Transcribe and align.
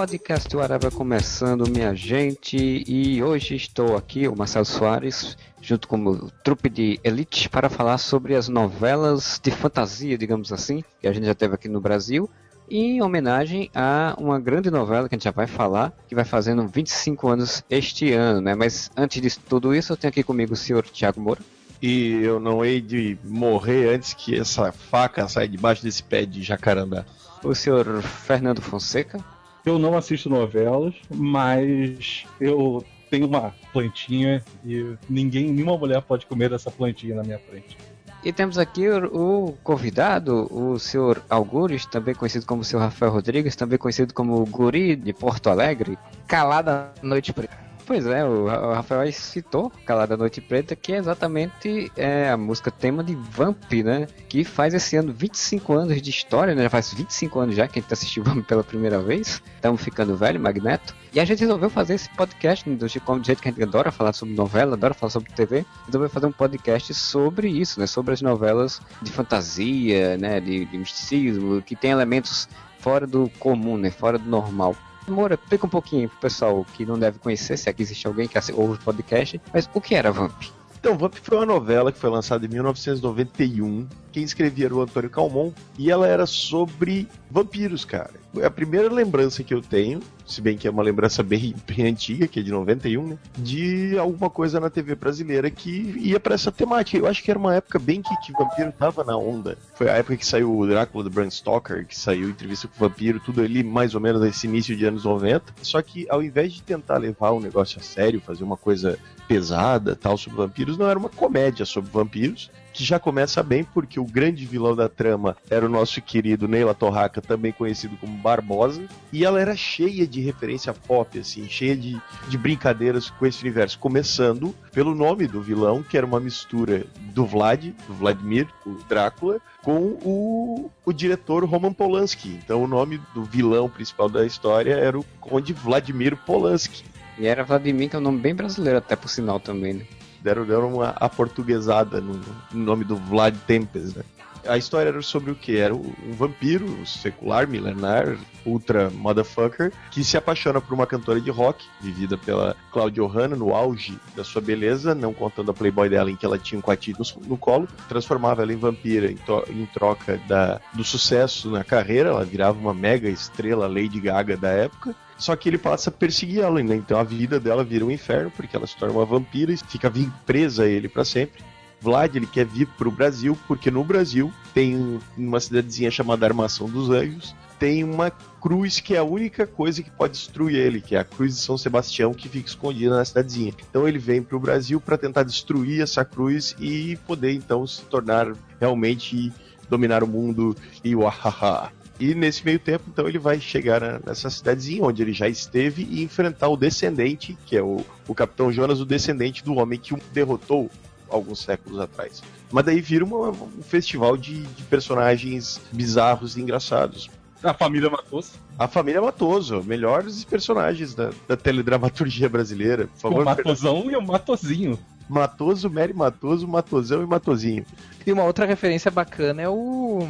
Podcast 0.00 0.56
Araba 0.56 0.90
começando, 0.90 1.68
minha 1.68 1.94
gente, 1.94 2.56
e 2.56 3.22
hoje 3.22 3.54
estou 3.54 3.98
aqui, 3.98 4.26
o 4.26 4.34
Marcelo 4.34 4.64
Soares, 4.64 5.36
junto 5.60 5.86
com 5.86 6.02
o 6.02 6.30
trupe 6.42 6.70
de 6.70 6.98
Elite, 7.04 7.50
para 7.50 7.68
falar 7.68 7.98
sobre 7.98 8.34
as 8.34 8.48
novelas 8.48 9.38
de 9.42 9.50
fantasia, 9.50 10.16
digamos 10.16 10.54
assim, 10.54 10.82
que 11.02 11.06
a 11.06 11.12
gente 11.12 11.26
já 11.26 11.34
teve 11.34 11.54
aqui 11.54 11.68
no 11.68 11.82
Brasil, 11.82 12.30
em 12.70 13.02
homenagem 13.02 13.70
a 13.74 14.16
uma 14.18 14.40
grande 14.40 14.70
novela 14.70 15.06
que 15.06 15.14
a 15.14 15.18
gente 15.18 15.24
já 15.24 15.32
vai 15.32 15.46
falar, 15.46 15.92
que 16.08 16.14
vai 16.14 16.24
fazendo 16.24 16.66
25 16.66 17.28
anos 17.28 17.62
este 17.68 18.10
ano, 18.14 18.40
né? 18.40 18.54
Mas 18.54 18.90
antes 18.96 19.20
de 19.20 19.38
tudo 19.38 19.74
isso, 19.74 19.92
eu 19.92 19.98
tenho 19.98 20.10
aqui 20.12 20.22
comigo 20.22 20.54
o 20.54 20.56
senhor 20.56 20.82
Tiago 20.84 21.20
Moura. 21.20 21.42
E 21.82 22.22
eu 22.22 22.40
não 22.40 22.64
hei 22.64 22.80
de 22.80 23.18
morrer 23.22 23.94
antes 23.94 24.14
que 24.14 24.34
essa 24.34 24.72
faca 24.72 25.28
saia 25.28 25.46
debaixo 25.46 25.82
desse 25.82 26.02
pé 26.02 26.24
de 26.24 26.42
jacarandá. 26.42 27.04
O 27.44 27.54
senhor 27.54 28.00
Fernando 28.00 28.62
Fonseca. 28.62 29.22
Eu 29.70 29.78
não 29.78 29.96
assisto 29.96 30.28
novelas, 30.28 30.92
mas 31.08 32.24
eu 32.40 32.84
tenho 33.08 33.28
uma 33.28 33.54
plantinha 33.72 34.42
e 34.64 34.96
ninguém, 35.08 35.52
nenhuma 35.52 35.78
mulher 35.78 36.02
pode 36.02 36.26
comer 36.26 36.50
dessa 36.50 36.72
plantinha 36.72 37.14
na 37.14 37.22
minha 37.22 37.38
frente. 37.38 37.78
E 38.24 38.32
temos 38.32 38.58
aqui 38.58 38.88
o, 38.88 39.46
o 39.46 39.52
convidado, 39.62 40.52
o 40.52 40.76
senhor 40.76 41.22
Algures, 41.30 41.86
também 41.86 42.16
conhecido 42.16 42.46
como 42.46 42.62
o 42.62 42.64
senhor 42.64 42.82
Rafael 42.82 43.12
Rodrigues, 43.12 43.54
também 43.54 43.78
conhecido 43.78 44.12
como 44.12 44.42
o 44.42 44.44
Guri 44.44 44.96
de 44.96 45.12
Porto 45.12 45.48
Alegre. 45.48 45.96
Calada 46.26 46.92
Noite 47.00 47.32
Preta. 47.32 47.69
Pois 47.90 48.06
é, 48.06 48.24
o 48.24 48.46
Ra- 48.46 48.68
o 48.68 48.72
Rafael 48.72 49.10
citou 49.12 49.68
Calada 49.84 50.16
Noite 50.16 50.40
Preta, 50.40 50.76
que 50.76 50.92
é 50.92 50.96
exatamente 50.98 51.90
é, 51.96 52.30
a 52.30 52.36
música 52.36 52.70
tema 52.70 53.02
de 53.02 53.16
Vamp, 53.16 53.64
né? 53.84 54.06
Que 54.28 54.44
faz 54.44 54.74
esse 54.74 54.94
ano 54.96 55.12
25 55.12 55.72
anos 55.72 56.00
de 56.00 56.08
história, 56.08 56.54
né? 56.54 56.62
Já 56.62 56.70
faz 56.70 56.94
25 56.94 57.40
anos 57.40 57.56
já 57.56 57.66
que 57.66 57.80
a 57.80 57.82
gente 57.82 57.92
assistiu 57.92 58.22
Vamp 58.22 58.46
pela 58.46 58.62
primeira 58.62 59.00
vez. 59.00 59.42
Estamos 59.56 59.82
ficando 59.82 60.16
velho, 60.16 60.38
Magneto. 60.38 60.94
E 61.12 61.18
a 61.18 61.24
gente 61.24 61.40
resolveu 61.40 61.68
fazer 61.68 61.94
esse 61.94 62.08
podcast, 62.10 62.70
né, 62.70 62.76
do 62.76 62.86
jeito- 62.86 63.12
do 63.18 63.26
jeito 63.26 63.42
que 63.42 63.48
a 63.48 63.50
gente 63.50 63.60
adora 63.64 63.90
falar 63.90 64.12
sobre 64.12 64.34
novela, 64.36 64.74
adora 64.76 64.94
falar 64.94 65.10
sobre 65.10 65.32
TV. 65.32 65.66
Resolveu 65.86 66.08
fazer 66.08 66.26
um 66.26 66.32
podcast 66.32 66.94
sobre 66.94 67.48
isso, 67.48 67.80
né? 67.80 67.88
Sobre 67.88 68.14
as 68.14 68.22
novelas 68.22 68.80
de 69.02 69.10
fantasia, 69.10 70.16
né? 70.16 70.38
De, 70.38 70.64
de 70.64 70.78
misticismo, 70.78 71.60
que 71.60 71.74
tem 71.74 71.90
elementos 71.90 72.48
fora 72.78 73.04
do 73.04 73.28
comum, 73.40 73.76
né? 73.76 73.90
Fora 73.90 74.16
do 74.16 74.30
normal. 74.30 74.76
Moura, 75.10 75.34
explica 75.34 75.66
um 75.66 75.70
pouquinho 75.70 76.08
pro 76.08 76.18
pessoal 76.18 76.64
que 76.74 76.86
não 76.86 76.98
deve 76.98 77.18
conhecer, 77.18 77.56
se 77.56 77.68
aqui 77.68 77.82
existe 77.82 78.06
alguém 78.06 78.28
que 78.28 78.38
ouve 78.52 78.74
o 78.74 78.84
podcast, 78.84 79.40
mas 79.52 79.68
o 79.74 79.80
que 79.80 79.94
era 79.94 80.10
Vamp? 80.10 80.32
Então, 80.78 80.96
Vamp 80.96 81.14
foi 81.22 81.36
uma 81.36 81.46
novela 81.46 81.92
que 81.92 81.98
foi 81.98 82.08
lançada 82.08 82.46
em 82.46 82.48
1991. 82.48 83.86
Quem 84.10 84.22
escrevia 84.22 84.64
era 84.64 84.74
o 84.74 84.80
Antônio 84.80 85.10
Calmon. 85.10 85.52
E 85.78 85.90
ela 85.90 86.06
era 86.06 86.24
sobre 86.24 87.06
vampiros, 87.30 87.84
cara. 87.84 88.19
É 88.36 88.46
a 88.46 88.50
primeira 88.50 88.92
lembrança 88.92 89.42
que 89.42 89.52
eu 89.52 89.60
tenho, 89.60 90.00
se 90.24 90.40
bem 90.40 90.56
que 90.56 90.68
é 90.68 90.70
uma 90.70 90.82
lembrança 90.82 91.22
bem, 91.22 91.54
bem 91.66 91.86
antiga, 91.86 92.28
que 92.28 92.40
é 92.40 92.42
de 92.42 92.50
91, 92.50 93.08
né? 93.08 93.18
De 93.36 93.98
alguma 93.98 94.30
coisa 94.30 94.60
na 94.60 94.70
TV 94.70 94.94
brasileira 94.94 95.50
que 95.50 95.94
ia 95.98 96.20
pra 96.20 96.34
essa 96.34 96.52
temática. 96.52 96.96
Eu 96.96 97.06
acho 97.06 97.22
que 97.22 97.30
era 97.30 97.38
uma 97.38 97.54
época 97.54 97.78
bem 97.78 98.00
que, 98.00 98.16
que 98.20 98.32
vampiro 98.32 98.72
tava 98.72 99.02
na 99.02 99.16
onda. 99.16 99.58
Foi 99.74 99.88
a 99.90 99.94
época 99.94 100.16
que 100.16 100.26
saiu 100.26 100.56
o 100.56 100.66
Drácula 100.66 101.04
do 101.04 101.10
Bram 101.10 101.30
Stoker, 101.30 101.84
que 101.86 101.98
saiu 101.98 102.28
entrevista 102.28 102.68
com 102.68 102.76
o 102.76 102.88
vampiro, 102.88 103.20
tudo 103.20 103.42
ali 103.42 103.64
mais 103.64 103.94
ou 103.94 104.00
menos 104.00 104.20
nesse 104.20 104.46
início 104.46 104.76
de 104.76 104.84
anos 104.84 105.04
90. 105.04 105.54
Só 105.62 105.82
que 105.82 106.06
ao 106.08 106.22
invés 106.22 106.52
de 106.52 106.62
tentar 106.62 106.98
levar 106.98 107.30
o 107.30 107.40
negócio 107.40 107.80
a 107.80 107.82
sério, 107.82 108.20
fazer 108.20 108.44
uma 108.44 108.56
coisa 108.56 108.98
pesada, 109.26 109.96
tal, 109.96 110.16
sobre 110.16 110.38
vampiros, 110.38 110.76
não 110.76 110.88
era 110.88 110.98
uma 110.98 111.08
comédia 111.08 111.64
sobre 111.64 111.90
vampiros, 111.90 112.50
que 112.72 112.84
já 112.84 112.98
começa 112.98 113.42
bem 113.42 113.64
porque 113.64 113.98
o 113.98 114.04
grande 114.04 114.44
vilão 114.46 114.74
da 114.74 114.88
trama 114.88 115.36
era 115.48 115.66
o 115.66 115.68
nosso 115.68 116.00
querido 116.00 116.48
Neila 116.48 116.74
Torraca, 116.74 117.20
também 117.20 117.52
conhecido 117.52 117.96
como 117.96 118.16
Barbosa, 118.18 118.84
e 119.12 119.24
ela 119.24 119.40
era 119.40 119.56
cheia 119.56 120.06
de 120.06 120.20
referência 120.20 120.72
pop, 120.72 121.18
assim, 121.18 121.48
cheia 121.48 121.76
de, 121.76 122.00
de 122.28 122.38
brincadeiras 122.38 123.10
com 123.10 123.26
esse 123.26 123.42
universo, 123.42 123.78
começando 123.78 124.54
pelo 124.72 124.94
nome 124.94 125.26
do 125.26 125.40
vilão, 125.40 125.82
que 125.82 125.96
era 125.96 126.06
uma 126.06 126.20
mistura 126.20 126.86
do 127.12 127.26
Vlad, 127.26 127.72
do 127.86 127.94
Vladimir, 127.94 128.48
o 128.64 128.70
Drácula, 128.88 129.40
com 129.62 129.98
o, 130.02 130.70
o 130.84 130.92
diretor 130.92 131.44
Roman 131.44 131.72
Polanski. 131.72 132.38
Então 132.42 132.62
o 132.62 132.68
nome 132.68 133.00
do 133.14 133.24
vilão 133.24 133.68
principal 133.68 134.08
da 134.08 134.24
história 134.24 134.74
era 134.74 134.98
o 134.98 135.04
Conde 135.20 135.52
Vladimir 135.52 136.16
Polanski. 136.16 136.84
E 137.18 137.26
era 137.26 137.44
Vladimir, 137.44 137.90
que 137.90 137.96
é 137.96 137.98
um 137.98 138.02
nome 138.02 138.18
bem 138.18 138.34
brasileiro, 138.34 138.78
até 138.78 138.96
por 138.96 139.08
sinal 139.08 139.38
também, 139.38 139.74
né? 139.74 139.86
Deram, 140.22 140.44
deram 140.44 140.74
uma 140.74 140.88
aportuguesada 140.90 142.00
no, 142.00 142.20
no 142.52 142.64
nome 142.64 142.84
do 142.84 142.96
Vlad 142.96 143.34
Tempest, 143.46 143.96
né? 143.96 144.04
A 144.46 144.56
história 144.56 144.88
era 144.88 145.02
sobre 145.02 145.30
o 145.30 145.34
que? 145.34 145.58
Era 145.58 145.74
um 145.74 145.92
vampiro 146.12 146.86
secular, 146.86 147.46
milenar, 147.46 148.16
ultra 148.46 148.88
motherfucker, 148.88 149.70
que 149.90 150.02
se 150.02 150.16
apaixona 150.16 150.62
por 150.62 150.72
uma 150.72 150.86
cantora 150.86 151.20
de 151.20 151.30
rock, 151.30 151.62
vivida 151.78 152.16
pela 152.16 152.56
Claudia 152.72 153.06
Hanna, 153.06 153.36
no 153.36 153.54
auge 153.54 153.98
da 154.16 154.24
sua 154.24 154.40
beleza, 154.40 154.94
não 154.94 155.12
contando 155.12 155.50
a 155.50 155.54
playboy 155.54 155.90
dela 155.90 156.10
em 156.10 156.16
que 156.16 156.24
ela 156.24 156.38
tinha 156.38 156.58
um 156.58 156.62
coati 156.62 156.94
no, 156.98 157.04
no 157.26 157.36
colo, 157.36 157.68
transformava 157.86 158.40
ela 158.42 158.52
em 158.54 158.56
vampira 158.56 159.12
em, 159.12 159.16
to- 159.16 159.44
em 159.50 159.66
troca 159.66 160.18
da, 160.26 160.58
do 160.72 160.82
sucesso 160.84 161.50
na 161.50 161.62
carreira, 161.62 162.08
ela 162.08 162.24
virava 162.24 162.58
uma 162.58 162.72
mega 162.72 163.10
estrela 163.10 163.66
Lady 163.68 164.00
Gaga 164.00 164.38
da 164.38 164.48
época, 164.48 164.96
só 165.20 165.36
que 165.36 165.48
ele 165.48 165.58
passa 165.58 165.90
a 165.90 165.92
perseguir 165.92 166.40
ela, 166.40 166.62
né? 166.62 166.74
Então 166.74 166.98
a 166.98 167.04
vida 167.04 167.38
dela 167.38 167.62
vira 167.62 167.84
um 167.84 167.90
inferno, 167.90 168.30
porque 168.34 168.56
ela 168.56 168.66
se 168.66 168.76
torna 168.76 168.94
uma 168.94 169.04
vampira 169.04 169.52
e 169.52 169.56
fica 169.56 169.92
presa 170.26 170.64
a 170.64 170.66
ele 170.66 170.88
pra 170.88 171.04
sempre. 171.04 171.44
Vlad, 171.80 172.14
ele 172.14 172.26
quer 172.26 172.44
vir 172.44 172.66
pro 172.66 172.90
Brasil, 172.90 173.38
porque 173.46 173.70
no 173.70 173.82
Brasil 173.84 174.32
tem 174.52 174.76
um- 174.76 174.98
uma 175.16 175.40
cidadezinha 175.40 175.90
chamada 175.90 176.26
Armação 176.26 176.68
dos 176.68 176.90
Anjos, 176.90 177.34
tem 177.58 177.84
uma 177.84 178.10
cruz 178.10 178.80
que 178.80 178.94
é 178.94 178.98
a 178.98 179.04
única 179.04 179.46
coisa 179.46 179.82
que 179.82 179.90
pode 179.90 180.14
destruir 180.14 180.56
ele, 180.56 180.80
que 180.80 180.94
é 180.94 180.98
a 180.98 181.04
cruz 181.04 181.36
de 181.36 181.40
São 181.42 181.56
Sebastião, 181.56 182.12
que 182.12 182.28
fica 182.28 182.48
escondida 182.48 182.96
na 182.96 183.04
cidadezinha. 183.04 183.52
Então 183.68 183.86
ele 183.86 183.98
vem 183.98 184.22
pro 184.22 184.40
Brasil 184.40 184.80
para 184.80 184.98
tentar 184.98 185.22
destruir 185.22 185.82
essa 185.82 186.04
cruz 186.04 186.54
e 186.58 186.98
poder 187.06 187.32
então 187.32 187.66
se 187.66 187.82
tornar 187.82 188.32
realmente 188.58 189.32
dominar 189.68 190.02
o 190.02 190.06
mundo 190.06 190.56
e 190.82 190.94
o 190.96 191.06
ahaha. 191.06 191.70
E 192.00 192.14
nesse 192.14 192.42
meio 192.44 192.58
tempo, 192.58 192.84
então, 192.88 193.06
ele 193.06 193.18
vai 193.18 193.38
chegar 193.38 194.00
nessa 194.06 194.30
cidadezinha 194.30 194.82
onde 194.82 195.02
ele 195.02 195.12
já 195.12 195.28
esteve 195.28 195.86
e 195.90 196.02
enfrentar 196.02 196.48
o 196.48 196.56
descendente, 196.56 197.36
que 197.44 197.56
é 197.56 197.62
o, 197.62 197.84
o 198.08 198.14
Capitão 198.14 198.50
Jonas, 198.50 198.80
o 198.80 198.86
descendente 198.86 199.44
do 199.44 199.54
homem 199.56 199.78
que 199.78 199.92
o 199.92 200.00
derrotou 200.12 200.70
alguns 201.10 201.40
séculos 201.40 201.78
atrás. 201.78 202.22
Mas 202.50 202.64
daí 202.64 202.80
vira 202.80 203.04
uma- 203.04 203.28
um 203.30 203.62
festival 203.62 204.16
de, 204.16 204.42
de 204.44 204.62
personagens 204.62 205.60
bizarros 205.72 206.36
e 206.36 206.40
engraçados. 206.40 207.10
A 207.42 207.52
família 207.54 207.88
matou-se. 207.90 208.32
A 208.58 208.68
família 208.68 209.00
Matoso, 209.00 209.62
melhores 209.62 210.24
personagens 210.24 210.94
da, 210.94 211.10
da 211.26 211.36
teledramaturgia 211.36 212.28
brasileira. 212.28 212.86
Por 212.86 212.96
O 212.96 213.00
favor, 213.00 213.24
Matosão 213.24 213.90
e 213.90 213.96
o 213.96 214.02
Matozinho. 214.02 214.78
Matoso, 215.08 215.68
Mary 215.70 215.92
Matoso, 215.94 216.46
Matosão 216.46 217.02
e 217.02 217.06
Matozinho. 217.06 217.64
E 218.06 218.12
uma 218.12 218.24
outra 218.24 218.44
referência 218.46 218.90
bacana 218.90 219.40
é 219.42 219.48
o. 219.48 220.06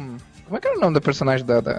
Como 0.51 0.57
é 0.57 0.59
que 0.59 0.67
era 0.67 0.77
o 0.77 0.81
nome 0.81 0.95
da 0.95 0.99
personagem 0.99 1.45
da, 1.45 1.61
da, 1.61 1.73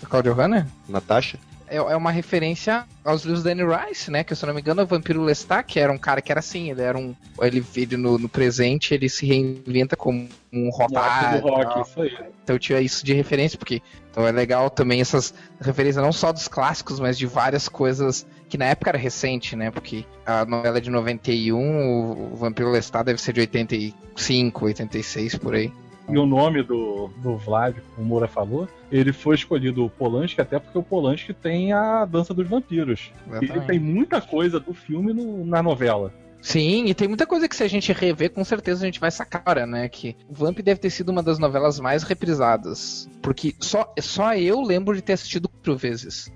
da 0.00 0.08
Claudia 0.08 0.32
Hanna? 0.32 0.68
Natasha? 0.88 1.40
É, 1.66 1.78
é 1.78 1.96
uma 1.96 2.12
referência 2.12 2.84
aos 3.04 3.24
livros 3.24 3.42
da 3.42 3.50
Anne 3.50 3.64
Rice, 3.64 4.12
né? 4.12 4.22
Que 4.22 4.32
se 4.32 4.44
eu 4.44 4.46
não 4.46 4.54
me 4.54 4.60
engano, 4.60 4.80
é 4.80 4.84
o 4.84 4.86
Vampiro 4.86 5.24
Lestat, 5.24 5.66
que 5.66 5.80
era 5.80 5.92
um 5.92 5.98
cara 5.98 6.22
que 6.22 6.30
era 6.30 6.38
assim, 6.38 6.70
ele 6.70 6.82
era 6.82 6.96
um. 6.96 7.16
Ele, 7.40 7.66
ele 7.74 7.96
no, 7.96 8.20
no 8.20 8.28
presente, 8.28 8.94
ele 8.94 9.08
se 9.08 9.26
reinventa 9.26 9.96
como 9.96 10.28
um 10.52 10.70
rockstar. 10.70 11.40
rock, 11.40 11.80
isso 11.80 12.00
aí. 12.00 12.16
Então 12.44 12.56
tinha 12.60 12.80
isso 12.80 13.04
de 13.04 13.12
referência, 13.12 13.58
porque 13.58 13.82
então 14.12 14.24
é 14.24 14.30
legal 14.30 14.70
também 14.70 15.00
essas 15.00 15.34
referências 15.60 16.00
não 16.00 16.12
só 16.12 16.30
dos 16.30 16.46
clássicos, 16.46 17.00
mas 17.00 17.18
de 17.18 17.26
várias 17.26 17.68
coisas 17.68 18.24
que 18.48 18.56
na 18.56 18.66
época 18.66 18.90
era 18.90 18.98
recente, 18.98 19.56
né? 19.56 19.72
Porque 19.72 20.04
a 20.24 20.44
novela 20.44 20.78
é 20.78 20.80
de 20.80 20.90
91, 20.90 21.58
o, 21.58 22.34
o 22.34 22.36
Vampiro 22.36 22.70
Lestat 22.70 23.04
deve 23.04 23.20
ser 23.20 23.32
de 23.32 23.40
85, 23.40 24.64
86 24.64 25.34
por 25.38 25.56
aí. 25.56 25.72
E 26.08 26.18
o 26.18 26.26
nome 26.26 26.62
do, 26.62 27.08
do 27.18 27.36
Vlad, 27.36 27.76
como 27.94 28.04
o 28.06 28.08
Moura 28.08 28.26
falou, 28.28 28.68
ele 28.90 29.12
foi 29.12 29.34
escolhido 29.36 29.84
o 29.84 29.90
Polanski, 29.90 30.40
até 30.40 30.58
porque 30.58 30.76
o 30.76 30.82
Polanski 30.82 31.32
tem 31.32 31.72
a 31.72 32.04
Dança 32.04 32.34
dos 32.34 32.46
Vampiros. 32.48 33.10
Ele 33.40 33.60
tem 33.60 33.78
muita 33.78 34.20
coisa 34.20 34.58
do 34.58 34.74
filme 34.74 35.12
no- 35.12 35.44
na 35.46 35.62
novela. 35.62 36.12
Sim, 36.40 36.86
e 36.86 36.94
tem 36.94 37.06
muita 37.06 37.24
coisa 37.24 37.48
que 37.48 37.54
se 37.54 37.62
a 37.62 37.68
gente 37.68 37.92
rever, 37.92 38.30
com 38.32 38.44
certeza 38.44 38.82
a 38.82 38.86
gente 38.86 38.98
vai 38.98 39.12
sacar, 39.12 39.44
cara, 39.44 39.64
né? 39.64 39.88
Que 39.88 40.16
o 40.28 40.34
Vamp 40.34 40.58
deve 40.58 40.80
ter 40.80 40.90
sido 40.90 41.10
uma 41.10 41.22
das 41.22 41.38
novelas 41.38 41.78
mais 41.78 42.02
reprisadas. 42.02 43.08
Porque 43.22 43.54
só, 43.60 43.94
só 44.00 44.34
eu 44.34 44.60
lembro 44.60 44.94
de 44.96 45.02
ter 45.02 45.12
assistido 45.12 45.48
quatro 45.48 45.76
vezes. 45.76 46.30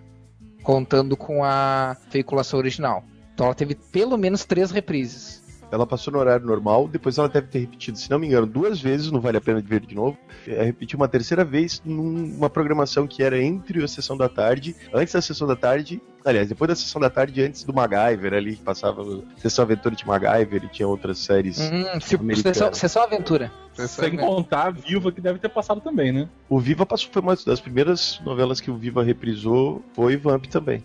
contando 0.62 1.16
com 1.16 1.44
a 1.44 1.96
veiculação 2.10 2.58
original. 2.58 3.04
Então 3.34 3.46
ela 3.46 3.54
teve 3.54 3.74
pelo 3.74 4.16
menos 4.16 4.44
três 4.44 4.70
reprises. 4.72 5.44
Ela 5.70 5.86
passou 5.86 6.12
no 6.12 6.18
horário 6.18 6.46
normal, 6.46 6.88
depois 6.88 7.18
ela 7.18 7.28
deve 7.28 7.48
ter 7.48 7.60
repetido, 7.60 7.98
se 7.98 8.10
não 8.10 8.18
me 8.18 8.26
engano, 8.26 8.46
duas 8.46 8.80
vezes, 8.80 9.10
não 9.10 9.20
vale 9.20 9.36
a 9.36 9.40
pena 9.40 9.60
ver 9.60 9.80
de 9.80 9.94
novo. 9.94 10.16
É, 10.46 10.62
repetiu 10.64 10.96
uma 10.96 11.08
terceira 11.08 11.44
vez 11.44 11.82
numa 11.84 12.48
programação 12.48 13.06
que 13.06 13.22
era 13.22 13.40
entre 13.42 13.82
a 13.82 13.88
sessão 13.88 14.16
da 14.16 14.28
tarde, 14.28 14.76
antes 14.92 15.12
da 15.12 15.20
sessão 15.20 15.46
da 15.46 15.56
tarde, 15.56 16.00
aliás, 16.24 16.48
depois 16.48 16.68
da 16.68 16.76
sessão 16.76 17.00
da 17.00 17.10
tarde, 17.10 17.42
antes 17.42 17.64
do 17.64 17.74
MacGyver 17.74 18.34
ali, 18.34 18.56
que 18.56 18.62
passava 18.62 19.02
a 19.02 19.40
sessão 19.40 19.64
aventura 19.64 19.94
de 19.94 20.06
MacGyver 20.06 20.64
e 20.64 20.68
tinha 20.68 20.86
outras 20.86 21.18
séries. 21.18 21.58
Hum, 21.60 21.98
tipo, 21.98 22.22
americanas. 22.22 22.56
sessão, 22.56 22.74
sessão 22.74 23.02
aventura. 23.02 23.50
Sem 23.74 24.16
contar 24.16 24.68
a 24.68 24.70
Viva 24.70 25.12
que 25.12 25.20
deve 25.20 25.38
ter 25.38 25.50
passado 25.50 25.80
também, 25.80 26.12
né? 26.12 26.28
O 26.48 26.58
Viva 26.58 26.86
passou, 26.86 27.10
foi 27.12 27.20
uma 27.20 27.36
das 27.36 27.60
primeiras 27.60 28.20
novelas 28.24 28.60
que 28.60 28.70
o 28.70 28.76
Viva 28.76 29.02
reprisou, 29.02 29.82
foi 29.94 30.16
Vamp 30.16 30.46
também. 30.46 30.82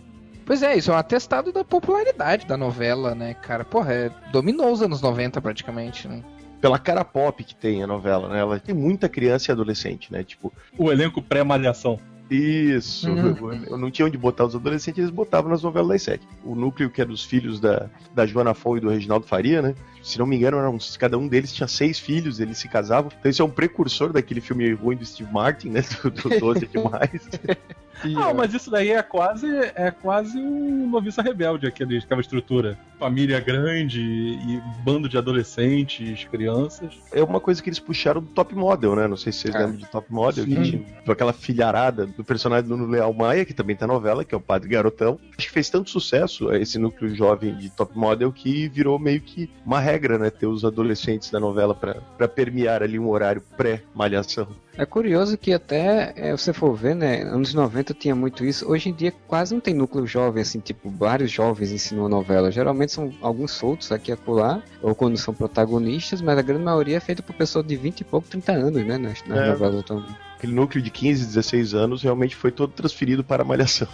Pois 0.52 0.62
é, 0.62 0.76
isso 0.76 0.90
é 0.90 0.94
um 0.94 0.98
atestado 0.98 1.50
da 1.50 1.64
popularidade 1.64 2.44
da 2.46 2.58
novela, 2.58 3.14
né, 3.14 3.32
cara? 3.32 3.64
Porra, 3.64 3.94
é, 3.94 4.10
dominou 4.30 4.70
os 4.70 4.82
anos 4.82 5.00
90 5.00 5.40
praticamente, 5.40 6.06
né? 6.06 6.22
Pela 6.60 6.78
cara 6.78 7.02
pop 7.02 7.42
que 7.42 7.54
tem 7.56 7.82
a 7.82 7.86
novela, 7.86 8.28
né? 8.28 8.40
Ela 8.40 8.60
tem 8.60 8.74
muita 8.74 9.08
criança 9.08 9.50
e 9.50 9.52
adolescente, 9.52 10.12
né? 10.12 10.22
Tipo, 10.22 10.52
O 10.76 10.92
elenco 10.92 11.22
pré-malhação. 11.22 11.98
Isso, 12.30 13.10
Uhum. 13.10 13.64
eu 13.64 13.78
não 13.78 13.90
tinha 13.90 14.04
onde 14.04 14.18
botar 14.18 14.44
os 14.44 14.54
adolescentes, 14.54 14.98
eles 14.98 15.10
botavam 15.10 15.50
nas 15.50 15.62
novelas 15.62 15.88
das 15.88 16.02
sete. 16.02 16.28
O 16.44 16.54
núcleo 16.54 16.90
que 16.90 17.00
é 17.00 17.04
dos 17.06 17.24
filhos 17.24 17.58
da, 17.58 17.88
da 18.14 18.26
Joana 18.26 18.52
Fon 18.52 18.76
e 18.76 18.80
do 18.80 18.90
Reginaldo 18.90 19.26
Faria, 19.26 19.62
né? 19.62 19.74
Se 20.02 20.18
não 20.18 20.26
me 20.26 20.36
engano, 20.36 20.58
eram, 20.58 20.74
uns- 20.74 20.98
cada 20.98 21.16
um 21.16 21.28
deles 21.28 21.50
tinha 21.54 21.66
seis 21.66 21.98
filhos, 21.98 22.40
eles 22.40 22.58
se 22.58 22.68
casavam. 22.68 23.10
Então 23.18 23.30
isso 23.30 23.40
é 23.40 23.44
um 23.46 23.50
precursor 23.50 24.12
daquele 24.12 24.42
filme 24.42 24.70
ruim 24.74 24.96
do 24.96 25.04
Steve 25.06 25.32
Martin, 25.32 25.70
né? 25.70 25.80
Do, 26.04 26.10
do 26.10 26.38
Doce 26.38 26.66
Demais. 26.66 27.26
E, 28.04 28.16
Ah, 28.16 28.32
mas 28.34 28.52
isso 28.54 28.70
daí 28.70 28.90
é 28.90 29.02
quase 29.02 29.46
é 29.74 29.90
quase 29.90 30.38
um 30.38 30.88
noviça 30.88 31.22
rebelde, 31.22 31.66
aquele, 31.66 31.98
aquela 31.98 32.20
estrutura. 32.20 32.76
Família 32.98 33.40
grande 33.40 34.00
e 34.00 34.62
bando 34.84 35.08
de 35.08 35.18
adolescentes, 35.18 36.24
crianças. 36.24 36.94
É 37.12 37.22
uma 37.22 37.40
coisa 37.40 37.62
que 37.62 37.68
eles 37.68 37.78
puxaram 37.80 38.20
do 38.20 38.28
Top 38.28 38.54
Model, 38.54 38.94
né? 38.94 39.06
Não 39.08 39.16
sei 39.16 39.32
se 39.32 39.40
vocês 39.40 39.54
É. 39.54 39.58
lembram 39.58 39.76
de 39.76 39.86
Top 39.86 40.06
Model, 40.12 40.44
que 40.44 40.62
tinha 40.62 40.82
aquela 41.08 41.32
filharada 41.32 42.06
do 42.06 42.22
personagem 42.24 42.68
do 42.68 42.86
Leal 42.86 43.12
Maia, 43.12 43.44
que 43.44 43.52
também 43.54 43.74
tá 43.76 43.86
na 43.86 43.92
novela, 43.94 44.24
que 44.24 44.34
é 44.34 44.38
o 44.38 44.40
Padre 44.40 44.68
Garotão. 44.68 45.18
Acho 45.36 45.48
que 45.48 45.52
fez 45.52 45.68
tanto 45.68 45.90
sucesso 45.90 46.52
esse 46.54 46.78
núcleo 46.78 47.14
jovem 47.14 47.54
de 47.56 47.70
Top 47.70 47.96
Model 47.98 48.32
que 48.32 48.68
virou 48.68 48.98
meio 48.98 49.20
que 49.20 49.50
uma 49.66 49.80
regra, 49.80 50.16
né? 50.18 50.30
Ter 50.30 50.46
os 50.46 50.64
adolescentes 50.64 51.30
da 51.30 51.40
novela 51.40 51.74
pra 51.74 52.28
permear 52.28 52.82
ali 52.82 52.98
um 52.98 53.08
horário 53.08 53.42
pré-malhação. 53.56 54.46
É 54.76 54.86
curioso 54.86 55.36
que 55.36 55.52
até, 55.52 56.12
é, 56.16 56.32
você 56.34 56.52
for 56.52 56.74
ver, 56.74 56.94
né, 56.94 57.22
anos 57.22 57.52
90 57.52 57.92
tinha 57.92 58.14
muito 58.14 58.44
isso, 58.44 58.66
hoje 58.70 58.88
em 58.88 58.92
dia 58.92 59.12
quase 59.26 59.52
não 59.52 59.60
tem 59.60 59.74
núcleo 59.74 60.06
jovem, 60.06 60.42
assim, 60.42 60.60
tipo, 60.60 60.88
vários 60.90 61.30
jovens 61.30 61.70
ensinam 61.70 62.06
a 62.06 62.08
novela, 62.08 62.50
geralmente 62.50 62.92
são 62.92 63.12
alguns 63.20 63.50
soltos 63.50 63.92
aqui 63.92 64.10
e 64.10 64.14
acolá, 64.14 64.62
ou 64.80 64.94
quando 64.94 65.16
são 65.18 65.34
protagonistas, 65.34 66.22
mas 66.22 66.38
a 66.38 66.42
grande 66.42 66.64
maioria 66.64 66.96
é 66.96 67.00
feita 67.00 67.22
por 67.22 67.34
pessoas 67.34 67.66
de 67.66 67.76
20 67.76 68.00
e 68.00 68.04
pouco, 68.04 68.28
30 68.28 68.52
anos, 68.52 68.86
né, 68.86 68.96
nas, 68.96 69.22
nas 69.26 69.38
É. 69.38 69.48
novelas 69.48 69.82
então. 69.84 70.04
Aquele 70.38 70.54
núcleo 70.54 70.82
de 70.82 70.90
15, 70.90 71.26
16 71.26 71.74
anos 71.74 72.02
realmente 72.02 72.34
foi 72.34 72.50
todo 72.50 72.72
transferido 72.72 73.22
para 73.22 73.42
a 73.42 73.46
malhação. 73.46 73.88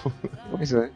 Pois 0.50 0.72
é. 0.72 0.90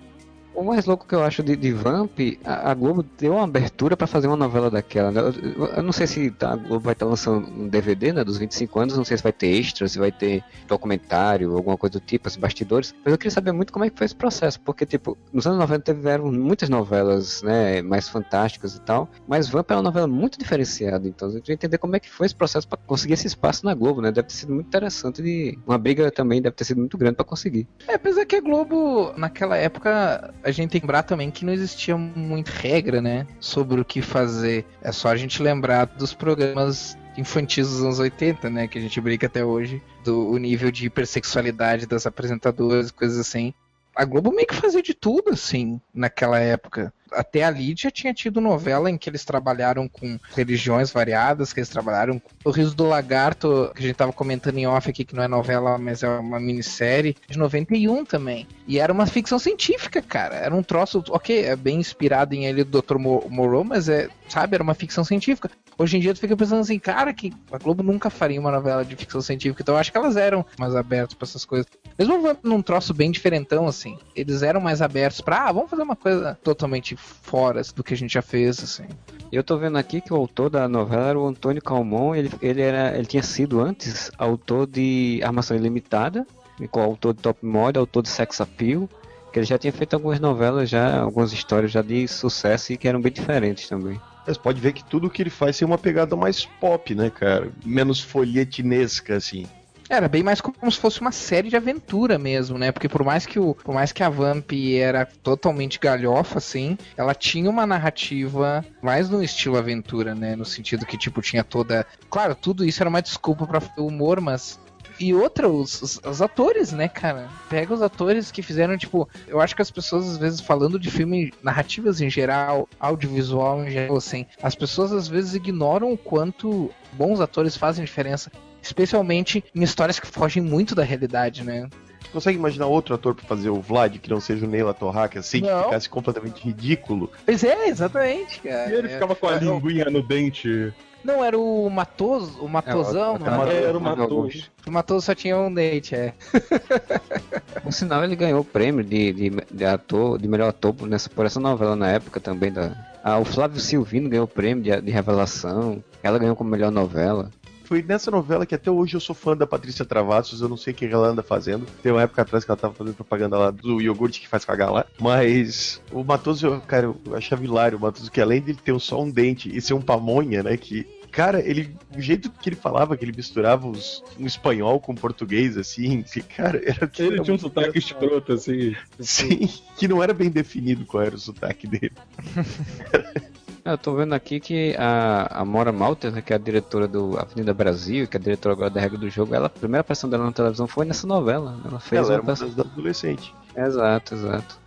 O 0.55 0.63
mais 0.63 0.85
louco 0.87 1.07
que 1.09 1.15
eu 1.15 1.23
acho 1.23 1.43
de, 1.43 1.57
de 1.57 1.73
Vamp, 1.73 2.19
a, 2.45 2.71
a 2.71 2.75
Globo 2.75 3.05
deu 3.19 3.33
uma 3.33 3.45
abertura 3.45 3.97
pra 3.97 4.07
fazer 4.07 4.27
uma 4.29 4.37
novela 4.37 4.71
daquela, 4.71 5.11
né? 5.11 5.21
Eu, 5.21 5.67
eu- 5.77 5.83
não 5.83 5.93
sei 5.93 6.07
se 6.07 6.31
tá- 6.31 6.53
a 6.53 6.57
Globo 6.57 6.81
vai 6.81 6.93
estar 6.93 7.07
lançando 7.07 7.49
um 7.49 7.69
DVD, 7.69 8.13
né, 8.13 8.23
dos 8.25 8.37
25 8.39 8.79
anos, 8.81 8.97
não 8.97 9.05
sei 9.05 9.17
se 9.17 9.23
vai 9.23 9.33
ter 9.33 9.47
extra, 9.49 9.89
se 9.89 9.99
vai 9.99 10.13
ter 10.13 10.45
documentário, 10.69 11.57
alguma 11.57 11.77
coisa 11.77 11.93
do 11.93 12.01
tipo, 12.01 12.29
os 12.29 12.37
bastidores, 12.37 12.95
mas 13.05 13.13
eu 13.13 13.19
queria 13.19 13.31
saber 13.31 13.53
muito 13.53 13.73
como 13.73 13.85
é 13.85 13.91
que 13.91 13.97
foi 13.97 14.05
esse 14.05 14.15
processo, 14.15 14.61
porque, 14.61 14.85
tipo, 14.85 15.17
nos 15.33 15.47
anos 15.47 15.59
90 15.59 15.95
tiveram 15.95 16.31
muitas 16.31 16.69
novelas, 16.69 17.43
né, 17.43 17.81
mais 17.83 18.09
fantásticas 18.09 18.75
e 18.77 18.81
tal, 18.81 19.09
mas 19.27 19.49
Vamp 19.49 19.71
é 19.71 19.75
uma 19.75 19.83
novela 19.83 20.07
muito 20.07 20.39
diferenciada, 20.39 21.09
então 21.09 21.29
eu 21.31 21.41
queria 21.41 21.55
entender 21.55 21.79
como 21.79 21.97
é 21.97 22.01
que 22.01 22.11
foi 22.11 22.27
esse 22.27 22.35
processo 22.35 22.69
pra 22.69 22.79
conseguir 22.87 23.15
esse 23.15 23.27
espaço 23.27 23.65
na 23.65 23.75
Globo, 23.75 24.01
né, 24.03 24.13
deve 24.13 24.29
ter 24.29 24.35
sido 24.35 24.53
muito 24.53 24.67
interessante, 24.67 25.23
de 25.23 25.59
uma 25.67 25.79
briga 25.79 26.11
também 26.11 26.43
deve 26.43 26.55
ter 26.55 26.65
sido 26.65 26.79
muito 26.79 26.99
grande 26.99 27.17
pra 27.17 27.25
conseguir. 27.25 27.67
É, 27.89 27.95
apesar 27.95 28.27
que 28.27 28.37
a 28.37 28.41
Globo, 28.41 29.13
naquela 29.17 29.57
época, 29.57 30.33
a 30.43 30.51
gente 30.51 30.71
tem 30.71 30.81
que 30.81 30.87
lembrar 30.87 31.03
também 31.03 31.31
que 31.31 31.45
não 31.45 31.53
existia 31.53 31.97
muito 31.97 32.49
regra, 32.49 33.01
né? 33.01 33.27
Sobre 33.41 33.81
o 33.81 33.85
que 33.85 34.03
fazer. 34.03 34.65
É 34.83 34.93
só 34.93 35.09
a 35.09 35.17
gente 35.17 35.43
lembrar 35.43 35.87
dos 35.87 36.13
programas 36.13 36.97
infantis 37.17 37.69
dos 37.69 37.83
anos 37.83 37.99
80, 37.99 38.51
né? 38.51 38.69
Que 38.69 38.79
a 38.79 38.81
gente 38.81 39.01
brinca 39.01 39.27
até 39.27 39.45
hoje. 39.45 39.83
Do 40.05 40.31
o 40.31 40.39
nível 40.39 40.71
de 40.71 40.87
hipersexualidade 40.87 41.87
das 41.87 42.07
apresentadoras, 42.07 42.91
coisas 42.91 43.19
assim. 43.19 43.55
A 43.95 44.05
Globo 44.05 44.33
meio 44.33 44.47
que 44.47 44.55
fazia 44.55 44.83
de 44.83 44.95
tudo, 44.95 45.31
assim, 45.31 45.81
naquela 45.95 46.39
época. 46.39 46.93
Até 47.15 47.45
ali 47.45 47.75
já 47.77 47.91
tinha 47.91 48.13
tido 48.15 48.41
novela 48.41 48.91
em 48.91 48.97
que 48.99 49.09
eles 49.09 49.25
trabalharam 49.25 49.89
com 49.89 50.19
religiões 50.35 50.91
variadas, 50.91 51.53
que 51.53 51.61
eles 51.61 51.69
trabalharam 51.69 52.19
com 52.19 52.31
o 52.49 52.51
Riso 52.53 52.75
do 52.75 52.87
Lagarto, 52.89 53.71
que 53.75 53.83
a 53.83 53.87
gente 53.87 53.97
tava 53.97 54.13
comentando 54.13 54.59
em 54.59 54.67
off 54.67 54.89
aqui, 54.91 55.05
que 55.05 55.15
não 55.15 55.23
é 55.23 55.29
novela, 55.29 55.79
mas 55.79 56.03
é 56.03 56.09
uma 56.09 56.41
minissérie, 56.41 57.17
de 57.29 57.39
91 57.39 58.05
também. 58.05 58.47
E 58.67 58.79
era 58.79 58.93
uma 58.93 59.07
ficção 59.07 59.39
científica, 59.39 60.01
cara. 60.03 60.37
Era 60.37 60.55
um 60.55 60.63
troço, 60.63 61.03
ok, 61.11 61.45
é 61.45 61.57
bem 61.57 61.79
inspirado 61.79 62.35
em 62.35 62.47
ele 62.47 62.65
do 62.65 62.81
Dr. 62.83 62.97
Mo- 62.99 63.27
Moreau, 63.29 63.65
mas 63.65 63.89
é, 63.89 64.09
sabe, 64.29 64.55
era 64.55 64.63
uma 64.63 64.75
ficção 64.75 65.05
científica. 65.05 65.51
Hoje 65.79 65.97
em 65.97 66.01
dia 66.01 66.13
tu 66.15 66.21
fica 66.21 66.37
pensando 66.37 66.61
assim, 66.61 66.79
cara, 66.79 67.13
que 67.13 67.33
a 67.51 67.59
Globo 67.59 67.83
nunca 67.83 68.11
faria 68.11 68.39
uma 68.41 68.51
novela 68.51 68.85
de 68.85 68.95
ficção 68.95 69.21
científica, 69.21 69.63
então 69.63 69.75
eu 69.75 69.79
acho 69.79 69.91
que 69.91 69.99
elas 69.99 70.17
eram 70.17 70.45
mais 70.59 70.77
abertas 70.77 71.15
pra 71.15 71.25
essas 71.25 71.45
coisas. 71.45 71.67
Mesmo 71.99 72.37
num 72.43 72.63
troço 72.63 72.95
bem 72.95 73.11
diferentão, 73.11 73.67
assim, 73.67 73.99
eles 74.15 74.43
eram 74.43 74.61
mais 74.61 74.83
abertos 74.83 75.21
pra, 75.21 75.49
ah, 75.49 75.53
vamos 75.53 75.71
fazer 75.71 75.83
uma 75.83 75.97
coisa 75.97 76.39
totalmente 76.43 76.97
fora 76.97 77.63
do 77.75 77.83
que 77.83 77.95
a 77.95 77.97
gente 77.97 78.15
já 78.15 78.23
fez, 78.23 78.63
assim. 78.63 78.85
Eu 79.31 79.43
tô 79.43 79.57
vendo 79.57 79.79
aqui 79.79 80.01
que 80.01 80.13
o 80.13 80.17
autor 80.17 80.51
da 80.51 80.69
novela 80.69 81.09
era 81.09 81.19
o 81.19 81.27
Antônio 81.27 81.63
Calmon, 81.63 82.15
ele, 82.15 82.31
ele, 82.41 82.61
era, 82.61 82.97
ele 82.97 83.07
tinha 83.07 83.23
sido 83.23 83.61
antes 83.61 84.11
autor 84.19 84.67
de 84.67 85.21
Armação 85.25 85.57
Ilimitada, 85.57 86.27
autor 86.73 87.15
de 87.15 87.23
Top 87.23 87.45
Model, 87.45 87.81
autor 87.81 88.03
de 88.03 88.09
Sex 88.09 88.41
Appeal, 88.41 88.89
que 89.33 89.39
ele 89.39 89.47
já 89.47 89.59
tinha 89.59 89.73
feito 89.73 89.95
algumas 89.95 90.21
novelas, 90.21 90.69
já 90.69 91.01
algumas 91.01 91.33
histórias 91.33 91.73
já 91.73 91.81
de 91.83 92.07
sucesso 92.07 92.73
e 92.73 92.77
que 92.77 92.87
eram 92.87 93.01
bem 93.01 93.11
diferentes 93.11 93.69
também. 93.69 93.99
Mas 94.27 94.37
pode 94.37 94.61
ver 94.61 94.73
que 94.73 94.85
tudo 94.85 95.11
que 95.11 95.23
ele 95.23 95.31
faz 95.31 95.59
tem 95.59 95.67
uma 95.67 95.79
pegada 95.79 96.15
mais 96.15 96.45
pop, 96.45 96.95
né, 96.95 97.11
cara? 97.11 97.51
Menos 97.65 98.01
folhetinesca, 98.01 99.17
assim. 99.17 99.47
Era 99.89 100.09
bem 100.09 100.23
mais 100.23 100.41
como 100.41 100.73
se 100.73 100.79
fosse 100.79 101.03
uma 101.03 101.13
série 101.13 101.51
de 101.51 101.57
aventura 101.57 102.19
mesmo, 102.19 102.57
né? 102.57 102.73
Porque 102.73 102.89
por 102.89 103.05
mais 103.05 103.27
que 103.27 103.39
o, 103.39 103.55
por 103.55 103.75
mais 103.75 103.93
que 103.93 104.03
a 104.03 104.09
Vamp 104.09 104.51
era 104.79 105.05
totalmente 105.05 105.79
galhofa 105.79 106.39
assim, 106.39 106.79
ela 106.97 107.15
tinha 107.15 107.51
uma 107.51 107.67
narrativa 107.67 108.65
mais 108.81 109.11
no 109.11 109.23
estilo 109.23 109.59
aventura, 109.59 110.15
né? 110.15 110.35
No 110.35 110.47
sentido 110.47 110.87
que 110.87 110.97
tipo 110.97 111.21
tinha 111.21 111.45
toda, 111.45 111.87
claro, 112.09 112.35
tudo 112.35 112.65
isso 112.65 112.83
era 112.83 112.89
uma 112.89 113.03
desculpa 113.03 113.47
para 113.47 113.61
humor, 113.77 114.19
mas 114.19 114.59
e 115.03 115.15
outra, 115.15 115.49
os, 115.49 115.83
os, 115.83 116.01
os 116.05 116.23
atores, 116.23 116.73
né, 116.73 116.89
cara? 116.89 117.29
Pega 117.51 117.75
os 117.75 117.83
atores 117.83 118.31
que 118.31 118.43
fizeram, 118.43 118.77
tipo, 118.79 119.09
eu 119.27 119.41
acho 119.41 119.55
que 119.57 119.63
as 119.63 119.71
pessoas, 119.71 120.09
às 120.09 120.19
vezes, 120.19 120.41
falando 120.41 120.79
de 120.79 120.91
filme, 120.91 121.33
narrativas 121.43 122.01
em 122.01 122.09
geral, 122.09 122.69
audiovisual 122.79 123.65
em 123.65 123.71
geral, 123.71 123.97
assim, 123.97 124.27
as 124.43 124.55
pessoas 124.55 124.93
às 124.93 125.09
vezes 125.09 125.35
ignoram 125.35 125.93
o 125.93 125.99
quanto 125.99 126.71
bons 126.93 127.21
atores 127.21 127.57
fazem 127.57 127.85
diferença 127.85 128.31
especialmente 128.63 129.45
em 129.55 129.63
histórias 129.63 129.99
que 129.99 130.07
fogem 130.07 130.41
muito 130.43 130.73
da 130.75 130.85
realidade, 130.85 131.43
né? 131.43 131.69
Consegue 132.13 132.39
imaginar 132.39 132.67
outro 132.67 132.95
ator 132.95 133.15
pra 133.15 133.25
fazer 133.25 133.51
o 133.51 133.61
Vlad 133.61 133.97
que 133.99 134.09
não 134.11 134.21
seja 134.21 134.47
o 134.47 134.49
Neila 134.49 134.73
Torraca, 134.75 135.19
assim, 135.19 135.41
que 135.41 135.49
Não. 135.51 135.65
ficasse 135.65 135.89
completamente 135.89 136.45
ridículo? 136.45 137.11
Pois 137.25 137.43
é, 137.43 137.69
exatamente, 137.69 138.41
cara. 138.41 138.71
E 138.71 138.75
ele 138.75 138.87
É, 138.89 138.91
ficava 138.91 139.15
com 139.17 139.27
a 139.27 139.35
é, 139.35 139.39
linguinha 139.39 139.87
no 139.87 140.03
dente. 140.03 140.73
Não, 141.05 141.25
era 141.25 141.39
o 141.39 141.69
Matoso, 141.69 142.39
o 142.41 142.49
Matosão, 142.49 143.15
É, 143.15 143.17
o- 143.17 143.19
não 143.19 143.39
o- 143.39 143.43
era? 143.49 143.73
Torre. 143.73 144.03
Augusto. 144.03 144.51
O 144.67 144.71
Matoso 144.71 145.07
só 145.07 145.15
tinha 145.15 145.37
um 145.39 145.53
dente, 145.53 145.95
é. 145.95 146.15
Por 147.63 147.73
sinal, 147.73 148.05
ele 148.05 148.15
ganhou 148.17 148.41
o 148.41 148.45
prêmio 148.45 148.85
de, 148.85 149.13
de, 149.13 149.31
de 149.51 149.65
ator, 149.65 150.19
de 150.19 150.29
melhor 150.29 150.49
ator 150.51 150.73
por, 150.75 150.89
nessa, 150.89 151.09
por 151.11 151.27
essa 151.27 151.41
novela 151.41 151.75
na 151.77 151.89
época 151.91 152.21
também. 152.21 152.53
Da, 152.53 152.73
ah, 153.03 153.19
o 153.19 153.25
Flávio 153.25 153.61
Silvino 153.61 154.09
ganhou 154.09 154.25
o 154.25 154.29
prêmio 154.29 154.63
de, 154.63 154.81
de 154.81 154.91
revelação. 154.91 155.83
Ela 156.03 156.19
ganhou 156.19 156.37
como 156.37 156.51
melhor 156.51 156.71
novela. 156.71 157.31
Foi 157.73 157.81
nessa 157.83 158.11
novela 158.11 158.45
que 158.45 158.55
até 158.55 158.71
hoje 158.71 158.99
eu 158.99 159.01
sou 159.01 159.15
fã 159.15 159.35
da 159.35 159.47
Patrícia 159.47 159.83
Travassos, 159.83 160.43
eu 160.43 160.49
não 160.51 160.59
sei 160.59 160.75
o 160.75 160.77
que 160.77 160.85
ela 160.85 161.09
anda 161.09 161.23
fazendo. 161.23 161.65
Tem 161.83 161.91
uma 161.91 162.03
época 162.03 162.21
atrás 162.21 162.45
que 162.45 162.51
ela 162.51 162.59
tava 162.59 162.75
fazendo 162.75 162.95
propaganda 162.95 163.39
lá 163.39 163.51
do 163.51 163.81
iogurte 163.81 164.21
que 164.21 164.29
faz 164.29 164.45
cagar 164.45 164.71
lá. 164.71 164.85
Mas 165.01 165.81
o 165.91 166.05
Matoso, 166.05 166.49
eu- 166.49 166.61
cara, 166.61 166.85
eu 166.85 167.17
achava 167.17 167.43
hilário 167.43 167.79
o 167.79 167.81
Matoso, 167.81 168.11
que 168.11 168.21
além 168.21 168.43
de 168.43 168.51
ele 168.51 168.59
ter 168.63 168.79
só 168.79 169.01
um 169.03 169.11
dente 169.11 169.49
e 169.57 169.59
ser 169.63 169.73
um 169.73 169.81
pamonha, 169.81 170.43
né, 170.43 170.55
que... 170.59 170.87
Cara, 171.11 171.41
ele, 171.41 171.75
o 171.97 172.01
jeito 172.01 172.31
que 172.31 172.51
ele 172.51 172.57
falava, 172.57 172.95
que 172.95 173.05
ele 173.07 173.13
misturava 173.17 173.67
os, 173.67 174.03
um 174.21 174.27
espanhol 174.27 174.79
com 174.79 174.95
português, 174.95 175.57
assim, 175.57 176.03
que, 176.03 176.21
cara, 176.23 176.61
era 176.63 176.87
que 176.87 177.03
Ele 177.03 177.15
era 177.15 177.23
tinha 177.23 177.35
um 177.35 177.39
sotaque 177.39 177.79
escroto, 177.79 178.35
assim. 178.35 178.77
Sim, 179.01 179.49
que 179.79 179.89
não 179.89 180.03
era 180.03 180.13
bem 180.13 180.29
definido 180.31 180.85
qual 180.85 181.03
era 181.03 181.15
o 181.15 181.19
sotaque 181.19 181.67
dele. 181.67 181.93
Eu 183.65 183.79
tô 183.79 183.95
vendo 183.95 184.13
aqui 184.13 184.41
que 184.41 184.75
a, 184.77 185.41
a 185.41 185.45
Mora 185.45 185.71
Malter, 185.71 186.11
né, 186.11 186.21
que 186.21 186.33
é 186.33 186.37
a 186.37 186.39
diretora 186.39 186.89
do 186.89 187.17
Avenida 187.17 187.55
Brasil, 187.55 188.09
que 188.09 188.17
é 188.17 188.21
a 188.21 188.23
diretora 188.23 188.55
agora 188.55 188.71
da 188.71 188.81
regra 188.81 188.99
do 188.99 189.09
jogo, 189.09 189.35
ela, 189.35 189.47
a 189.47 189.51
primeira 189.51 189.83
aparição 189.83 190.11
dela 190.11 190.25
na 190.25 190.33
televisão 190.33 190.67
foi 190.67 190.85
nessa 190.85 191.07
novela. 191.07 191.61
Ela 191.65 191.79
fez 191.79 192.01
Ela 192.01 192.09
uma 192.09 192.15
era 192.15 192.23
uma 192.23 192.35
das 192.35 192.59
adolescentes. 192.59 193.33
Exato, 193.57 194.15
exato. 194.15 194.62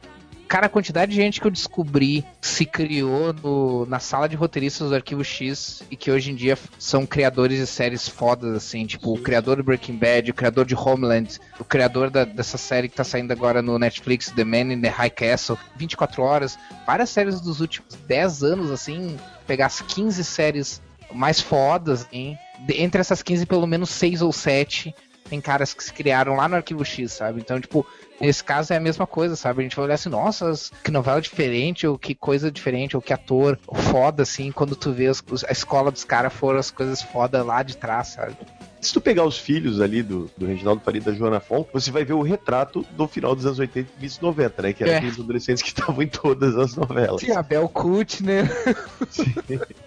Cara, 0.55 0.67
a 0.67 0.69
quantidade 0.69 1.11
de 1.11 1.17
gente 1.17 1.41
que 1.41 1.47
eu 1.47 1.51
descobri 1.51 2.23
se 2.39 2.65
criou 2.65 3.33
no- 3.33 3.85
na 3.87 3.99
sala 3.99 4.29
de 4.29 4.37
roteiristas 4.37 4.87
do 4.87 4.95
Arquivo 4.95 5.21
X 5.21 5.83
e 5.91 5.97
que 5.97 6.09
hoje 6.09 6.31
em 6.31 6.35
dia 6.35 6.57
são 6.79 7.05
criadores 7.05 7.59
de 7.59 7.67
séries 7.67 8.07
fodas, 8.07 8.55
assim, 8.55 8.85
tipo 8.85 9.13
o 9.13 9.17
criador 9.21 9.57
do 9.57 9.65
Breaking 9.65 9.97
Bad, 9.97 10.31
o 10.31 10.33
criador 10.33 10.65
de 10.65 10.73
Homeland, 10.73 11.41
o 11.59 11.65
criador 11.65 12.09
da- 12.09 12.23
dessa 12.23 12.57
série 12.57 12.87
que 12.87 12.95
tá 12.95 13.03
saindo 13.03 13.33
agora 13.33 13.61
no 13.61 13.77
Netflix, 13.77 14.31
The 14.31 14.45
Man 14.45 14.71
in 14.71 14.79
the 14.79 14.87
High 14.87 15.09
Castle, 15.09 15.57
24 15.75 16.23
horas, 16.23 16.57
várias 16.87 17.09
séries 17.09 17.41
dos 17.41 17.59
últimos 17.59 17.93
10 18.07 18.41
anos, 18.41 18.71
assim, 18.71 19.17
pegar 19.45 19.65
as 19.65 19.81
15 19.81 20.23
séries 20.23 20.81
mais 21.13 21.41
fodas, 21.41 22.03
assim, 22.05 22.37
de- 22.65 22.81
entre 22.81 23.01
essas 23.01 23.21
15, 23.21 23.45
pelo 23.45 23.67
menos 23.67 23.89
6 23.89 24.21
ou 24.21 24.31
7 24.31 24.95
tem 25.29 25.41
caras 25.41 25.73
que 25.73 25.83
se 25.83 25.91
criaram 25.91 26.35
lá 26.35 26.47
no 26.47 26.55
Arquivo 26.55 26.85
X, 26.85 27.11
sabe? 27.13 27.41
Então, 27.41 27.59
tipo, 27.59 27.85
nesse 28.19 28.43
caso 28.43 28.73
é 28.73 28.77
a 28.77 28.79
mesma 28.79 29.05
coisa, 29.07 29.35
sabe? 29.35 29.59
A 29.61 29.63
gente 29.63 29.75
vai 29.75 29.85
olhar 29.85 29.95
assim, 29.95 30.09
nossa, 30.09 30.51
que 30.83 30.91
novela 30.91 31.21
diferente, 31.21 31.85
ou 31.87 31.97
que 31.97 32.13
coisa 32.15 32.51
diferente, 32.51 32.95
ou 32.95 33.01
que 33.01 33.13
ator 33.13 33.57
foda, 33.73 34.23
assim, 34.23 34.51
quando 34.51 34.75
tu 34.75 34.91
vê 34.91 35.07
os- 35.09 35.23
a 35.47 35.51
escola 35.51 35.91
dos 35.91 36.03
caras 36.03 36.33
foram 36.33 36.59
as 36.59 36.71
coisas 36.71 37.01
foda 37.01 37.43
lá 37.43 37.61
de 37.63 37.77
trás, 37.77 38.09
sabe? 38.09 38.35
Se 38.81 38.93
tu 38.93 39.01
pegar 39.01 39.23
os 39.25 39.35
filhos 39.39 39.81
ali 39.81 40.03
do, 40.03 40.29
do 40.37 40.45
Reginaldo 40.45 40.79
Faria 40.85 41.01
e 41.01 41.03
da 41.03 41.11
Joana 41.11 41.39
Fon, 41.39 41.65
você 41.73 41.89
vai 41.89 42.05
ver 42.05 42.13
o 42.13 42.21
retrato 42.21 42.85
do 42.91 43.07
final 43.07 43.33
dos 43.35 43.43
anos 43.43 43.57
80 43.57 43.89
e 43.95 43.99
início 43.99 44.19
90, 44.21 44.61
né? 44.61 44.73
Que 44.73 44.83
eram 44.83 44.93
É. 44.93 44.97
aqueles 44.97 45.19
adolescentes 45.19 45.63
que 45.63 45.69
estavam 45.69 46.03
em 46.03 46.07
todas 46.07 46.55
as 46.55 46.75
novelas. 46.75 47.19
Sim, 47.19 47.31
a 47.31 47.41
Bel 47.41 47.67
Kutner, 47.67 48.45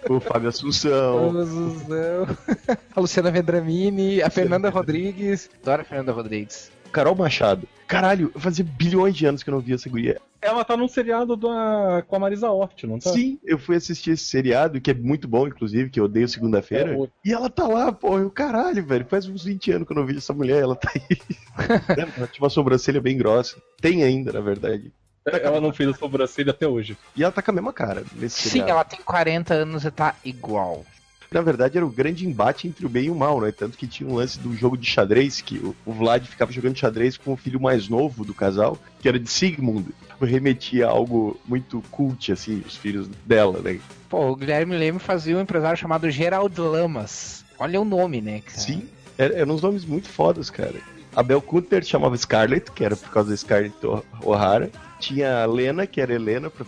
O 0.09 0.19
Fábio 0.19 0.49
Assunção. 0.49 1.29
o 1.31 1.45
Zuzão, 1.45 2.27
a 2.93 2.99
Luciana 2.99 3.31
Vendramini, 3.31 4.21
a 4.21 4.29
Fernanda 4.29 4.69
Rodrigues. 4.69 5.49
Adoro 5.61 5.81
a 5.81 5.85
Fernanda 5.85 6.11
Rodrigues. 6.11 6.69
Carol 6.91 7.15
Machado. 7.15 7.67
Caralho, 7.87 8.31
fazia 8.35 8.63
bilhões 8.63 9.15
de 9.15 9.25
anos 9.25 9.41
que 9.41 9.49
eu 9.49 9.53
não 9.53 9.61
via 9.61 9.75
essa 9.75 9.89
guria. 9.89 10.21
Ela 10.41 10.63
tá 10.63 10.77
num 10.77 10.87
seriado 10.87 11.35
da, 11.35 12.03
com 12.07 12.15
a 12.15 12.19
Marisa 12.19 12.49
Hort, 12.49 12.83
não 12.83 12.99
tá? 12.99 13.11
Sim, 13.11 13.39
eu 13.43 13.57
fui 13.57 13.75
assistir 13.75 14.11
esse 14.11 14.25
seriado, 14.25 14.79
que 14.79 14.91
é 14.91 14.93
muito 14.93 15.27
bom, 15.27 15.47
inclusive, 15.47 15.89
que 15.89 15.99
eu 15.99 16.05
odeio 16.05 16.27
segunda-feira. 16.29 16.95
É, 16.95 17.09
E 17.25 17.33
ela 17.33 17.49
tá 17.49 17.67
lá, 17.67 17.91
pô, 17.91 18.19
eu, 18.19 18.29
caralho, 18.29 18.85
velho, 18.85 19.05
faz 19.05 19.27
uns 19.27 19.43
20 19.43 19.71
anos 19.71 19.87
que 19.87 19.93
eu 19.93 19.97
não 19.97 20.05
vi 20.05 20.17
essa 20.17 20.33
mulher, 20.33 20.61
ela 20.61 20.75
tá 20.75 20.91
aí. 20.93 21.17
ela 22.15 22.27
tinha 22.27 22.43
uma 22.43 22.49
sobrancelha 22.49 23.01
bem 23.01 23.17
grossa. 23.17 23.57
Tem 23.81 24.03
ainda, 24.03 24.31
na 24.31 24.41
verdade. 24.41 24.93
Ela 25.25 25.59
não 25.59 25.73
fez 25.73 25.89
a 25.89 25.93
sobrancelha 25.93 26.51
até 26.51 26.67
hoje. 26.67 26.97
E 27.15 27.23
ela 27.23 27.31
tá 27.31 27.41
com 27.41 27.51
a 27.51 27.53
mesma 27.53 27.73
cara 27.73 28.03
nesse 28.13 28.41
Sim, 28.43 28.49
seriado. 28.49 28.71
ela 28.71 28.83
tem 28.83 28.99
40 29.01 29.53
anos 29.53 29.83
e 29.83 29.91
tá 29.91 30.15
igual. 30.23 30.85
Na 31.31 31.41
verdade, 31.41 31.77
era 31.77 31.85
o 31.85 31.89
grande 31.91 32.27
embate 32.27 32.67
entre 32.67 32.85
o 32.85 32.89
bem 32.89 33.05
e 33.05 33.09
o 33.11 33.15
mal, 33.15 33.39
né? 33.39 33.51
Tanto 33.51 33.77
que 33.77 33.85
tinha 33.85 34.09
um 34.09 34.15
lance 34.15 34.39
do 34.39 34.55
jogo 34.55 34.75
de 34.75 34.87
xadrez, 34.87 35.41
que 35.41 35.57
o, 35.59 35.75
o 35.85 35.91
Vlad 35.93 36.25
ficava 36.25 36.51
jogando 36.51 36.75
xadrez 36.77 37.17
com 37.17 37.33
o 37.33 37.37
filho 37.37 37.61
mais 37.61 37.87
novo 37.87 38.25
do 38.25 38.33
casal, 38.33 38.79
que 38.99 39.07
era 39.07 39.19
de 39.19 39.29
Sigmund. 39.29 39.85
Remetia 40.19 40.87
a 40.87 40.89
algo 40.89 41.39
muito 41.45 41.83
cult, 41.91 42.31
assim, 42.31 42.63
os 42.65 42.75
filhos 42.75 43.07
dela, 43.25 43.59
né? 43.61 43.79
Pô, 44.09 44.31
o 44.31 44.35
Guilherme 44.35 44.75
Leme 44.75 44.97
fazia 44.99 45.37
um 45.37 45.41
empresário 45.41 45.77
chamado 45.79 46.09
Geraldo 46.09 46.63
Lamas. 46.69 47.45
Olha 47.59 47.79
o 47.79 47.85
nome, 47.85 48.21
né, 48.21 48.41
cara? 48.41 48.57
Sim, 48.57 48.89
er- 49.17 49.33
eram 49.35 49.53
uns 49.53 49.61
nomes 49.61 49.85
muito 49.85 50.09
fodas, 50.09 50.49
cara. 50.49 50.75
A 51.15 51.21
Bel 51.23 51.41
Kutter 51.41 51.83
chamava 51.85 52.17
Scarlett, 52.17 52.71
que 52.71 52.83
era 52.83 52.95
por 52.95 53.09
causa 53.11 53.29
da 53.29 53.37
Scarlett 53.37 53.75
O'Hara. 54.23 54.69
Tinha 54.99 55.43
a 55.43 55.45
Lena, 55.45 55.85
que 55.87 56.01
era 56.01 56.13
Helena, 56.13 56.49
pra 56.49 56.65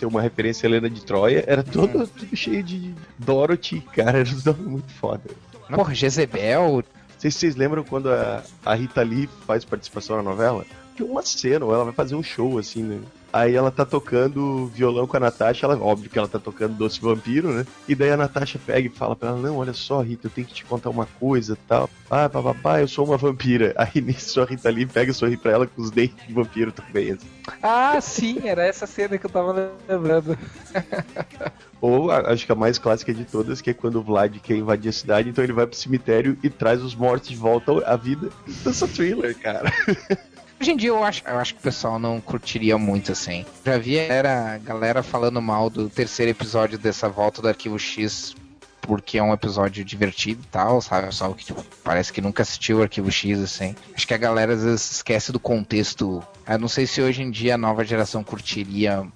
ser 0.00 0.06
uma 0.06 0.22
referência 0.22 0.66
a 0.66 0.68
Helena 0.68 0.88
de 0.88 1.04
Troia. 1.04 1.44
Era 1.46 1.62
todo, 1.62 2.06
tudo 2.06 2.36
cheio 2.36 2.62
de 2.62 2.94
Dorothy, 3.18 3.80
cara. 3.92 4.18
Era 4.18 4.28
uns 4.28 4.44
nomes 4.44 4.66
muito 4.66 4.92
foda. 4.92 5.30
Porra, 5.72 5.94
Jezebel. 5.94 6.76
Não 6.76 6.84
sei 7.18 7.30
se 7.30 7.38
vocês 7.38 7.56
lembram 7.56 7.84
quando 7.84 8.10
a, 8.10 8.42
a 8.64 8.74
Rita 8.74 9.02
Lee 9.02 9.28
faz 9.46 9.64
participação 9.64 10.16
na 10.16 10.22
novela. 10.22 10.64
Tem 10.96 11.06
uma 11.06 11.22
cena, 11.22 11.64
ou 11.66 11.74
ela 11.74 11.84
vai 11.84 11.92
fazer 11.92 12.14
um 12.14 12.22
show, 12.22 12.58
assim, 12.58 12.82
né? 12.82 12.98
Aí 13.32 13.54
ela 13.54 13.70
tá 13.70 13.84
tocando 13.84 14.66
violão 14.66 15.06
com 15.06 15.16
a 15.16 15.20
Natasha, 15.20 15.66
ela, 15.66 15.78
óbvio 15.78 16.10
que 16.10 16.18
ela 16.18 16.28
tá 16.28 16.38
tocando 16.38 16.74
Doce 16.74 17.00
Vampiro, 17.00 17.52
né? 17.52 17.66
E 17.88 17.94
daí 17.94 18.10
a 18.10 18.16
Natasha 18.16 18.58
pega 18.64 18.88
e 18.88 18.90
fala 18.90 19.14
pra 19.14 19.30
ela, 19.30 19.38
não, 19.38 19.58
olha 19.58 19.72
só, 19.72 20.00
Rita, 20.00 20.26
eu 20.26 20.30
tenho 20.30 20.46
que 20.46 20.54
te 20.54 20.64
contar 20.64 20.90
uma 20.90 21.06
coisa 21.06 21.56
tal. 21.68 21.88
Ah, 22.10 22.28
papapá, 22.28 22.80
eu 22.80 22.88
sou 22.88 23.06
uma 23.06 23.16
vampira. 23.16 23.72
Aí 23.78 24.00
nisso 24.00 24.40
a 24.40 24.44
Rita 24.44 24.68
Lee 24.68 24.86
pega 24.86 25.10
e 25.10 25.14
sorri 25.14 25.36
pra 25.36 25.52
ela 25.52 25.66
com 25.66 25.80
os 25.80 25.90
dentes 25.90 26.26
de 26.26 26.32
vampiro 26.32 26.72
também. 26.72 27.12
assim. 27.12 27.28
Ah, 27.62 28.00
sim, 28.00 28.48
era 28.48 28.64
essa 28.64 28.86
cena 28.86 29.16
que 29.16 29.26
eu 29.26 29.30
tava 29.30 29.72
lembrando. 29.88 30.36
Ou 31.80 32.10
acho 32.10 32.44
que 32.44 32.52
a 32.52 32.54
mais 32.54 32.78
clássica 32.78 33.14
de 33.14 33.24
todas, 33.24 33.60
que 33.60 33.70
é 33.70 33.74
quando 33.74 33.96
o 33.96 34.02
Vlad 34.02 34.36
quer 34.40 34.56
invadir 34.56 34.90
a 34.90 34.92
cidade, 34.92 35.30
então 35.30 35.42
ele 35.42 35.52
vai 35.52 35.66
pro 35.66 35.76
cemitério 35.76 36.36
e 36.42 36.50
traz 36.50 36.82
os 36.82 36.94
mortos 36.94 37.30
de 37.30 37.36
volta 37.36 37.72
à 37.86 37.96
vida. 37.96 38.28
Dança 38.62 38.86
thriller, 38.86 39.38
cara. 39.38 39.72
Hoje 40.60 40.72
em 40.72 40.76
dia 40.76 40.90
eu 40.90 41.02
acho, 41.02 41.22
eu 41.26 41.38
acho 41.38 41.54
que 41.54 41.60
o 41.60 41.62
pessoal 41.62 41.98
não 41.98 42.20
curtiria 42.20 42.76
muito 42.76 43.12
assim. 43.12 43.46
Já 43.64 43.78
vi 43.78 43.96
era 43.96 44.58
galera 44.58 45.02
falando 45.02 45.40
mal 45.40 45.70
do 45.70 45.88
terceiro 45.88 46.30
episódio 46.30 46.78
dessa 46.78 47.08
volta 47.08 47.40
do 47.40 47.48
Arquivo 47.48 47.78
X 47.78 48.36
porque 48.82 49.16
é 49.16 49.22
um 49.22 49.32
episódio 49.32 49.82
divertido 49.82 50.42
e 50.42 50.48
tal, 50.48 50.82
sabe? 50.82 51.06
Pessoal 51.06 51.34
que 51.34 51.46
tipo, 51.46 51.64
parece 51.82 52.12
que 52.12 52.20
nunca 52.20 52.42
assistiu 52.42 52.78
o 52.78 52.82
Arquivo 52.82 53.10
X 53.10 53.40
assim. 53.40 53.74
Acho 53.94 54.06
que 54.06 54.12
a 54.12 54.18
galera 54.18 54.52
às 54.52 54.62
vezes 54.62 54.90
esquece 54.90 55.32
do 55.32 55.40
contexto. 55.40 56.22
Eu 56.46 56.58
não 56.58 56.68
sei 56.68 56.86
se 56.86 57.00
hoje 57.00 57.22
em 57.22 57.30
dia 57.30 57.54
a 57.54 57.58
nova 57.58 57.82
geração 57.82 58.22
curtiria. 58.22 59.06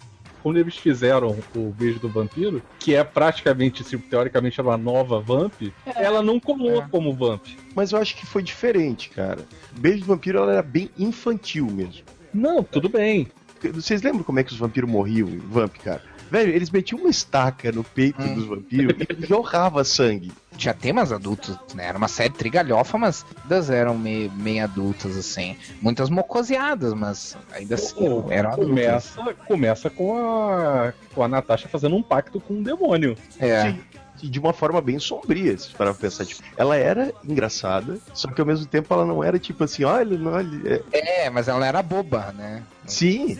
Quando 0.45 0.59
eles 0.59 0.77
fizeram 0.77 1.35
o 1.57 1.71
Beijo 1.71 1.99
do 1.99 2.09
Vampiro, 2.11 2.63
que 2.79 2.95
é 2.95 3.03
praticamente, 3.03 3.83
se 3.83 3.97
teoricamente, 3.97 4.61
uma 4.61 4.77
nova 4.77 5.19
Vamp, 5.19 5.55
ela 5.97 6.23
não 6.23 6.39
colou 6.39 6.83
É. 6.83 6.87
como 6.91 7.15
Vamp. 7.15 7.41
Mas 7.75 7.93
eu 7.93 7.99
acho 7.99 8.15
que 8.15 8.27
foi 8.27 8.43
diferente, 8.43 9.09
cara. 9.09 9.39
Beijo 9.73 10.01
do 10.01 10.07
Vampiro 10.07 10.37
ela 10.41 10.53
era 10.53 10.63
bem 10.63 10.91
infantil 10.99 11.67
mesmo. 11.71 12.03
Não, 12.33 12.63
tudo 12.63 12.91
bem. 12.91 13.27
Vocês 13.73 14.03
lembram 14.03 14.23
como 14.23 14.39
é 14.39 14.45
que 14.45 14.53
os 14.53 14.59
vampiros 14.59 14.91
morriam 14.91 15.27
em 15.31 15.39
Vamp, 15.39 15.77
cara? 15.83 16.03
Velho, 16.35 16.51
eles 16.53 16.69
metiam 16.69 16.99
uma 16.99 17.09
estaca 17.11 17.71
no 17.71 17.85
peito 17.85 18.21
Hum. 18.21 18.35
dos 18.35 18.45
vampiros 18.47 18.97
e 18.99 19.25
jorrava 19.27 19.85
sangue. 19.85 20.33
Tinha 20.57 20.75
temas 20.75 21.13
adultos, 21.13 21.57
né? 21.75 21.87
Era 21.87 21.97
uma 21.97 22.09
série 22.09 22.33
trigalhofa, 22.33 22.99
mas 22.99 23.25
todas 23.43 23.71
eram 23.71 23.97
meio, 23.97 24.33
meio 24.33 24.65
adultas, 24.65 25.17
assim. 25.17 25.57
Muitas 25.81 26.11
mocoseadas, 26.11 26.93
mas 26.93 27.37
ainda 27.53 27.77
assim 27.77 27.95
Pô, 27.95 28.27
eram 28.33 28.51
adultas. 28.51 29.15
começa, 29.15 29.35
começa 29.47 29.91
com 29.91 30.17
a, 30.19 30.93
com 31.15 31.23
a 31.23 31.29
Natasha 31.29 31.69
fazendo 31.69 31.95
um 31.95 32.03
pacto 32.03 32.41
com 32.41 32.55
um 32.55 32.63
demônio. 32.65 33.17
É. 33.39 33.71
Sim. 33.71 33.81
E 34.23 34.29
de 34.29 34.39
uma 34.41 34.53
forma 34.53 34.81
bem 34.81 34.99
sombria, 34.99 35.57
se 35.59 35.71
parar 35.71 35.93
pra 35.93 36.01
pensar. 36.01 36.25
Tipo, 36.25 36.41
ela 36.57 36.77
era 36.77 37.13
engraçada, 37.25 37.99
só 38.13 38.29
que 38.29 38.41
ao 38.41 38.47
mesmo 38.47 38.65
tempo 38.67 38.93
ela 38.95 39.05
não 39.05 39.23
era 39.23 39.39
tipo 39.39 39.63
assim, 39.65 39.85
olha, 39.85 40.17
não, 40.19 40.33
olha. 40.33 40.83
é- 40.93 41.25
É, 41.27 41.31
mas 41.31 41.47
ela 41.47 41.65
era 41.67 41.83
boba, 41.83 42.33
né? 42.33 42.63
Sim, 42.87 43.39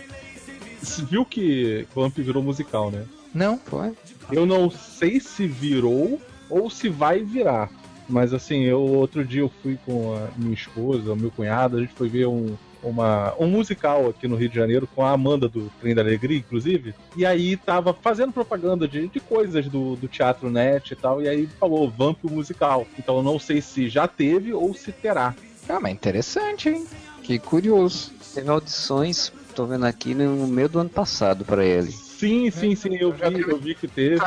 viu 1.09 1.25
que 1.25 1.87
Vamp 1.93 2.17
virou 2.17 2.43
musical, 2.43 2.91
né? 2.91 3.05
Não, 3.33 3.57
foi. 3.57 3.93
Eu 4.31 4.45
não 4.45 4.69
sei 4.69 5.19
se 5.19 5.45
virou 5.45 6.21
ou 6.49 6.69
se 6.69 6.89
vai 6.89 7.21
virar. 7.23 7.69
Mas 8.07 8.33
assim, 8.33 8.63
eu 8.63 8.81
outro 8.81 9.25
dia 9.25 9.41
eu 9.41 9.51
fui 9.61 9.77
com 9.85 10.15
a 10.15 10.29
minha 10.37 10.53
esposa, 10.53 11.13
o 11.13 11.15
meu 11.15 11.31
cunhado, 11.31 11.77
a 11.77 11.81
gente 11.81 11.93
foi 11.93 12.07
ver 12.07 12.27
um, 12.27 12.55
uma, 12.83 13.33
um 13.39 13.47
musical 13.47 14.07
aqui 14.09 14.27
no 14.27 14.35
Rio 14.35 14.49
de 14.49 14.55
Janeiro 14.55 14.87
com 14.87 15.03
a 15.03 15.11
Amanda 15.11 15.49
do 15.49 15.71
Trem 15.81 15.95
da 15.95 16.01
Alegria, 16.01 16.37
inclusive. 16.37 16.93
E 17.17 17.25
aí 17.25 17.57
tava 17.57 17.93
fazendo 17.93 18.31
propaganda 18.31 18.87
de, 18.87 19.07
de 19.07 19.19
coisas 19.19 19.67
do, 19.67 19.95
do 19.95 20.07
Teatro 20.07 20.49
Net 20.51 20.93
e 20.93 20.95
tal. 20.95 21.21
E 21.21 21.27
aí 21.27 21.47
falou 21.59 21.89
Vamp 21.89 22.23
o 22.23 22.29
musical. 22.31 22.85
Então 22.97 23.17
eu 23.17 23.23
não 23.23 23.39
sei 23.39 23.59
se 23.59 23.89
já 23.89 24.07
teve 24.07 24.53
ou 24.53 24.73
se 24.73 24.91
terá. 24.91 25.35
Ah, 25.67 25.79
mas 25.79 25.93
interessante, 25.93 26.69
hein? 26.69 26.85
Que 27.23 27.39
curioso. 27.39 28.11
Teve 28.35 28.49
audições, 28.49 29.33
tô 29.55 29.65
vendo 29.65 29.85
aqui, 29.85 30.13
no 30.13 30.47
meio 30.47 30.67
do 30.67 30.79
ano 30.79 30.89
passado 30.89 31.45
pra 31.45 31.63
ele. 31.63 31.91
Sim, 31.91 32.51
sim, 32.51 32.75
sim, 32.75 32.95
eu 32.95 33.11
vi, 33.11 33.41
eu 33.41 33.57
vi 33.57 33.75
que 33.75 33.87
teve. 33.87 34.21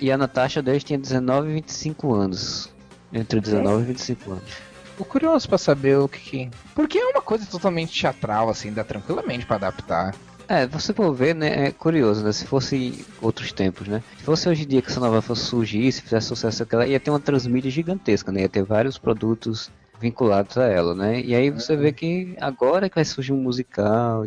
E 0.00 0.10
a 0.10 0.18
Natasha 0.18 0.62
Deus 0.62 0.82
tinha 0.82 0.98
19 0.98 1.50
e 1.50 1.54
25 1.54 2.14
anos. 2.14 2.72
Entre 3.12 3.40
19 3.40 3.82
e 3.82 3.86
25 3.86 4.30
anos. 4.32 4.44
Fico 4.92 5.04
curioso 5.04 5.48
pra 5.48 5.58
saber 5.58 5.98
o 5.98 6.08
que 6.08 6.18
que... 6.18 6.50
Porque 6.74 6.98
é 6.98 7.06
uma 7.06 7.22
coisa 7.22 7.46
totalmente 7.46 7.98
teatral, 7.98 8.48
assim, 8.48 8.72
dá 8.72 8.84
tranquilamente 8.84 9.46
pra 9.46 9.56
adaptar. 9.56 10.14
É, 10.48 10.66
você 10.66 10.92
for 10.92 11.14
ver, 11.14 11.34
né, 11.34 11.68
é 11.68 11.70
curioso, 11.70 12.24
né, 12.24 12.32
se 12.32 12.44
fosse 12.44 13.06
outros 13.22 13.52
tempos, 13.52 13.88
né, 13.88 14.02
se 14.18 14.24
fosse 14.24 14.48
hoje 14.48 14.64
em 14.64 14.66
dia 14.66 14.82
que 14.82 14.90
essa 14.90 15.00
novela 15.00 15.22
fosse 15.22 15.44
surgir, 15.44 15.90
se 15.90 16.02
fizesse 16.02 16.26
sucesso 16.26 16.62
aquela, 16.62 16.86
ia 16.86 17.00
ter 17.00 17.10
uma 17.10 17.20
transmídia 17.20 17.70
gigantesca, 17.70 18.30
né, 18.30 18.42
ia 18.42 18.48
ter 18.48 18.62
vários 18.62 18.98
produtos 18.98 19.70
vinculados 19.98 20.58
a 20.58 20.66
ela, 20.66 20.94
né, 20.94 21.20
e 21.20 21.34
aí 21.34 21.48
você 21.48 21.74
vê 21.76 21.92
que 21.92 22.36
agora 22.38 22.88
que 22.90 22.96
vai 22.96 23.04
surgir 23.04 23.32
um 23.32 23.40
musical, 23.40 24.26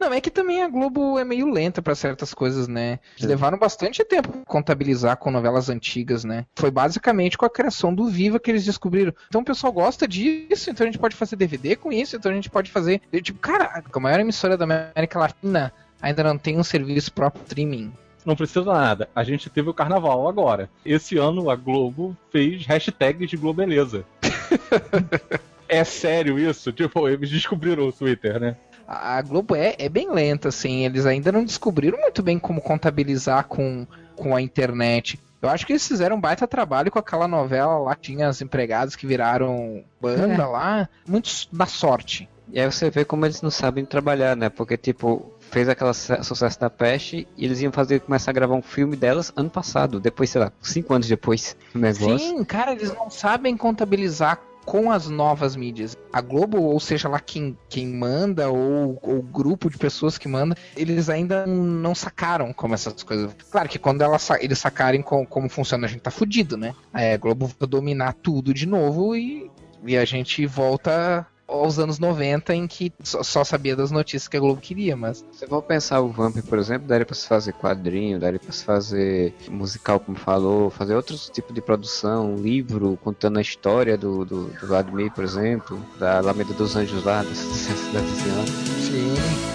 Não, 0.00 0.14
é 0.14 0.20
que 0.20 0.30
também 0.30 0.62
a 0.62 0.68
Globo 0.68 1.18
é 1.18 1.24
meio 1.24 1.46
lenta 1.50 1.82
pra 1.82 1.94
certas 1.94 2.32
coisas, 2.32 2.66
né? 2.66 2.98
Eles 3.12 3.20
Sim. 3.20 3.26
levaram 3.26 3.58
bastante 3.58 4.02
tempo 4.02 4.32
pra 4.32 4.40
contabilizar 4.46 5.18
com 5.18 5.30
novelas 5.30 5.68
antigas, 5.68 6.24
né? 6.24 6.46
Foi 6.56 6.70
basicamente 6.70 7.36
com 7.36 7.44
a 7.44 7.50
criação 7.50 7.94
do 7.94 8.08
Viva 8.08 8.40
que 8.40 8.50
eles 8.50 8.64
descobriram. 8.64 9.12
Então 9.28 9.42
o 9.42 9.44
pessoal 9.44 9.70
gosta 9.70 10.08
disso, 10.08 10.70
então 10.70 10.86
a 10.86 10.90
gente 10.90 10.98
pode 10.98 11.14
fazer 11.14 11.36
DVD 11.36 11.76
com 11.76 11.92
isso, 11.92 12.16
então 12.16 12.32
a 12.32 12.34
gente 12.34 12.48
pode 12.48 12.70
fazer. 12.70 13.02
e, 13.12 13.20
Tipo, 13.20 13.40
cara, 13.40 13.84
a 13.92 14.00
maior 14.00 14.20
emissora 14.20 14.56
da 14.56 14.64
América 14.64 15.18
Latina 15.18 15.70
ainda 16.00 16.24
não 16.24 16.38
tem 16.38 16.58
um 16.58 16.64
serviço 16.64 17.12
próprio 17.12 17.42
streaming. 17.42 17.92
Não 18.24 18.34
precisa 18.34 18.64
nada. 18.64 19.08
A 19.14 19.22
gente 19.22 19.50
teve 19.50 19.68
o 19.68 19.74
carnaval 19.74 20.26
agora. 20.28 20.70
Esse 20.84 21.18
ano 21.18 21.50
a 21.50 21.56
Globo 21.56 22.16
fez 22.32 22.64
hashtag 22.66 23.26
de 23.26 23.36
Globeleza. 23.36 24.04
é 25.68 25.84
sério 25.84 26.38
isso? 26.38 26.72
Tipo, 26.72 27.08
eles 27.08 27.30
descobriram 27.30 27.86
o 27.86 27.92
Twitter, 27.92 28.40
né? 28.40 28.56
A 28.92 29.22
Globo 29.22 29.54
é, 29.54 29.76
é 29.78 29.88
bem 29.88 30.10
lenta, 30.12 30.48
assim. 30.48 30.84
Eles 30.84 31.06
ainda 31.06 31.30
não 31.30 31.44
descobriram 31.44 31.98
muito 32.00 32.22
bem 32.22 32.38
como 32.38 32.60
contabilizar 32.60 33.44
com, 33.46 33.86
com 34.16 34.34
a 34.34 34.42
internet. 34.42 35.20
Eu 35.40 35.48
acho 35.48 35.64
que 35.64 35.72
eles 35.72 35.86
fizeram 35.86 36.16
um 36.16 36.20
baita 36.20 36.46
trabalho 36.46 36.90
com 36.90 36.98
aquela 36.98 37.28
novela 37.28 37.78
lá, 37.78 37.94
tinha 37.94 38.28
as 38.28 38.42
empregadas 38.42 38.96
que 38.96 39.06
viraram 39.06 39.84
banda 40.00 40.42
É. 40.42 40.46
lá. 40.46 40.88
Muito 41.06 41.30
da 41.52 41.66
sorte. 41.66 42.28
E 42.52 42.58
aí 42.58 42.66
você 42.70 42.90
vê 42.90 43.04
como 43.04 43.24
eles 43.24 43.40
não 43.40 43.50
sabem 43.50 43.84
trabalhar, 43.84 44.36
né? 44.36 44.48
Porque, 44.48 44.76
tipo, 44.76 45.32
fez 45.52 45.68
aquela 45.68 45.94
su- 45.94 46.22
sucesso 46.24 46.58
da 46.58 46.68
peste 46.68 47.26
e 47.36 47.44
eles 47.44 47.60
iam 47.60 47.70
fazer 47.70 48.00
começar 48.00 48.32
a 48.32 48.34
gravar 48.34 48.54
um 48.56 48.60
filme 48.62 48.96
delas 48.96 49.32
ano 49.36 49.48
passado. 49.48 50.00
Depois, 50.00 50.28
sei 50.30 50.40
lá, 50.40 50.52
cinco 50.60 50.92
anos 50.92 51.06
depois 51.06 51.56
do 51.72 51.78
negócio. 51.78 52.18
Sim, 52.18 52.44
cara, 52.44 52.72
eles 52.72 52.92
não 52.92 53.08
sabem 53.08 53.56
contabilizar 53.56 54.40
com 54.64 54.90
as 54.90 55.08
novas 55.08 55.56
mídias. 55.56 55.96
A 56.12 56.20
Globo, 56.20 56.60
ou 56.60 56.78
seja 56.78 57.08
lá 57.08 57.18
quem, 57.18 57.56
quem 57.68 57.86
manda, 57.88 58.48
ou 58.50 58.98
o 59.02 59.22
grupo 59.22 59.68
de 59.70 59.78
pessoas 59.78 60.18
que 60.18 60.28
manda, 60.28 60.56
eles 60.76 61.08
ainda 61.08 61.46
não 61.46 61.94
sacaram 61.94 62.52
como 62.52 62.74
essas 62.74 63.02
coisas. 63.02 63.34
Claro 63.50 63.68
que 63.68 63.78
quando 63.78 64.02
ela 64.02 64.16
eles 64.40 64.58
sacarem 64.58 65.02
com- 65.02 65.26
como 65.26 65.48
funciona, 65.48 65.86
a 65.86 65.90
gente 65.90 66.02
tá 66.02 66.10
fudido, 66.10 66.56
né? 66.56 66.74
É, 66.94 67.14
a 67.14 67.16
Globo 67.16 67.50
vai 67.58 67.68
dominar 67.68 68.12
tudo 68.14 68.52
de 68.54 68.66
novo 68.66 69.16
e, 69.16 69.50
e 69.84 69.96
a 69.96 70.04
gente 70.04 70.46
volta 70.46 71.26
aos 71.50 71.78
anos 71.78 71.98
90 71.98 72.54
em 72.54 72.66
que 72.66 72.92
só, 73.02 73.22
só 73.22 73.44
sabia 73.44 73.74
das 73.74 73.90
notícias 73.90 74.28
que 74.28 74.36
a 74.36 74.40
Globo 74.40 74.60
queria, 74.60 74.96
mas 74.96 75.24
Se 75.32 75.46
for 75.46 75.62
pensar 75.62 76.00
o 76.00 76.08
Vamp, 76.08 76.36
por 76.48 76.58
exemplo, 76.58 76.86
daria 76.86 77.04
pra 77.04 77.14
se 77.14 77.26
fazer 77.26 77.52
quadrinho, 77.52 78.18
daria 78.18 78.38
pra 78.38 78.52
se 78.52 78.64
fazer 78.64 79.34
musical, 79.48 80.00
como 80.00 80.16
falou, 80.16 80.70
fazer 80.70 80.94
outros 80.94 81.28
tipos 81.28 81.54
de 81.54 81.60
produção, 81.60 82.34
um 82.34 82.36
livro 82.36 82.98
contando 83.02 83.38
a 83.38 83.42
história 83.42 83.96
do, 83.96 84.24
do, 84.24 84.46
do 84.46 84.66
Vladimir, 84.66 85.10
por 85.12 85.24
exemplo, 85.24 85.80
da 85.98 86.18
Alameda 86.18 86.52
dos 86.54 86.76
Anjos 86.76 87.04
lá, 87.04 87.22
da 87.22 87.28
lá. 87.30 88.46
sim. 88.80 89.49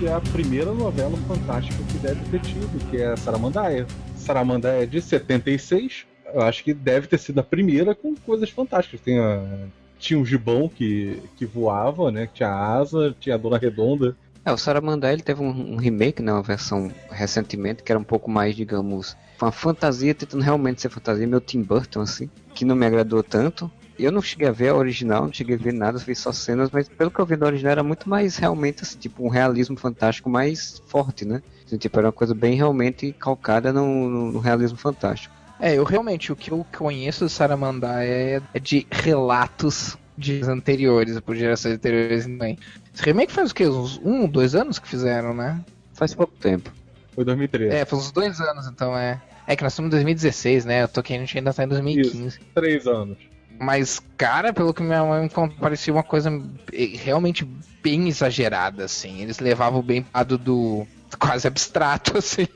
Que 0.00 0.06
é 0.06 0.14
a 0.14 0.20
primeira 0.20 0.72
novela 0.72 1.14
fantástica 1.28 1.76
que 1.84 1.98
deve 1.98 2.24
ter 2.30 2.40
tido, 2.40 2.90
que 2.90 2.96
é 3.02 3.14
Saramandaia. 3.16 3.86
Saramandaia 4.16 4.84
é 4.84 4.86
de 4.86 5.00
76. 5.02 6.06
Eu 6.32 6.40
acho 6.40 6.64
que 6.64 6.72
deve 6.72 7.06
ter 7.06 7.18
sido 7.18 7.38
a 7.40 7.42
primeira 7.42 7.94
com 7.94 8.14
coisas 8.16 8.48
fantásticas. 8.48 8.98
Tem 9.02 9.18
a- 9.18 9.66
Tinha 9.98 10.18
um 10.18 10.24
gibão 10.24 10.66
que, 10.70 11.22
que 11.36 11.44
voava, 11.44 12.10
né? 12.10 12.26
Tinha 12.32 12.48
asa, 12.48 13.14
tinha 13.20 13.34
a 13.34 13.38
Dona 13.38 13.58
Redonda. 13.58 14.16
É, 14.42 14.50
o 14.50 14.56
Saramandá 14.56 15.12
ele 15.12 15.20
teve 15.20 15.42
um, 15.42 15.74
um 15.74 15.76
remake, 15.76 16.22
né, 16.22 16.32
uma 16.32 16.42
versão 16.42 16.90
recentemente, 17.10 17.82
que 17.82 17.92
era 17.92 17.98
um 17.98 18.04
pouco 18.04 18.30
mais, 18.30 18.56
digamos, 18.56 19.14
uma 19.38 19.52
fantasia, 19.52 20.14
tentando 20.14 20.40
realmente 20.42 20.80
ser 20.80 20.88
fantasia, 20.88 21.26
meio 21.26 21.42
Tim 21.42 21.60
Burton, 21.62 22.00
assim, 22.00 22.30
que 22.54 22.64
não 22.64 22.74
me 22.74 22.86
agradou 22.86 23.22
tanto. 23.22 23.70
Eu 24.04 24.12
não 24.12 24.22
cheguei 24.22 24.48
a 24.48 24.52
ver 24.52 24.68
a 24.68 24.74
original, 24.76 25.24
não 25.24 25.32
cheguei 25.32 25.56
a 25.56 25.58
ver 25.58 25.72
nada, 25.72 25.98
vi 25.98 26.14
só 26.14 26.32
cenas, 26.32 26.70
mas 26.72 26.88
pelo 26.88 27.10
que 27.10 27.18
eu 27.20 27.26
vi 27.26 27.36
da 27.36 27.46
original 27.46 27.72
era 27.72 27.82
muito 27.82 28.08
mais 28.08 28.36
realmente, 28.36 28.82
assim, 28.82 28.98
tipo, 28.98 29.24
um 29.24 29.28
realismo 29.28 29.76
fantástico 29.78 30.28
mais 30.30 30.82
forte, 30.86 31.24
né? 31.24 31.42
Assim, 31.66 31.76
tipo, 31.76 31.98
era 31.98 32.08
uma 32.08 32.12
coisa 32.12 32.34
bem 32.34 32.54
realmente 32.56 33.12
calcada 33.12 33.72
no, 33.72 34.08
no- 34.08 34.32
no 34.32 34.38
realismo 34.38 34.78
fantástico. 34.78 35.34
É, 35.60 35.74
eu 35.76 35.84
realmente, 35.84 36.32
o 36.32 36.36
que 36.36 36.50
eu 36.50 36.66
conheço 36.76 37.24
do 37.24 37.28
Saramandá 37.28 38.02
é, 38.02 38.40
é 38.54 38.58
de 38.58 38.86
relatos 38.90 39.96
de 40.16 40.42
anteriores, 40.42 41.18
por 41.20 41.36
gerações 41.36 41.74
anteriores 41.74 42.24
também. 42.24 42.58
Esse 42.94 43.02
remake 43.04 43.32
faz 43.32 43.50
o 43.50 43.54
quê? 43.54 43.66
Uns 43.68 43.98
um, 44.04 44.26
dois 44.26 44.54
anos 44.54 44.78
que 44.78 44.88
fizeram, 44.88 45.34
né? 45.34 45.60
Faz 45.94 46.14
pouco 46.14 46.32
tempo. 46.38 46.70
Foi 47.14 47.24
2013. 47.24 47.74
É, 47.74 47.84
faz 47.84 48.02
uns 48.04 48.12
dois 48.12 48.40
anos, 48.40 48.66
então 48.66 48.96
é. 48.96 49.20
É 49.46 49.56
que 49.56 49.62
nós 49.62 49.72
estamos 49.72 49.88
em 49.88 49.90
2016, 49.90 50.64
né? 50.64 50.82
Eu 50.82 50.88
tô 50.88 51.00
aqui, 51.00 51.12
a 51.14 51.18
gente 51.18 51.36
ainda 51.36 51.52
tá 51.52 51.64
em 51.64 51.68
2015. 51.68 52.38
Três 52.54 52.86
anos. 52.86 53.18
Mas, 53.60 54.00
cara, 54.16 54.54
pelo 54.54 54.72
que 54.72 54.82
minha 54.82 55.04
mãe 55.04 55.22
me 55.24 55.28
contou, 55.28 55.58
parecia 55.58 55.92
uma 55.92 56.02
coisa 56.02 56.32
realmente 56.72 57.46
bem 57.82 58.08
exagerada, 58.08 58.86
assim. 58.86 59.20
Eles 59.20 59.38
levavam 59.38 59.82
bem 59.82 60.06
lado 60.14 60.38
do 60.38 60.86
quase 61.18 61.46
abstrato, 61.46 62.16
assim. 62.18 62.46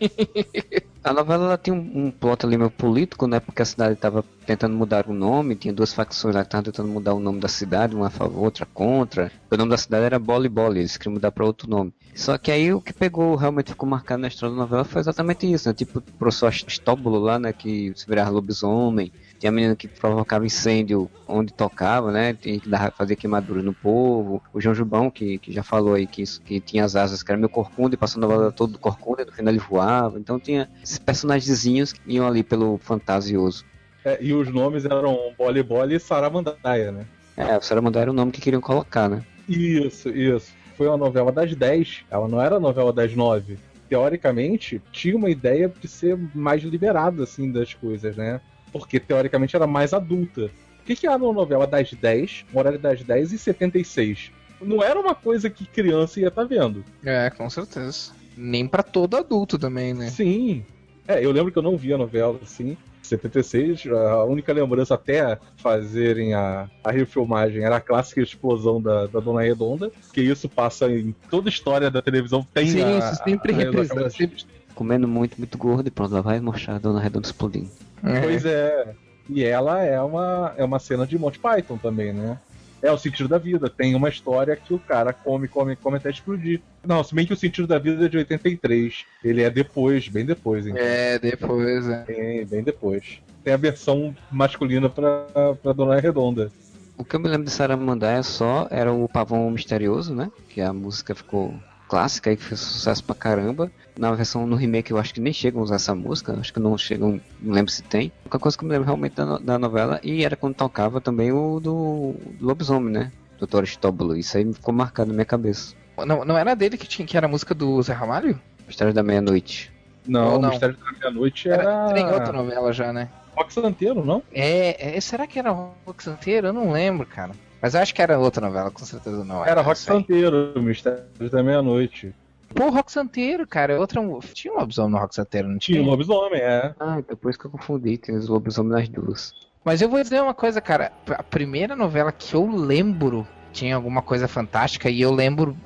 A 1.03 1.12
novela 1.12 1.45
ela 1.45 1.59
tinha 1.59 1.75
um, 1.75 2.07
um 2.07 2.11
plot 2.11 2.47
ali 2.47 2.57
meio 2.57 2.71
político, 2.71 3.27
né? 3.27 3.38
Porque 3.38 3.61
a 3.61 3.67
cidade 3.67 3.93
estava 3.93 4.25
tentando 4.47 4.75
mudar 4.75 5.07
o 5.07 5.12
nome, 5.12 5.55
tinha 5.57 5.75
duas 5.75 5.93
facções 5.93 6.35
lá 6.35 6.40
que 6.40 6.49
estavam 6.49 6.64
tentando 6.64 6.88
mudar 6.88 7.12
o 7.12 7.21
nome 7.21 7.38
da 7.38 7.49
cidade, 7.49 7.95
uma 7.95 8.07
a 8.07 8.11
favor, 8.11 8.43
outra 8.43 8.64
contra. 8.64 9.31
O 9.51 9.57
nome 9.59 9.71
da 9.71 9.77
cidade 9.77 10.07
era 10.07 10.19
Boli 10.19 10.49
Boli, 10.49 10.81
eles 10.81 10.97
queriam 10.97 11.12
mudar 11.12 11.33
para 11.33 11.45
outro 11.45 11.69
nome. 11.69 11.93
Só 12.14 12.38
que 12.38 12.51
aí 12.51 12.73
o 12.73 12.81
que 12.81 12.95
pegou, 12.95 13.35
realmente 13.37 13.73
ficou 13.73 13.87
marcado 13.87 14.23
na 14.23 14.29
história 14.29 14.55
da 14.55 14.62
novela 14.62 14.85
foi 14.85 15.03
exatamente 15.03 15.53
isso, 15.53 15.69
né? 15.69 15.75
Tipo, 15.75 15.99
o 15.99 16.03
professor 16.03 16.51
Estóbulo 16.51 17.19
lá, 17.19 17.38
né? 17.38 17.53
Que 17.53 17.93
se 17.95 18.07
virava 18.07 18.31
lobisomem. 18.31 19.12
Tinha 19.44 19.50
a 19.50 19.54
menina 19.54 19.76
que 19.76 19.87
provocava 19.87 20.46
incêndio 20.46 21.11
onde 21.28 21.52
tocava, 21.52 22.11
né? 22.11 22.33
Tinha 22.33 22.59
que 22.59 22.66
dar, 22.66 22.90
fazer 22.92 23.14
queimadura 23.14 23.62
no 23.62 23.74
povo. 23.74 24.42
O 24.54 24.59
João 24.59 24.74
Jubão, 24.74 25.11
que, 25.11 25.37
que 25.37 25.52
já 25.52 25.62
falou 25.62 25.92
aí 25.92 26.07
que, 26.07 26.22
isso, 26.22 26.40
que 26.40 26.59
tinha 26.59 26.83
as 26.83 26.96
asas 26.96 27.22
que 27.22 27.30
era 27.30 27.37
meio 27.37 27.50
corcunda 27.50 27.94
e 27.94 27.98
passou 27.98 28.24
a 28.24 28.26
novela 28.26 28.50
toda 28.50 28.72
do 28.72 28.78
corcunda 28.78 29.20
e 29.20 29.26
no 29.26 29.33
final 29.33 29.52
ele 29.52 29.62
voava. 29.62 30.18
Então 30.18 30.40
tinha 30.40 30.70
esses 30.83 30.98
personagenzinhos 30.98 31.92
que 31.92 32.00
iam 32.07 32.26
ali 32.26 32.42
pelo 32.42 32.78
fantasioso. 32.78 33.66
É, 34.02 34.16
e 34.18 34.33
os 34.33 34.50
nomes 34.50 34.87
eram 34.87 35.35
Bole 35.37 35.62
Bole 35.62 35.96
e 35.96 36.00
Saramandaia, 36.00 36.90
né? 36.90 37.04
É, 37.37 37.54
o 37.54 37.61
Saramandá 37.61 38.00
era 38.00 38.11
o 38.11 38.14
nome 38.14 38.33
que 38.33 38.40
queriam 38.40 38.62
colocar, 38.62 39.11
né? 39.11 39.22
Isso, 39.46 40.09
isso. 40.09 40.54
Foi 40.74 40.88
uma 40.88 40.96
novela 40.96 41.30
das 41.30 41.54
10. 41.54 42.04
Ela 42.11 42.26
não 42.28 42.40
era 42.40 42.57
a 42.57 42.61
novela 42.61 42.94
das 42.94 43.14
9. 43.14 43.59
Teoricamente, 43.90 44.80
tinha 44.90 45.14
uma 45.14 45.28
ideia 45.28 45.70
de 45.78 45.87
ser 45.87 46.18
mais 46.35 46.62
liberada, 46.62 47.24
assim, 47.24 47.52
das 47.52 47.74
coisas, 47.74 48.16
né? 48.16 48.40
Porque 48.75 48.99
teoricamente 48.99 49.55
era 49.55 49.69
mais 49.69 49.95
adulta. 49.95 50.51
O 50.81 50.85
que, 50.85 50.97
que 50.97 51.07
era 51.07 51.17
uma 51.17 51.33
novela 51.33 51.65
das 51.65 51.93
10, 51.93 52.45
um 52.53 52.59
horário 52.59 52.79
das 52.79 53.03
10 53.05 53.33
e 53.33 53.39
76? 53.39 54.33
Não 54.61 54.83
era 54.83 54.99
uma 54.99 55.15
coisa 55.15 55.49
que 55.49 55.65
criança 55.65 56.19
ia 56.19 56.27
estar 56.29 56.43
vendo. 56.45 56.85
É, 57.05 57.31
com 57.31 57.49
certeza. 57.49 58.11
Nem 58.37 58.67
pra 58.67 58.83
todo 58.83 59.17
adulto 59.17 59.57
também, 59.59 59.95
né? 59.95 60.11
Sim. 60.11 60.65
É, 61.07 61.25
eu 61.25 61.31
lembro 61.31 61.53
que 61.53 61.59
eu 61.59 61.63
não 61.63 61.77
via 61.77 61.95
a 61.95 61.99
novela 61.99 62.39
assim. 62.43 62.77
76, 63.03 63.87
a 63.87 64.25
única 64.25 64.53
lembrança 64.53 64.95
até 64.95 65.39
fazerem 65.59 66.35
a, 66.35 66.69
a 66.83 66.91
refilmagem 66.91 67.63
era 67.63 67.77
a 67.77 67.81
clássica 67.81 68.23
explosão 68.23 68.81
da, 68.81 69.07
da 69.07 69.21
Dona 69.21 69.43
Redonda, 69.43 69.93
que 70.13 70.23
isso 70.23 70.49
passa 70.49 70.91
em 70.91 71.15
toda 71.31 71.49
a 71.49 71.53
história 71.53 71.91
da 71.91 72.01
televisão. 72.03 72.47
Tem 72.55 72.67
Sim, 72.67 72.83
a, 72.83 72.99
isso 72.99 73.23
sempre 73.23 73.53
representa, 73.53 74.11
sempre- 74.11 74.45
Comendo 74.75 75.07
muito, 75.07 75.37
muito 75.39 75.57
gordo 75.57 75.87
e 75.87 75.91
pronto, 75.91 76.13
lá 76.13 76.21
vai 76.21 76.41
mostrar 76.41 76.77
a 76.77 76.79
Dona 76.79 77.01
Redonda 77.01 77.27
explodindo. 77.27 77.71
É. 78.03 78.21
Pois 78.21 78.45
é. 78.45 78.95
E 79.29 79.43
ela 79.43 79.83
é 79.83 80.01
uma, 80.01 80.55
é 80.57 80.65
uma 80.65 80.79
cena 80.79 81.07
de 81.07 81.19
Monty 81.19 81.39
Python 81.39 81.79
também, 81.79 82.13
né? 82.13 82.39
É 82.83 82.93
o 82.93 82.99
sentido 82.99 83.29
da 83.29 83.39
vida. 83.39 83.71
Tem 83.71 83.95
uma 83.95 84.11
história 84.11 84.55
que 84.55 84.75
o 84.75 84.79
cara 84.79 85.13
come, 85.13 85.49
come, 85.49 85.75
come 85.75 85.97
até 85.97 86.11
explodir. 86.11 86.61
Não, 86.85 87.03
se 87.03 87.15
bem 87.15 87.25
que 87.25 87.33
o 87.33 87.37
sentido 87.37 87.67
da 87.67 87.79
vida 87.79 88.05
é 88.05 88.09
de 88.09 88.19
83. 88.19 89.07
Ele 89.25 89.43
é 89.43 89.49
depois, 89.49 90.09
bem 90.09 90.27
depois, 90.27 90.67
então. 90.67 90.83
É, 90.83 91.19
depois, 91.19 91.89
é. 91.89 92.03
Tem, 92.03 92.45
bem 92.45 92.63
depois. 92.63 93.21
Tem 93.43 93.55
a 93.55 93.57
versão 93.57 94.15
masculina 94.31 94.91
pra, 94.91 95.25
pra 95.63 95.73
Dona 95.73 95.99
Redonda. 95.99 96.53
O 96.99 97.05
que 97.05 97.17
eu 97.17 97.21
me 97.21 97.29
lembro 97.29 97.47
de 97.47 97.51
Saramandá 97.51 98.23
só 98.23 98.69
era 98.71 98.93
o 98.93 99.09
Pavão 99.09 99.51
Misterioso, 99.51 100.15
né? 100.15 100.31
Que 100.51 100.61
a 100.61 100.73
música 100.73 101.15
ficou 101.15 101.55
clássica 101.88 102.33
e 102.33 102.37
que 102.37 102.42
fez 102.42 102.61
sucesso 102.61 103.03
pra 103.05 103.14
caramba. 103.14 103.70
Na 103.99 104.12
versão 104.12 104.47
no 104.47 104.57
remake 104.57 104.90
eu 104.90 104.99
acho 104.99 105.14
que 105.14 105.20
nem 105.20 105.33
chegam 105.33 105.61
a 105.61 105.64
usar 105.64 105.77
essa 105.77 105.94
música, 105.94 106.33
acho 106.38 106.53
que 106.53 106.61
não 106.61 106.77
chegam, 106.77 107.20
não 107.40 107.55
lembro 107.55 107.70
se 107.70 107.83
tem. 107.83 108.11
A 108.23 108.27
única 108.27 108.38
coisa 108.38 108.57
que 108.59 108.64
eu 108.64 108.68
me 108.68 108.73
lembro 108.73 108.87
realmente 108.87 109.14
da, 109.14 109.25
no- 109.25 109.38
da 109.38 109.59
novela 109.59 110.01
e 110.03 110.25
era 110.25 110.37
quando 110.37 110.55
tocava 110.55 111.01
também 111.01 111.31
o 111.33 111.61
do, 111.61 112.14
do 112.38 112.47
lobisomem, 112.47 112.92
né? 112.92 113.12
Doutor 113.38 113.64
Estóbulo. 113.64 114.16
Isso 114.16 114.37
aí 114.37 114.53
ficou 114.53 114.73
marcado 114.75 115.09
na 115.09 115.14
minha 115.14 115.25
cabeça. 115.27 115.75
Não, 116.07 116.25
não 116.25 116.37
era 116.37 116.55
dele 116.57 116.77
que, 116.77 116.87
tinha, 116.88 117.07
que 117.07 117.16
era 117.16 117.27
a 117.27 117.31
música 117.31 117.55
do 117.55 117.81
Zé 117.83 117.92
Ramalho? 117.92 118.40
Mistério 118.66 118.92
da 118.94 119.03
Meia-Noite. 119.03 119.73
Não, 120.07 120.38
não. 120.40 120.51
Mistério 120.51 120.77
da 120.77 120.90
Meia-Noite 120.99 121.49
Era, 121.49 121.62
era. 121.62 121.94
Tem 121.94 122.07
outra 122.11 122.33
novela 122.33 122.73
já, 122.73 122.92
né? 122.92 123.09
Rock 123.37 123.53
Santeiro, 123.53 124.05
não? 124.05 124.23
É, 124.33 124.97
é, 124.97 125.01
será 125.01 125.27
que 125.27 125.38
era 125.38 125.51
Rock 125.51 126.03
Santeiro? 126.03 126.49
Eu 126.49 126.53
não 126.53 126.70
lembro, 126.73 127.05
cara. 127.07 127.33
Mas 127.64 127.74
eu 127.74 127.81
acho 127.81 127.94
que 127.94 128.03
era 128.03 128.18
outra 128.18 128.46
novela, 128.46 128.70
com 128.70 128.85
certeza 128.85 129.24
não. 129.24 129.42
Era 129.42 129.62
Rock 129.62 129.79
essa 129.79 129.94
aí. 129.94 130.00
Santeiro, 130.00 130.53
o 130.55 130.61
Mistério 130.61 131.31
da 131.31 131.42
Meia-Noite. 131.42 132.14
Pô, 132.55 132.68
Rock 132.68 132.92
Santeiro, 132.92 133.46
cara. 133.46 133.72
é 133.72 133.79
Outra... 133.79 134.03
Tinha 134.35 134.53
um 134.53 134.59
lobisomem 134.59 134.90
no 134.90 134.98
Rock 134.98 135.14
Santeiro, 135.14 135.48
não 135.48 135.57
tinha? 135.57 135.79
Tinha 135.79 135.88
o 135.88 135.90
lobisomem, 135.90 136.42
é. 136.42 136.74
Ah, 136.79 137.00
depois 137.00 137.38
que 137.38 137.46
eu 137.46 137.50
confundi, 137.50 137.96
tem 137.96 138.14
os 138.16 138.29
lobisomens 138.29 138.70
nas 138.70 138.88
duas. 138.90 139.33
Mas 139.64 139.81
eu 139.81 139.88
vou 139.88 140.03
dizer 140.03 140.20
uma 140.20 140.35
coisa, 140.35 140.61
cara. 140.61 140.92
A 141.09 141.22
primeira 141.22 141.74
novela 141.74 142.12
que 142.12 142.35
eu 142.35 142.46
lembro 142.46 143.27
tinha 143.50 143.74
alguma 143.74 144.03
coisa 144.03 144.29
fantástica 144.29 144.90
e 144.90 145.00
eu 145.00 145.11
lembro 145.11 145.57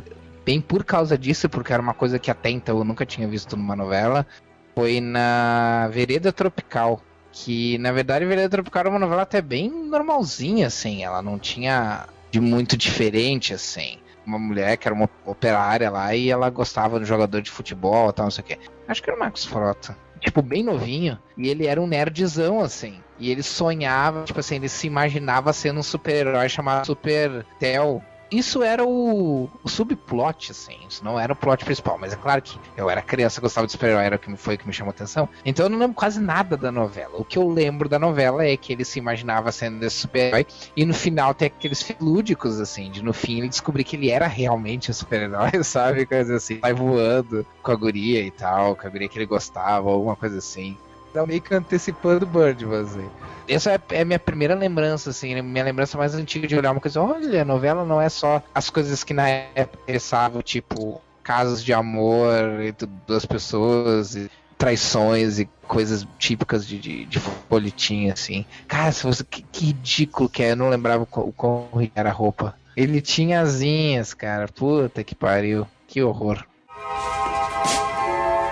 bem 0.44 0.61
por 0.61 0.84
causa 0.84 1.18
disso, 1.18 1.48
porque 1.48 1.72
era 1.72 1.82
uma 1.82 1.94
coisa 1.94 2.16
que 2.16 2.30
até 2.30 2.48
então 2.48 2.78
eu 2.78 2.84
nunca 2.84 3.04
tinha 3.04 3.26
visto 3.26 3.56
numa 3.56 3.74
novela, 3.74 4.24
foi 4.72 5.00
na 5.00 5.88
Vereda 5.88 6.32
Tropical. 6.32 7.02
Que 7.32 7.78
na 7.78 7.92
verdade 7.92 8.24
Vereda 8.24 8.48
Tropical 8.48 8.80
era 8.80 8.90
uma 8.90 8.98
novela 8.98 9.22
até 9.22 9.40
bem 9.40 9.70
normalzinha, 9.70 10.66
assim, 10.66 11.04
ela 11.04 11.22
não 11.22 11.38
tinha 11.38 12.06
de 12.30 12.40
muito 12.40 12.76
diferente, 12.76 13.54
assim. 13.54 13.98
Uma 14.26 14.38
mulher 14.38 14.76
que 14.76 14.86
era 14.86 14.94
uma 14.94 15.08
operária 15.24 15.90
lá 15.90 16.14
e 16.14 16.30
ela 16.30 16.50
gostava 16.50 16.98
do 16.98 17.06
jogador 17.06 17.40
de 17.40 17.50
futebol 17.50 18.10
e 18.10 18.12
tal, 18.12 18.24
não 18.26 18.30
sei 18.30 18.44
o 18.44 18.46
quê. 18.46 18.58
Acho 18.86 19.02
que 19.02 19.08
era 19.08 19.16
o 19.16 19.20
Marcos 19.20 19.44
Frota. 19.44 19.96
Tipo, 20.20 20.42
bem 20.42 20.62
novinho. 20.62 21.18
E 21.36 21.48
ele 21.48 21.66
era 21.66 21.80
um 21.80 21.86
nerdzão, 21.86 22.60
assim. 22.60 23.00
E 23.18 23.30
ele 23.30 23.42
sonhava, 23.42 24.24
tipo 24.24 24.38
assim, 24.40 24.56
ele 24.56 24.68
se 24.68 24.86
imaginava 24.86 25.52
sendo 25.52 25.80
um 25.80 25.82
super-herói 25.82 26.48
chamado 26.48 26.86
Super 26.86 27.44
Tel. 27.58 28.02
Isso 28.30 28.62
era 28.62 28.84
o, 28.84 29.48
o 29.62 29.68
subplot, 29.68 30.50
assim. 30.50 30.76
Isso 30.88 31.04
não 31.04 31.18
era 31.18 31.32
o 31.32 31.36
plot 31.36 31.64
principal. 31.64 31.98
Mas 31.98 32.12
é 32.12 32.16
claro 32.16 32.42
que 32.42 32.58
eu 32.76 32.90
era 32.90 33.00
criança, 33.00 33.40
gostava 33.40 33.66
de 33.66 33.72
super-herói, 33.72 34.04
era 34.04 34.16
o 34.16 34.18
que 34.18 34.34
foi 34.36 34.54
o 34.54 34.58
que 34.58 34.66
me 34.66 34.72
chamou 34.72 34.90
a 34.90 34.94
atenção. 34.94 35.28
Então 35.44 35.66
eu 35.66 35.70
não 35.70 35.78
lembro 35.78 35.94
quase 35.94 36.20
nada 36.20 36.56
da 36.56 36.70
novela. 36.70 37.16
O 37.18 37.24
que 37.24 37.38
eu 37.38 37.48
lembro 37.48 37.88
da 37.88 37.98
novela 37.98 38.44
é 38.44 38.56
que 38.56 38.72
ele 38.72 38.84
se 38.84 38.98
imaginava 38.98 39.50
sendo 39.50 39.82
esse 39.84 39.96
super-herói. 39.96 40.46
E 40.76 40.84
no 40.84 40.94
final 40.94 41.34
tem 41.34 41.46
aqueles 41.46 41.82
fins 41.82 41.98
lúdicos, 42.00 42.60
assim, 42.60 42.90
de 42.90 43.02
no 43.02 43.12
fim 43.12 43.38
ele 43.38 43.48
descobrir 43.48 43.84
que 43.84 43.96
ele 43.96 44.10
era 44.10 44.26
realmente 44.26 44.90
o 44.90 44.94
super-herói, 44.94 45.62
sabe? 45.64 46.06
Coisa 46.06 46.36
assim. 46.36 46.58
Vai 46.58 46.72
voando 46.72 47.46
com 47.62 47.72
a 47.72 47.76
guria 47.76 48.20
e 48.20 48.30
tal, 48.30 48.76
com 48.76 48.86
a 48.86 48.90
guria 48.90 49.08
que 49.08 49.18
ele 49.18 49.26
gostava, 49.26 49.90
alguma 49.90 50.16
coisa 50.16 50.38
assim. 50.38 50.76
Tá 51.12 51.27
meio 51.27 51.40
que 51.40 51.55
antecipando 51.55 52.25
o 52.25 52.29
Birdman, 52.29 52.83
assim. 52.83 53.11
Essa 53.49 53.73
é, 53.73 53.81
é 53.90 54.01
a 54.03 54.05
minha 54.05 54.18
primeira 54.18 54.55
lembrança, 54.55 55.11
assim, 55.11 55.35
né? 55.35 55.40
minha 55.40 55.64
lembrança 55.64 55.97
mais 55.97 56.14
antiga 56.14 56.47
de 56.47 56.57
olhar 56.57 56.71
uma 56.73 56.81
coisa. 56.81 57.01
Olha, 57.01 57.42
a 57.42 57.44
novela 57.44 57.85
não 57.85 58.01
é 58.01 58.09
só 58.09 58.42
as 58.55 58.68
coisas 58.68 59.03
que 59.03 59.14
na 59.14 59.29
época 59.29 59.79
interessavam, 59.85 60.42
tipo, 60.42 61.01
casos 61.23 61.64
de 61.64 61.73
amor 61.73 62.61
entre 62.61 62.88
duas 63.07 63.25
pessoas, 63.25 64.14
e 64.14 64.31
traições 64.59 65.38
e 65.38 65.49
coisas 65.66 66.07
típicas 66.18 66.66
de, 66.66 66.79
de, 66.79 67.05
de 67.07 67.21
folhetim, 67.21 68.11
assim. 68.11 68.44
Cara, 68.66 68.92
se 68.92 69.07
você, 69.07 69.25
que, 69.25 69.42
que 69.42 69.66
ridículo 69.66 70.29
que 70.29 70.42
é, 70.42 70.51
eu 70.51 70.57
não 70.57 70.68
lembrava 70.68 71.05
o 71.11 71.33
quão 71.33 71.68
era 71.94 72.11
a 72.11 72.12
roupa. 72.12 72.55
Ele 72.77 73.01
tinha 73.01 73.40
asinhas, 73.40 74.12
cara. 74.12 74.49
Puta 74.49 75.03
que 75.03 75.14
pariu. 75.14 75.66
Que 75.87 76.03
horror. 76.03 76.44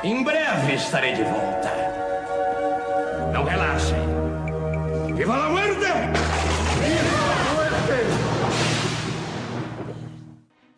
Em 0.02 0.22
breve 0.22 0.74
estarei 0.74 1.14
de 1.14 1.22
volta. 1.22 1.85
Não 3.36 3.44
relaxem. 3.44 3.98
Viva 5.14 5.36
la 5.36 5.50
muerte! 5.50 5.84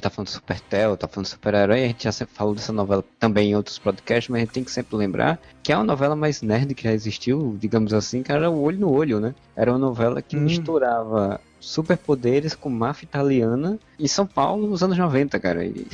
Tá 0.01 0.11
falando 0.11 0.27
de 0.27 0.33
Super 0.33 0.61
Tel, 0.63 0.97
tá 0.97 1.07
falando 1.07 1.27
de 1.27 1.31
super-herói, 1.31 1.85
a 1.85 1.87
gente 1.87 2.03
já 2.03 2.11
sempre 2.11 2.35
falou 2.35 2.57
dessa 2.57 2.73
novela 2.73 3.05
também 3.21 3.51
em 3.51 3.55
outros 3.55 3.79
podcasts, 3.79 4.29
mas 4.29 4.39
a 4.39 4.45
gente 4.45 4.53
tem 4.55 4.65
que 4.65 4.73
sempre 4.73 4.97
lembrar 4.97 5.39
que 5.63 5.73
é 5.73 5.77
uma 5.77 5.85
novela 5.85 6.17
mais 6.17 6.43
nerd 6.43 6.75
que 6.75 6.83
já 6.83 6.93
existiu, 6.93 7.57
digamos 7.61 7.95
assim, 7.95 8.25
que 8.25 8.33
era 8.33 8.51
o 8.51 8.61
olho 8.61 8.79
no 8.81 8.91
olho, 8.91 9.21
né? 9.21 9.37
Era 9.55 9.71
uma 9.71 9.79
novela 9.79 10.21
que 10.21 10.37
Hum. 10.37 10.41
misturava 10.41 11.41
superpoderes 11.61 12.55
com 12.55 12.69
máfia 12.69 13.05
italiana 13.05 13.79
em 13.99 14.07
São 14.07 14.27
Paulo 14.27 14.69
nos 14.69 14.83
anos 14.83 14.97
90, 14.97 15.39
cara. 15.41 15.65
E 15.65 15.87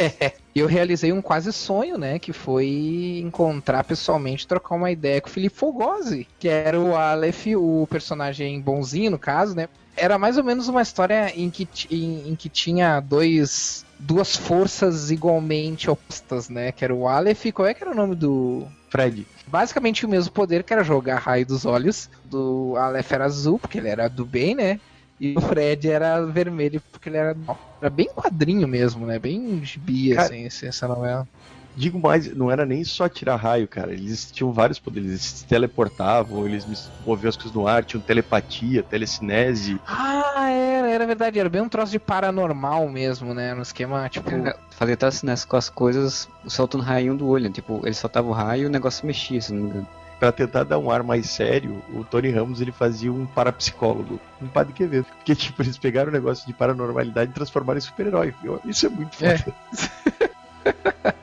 eu 0.54 0.66
realizei 0.66 1.12
um 1.12 1.22
quase 1.22 1.52
sonho, 1.52 1.98
né? 1.98 2.18
Que 2.18 2.32
foi 2.32 3.20
encontrar 3.22 3.84
pessoalmente, 3.84 4.46
trocar 4.46 4.74
uma 4.74 4.90
ideia 4.90 5.20
com 5.20 5.28
o 5.28 5.32
Felipe 5.32 5.56
Fogosi, 5.56 6.26
que 6.38 6.48
era 6.48 6.78
o 6.78 6.96
Aleph, 6.96 7.46
o 7.56 7.86
personagem 7.90 8.60
bonzinho, 8.60 9.10
no 9.10 9.18
caso, 9.18 9.54
né? 9.54 9.68
Era 9.96 10.18
mais 10.18 10.38
ou 10.38 10.44
menos 10.44 10.68
uma 10.68 10.82
história 10.82 11.32
em 11.36 11.50
que, 11.50 11.68
em, 11.90 12.30
em 12.30 12.34
que 12.36 12.48
tinha 12.48 13.00
dois 13.00 13.84
duas 13.98 14.34
forças 14.34 15.10
igualmente 15.10 15.90
opostas, 15.90 16.48
né? 16.48 16.72
Que 16.72 16.84
era 16.84 16.94
o 16.94 17.06
Aleph, 17.06 17.46
qual 17.52 17.68
é 17.68 17.74
que 17.74 17.82
era 17.84 17.92
o 17.92 17.96
nome 17.96 18.14
do... 18.14 18.66
Fred, 18.88 19.24
Basicamente 19.46 20.06
o 20.06 20.08
mesmo 20.08 20.32
poder, 20.32 20.62
que 20.64 20.72
era 20.72 20.82
jogar 20.82 21.18
raio 21.18 21.44
dos 21.44 21.64
olhos. 21.64 22.08
Do 22.24 22.74
Aleph 22.76 23.12
era 23.12 23.24
azul, 23.24 23.58
porque 23.58 23.78
ele 23.78 23.88
era 23.88 24.08
do 24.08 24.24
bem, 24.24 24.54
né? 24.54 24.80
E 25.20 25.34
o 25.36 25.40
Fred 25.40 25.88
era 25.88 26.24
vermelho, 26.24 26.80
porque 26.90 27.08
ele 27.08 27.18
era. 27.18 27.36
Era 27.80 27.90
bem 27.90 28.08
quadrinho 28.14 28.66
mesmo, 28.66 29.06
né? 29.06 29.18
Bem 29.18 29.62
gibi, 29.62 30.14
Cara, 30.14 30.26
assim, 30.26 30.44
essa- 30.46 30.66
essa 30.66 30.88
novela. 30.88 31.28
digo 31.76 31.98
mais, 31.98 32.34
não 32.34 32.50
era 32.50 32.66
nem 32.66 32.82
só 32.84 33.08
tirar 33.08 33.36
raio, 33.36 33.68
cara. 33.68 33.92
Eles 33.92 34.30
tinham 34.32 34.52
vários 34.52 34.78
poderes. 34.78 35.08
Eles 35.10 35.22
se 35.22 35.46
teleportavam, 35.46 36.46
eles 36.46 36.90
moviam 37.04 37.28
as 37.28 37.36
coisas 37.36 37.52
no 37.52 37.66
ar, 37.66 37.84
tinham 37.84 38.02
telepatia, 38.02 38.82
telecinese. 38.82 39.78
Ah, 39.86 40.50
era, 40.50 40.90
era 40.90 41.06
verdade, 41.06 41.38
era 41.38 41.48
bem 41.48 41.62
um 41.62 41.68
troço 41.68 41.92
de 41.92 41.98
paranormal 41.98 42.88
mesmo, 42.88 43.32
né? 43.34 43.54
No 43.54 43.62
esquema, 43.62 44.08
tipo. 44.08 44.28
fazia 44.70 44.96
telecinese 44.96 45.46
com 45.46 45.56
as 45.56 45.68
coisas 45.70 46.28
soltando 46.48 46.82
raio 46.82 47.16
do 47.16 47.28
olho. 47.28 47.50
Tipo, 47.50 47.80
ele 47.84 47.94
soltava 47.94 48.28
o 48.28 48.32
raio 48.32 48.64
e 48.64 48.66
o 48.66 48.70
negócio 48.70 49.06
mexia, 49.06 49.40
se 49.40 49.52
não 49.52 49.62
me 49.62 49.68
engano. 49.70 49.88
Pra 50.20 50.30
tentar 50.30 50.64
dar 50.64 50.78
um 50.78 50.90
ar 50.90 51.02
mais 51.02 51.28
sério, 51.30 51.82
o 51.94 52.04
Tony 52.04 52.30
Ramos 52.30 52.60
ele 52.60 52.70
fazia 52.70 53.10
um 53.12 53.24
parapsicólogo, 53.26 54.20
um 54.40 54.46
padre 54.46 54.74
Quevedo. 54.74 55.06
Porque, 55.16 55.34
tipo, 55.34 55.62
eles 55.62 55.78
pegaram 55.78 56.10
o 56.10 56.12
negócio 56.12 56.46
de 56.46 56.52
paranormalidade 56.52 57.30
e 57.30 57.34
transformaram 57.34 57.78
em 57.78 57.80
super-herói. 57.80 58.34
Isso 58.66 58.84
é 58.84 58.88
muito 58.90 59.16
É. 59.24 59.38
foda. 59.38 59.56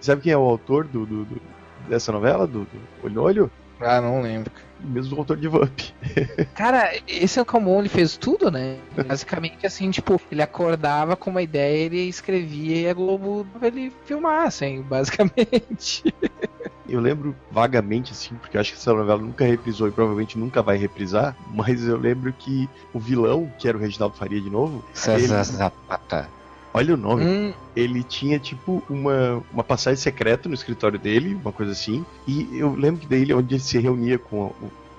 Sabe 0.00 0.20
quem 0.20 0.32
é 0.32 0.36
o 0.36 0.42
autor 0.42 0.84
do, 0.84 1.06
do- 1.06 1.24
do- 1.24 1.42
dessa 1.88 2.12
novela, 2.12 2.46
do, 2.46 2.60
do 2.64 2.80
Olho 3.02 3.14
no 3.14 3.22
Olho? 3.22 3.50
Ah, 3.80 4.00
não 4.00 4.20
lembro. 4.20 4.52
O 4.84 4.88
mesmo 4.88 5.16
autor 5.18 5.36
de 5.36 5.46
Vamp. 5.48 5.80
Cara, 6.54 6.92
esse 7.06 7.38
é 7.38 7.42
o 7.42 7.44
Calmon, 7.46 7.80
ele 7.80 7.88
fez 7.88 8.16
tudo, 8.16 8.50
né? 8.50 8.76
Basicamente, 9.06 9.64
assim, 9.66 9.90
tipo, 9.90 10.20
ele 10.30 10.42
acordava 10.42 11.14
com 11.16 11.30
uma 11.30 11.42
ideia, 11.42 11.84
ele 11.86 12.00
escrevia 12.08 12.80
e 12.80 12.88
a 12.88 12.94
Globo 12.94 13.46
pra 13.58 13.68
ele 13.68 13.92
filmar, 14.04 14.46
assim, 14.46 14.82
basicamente. 14.88 16.02
Eu 16.88 17.00
lembro 17.00 17.34
vagamente, 17.50 18.12
assim, 18.12 18.34
porque 18.34 18.56
eu 18.56 18.60
acho 18.60 18.72
que 18.72 18.78
essa 18.78 18.92
novela 18.92 19.20
nunca 19.20 19.44
reprisou 19.44 19.88
e 19.88 19.92
provavelmente 19.92 20.36
nunca 20.36 20.60
vai 20.62 20.76
reprisar, 20.76 21.36
mas 21.54 21.82
eu 21.86 21.96
lembro 21.96 22.32
que 22.32 22.68
o 22.92 22.98
vilão, 22.98 23.50
que 23.58 23.68
era 23.68 23.78
o 23.78 23.80
Reginaldo 23.80 24.16
Faria 24.16 24.40
de 24.40 24.50
novo, 24.50 24.84
César 24.92 25.36
Ele- 25.36 25.44
Zapata. 25.44 26.28
Olha 26.74 26.94
o 26.94 26.96
nome, 26.96 27.24
Hum, 27.24 27.52
ele 27.76 28.02
tinha 28.02 28.38
tipo 28.38 28.82
uma, 28.88 29.42
uma 29.52 29.64
passagem 29.64 29.96
secreta 30.00 30.48
no 30.48 30.54
escritório 30.54 30.98
dele, 30.98 31.34
uma 31.34 31.52
coisa 31.52 31.72
assim. 31.72 32.04
E 32.26 32.48
eu 32.52 32.74
lembro 32.74 33.00
que 33.00 33.06
daí 33.06 33.22
ele- 33.22 33.34
onde 33.34 33.54
ele 33.54 33.62
se 33.62 33.78
reunia 33.78 34.18
com 34.18 34.46
o- 34.46 34.54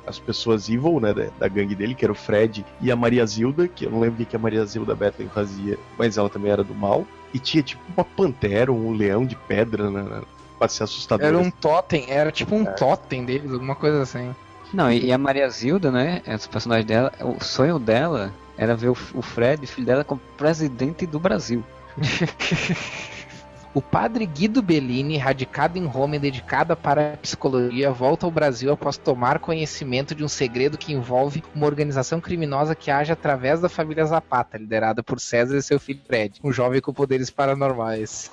as 0.05 0.19
pessoas 0.19 0.67
evil, 0.67 0.99
né, 0.99 1.13
da, 1.13 1.27
da 1.39 1.47
gangue 1.47 1.75
dele, 1.75 1.95
que 1.95 2.03
era 2.03 2.11
o 2.11 2.15
Fred 2.15 2.65
e 2.81 2.91
a 2.91 2.95
Maria 2.95 3.25
Zilda, 3.25 3.67
que 3.69 3.85
eu 3.85 3.91
não 3.91 3.99
lembro 4.01 4.21
o 4.21 4.25
que 4.25 4.35
a 4.35 4.39
Maria 4.39 4.65
Zilda 4.65 4.93
Bethlen 4.95 5.29
fazia, 5.29 5.77
mas 5.97 6.17
ela 6.17 6.29
também 6.29 6.51
era 6.51 6.63
do 6.63 6.75
mal. 6.75 7.05
E 7.33 7.39
tinha 7.39 7.63
tipo 7.63 7.81
uma 7.95 8.03
pantera, 8.03 8.71
um 8.71 8.91
leão 8.91 9.25
de 9.25 9.35
pedra, 9.35 9.89
né, 9.89 10.03
né, 10.03 10.21
pra 10.59 10.67
ser 10.67 10.83
assustador. 10.83 11.25
era 11.25 11.37
um 11.37 11.49
totem, 11.49 12.05
era 12.09 12.31
tipo 12.31 12.53
um 12.53 12.65
totem 12.65 13.23
deles, 13.23 13.51
alguma 13.51 13.75
coisa 13.75 14.01
assim. 14.01 14.35
Não, 14.73 14.91
e, 14.91 15.05
e 15.05 15.11
a 15.13 15.17
Maria 15.17 15.47
Zilda, 15.49 15.89
né? 15.91 16.21
Esse 16.27 16.49
personagem 16.49 16.85
dela, 16.85 17.11
o 17.21 17.41
sonho 17.43 17.79
dela 17.79 18.33
era 18.57 18.75
ver 18.75 18.89
o, 18.89 18.97
o 19.13 19.21
Fred, 19.21 19.65
filho 19.65 19.87
dela, 19.87 20.03
como 20.03 20.21
presidente 20.37 21.05
do 21.05 21.19
Brasil. 21.19 21.63
O 23.75 23.81
padre 23.81 24.27
Guido 24.27 24.61
Bellini, 24.61 25.17
radicado 25.17 25.79
em 25.79 25.85
Roma 25.85 26.15
e 26.15 26.19
dedicado 26.19 26.77
para 26.77 27.13
a 27.13 27.17
psicologia, 27.17 27.89
volta 27.89 28.23
ao 28.23 28.31
Brasil 28.31 28.71
após 28.71 28.97
tomar 28.97 29.39
conhecimento 29.39 30.13
de 30.13 30.23
um 30.23 30.27
segredo 30.27 30.77
que 30.77 30.93
envolve 30.93 31.43
uma 31.55 31.65
organização 31.65 32.21
criminosa 32.21 32.75
que 32.75 32.91
age 32.91 33.11
através 33.11 33.61
da 33.61 33.67
família 33.67 34.05
Zapata, 34.05 34.59
liderada 34.59 35.01
por 35.01 35.19
César 35.19 35.57
e 35.57 35.63
seu 35.63 35.79
filho 35.79 36.01
Fred, 36.05 36.39
um 36.43 36.53
jovem 36.53 36.79
com 36.79 36.93
poderes 36.93 37.31
paranormais. 37.31 38.29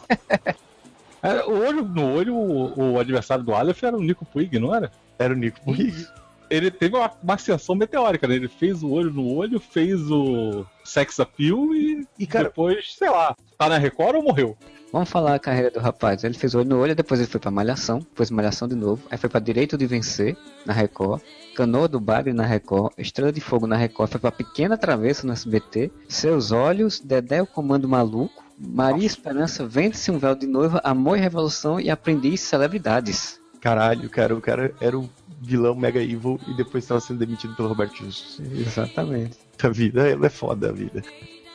Era, 1.23 1.49
o 1.49 1.59
olho 1.59 1.85
no 1.85 2.13
olho, 2.13 2.37
o, 2.37 2.93
o 2.93 3.01
adversário 3.01 3.43
do 3.43 3.55
Aleph 3.55 3.83
era 3.83 3.97
o 3.97 4.03
Nico 4.03 4.27
Puig, 4.27 4.59
não 4.59 4.75
era? 4.75 4.93
Era 5.19 5.33
o 5.33 5.37
Nico 5.37 5.59
Puig. 5.65 6.07
Ele 6.51 6.71
teve 6.71 6.97
uma, 6.97 7.11
uma 7.23 7.35
ascensão 7.35 7.75
meteórica, 7.75 8.27
né? 8.27 8.35
Ele 8.35 8.49
fez 8.49 8.83
o 8.83 8.91
olho 8.91 9.13
no 9.13 9.33
olho, 9.33 9.61
fez 9.61 10.11
o 10.11 10.67
sex 10.85 11.21
appeal 11.21 11.75
e, 11.75 12.07
E, 12.19 12.27
cara, 12.27 12.45
depois, 12.45 12.95
sei 12.99 13.09
lá, 13.09 13.37
tá 13.57 13.69
na 13.69 13.79
Record 13.79 14.17
ou 14.17 14.23
morreu? 14.23 14.57
Vamos 14.93 15.09
falar 15.09 15.37
a 15.37 15.39
carreira 15.39 15.71
do 15.71 15.79
rapaz. 15.79 16.25
Ele 16.25 16.35
fez 16.35 16.55
olho 16.55 16.69
no 16.69 16.81
olho, 16.81 16.97
depois 16.97 17.21
ele 17.21 17.29
foi 17.29 17.39
pra 17.39 17.51
Malhação, 17.51 18.01
depois 18.01 18.31
Malhação 18.31 18.67
de 18.67 18.75
novo, 18.75 19.07
aí 19.09 19.17
foi 19.17 19.31
pra 19.31 19.39
Direito 19.39 19.79
de 19.79 19.87
Vencer, 19.87 20.37
na 20.67 20.73
Record, 20.73 21.23
Canoa 21.55 21.87
do 21.87 22.01
Bagre 22.01 22.33
na 22.33 22.45
Record, 22.45 22.93
Estrela 22.99 23.31
de 23.31 23.41
Fogo 23.41 23.69
na 23.69 23.77
Record, 23.77 24.11
foi 24.11 24.21
pra 24.21 24.33
Pequena 24.33 24.77
Travessa 24.77 25.27
no 25.27 25.33
SBT, 25.33 25.93
Seus 26.09 26.51
Olhos, 26.51 26.99
Dedé 26.99 27.41
o 27.41 27.47
Comando 27.47 27.89
Maluco, 27.89 28.45
Maria 28.59 29.07
Esperança, 29.07 29.65
Vende-se 29.65 30.11
um 30.11 30.19
Véu 30.19 30.35
de 30.35 30.47
Noiva, 30.47 30.81
Amor 30.83 31.17
e 31.17 31.21
Revolução 31.21 31.79
e 31.79 31.89
Aprendiz 31.89 32.41
Celebridades. 32.41 33.41
caralho, 33.61 34.11
cara, 34.11 34.35
o 34.35 34.41
cara 34.41 34.75
era 34.81 34.99
o 34.99 35.09
vilão 35.41 35.75
mega 35.75 36.03
evil 36.03 36.39
e 36.47 36.55
depois 36.55 36.85
estava 36.85 37.01
sendo 37.01 37.19
demitido 37.19 37.55
pelo 37.55 37.69
Roberto 37.69 37.97
Justus. 37.97 38.41
Exatamente. 38.41 39.39
A 39.63 39.69
vida, 39.69 40.09
ela 40.09 40.27
é 40.27 40.31
foda 40.31 40.69
a 40.69 40.73
vida. 40.73 41.03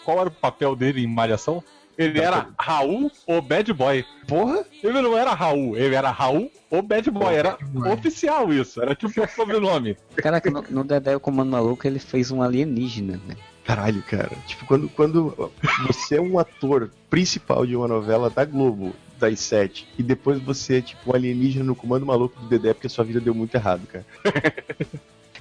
Qual 0.03 0.19
era 0.19 0.29
o 0.29 0.31
papel 0.31 0.75
dele 0.75 1.03
em 1.03 1.07
Malhação? 1.07 1.63
Ele 1.97 2.19
era 2.19 2.49
Raul 2.59 3.09
ou 3.25 3.41
Bad 3.41 3.71
Boy. 3.71 4.05
Porra! 4.27 4.65
Ele 4.83 5.01
não 5.01 5.17
era 5.17 5.33
Raul, 5.33 5.77
ele 5.77 5.95
era 5.95 6.11
Raul 6.11 6.51
ou 6.69 6.81
Bad 6.81 7.09
Boy. 7.09 7.33
Era 7.33 7.57
oficial 7.91 8.51
isso, 8.51 8.81
era 8.81 8.93
tipo 8.93 9.21
o 9.21 9.27
sobrenome. 9.27 9.97
Caraca, 10.15 10.49
no, 10.51 10.63
no 10.69 10.83
Dedé 10.83 11.15
o 11.15 11.19
Comando 11.19 11.51
Maluco 11.51 11.87
ele 11.87 11.99
fez 11.99 12.31
um 12.31 12.41
alienígena, 12.41 13.19
né? 13.27 13.35
Caralho, 13.63 14.03
cara. 14.03 14.29
Tipo, 14.45 14.65
quando, 14.65 14.89
quando 14.89 15.51
você 15.87 16.17
é 16.17 16.21
um 16.21 16.37
ator 16.37 16.91
principal 17.09 17.65
de 17.65 17.75
uma 17.75 17.87
novela 17.87 18.29
da 18.29 18.45
Globo, 18.45 18.93
das 19.19 19.39
sete, 19.39 19.87
e 19.97 20.03
depois 20.03 20.39
você 20.41 20.77
é 20.77 20.81
tipo 20.81 21.11
um 21.11 21.15
alienígena 21.15 21.63
no 21.65 21.75
comando 21.75 22.05
maluco 22.05 22.39
do 22.39 22.47
Dedé 22.47 22.73
porque 22.73 22.87
a 22.87 22.89
sua 22.89 23.03
vida 23.05 23.19
deu 23.19 23.33
muito 23.33 23.55
errado, 23.55 23.85
cara. 23.87 24.05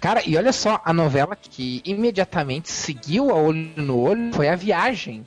Cara, 0.00 0.22
e 0.26 0.36
olha 0.36 0.52
só, 0.52 0.82
a 0.84 0.92
novela 0.92 1.34
que 1.34 1.80
imediatamente 1.82 2.70
seguiu 2.70 3.30
a 3.30 3.34
Olho 3.34 3.70
no 3.76 3.98
Olho 3.98 4.34
foi 4.34 4.48
A 4.50 4.54
Viagem. 4.56 5.24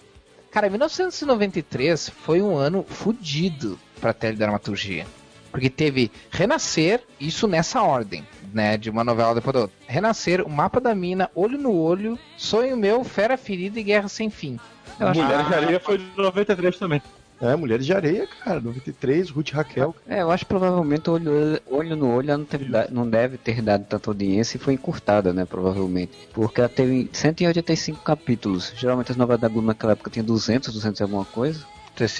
Cara, 0.52 0.70
1993 0.70 2.10
foi 2.10 2.44
um 2.44 2.56
ano 2.56 2.84
fudido 2.88 3.80
pra 4.00 4.14
teledramaturgia. 4.14 5.08
Porque 5.50 5.68
teve 5.70 6.12
Renascer, 6.30 7.02
isso 7.20 7.48
nessa 7.48 7.82
ordem, 7.82 8.24
né? 8.54 8.78
De 8.78 8.92
uma 8.92 9.04
novela 9.04 9.34
depois 9.34 9.54
da 9.54 9.60
outra. 9.62 9.76
Renascer, 9.88 10.46
O 10.46 10.50
Mapa 10.50 10.80
da 10.80 10.94
Mina, 10.94 11.32
Olho 11.34 11.58
no 11.58 11.74
Olho, 11.74 12.20
Sonho 12.38 12.78
Meu, 12.78 13.04
Fera 13.04 13.36
Ferida 13.36 13.80
e 13.80 13.84
Guerra 13.84 14.08
Sem 14.08 14.30
Fim. 14.30 14.60
Eu 15.00 15.08
acho- 15.08 15.20
Mulheres 15.24 15.48
de 15.48 15.54
Areia 15.56 15.80
foi 15.80 15.98
de 15.98 16.06
93 16.16 16.78
também. 16.78 17.02
É, 17.40 17.56
Mulheres 17.56 17.86
de 17.86 17.94
Areia, 17.94 18.28
cara, 18.44 18.60
93, 18.60 19.30
Ruth 19.30 19.52
Raquel. 19.52 19.96
É, 20.08 20.22
eu 20.22 20.32
acho 20.32 20.44
que 20.44 20.50
provavelmente 20.50 21.10
olho, 21.10 21.60
olho 21.68 21.96
no 21.96 22.16
olho 22.16 22.30
ela 22.30 22.38
não, 22.38 22.46
teve 22.46 22.66
não 22.92 23.08
deve 23.08 23.38
ter 23.38 23.62
dado 23.62 23.86
tanta 23.86 24.10
audiência 24.10 24.58
e 24.58 24.60
foi 24.60 24.74
encurtada, 24.74 25.32
né? 25.32 25.46
Provavelmente. 25.46 26.12
Porque 26.34 26.60
ela 26.60 26.70
teve 26.70 27.10
185 27.14 28.02
capítulos. 28.04 28.74
Geralmente 28.76 29.12
as 29.12 29.18
novelas 29.18 29.42
da 29.42 29.48
Globo 29.48 29.68
naquela 29.68 29.94
época 29.94 30.10
tinham 30.10 30.26
200, 30.26 30.74
200 30.74 31.00
e 31.00 31.04
alguma 31.04 31.26
coisa. 31.26 31.66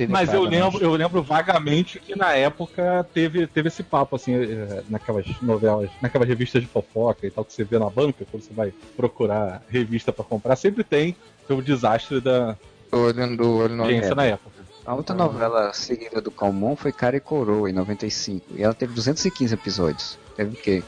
Mas 0.10 0.34
eu 0.34 0.46
entrada, 0.46 0.66
lembro, 0.66 0.84
eu 0.84 0.92
lembro 0.94 1.22
vagamente 1.22 2.00
que 2.00 2.16
na 2.18 2.34
época 2.34 3.06
teve, 3.14 3.46
teve 3.46 3.68
esse 3.68 3.84
papo, 3.84 4.16
assim, 4.16 4.34
eh, 4.34 4.82
naquelas 4.90 5.28
novelas, 5.40 5.92
naquelas 6.02 6.28
revistas 6.28 6.64
de 6.64 6.68
fofoca 6.68 7.28
e 7.28 7.30
tal, 7.30 7.46
que 7.46 7.54
você 7.54 7.64
vê 7.64 7.78
na 7.78 7.88
banca, 7.88 8.26
quando 8.32 8.42
você 8.42 8.54
vai 8.54 8.74
procurar 8.96 9.62
revista 9.70 10.12
pra 10.12 10.26
comprar, 10.26 10.56
sempre 10.56 10.84
tem 10.84 11.16
o 11.48 11.62
desastre 11.62 12.20
da 12.20 12.58
Olho 12.92 13.38
do 13.38 13.58
Olho 13.58 13.76
no 13.76 13.84
audiência 13.84 14.10
Olho. 14.10 14.16
na 14.16 14.26
época. 14.26 14.57
A 14.88 14.96
outra 14.96 15.14
novela 15.14 15.74
seguida 15.74 16.22
do 16.22 16.32
Calmon 16.32 16.76
foi 16.78 16.94
Cara 16.94 17.18
e 17.18 17.20
Coroa, 17.20 17.70
em 17.70 17.74
95. 17.74 18.46
E 18.56 18.64
ela 18.64 18.74
teve 18.74 18.94
215 18.94 19.54
episódios. 19.54 20.18
Teve 20.36 20.58
o 20.58 20.62
quê? 20.62 20.82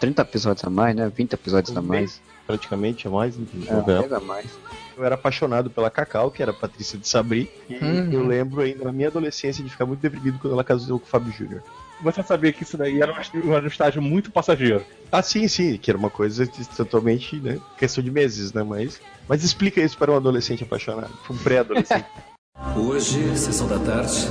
30 0.00 0.20
episódios 0.20 0.64
a 0.64 0.68
mais, 0.68 0.94
né? 0.94 1.08
20 1.08 1.32
episódios 1.32 1.74
a 1.74 1.80
mais. 1.80 2.20
Praticamente 2.46 3.06
é 3.06 3.10
mais 3.10 3.34
que 3.34 3.68
É, 3.68 3.72
novela. 3.72 4.18
a 4.18 4.20
mais. 4.20 4.46
Eu 4.94 5.02
era 5.02 5.14
apaixonado 5.14 5.70
pela 5.70 5.88
Cacau, 5.90 6.30
que 6.30 6.42
era 6.42 6.50
a 6.50 6.54
Patrícia 6.54 6.98
de 6.98 7.08
Sabri, 7.08 7.50
e 7.70 7.74
Uhum. 7.82 8.12
eu 8.12 8.26
lembro 8.26 8.60
ainda 8.60 8.84
na 8.84 8.92
minha 8.92 9.08
adolescência 9.08 9.64
de 9.64 9.70
ficar 9.70 9.86
muito 9.86 10.00
deprimido 10.00 10.38
quando 10.38 10.52
ela 10.52 10.62
casou 10.64 10.98
com 11.00 11.06
o 11.06 11.08
Fábio 11.08 11.32
Júnior. 11.32 11.62
Você 12.02 12.22
sabia 12.22 12.52
que 12.52 12.64
isso 12.64 12.76
daí 12.76 13.00
era 13.00 13.12
um, 13.12 13.48
um 13.48 13.66
estágio 13.66 14.02
muito 14.02 14.30
passageiro. 14.30 14.84
Ah, 15.10 15.22
sim, 15.22 15.48
sim, 15.48 15.78
que 15.78 15.90
era 15.90 15.96
uma 15.96 16.10
coisa 16.10 16.46
totalmente, 16.76 17.36
né, 17.36 17.58
questão 17.78 18.04
de 18.04 18.10
meses, 18.10 18.52
né, 18.52 18.62
mas... 18.62 19.00
Mas 19.26 19.42
explica 19.42 19.80
isso 19.80 19.96
para 19.96 20.12
um 20.12 20.16
adolescente 20.16 20.64
apaixonado, 20.64 21.12
um 21.30 21.36
pré-adolescente. 21.38 22.04
Hoje, 22.76 23.36
sessão 23.36 23.68
da 23.68 23.78
tarde, 23.78 24.28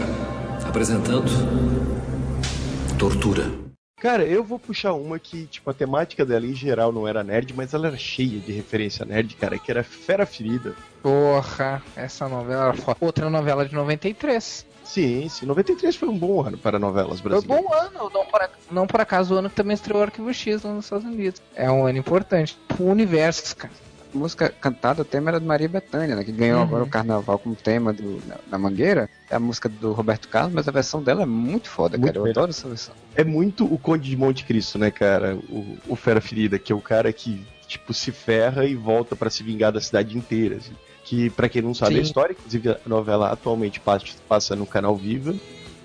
apresentando 0.68 1.30
Tortura. 2.98 3.46
Cara, 4.00 4.24
eu 4.24 4.44
vou 4.44 4.58
puxar 4.58 4.94
uma 4.94 5.20
que, 5.20 5.46
tipo, 5.46 5.70
a 5.70 5.74
temática 5.74 6.26
dela 6.26 6.46
em 6.46 6.56
geral 6.56 6.92
não 6.92 7.08
era 7.08 7.24
nerd, 7.24 7.54
mas 7.56 7.74
ela 7.74 7.88
era 7.88 7.98
cheia 7.98 8.40
de 8.40 8.52
referência 8.52 9.06
nerd, 9.06 9.36
cara, 9.36 9.60
que 9.60 9.70
era 9.70 9.84
Fera 9.84 10.26
Ferida. 10.26 10.74
Porra, 11.04 11.84
essa 11.96 12.28
novela 12.28 12.64
era 12.70 12.74
foda. 12.74 12.98
Outra 13.00 13.30
novela 13.30 13.64
de 13.68 13.76
93. 13.76 14.66
Sim, 14.84 15.30
sim, 15.30 15.46
93 15.46 15.96
foi 15.96 16.10
um 16.10 16.18
bom 16.18 16.42
ano 16.42 16.58
para 16.58 16.80
novelas 16.80 17.20
Foi 17.20 17.30
um 17.30 17.42
brasileiras. 17.42 17.64
bom 17.66 17.74
ano, 17.74 18.12
não 18.12 18.26
por, 18.26 18.50
não 18.72 18.88
por 18.88 19.00
acaso 19.02 19.36
o 19.36 19.38
ano 19.38 19.50
que 19.50 19.56
também 19.56 19.76
estreou 19.76 20.00
o 20.00 20.04
Arquivo 20.04 20.34
X 20.34 20.64
lá 20.64 20.74
nos 20.74 20.86
Estados 20.86 21.06
Unidos. 21.06 21.40
É 21.56 21.70
um 21.70 21.86
ano 21.86 22.00
importante 22.00 22.58
pro 22.68 22.86
universo, 22.86 23.56
cara. 23.56 23.72
A 24.14 24.18
música 24.18 24.50
cantada, 24.50 25.02
o 25.02 25.06
tema 25.06 25.30
era 25.30 25.40
de 25.40 25.46
Maria 25.46 25.70
Bethânia, 25.70 26.16
né? 26.16 26.24
Que 26.24 26.32
ganhou 26.32 26.58
Uhum. 26.58 26.64
agora 26.64 26.84
o 26.84 26.90
carnaval 26.90 27.40
como 27.40 27.56
tema 27.56 27.94
do, 27.94 28.22
na, 28.28 28.36
na 28.50 28.58
Mangueira. 28.58 29.10
É 29.30 29.36
a 29.36 29.40
música 29.40 29.70
do 29.70 29.94
Roberto 29.94 30.28
Carlos, 30.28 30.54
mas 30.54 30.68
a 30.68 30.72
versão 30.72 31.02
dela 31.02 31.24
é 31.24 31.26
muito 31.26 31.70
foda, 31.70 31.98
Muito 31.98 32.14
cara. 32.14 32.26
Eu 32.26 32.30
adoro 32.30 32.50
essa 32.52 32.68
versão. 32.68 32.94
É 33.16 33.24
muito 33.24 33.66
o 33.72 33.78
Conde 33.78 34.10
de 34.10 34.18
Monte 34.18 34.44
Cristo, 34.46 34.78
né, 34.78 34.92
cara? 34.92 35.36
O, 35.50 35.78
o 35.88 35.96
Fera 35.96 36.20
Ferida, 36.20 36.60
que 36.60 36.74
é 36.74 36.76
o 36.76 36.82
cara 36.82 37.12
que, 37.14 37.46
tipo, 37.68 37.94
se 37.94 38.12
ferra 38.12 38.66
e 38.66 38.76
volta 38.76 39.16
pra 39.16 39.30
se 39.30 39.44
vingar 39.44 39.72
da 39.72 39.80
cidade 39.80 40.18
inteira. 40.18 40.58
assim. 40.58 40.74
Que, 41.06 41.30
pra 41.30 41.48
quem 41.50 41.62
não 41.62 41.74
sabe 41.74 41.96
a 41.96 41.98
Sim. 41.98 42.04
história, 42.04 42.34
inclusive 42.34 42.70
a 42.70 42.78
novela 42.86 43.32
atualmente 43.32 43.80
passa, 43.80 44.06
passa 44.28 44.56
no 44.56 44.66
canal 44.68 44.96
Viva. 44.96 45.34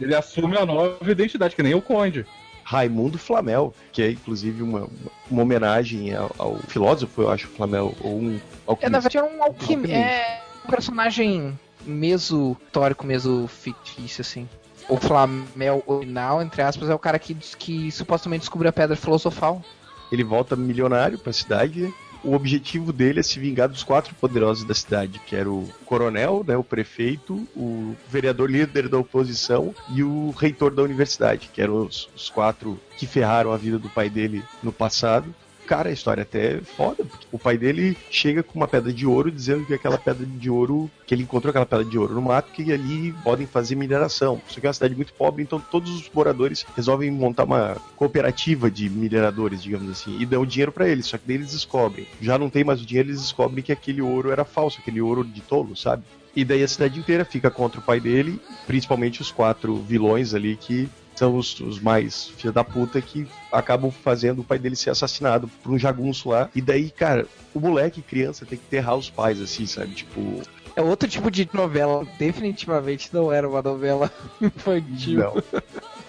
Ele 0.00 0.14
assume 0.14 0.56
a 0.58 0.66
nova 0.66 0.98
identidade, 1.10 1.56
que 1.56 1.62
nem 1.62 1.74
o 1.74 1.80
Conde. 1.80 2.26
Raimundo 2.68 3.16
Flamel, 3.16 3.72
que 3.92 4.02
é 4.02 4.10
inclusive 4.10 4.60
uma, 4.60 4.88
uma 5.30 5.42
homenagem 5.42 6.12
ao, 6.12 6.34
ao 6.36 6.56
filósofo, 6.66 7.22
eu 7.22 7.30
acho, 7.30 7.46
Flamel, 7.46 7.94
ou 8.00 8.18
um 8.18 8.30
É, 8.30 8.32
na 8.34 8.38
alquimista. 8.66 8.90
verdade, 8.90 9.18
é 9.18 9.22
um 9.22 9.42
alquimista. 9.44 9.72
Alquimista. 9.72 9.94
É 9.94 10.42
um 10.64 10.70
personagem 10.70 11.58
meso 11.84 12.56
histórico, 12.66 13.06
meso 13.06 13.46
fictício, 13.46 14.20
assim. 14.22 14.48
O 14.88 14.96
Flamel 14.96 15.80
original, 15.86 16.42
entre 16.42 16.60
aspas, 16.60 16.90
é 16.90 16.94
o 16.94 16.98
cara 16.98 17.20
que, 17.20 17.34
que 17.34 17.92
supostamente 17.92 18.40
descobriu 18.40 18.68
a 18.70 18.72
pedra 18.72 18.96
filosofal. 18.96 19.62
Ele 20.10 20.24
volta 20.24 20.56
milionário 20.56 21.18
pra 21.18 21.32
cidade. 21.32 21.94
O 22.22 22.34
objetivo 22.34 22.92
dele 22.92 23.20
é 23.20 23.22
se 23.22 23.38
vingar 23.38 23.68
dos 23.68 23.82
quatro 23.82 24.14
poderosos 24.14 24.64
da 24.64 24.74
cidade, 24.74 25.20
que 25.20 25.36
era 25.36 25.50
o 25.50 25.68
coronel, 25.84 26.44
né, 26.46 26.56
o 26.56 26.64
prefeito, 26.64 27.46
o 27.56 27.94
vereador 28.08 28.50
líder 28.50 28.88
da 28.88 28.98
oposição 28.98 29.74
e 29.94 30.02
o 30.02 30.30
reitor 30.30 30.74
da 30.74 30.82
universidade, 30.82 31.50
que 31.52 31.62
eram 31.62 31.86
os, 31.86 32.08
os 32.14 32.28
quatro 32.28 32.78
que 32.96 33.06
ferraram 33.06 33.52
a 33.52 33.56
vida 33.56 33.78
do 33.78 33.88
pai 33.88 34.10
dele 34.10 34.42
no 34.62 34.72
passado. 34.72 35.34
Cara, 35.66 35.88
a 35.88 35.92
história 35.92 36.22
até 36.22 36.58
é 36.58 36.60
foda, 36.60 37.04
o 37.32 37.38
pai 37.38 37.58
dele 37.58 37.96
chega 38.08 38.42
com 38.42 38.56
uma 38.56 38.68
pedra 38.68 38.92
de 38.92 39.04
ouro 39.04 39.32
dizendo 39.32 39.66
que 39.66 39.74
aquela 39.74 39.98
pedra 39.98 40.24
de 40.24 40.48
ouro, 40.48 40.88
que 41.04 41.12
ele 41.12 41.24
encontrou 41.24 41.50
aquela 41.50 41.66
pedra 41.66 41.84
de 41.84 41.98
ouro 41.98 42.14
no 42.14 42.22
mato, 42.22 42.52
que 42.52 42.72
ali 42.72 43.12
podem 43.24 43.46
fazer 43.46 43.74
mineração. 43.74 44.40
Isso 44.48 44.58
aqui 44.58 44.66
é 44.66 44.68
uma 44.68 44.74
cidade 44.74 44.94
muito 44.94 45.12
pobre, 45.14 45.42
então 45.42 45.60
todos 45.60 45.90
os 45.90 46.08
moradores 46.14 46.64
resolvem 46.76 47.10
montar 47.10 47.44
uma 47.44 47.76
cooperativa 47.96 48.70
de 48.70 48.88
mineradores, 48.88 49.60
digamos 49.60 49.90
assim, 49.90 50.16
e 50.20 50.24
dão 50.24 50.46
dinheiro 50.46 50.70
pra 50.70 50.88
eles. 50.88 51.06
Só 51.06 51.18
que 51.18 51.26
daí 51.26 51.36
eles 51.36 51.50
descobrem, 51.50 52.06
já 52.20 52.38
não 52.38 52.48
tem 52.48 52.62
mais 52.62 52.80
o 52.80 52.86
dinheiro, 52.86 53.08
eles 53.08 53.22
descobrem 53.22 53.62
que 53.62 53.72
aquele 53.72 54.00
ouro 54.00 54.30
era 54.30 54.44
falso, 54.44 54.78
aquele 54.80 55.00
ouro 55.00 55.24
de 55.24 55.40
tolo, 55.40 55.76
sabe? 55.76 56.04
E 56.34 56.44
daí 56.44 56.62
a 56.62 56.68
cidade 56.68 56.98
inteira 56.98 57.24
fica 57.24 57.50
contra 57.50 57.80
o 57.80 57.82
pai 57.82 57.98
dele, 57.98 58.38
principalmente 58.66 59.22
os 59.22 59.32
quatro 59.32 59.76
vilões 59.76 60.34
ali 60.34 60.54
que 60.54 60.88
são 61.16 61.36
os, 61.36 61.58
os 61.60 61.80
mais 61.80 62.28
filha 62.36 62.52
da 62.52 62.62
puta 62.62 63.00
que 63.00 63.26
acabam 63.50 63.90
fazendo 63.90 64.40
o 64.40 64.44
pai 64.44 64.58
dele 64.58 64.76
ser 64.76 64.90
assassinado 64.90 65.48
por 65.62 65.72
um 65.72 65.78
jagunço 65.78 66.28
lá. 66.28 66.48
E 66.54 66.60
daí, 66.60 66.90
cara, 66.90 67.26
o 67.54 67.58
moleque, 67.60 68.02
criança, 68.02 68.44
tem 68.46 68.58
que 68.58 68.64
enterrar 68.66 68.96
os 68.96 69.08
pais, 69.10 69.40
assim, 69.40 69.66
sabe? 69.66 69.94
Tipo, 69.94 70.42
É 70.76 70.82
outro 70.82 71.08
tipo 71.08 71.30
de 71.30 71.48
novela. 71.52 72.06
Definitivamente 72.18 73.08
não 73.12 73.32
era 73.32 73.48
uma 73.48 73.62
novela 73.62 74.10
infantil. 74.40 75.18
não. 75.20 75.42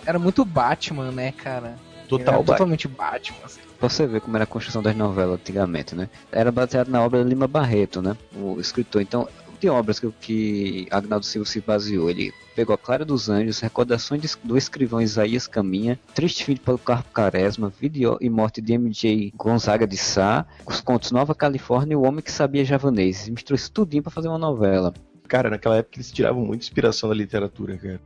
Era 0.05 0.19
muito 0.19 0.43
Batman, 0.45 1.11
né, 1.11 1.31
cara? 1.31 1.75
Total, 2.07 2.41
totalmente 2.43 2.87
Batman. 2.87 3.37
assim. 3.43 3.59
Pra 3.79 3.89
você 3.89 4.07
ver 4.07 4.21
como 4.21 4.37
era 4.37 4.45
a 4.45 4.47
construção 4.47 4.81
das 4.81 4.95
novelas 4.95 5.35
antigamente, 5.39 5.93
né? 5.93 6.09
Era 6.31 6.51
baseado 6.51 6.87
na 6.87 7.01
obra 7.03 7.21
de 7.21 7.29
Lima 7.29 7.47
Barreto, 7.47 8.01
né? 8.01 8.15
O 8.35 8.59
escritor. 8.59 9.01
Então, 9.01 9.27
de 9.59 9.69
obras 9.69 9.99
que, 9.99 10.11
que 10.19 10.87
Agnaldo 10.91 11.25
Silva 11.25 11.47
se 11.47 11.61
baseou. 11.61 12.09
Ele 12.09 12.33
pegou 12.55 12.73
a 12.73 12.77
Clara 12.77 13.05
dos 13.05 13.29
Anjos, 13.29 13.59
Recordações 13.59 14.37
do 14.43 14.57
escrivão 14.57 15.01
Isaías 15.01 15.47
Caminha, 15.47 15.99
Triste 16.13 16.43
Filho 16.43 16.59
pelo 16.59 16.77
Carpo 16.77 17.11
Caresma, 17.11 17.71
Vida 17.79 18.17
e 18.19 18.29
Morte 18.29 18.61
de 18.61 18.73
M.J. 18.73 19.33
Gonzaga 19.35 19.85
de 19.85 19.97
Sá, 19.97 20.45
os 20.65 20.81
contos 20.81 21.11
Nova 21.11 21.35
Califórnia 21.35 21.93
e 21.93 21.97
O 21.97 22.03
Homem 22.03 22.21
que 22.21 22.31
Sabia 22.31 22.65
Javanês. 22.65 23.27
Misturou 23.29 23.55
isso 23.55 23.71
tudinho 23.71 24.03
pra 24.03 24.11
fazer 24.11 24.27
uma 24.27 24.37
novela. 24.37 24.93
Cara, 25.27 25.49
naquela 25.49 25.77
época 25.77 25.97
eles 25.97 26.11
tiravam 26.11 26.45
muita 26.45 26.63
inspiração 26.63 27.09
da 27.09 27.15
literatura, 27.15 27.77
cara. 27.77 27.99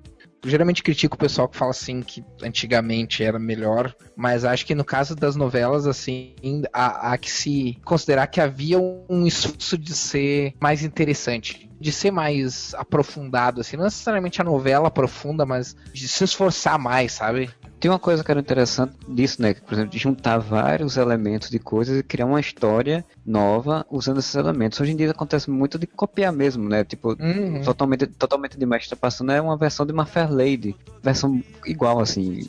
Geralmente 0.44 0.82
critico 0.82 1.16
o 1.16 1.20
pessoal 1.20 1.48
que 1.48 1.58
fala 1.58 1.72
assim 1.72 2.02
que 2.02 2.24
antigamente 2.42 3.24
era 3.24 3.38
melhor, 3.38 3.96
mas 4.16 4.44
acho 4.44 4.66
que 4.66 4.74
no 4.74 4.84
caso 4.84 5.16
das 5.16 5.36
novelas, 5.36 5.86
assim, 5.86 6.34
há, 6.74 7.12
há 7.12 7.18
que 7.18 7.30
se 7.30 7.78
considerar 7.86 8.28
que 8.28 8.42
havia 8.42 8.80
um 8.80 9.28
esforço 9.28 9.78
de 9.78 9.94
ser 9.94 10.54
mais 10.60 10.84
interessante, 10.84 11.70
de 11.80 11.92
ser 11.92 12.12
mais 12.12 12.74
aprofundado, 12.76 13.62
assim, 13.62 13.78
não 13.78 13.84
necessariamente 13.84 14.42
a 14.42 14.44
novela 14.44 14.88
aprofunda, 14.88 15.46
mas 15.46 15.76
de 15.94 16.08
se 16.08 16.24
esforçar 16.24 16.80
mais, 16.80 17.12
sabe? 17.12 17.50
Tem 17.82 17.90
uma 17.90 17.98
coisa 17.98 18.24
que 18.24 18.30
era 18.30 18.40
interessante 18.40 18.94
disso, 19.08 19.42
né? 19.42 19.56
que, 19.56 19.62
Por 19.62 19.74
exemplo, 19.74 19.90
de 19.90 19.98
juntar 19.98 20.38
vários 20.38 20.98
elementos 20.98 21.50
de 21.50 21.58
coisas 21.58 21.98
e 21.98 22.04
criar 22.04 22.28
uma 22.28 22.40
história 22.40 23.04
nova 23.26 23.84
usando 23.90 24.20
esses 24.20 24.36
elementos. 24.36 24.80
Hoje 24.80 24.92
em 24.92 24.96
dia 24.96 25.10
acontece 25.10 25.50
muito 25.50 25.80
de 25.80 25.88
copiar 25.88 26.32
mesmo, 26.32 26.70
né? 26.70 26.84
Tipo, 26.84 27.18
Uhum. 27.20 27.64
totalmente, 27.64 28.06
totalmente 28.06 28.56
demais 28.56 28.84
está 28.84 28.96
passando 28.96 29.32
é 29.32 29.42
uma 29.42 29.58
versão 29.58 29.84
de 29.84 29.92
uma 29.92 30.06
Fair 30.06 30.32
Lady, 30.32 30.76
versão 31.02 31.44
igual 31.66 32.00
assim. 32.00 32.48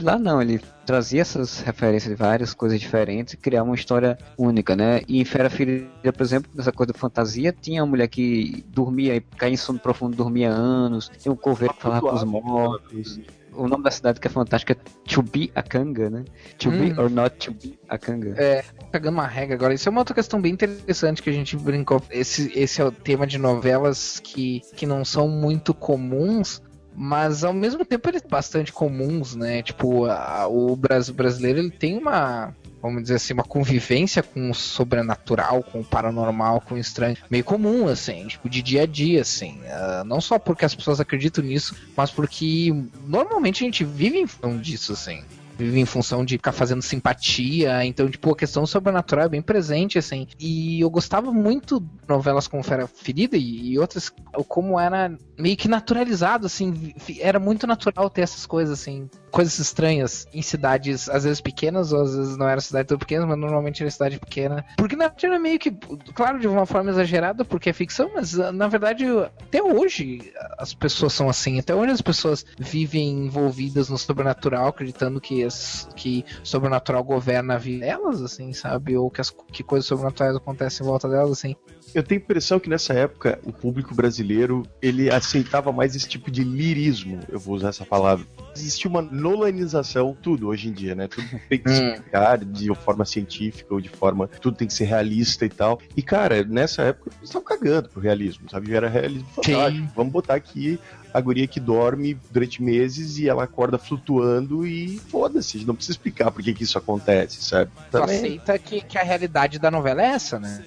Lá 0.00 0.18
não, 0.18 0.40
ele 0.40 0.62
trazia 0.86 1.20
essas 1.20 1.60
referências 1.60 2.10
de 2.10 2.16
várias 2.16 2.54
coisas 2.54 2.80
diferentes 2.80 3.34
e 3.34 3.36
criar 3.36 3.62
uma 3.64 3.74
história 3.74 4.16
única, 4.38 4.74
né? 4.74 5.02
E 5.06 5.20
em 5.20 5.24
Fera 5.26 5.50
Ferida, 5.50 6.10
por 6.10 6.22
exemplo, 6.22 6.50
nessa 6.54 6.72
coisa 6.72 6.90
de 6.90 6.98
fantasia, 6.98 7.52
tinha 7.52 7.82
uma 7.82 7.90
mulher 7.90 8.08
que 8.08 8.64
dormia 8.68 9.14
e 9.14 9.20
caía 9.20 9.52
em 9.52 9.58
sono 9.58 9.78
profundo, 9.78 10.16
dormia 10.16 10.48
anos, 10.48 11.10
tinha 11.18 11.30
um 11.30 11.36
coveiro 11.36 11.74
que 11.74 11.82
falava 11.82 12.00
com 12.00 12.14
os 12.14 12.24
mortos. 12.24 13.20
O 13.54 13.66
nome 13.68 13.82
da 13.84 13.90
cidade 13.90 14.20
que 14.20 14.26
é 14.26 14.30
fantástico 14.30 14.72
é 14.72 14.76
Chubiacanga, 15.06 16.10
né? 16.10 16.24
To 16.58 16.70
be 16.70 16.92
Hum. 16.92 16.94
or 17.02 17.10
not 17.10 17.36
to 17.36 17.52
be 17.54 17.78
Akanga. 17.88 18.34
É, 18.40 18.64
pegando 18.90 19.14
uma 19.14 19.26
regra 19.26 19.54
agora. 19.54 19.74
Isso 19.74 19.88
é 19.88 19.90
uma 19.90 20.00
outra 20.00 20.14
questão 20.14 20.40
bem 20.40 20.52
interessante 20.52 21.22
que 21.22 21.30
a 21.30 21.32
gente 21.32 21.56
brincou. 21.56 22.02
Esse, 22.10 22.52
esse 22.58 22.80
é 22.80 22.84
o 22.84 22.92
tema 22.92 23.26
de 23.26 23.38
novelas 23.38 24.20
que, 24.22 24.60
que 24.76 24.86
não 24.86 25.04
são 25.04 25.28
muito 25.28 25.72
comuns, 25.74 26.62
mas 26.94 27.44
ao 27.44 27.52
mesmo 27.52 27.84
tempo 27.84 28.08
eles 28.08 28.22
são 28.22 28.30
bastante 28.30 28.72
comuns, 28.72 29.34
né? 29.34 29.62
Tipo, 29.62 30.06
a- 30.06 30.46
o 30.48 30.74
Bras- 30.76 31.10
brasileiro 31.10 31.58
ele 31.58 31.70
tem 31.70 31.96
uma. 31.98 32.54
Vamos 32.82 33.02
dizer 33.02 33.16
assim, 33.16 33.34
uma 33.34 33.44
convivência 33.44 34.22
com 34.22 34.50
o 34.50 34.54
sobrenatural, 34.54 35.62
com 35.62 35.80
o 35.80 35.84
paranormal, 35.84 36.60
com 36.62 36.74
o 36.74 36.78
estranho, 36.78 37.16
meio 37.30 37.44
comum, 37.44 37.88
assim, 37.88 38.26
tipo, 38.26 38.48
de 38.48 38.62
dia 38.62 38.82
a 38.82 38.86
dia, 38.86 39.20
assim. 39.22 39.60
Ah, 39.68 40.02
não 40.04 40.20
só 40.20 40.38
porque 40.38 40.64
as 40.64 40.74
pessoas 40.74 41.00
acreditam 41.00 41.44
nisso, 41.44 41.76
mas 41.96 42.10
porque 42.10 42.72
normalmente 43.06 43.62
a 43.62 43.66
gente 43.66 43.84
vive 43.84 44.18
em 44.18 44.26
função 44.26 44.58
disso, 44.58 44.92
assim 44.92 45.22
vive 45.64 45.78
em 45.78 45.84
função 45.84 46.24
de 46.24 46.36
ficar 46.36 46.52
fazendo 46.52 46.82
simpatia. 46.82 47.84
Então, 47.84 48.08
tipo, 48.08 48.32
a 48.32 48.36
questão 48.36 48.66
sobrenatural 48.66 49.26
é 49.26 49.28
bem 49.28 49.42
presente, 49.42 49.98
assim. 49.98 50.26
E 50.38 50.80
eu 50.80 50.88
gostava 50.88 51.32
muito 51.32 51.80
de 51.80 52.08
novelas 52.08 52.48
como 52.48 52.62
Fera 52.62 52.86
Ferida 52.86 53.36
e, 53.36 53.72
e 53.72 53.78
outras, 53.78 54.10
como 54.48 54.80
era 54.80 55.14
meio 55.38 55.56
que 55.56 55.68
naturalizado, 55.68 56.46
assim. 56.46 56.94
Era 57.18 57.38
muito 57.38 57.66
natural 57.66 58.08
ter 58.08 58.22
essas 58.22 58.46
coisas, 58.46 58.80
assim. 58.80 59.08
Coisas 59.30 59.58
estranhas 59.58 60.26
em 60.32 60.42
cidades, 60.42 61.08
às 61.08 61.24
vezes 61.24 61.40
pequenas, 61.40 61.92
ou 61.92 62.02
às 62.02 62.14
vezes 62.14 62.36
não 62.36 62.48
era 62.48 62.60
cidade 62.60 62.88
tão 62.88 62.98
pequena, 62.98 63.26
mas 63.26 63.38
normalmente 63.38 63.82
era 63.82 63.90
cidade 63.90 64.18
pequena. 64.18 64.64
Porque 64.76 64.96
na 64.96 65.06
verdade 65.06 65.26
era 65.26 65.38
meio 65.38 65.58
que, 65.58 65.70
claro, 66.14 66.38
de 66.38 66.48
uma 66.48 66.66
forma 66.66 66.90
exagerada, 66.90 67.44
porque 67.44 67.70
é 67.70 67.72
ficção, 67.72 68.10
mas 68.14 68.38
ah, 68.38 68.52
na 68.52 68.68
verdade, 68.68 69.04
até 69.40 69.62
hoje 69.62 70.32
as 70.58 70.74
pessoas 70.74 71.12
são 71.12 71.28
assim. 71.28 71.58
Até 71.58 71.74
hoje 71.74 71.92
as 71.92 72.00
pessoas 72.00 72.44
vivem 72.58 73.26
envolvidas 73.26 73.88
no 73.88 73.98
sobrenatural, 73.98 74.68
acreditando 74.68 75.20
que, 75.20 75.44
as, 75.44 75.88
que 75.96 76.24
sobrenatural 76.42 77.02
governa 77.04 77.54
a 77.54 77.58
vida 77.58 77.80
delas, 77.80 78.22
assim, 78.22 78.52
sabe? 78.52 78.96
Ou 78.96 79.10
que, 79.10 79.20
as, 79.20 79.30
que 79.30 79.62
coisas 79.62 79.86
sobrenaturais 79.86 80.36
acontecem 80.36 80.84
em 80.84 80.88
volta 80.88 81.08
delas, 81.08 81.32
assim. 81.32 81.56
Eu 81.94 82.02
tenho 82.02 82.20
a 82.20 82.24
impressão 82.24 82.60
que 82.60 82.68
nessa 82.68 82.92
época 82.92 83.40
o 83.44 83.52
público 83.52 83.94
brasileiro 83.94 84.62
ele 84.80 85.10
aceitava 85.10 85.72
mais 85.72 85.96
esse 85.96 86.08
tipo 86.08 86.30
de 86.30 86.44
lirismo, 86.44 87.20
eu 87.28 87.38
vou 87.38 87.56
usar 87.56 87.70
essa 87.70 87.84
palavra. 87.84 88.26
Existia 88.54 88.88
uma 88.88 89.02
nolanização, 89.20 90.16
tudo 90.20 90.48
hoje 90.48 90.68
em 90.68 90.72
dia, 90.72 90.94
né? 90.94 91.06
Tudo 91.08 91.26
tem 91.48 91.58
que 91.58 91.68
Hum. 91.70 91.92
explicar 91.94 92.38
de 92.38 92.74
forma 92.74 93.04
científica 93.04 93.72
ou 93.74 93.80
de 93.80 93.88
forma. 93.88 94.26
Tudo 94.40 94.56
tem 94.56 94.66
que 94.66 94.74
ser 94.74 94.84
realista 94.84 95.44
e 95.44 95.48
tal. 95.48 95.80
E, 95.96 96.02
cara, 96.02 96.42
nessa 96.44 96.82
época 96.82 97.10
eles 97.10 97.28
estavam 97.28 97.44
cagando 97.46 97.88
pro 97.88 98.00
realismo, 98.00 98.48
sabe? 98.50 98.74
Era 98.74 98.88
realismo 98.88 99.28
fantástico. 99.28 99.88
Vamos 99.94 100.12
botar 100.12 100.34
aqui 100.34 100.78
a 101.12 101.20
guria 101.20 101.46
que 101.46 101.58
dorme 101.60 102.16
durante 102.30 102.62
meses 102.62 103.18
e 103.18 103.28
ela 103.28 103.42
acorda 103.44 103.78
flutuando 103.78 104.64
e 104.66 104.98
foda-se, 105.10 105.64
não 105.66 105.74
precisa 105.74 105.96
explicar 105.98 106.30
por 106.30 106.40
que, 106.42 106.54
que 106.54 106.62
isso 106.62 106.78
acontece, 106.78 107.42
sabe? 107.42 107.70
Tu 107.90 107.90
Também- 107.98 108.16
aceita 108.16 108.58
que, 108.58 108.80
que 108.80 108.96
a 108.96 109.02
realidade 109.02 109.58
da 109.58 109.70
novela 109.72 110.02
é 110.02 110.06
essa, 110.06 110.38
né? 110.38 110.64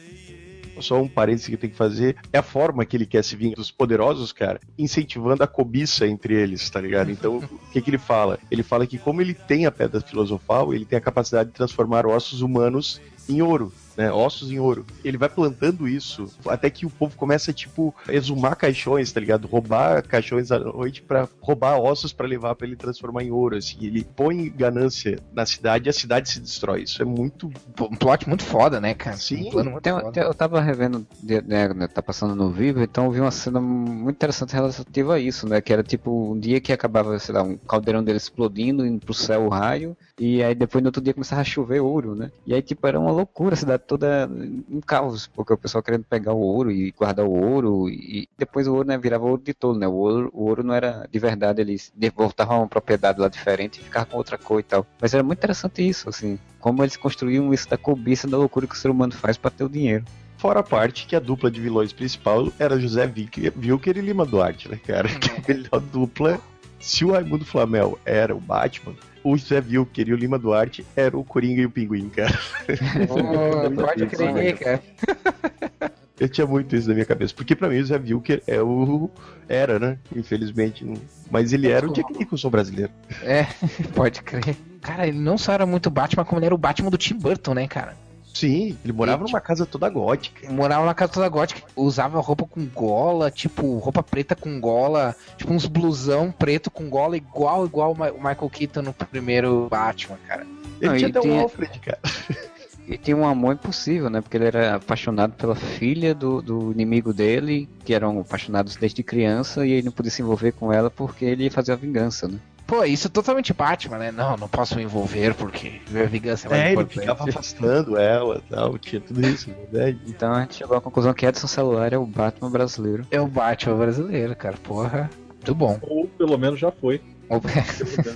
Só 0.80 1.02
um 1.02 1.08
parênteses 1.08 1.48
que 1.48 1.58
tem 1.58 1.70
que 1.70 1.76
fazer, 1.76 2.16
é 2.32 2.38
a 2.38 2.44
forma 2.44 2.86
que 2.86 2.98
ele 2.98 3.06
quer 3.06 3.24
se 3.24 3.36
vir 3.36 3.56
dos 3.56 3.72
poderosos, 3.72 4.32
cara, 4.32 4.60
incentivando 4.78 5.44
a 5.44 5.48
cobiça 5.48 6.08
entre 6.08 6.34
eles, 6.34 6.70
tá 6.70 6.80
ligado? 6.80 7.12
Então, 7.12 7.38
o 7.52 7.72
que 7.72 7.82
que 7.82 7.90
ele 7.90 7.98
fala? 7.98 8.40
Ele 8.50 8.64
fala 8.64 8.88
que 8.88 8.98
como 8.98 9.22
ele 9.22 9.34
tem 9.34 9.66
a 9.66 9.72
pedra 9.72 10.02
filosofal, 10.02 10.74
ele 10.74 10.86
tem 10.86 10.98
a 10.98 11.02
capacidade 11.02 11.50
de 11.50 11.56
transformar 11.56 12.06
ossos 12.06 12.42
humanos 12.42 13.02
em 13.30 13.42
ouro. 13.42 13.72
Né, 13.96 14.12
ossos 14.12 14.52
em 14.52 14.58
ouro. 14.60 14.86
Ele 15.04 15.18
vai 15.18 15.30
plantando 15.30 15.88
isso 15.88 16.26
até 16.48 16.68
que 16.70 16.84
o 16.86 16.90
povo 16.90 17.16
começa, 17.16 17.54
tipo, 17.54 17.94
a 18.08 18.14
exumar 18.14 18.56
caixões, 18.56 19.12
tá 19.12 19.20
ligado? 19.20 19.48
Roubar 19.48 20.02
caixões 20.08 20.52
à 20.52 20.58
noite 20.58 21.02
pra 21.04 21.28
roubar 21.40 21.78
ossos 21.80 22.12
pra 22.12 22.26
levar 22.26 22.56
pra 22.56 22.66
ele 22.66 22.76
transformar 22.76 23.24
em 23.24 23.30
ouro. 23.32 23.56
Assim. 23.56 23.78
Ele 23.82 24.04
põe 24.04 24.50
ganância 24.50 25.20
na 25.32 25.46
cidade 25.46 25.88
e 25.88 25.90
a 25.90 25.94
cidade 25.94 26.28
se 26.30 26.40
destrói. 26.40 26.84
Isso 26.84 27.02
é 27.02 27.06
muito. 27.06 27.52
Um 27.80 27.96
plot 27.96 28.28
muito 28.28 28.44
foda, 28.44 28.82
né, 28.82 28.94
cara? 28.96 29.16
Sim. 29.16 29.48
Um 29.48 29.52
plano 29.52 29.72
muito 29.72 29.84
Tem- 29.84 29.94
foda. 29.94 30.12
tem- 30.12 30.24
eu 30.24 30.34
tava 30.34 30.60
revendo, 30.60 31.06
né, 31.22 31.68
né, 31.74 31.88
tá 31.88 32.02
passando 32.02 32.36
no 32.36 32.50
vivo, 32.50 32.82
então 32.82 33.06
eu 33.06 33.12
vi 33.12 33.20
uma 33.20 33.30
cena 33.32 33.62
muito 33.62 34.16
interessante 34.16 34.54
relativa 34.54 35.14
a 35.16 35.20
isso, 35.20 35.48
né? 35.48 35.62
Que 35.62 35.72
era 35.72 35.84
tipo 35.84 36.32
um 36.32 36.40
dia 36.40 36.60
que 36.60 36.74
acabava, 36.74 37.18
sei 37.20 37.36
lá, 37.36 37.44
um 37.44 37.58
caldeirão 37.58 38.04
dele 38.04 38.18
explodindo, 38.18 38.86
indo 38.86 39.06
pro 39.06 39.14
céu 39.14 39.44
o 39.46 39.50
raio, 39.50 39.96
e 40.20 40.44
aí 40.44 40.54
depois 40.54 40.84
no 40.84 40.90
outro 40.90 41.02
dia 41.02 41.14
começava 41.14 41.42
a 41.42 41.46
chover 41.46 41.80
ouro, 41.80 42.16
né? 42.16 42.32
E 42.46 42.54
aí, 42.54 42.62
tipo, 42.62 42.86
era 42.88 43.00
uma 43.00 43.12
loucura, 43.12 43.56
a 43.56 43.58
cidade 43.58 43.84
toda 43.88 44.30
em 44.70 44.80
caos, 44.82 45.28
porque 45.28 45.54
o 45.54 45.58
pessoal 45.58 45.84
querendo 45.84 46.04
pegar 46.04 46.34
o 46.34 46.40
ouro 46.40 46.72
e 46.72 46.92
guardar 46.92 47.26
o 47.26 47.32
ouro, 47.32 47.90
e 47.90 48.30
depois 48.38 48.68
o 48.68 48.76
ouro 48.76 48.88
né, 48.88 48.98
virava 48.98 49.26
ouro 49.26 49.42
de 49.44 49.54
tolo, 49.54 49.80
né? 49.80 49.88
O 49.88 49.94
ouro, 49.94 50.30
o 50.34 50.46
ouro 50.46 50.64
não 50.64 50.74
era 50.74 51.08
de 51.12 51.20
verdade, 51.20 51.62
eles 51.62 51.92
voltavam 52.16 52.58
a 52.58 52.60
uma 52.60 52.68
propriedade 52.68 53.20
lá 53.20 53.28
diferente 53.28 53.80
e 53.80 53.84
ficava 53.84 54.06
com 54.06 54.18
outra 54.18 54.38
cor 54.38 54.60
e 54.60 54.64
tal. 54.64 54.86
Mas 55.02 55.14
era 55.14 55.24
muito 55.24 55.40
interessante 55.40 55.88
isso, 55.88 56.08
assim, 56.08 56.38
como 56.60 56.84
eles 56.84 56.96
construíam 56.96 57.54
isso 57.54 57.68
da 57.68 57.78
cobiça, 57.78 58.28
da 58.28 58.38
loucura 58.38 58.68
que 58.68 58.76
o 58.76 58.78
ser 58.78 58.92
humano 58.92 59.14
faz 59.14 59.36
pra 59.36 59.50
ter 59.50 59.64
o 59.64 59.70
dinheiro. 59.70 60.06
Fora 60.38 60.60
a 60.60 60.64
parte 60.64 61.08
que 61.08 61.16
a 61.16 61.20
dupla 61.20 61.50
de 61.50 61.62
vilões 61.62 61.94
principal 61.94 62.52
era 62.60 62.80
José 62.80 63.06
Wilker, 63.06 63.54
Wilker 63.58 63.98
e 63.98 64.02
Lima 64.02 64.26
Duarte, 64.26 64.70
né, 64.70 64.78
cara? 64.86 65.08
Que 65.08 65.32
é 65.32 65.34
a 65.40 65.58
melhor 65.58 65.80
dupla. 65.80 66.40
Se 66.80 67.06
o 67.06 67.14
Raimundo 67.14 67.46
Flamel 67.46 67.98
era 68.04 68.36
o 68.36 68.42
Batman, 68.42 68.94
o 69.24 69.38
José 69.38 69.62
Wilker 69.68 70.10
e 70.10 70.14
o 70.14 70.18
Lima 70.18 70.38
Duarte 70.38 70.86
eram 70.96 71.20
o 71.20 71.24
Coringa 71.24 71.62
e 71.62 71.66
o 71.66 71.70
Pinguim, 71.70 72.10
cara. 72.10 72.38
Pô, 73.08 73.84
pode 73.84 74.06
crer, 74.08 74.58
cara. 74.58 74.84
Eu 76.20 76.30
tinha 76.30 76.46
muito 76.46 76.76
isso 76.76 76.88
na 76.88 76.94
minha 76.94 77.06
cabeça. 77.06 77.34
Porque 77.36 77.56
pra 77.56 77.68
mim 77.68 77.78
o 77.78 77.80
José 77.82 77.98
Wilker 77.98 78.42
é 78.48 78.62
o. 78.62 79.10
Era, 79.50 79.80
né? 79.80 79.98
Infelizmente. 80.16 80.86
não- 80.86 80.94
Mas 81.30 81.52
ele 81.52 81.70
era 81.70 81.90
o 81.90 81.92
Jack 81.92 82.14
Nicholson 82.18 82.50
brasileiro. 82.50 82.92
É, 83.24 83.46
pode 83.96 84.22
crer. 84.22 84.56
Cara, 84.80 85.08
ele 85.08 85.18
não 85.20 85.38
só 85.38 85.52
era 85.54 85.66
muito 85.66 85.90
Batman, 85.90 86.24
como 86.24 86.40
ele 86.40 86.46
era 86.46 86.56
o 86.56 86.58
Batman 86.58 86.90
do 86.92 86.98
Tim 86.98 87.16
Burton, 87.18 87.56
né, 87.56 87.68
cara? 87.68 87.96
Sim, 88.34 88.76
ele 88.84 88.92
morava 88.92 89.24
numa 89.24 89.40
casa 89.40 89.66
toda 89.66 89.88
gótica. 89.88 90.52
Morava 90.52 90.86
na 90.86 90.94
casa 90.94 91.14
toda 91.14 91.30
gótica, 91.30 91.62
usava 91.76 92.20
roupa 92.20 92.46
com 92.46 92.66
gola, 92.66 93.30
tipo, 93.30 93.78
roupa 93.78 94.02
preta 94.02 94.36
com 94.36 94.60
gola, 94.60 95.16
tipo 95.38 95.54
uns 95.54 95.68
blusão 95.68 96.32
preto 96.32 96.72
com 96.72 96.90
gola, 96.90 97.16
igual, 97.16 97.66
igual 97.66 97.94
o 97.94 97.96
Michael 97.96 98.50
Keaton 98.50 98.82
no 98.82 98.94
primeiro 98.94 99.68
Batman, 99.70 100.18
cara. 100.28 100.48
Ele 100.82 100.90
Não, 100.90 100.98
tinha 100.98 101.10
até 101.10 101.22
um 101.22 101.40
Alfred, 101.40 101.80
cara. 101.80 102.00
E 102.86 102.98
tinha 102.98 103.16
um 103.16 103.26
amor 103.26 103.54
impossível, 103.54 104.10
né? 104.10 104.20
Porque 104.20 104.36
ele 104.36 104.48
era 104.48 104.76
apaixonado 104.76 105.34
pela 105.34 105.56
filha 105.56 106.14
do, 106.14 106.42
do 106.42 106.72
inimigo 106.72 107.14
dele, 107.14 107.70
que 107.86 107.94
eram 107.94 108.20
apaixonados 108.20 108.76
desde 108.76 109.02
criança, 109.02 109.66
e 109.66 109.72
ele 109.72 109.86
não 109.86 109.92
podia 109.92 110.12
se 110.12 110.22
envolver 110.22 110.52
com 110.52 110.72
ela 110.72 110.92
porque 110.92 111.24
ele 111.24 111.46
ia 111.46 111.52
fazer 111.52 111.72
a 111.72 111.78
vingança, 111.78 112.28
né? 112.28 112.38
Pô, 112.74 112.84
isso 112.86 113.06
é 113.06 113.10
totalmente 113.12 113.54
Batman, 113.54 114.00
né? 114.00 114.12
Não, 114.12 114.36
não 114.36 114.48
posso 114.48 114.76
me 114.76 114.82
envolver 114.82 115.36
porque 115.36 115.80
a 115.96 116.06
vingança 116.08 116.48
é 116.48 116.50
mais 116.50 116.62
É, 116.64 116.66
ele 116.66 116.74
importante. 116.82 117.00
ficava 117.02 117.30
afastando 117.30 117.98
ela 117.98 118.38
e 118.44 118.52
tal. 118.52 118.78
Tinha 118.80 119.00
tudo 119.00 119.22
isso, 119.28 119.52
né? 119.72 119.96
Então 120.08 120.34
a 120.34 120.42
gente 120.42 120.56
chegou 120.56 120.76
à 120.76 120.82
conclusão 120.82 121.14
que 121.14 121.24
Edson 121.24 121.46
Celular 121.46 121.94
é 121.94 121.98
o 122.00 122.06
Batman 122.08 122.50
brasileiro. 122.50 123.06
É 123.12 123.22
o 123.22 123.28
Batman 123.28 123.76
brasileiro, 123.76 124.36
cara. 124.36 124.56
Porra, 124.64 125.08
muito 125.30 125.54
bom. 125.54 125.78
Ou 125.84 126.08
pelo 126.08 126.36
menos 126.36 126.60
já 126.60 126.72
foi. 126.72 127.00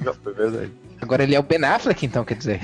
Já 0.03 0.13
foi 0.23 0.33
verdade. 0.33 0.71
Agora 0.99 1.23
ele 1.23 1.35
é 1.35 1.39
o 1.39 1.43
Ben 1.43 1.63
Affleck, 1.63 2.05
então, 2.05 2.25
quer 2.25 2.35
dizer. 2.35 2.59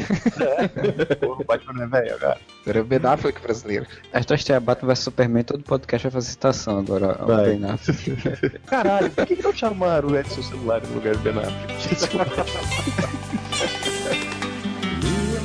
Porra, 1.20 1.42
o 1.42 1.44
Batman 1.44 1.84
é 1.84 1.88
velho 1.88 2.16
agora. 2.16 2.40
Agora 2.64 2.80
é 2.80 2.82
o 2.82 2.86
Ben 2.86 3.00
Affleck 3.04 3.42
brasileiro. 3.42 3.86
A 4.12 4.20
história 4.20 4.40
estreia 4.40 4.60
Batman 4.60 4.94
vs 4.94 5.00
Superman, 5.00 5.44
todo 5.44 5.64
podcast 5.64 6.08
vai 6.08 6.12
fazer 6.12 6.32
citação 6.32 6.80
agora 6.80 7.16
ao 7.20 7.28
Vai. 7.28 7.56
Ben 7.56 7.66
Affleck. 7.70 8.60
Caralho, 8.66 9.10
por 9.12 9.26
que, 9.26 9.36
que 9.36 9.44
não 9.44 9.54
chamaram 9.54 10.10
o 10.10 10.18
Edson 10.18 10.42
celular 10.42 10.82
no 10.82 10.96
lugar 10.96 11.16
do 11.16 11.20
Ben 11.20 11.34
Affleck? 11.38 11.74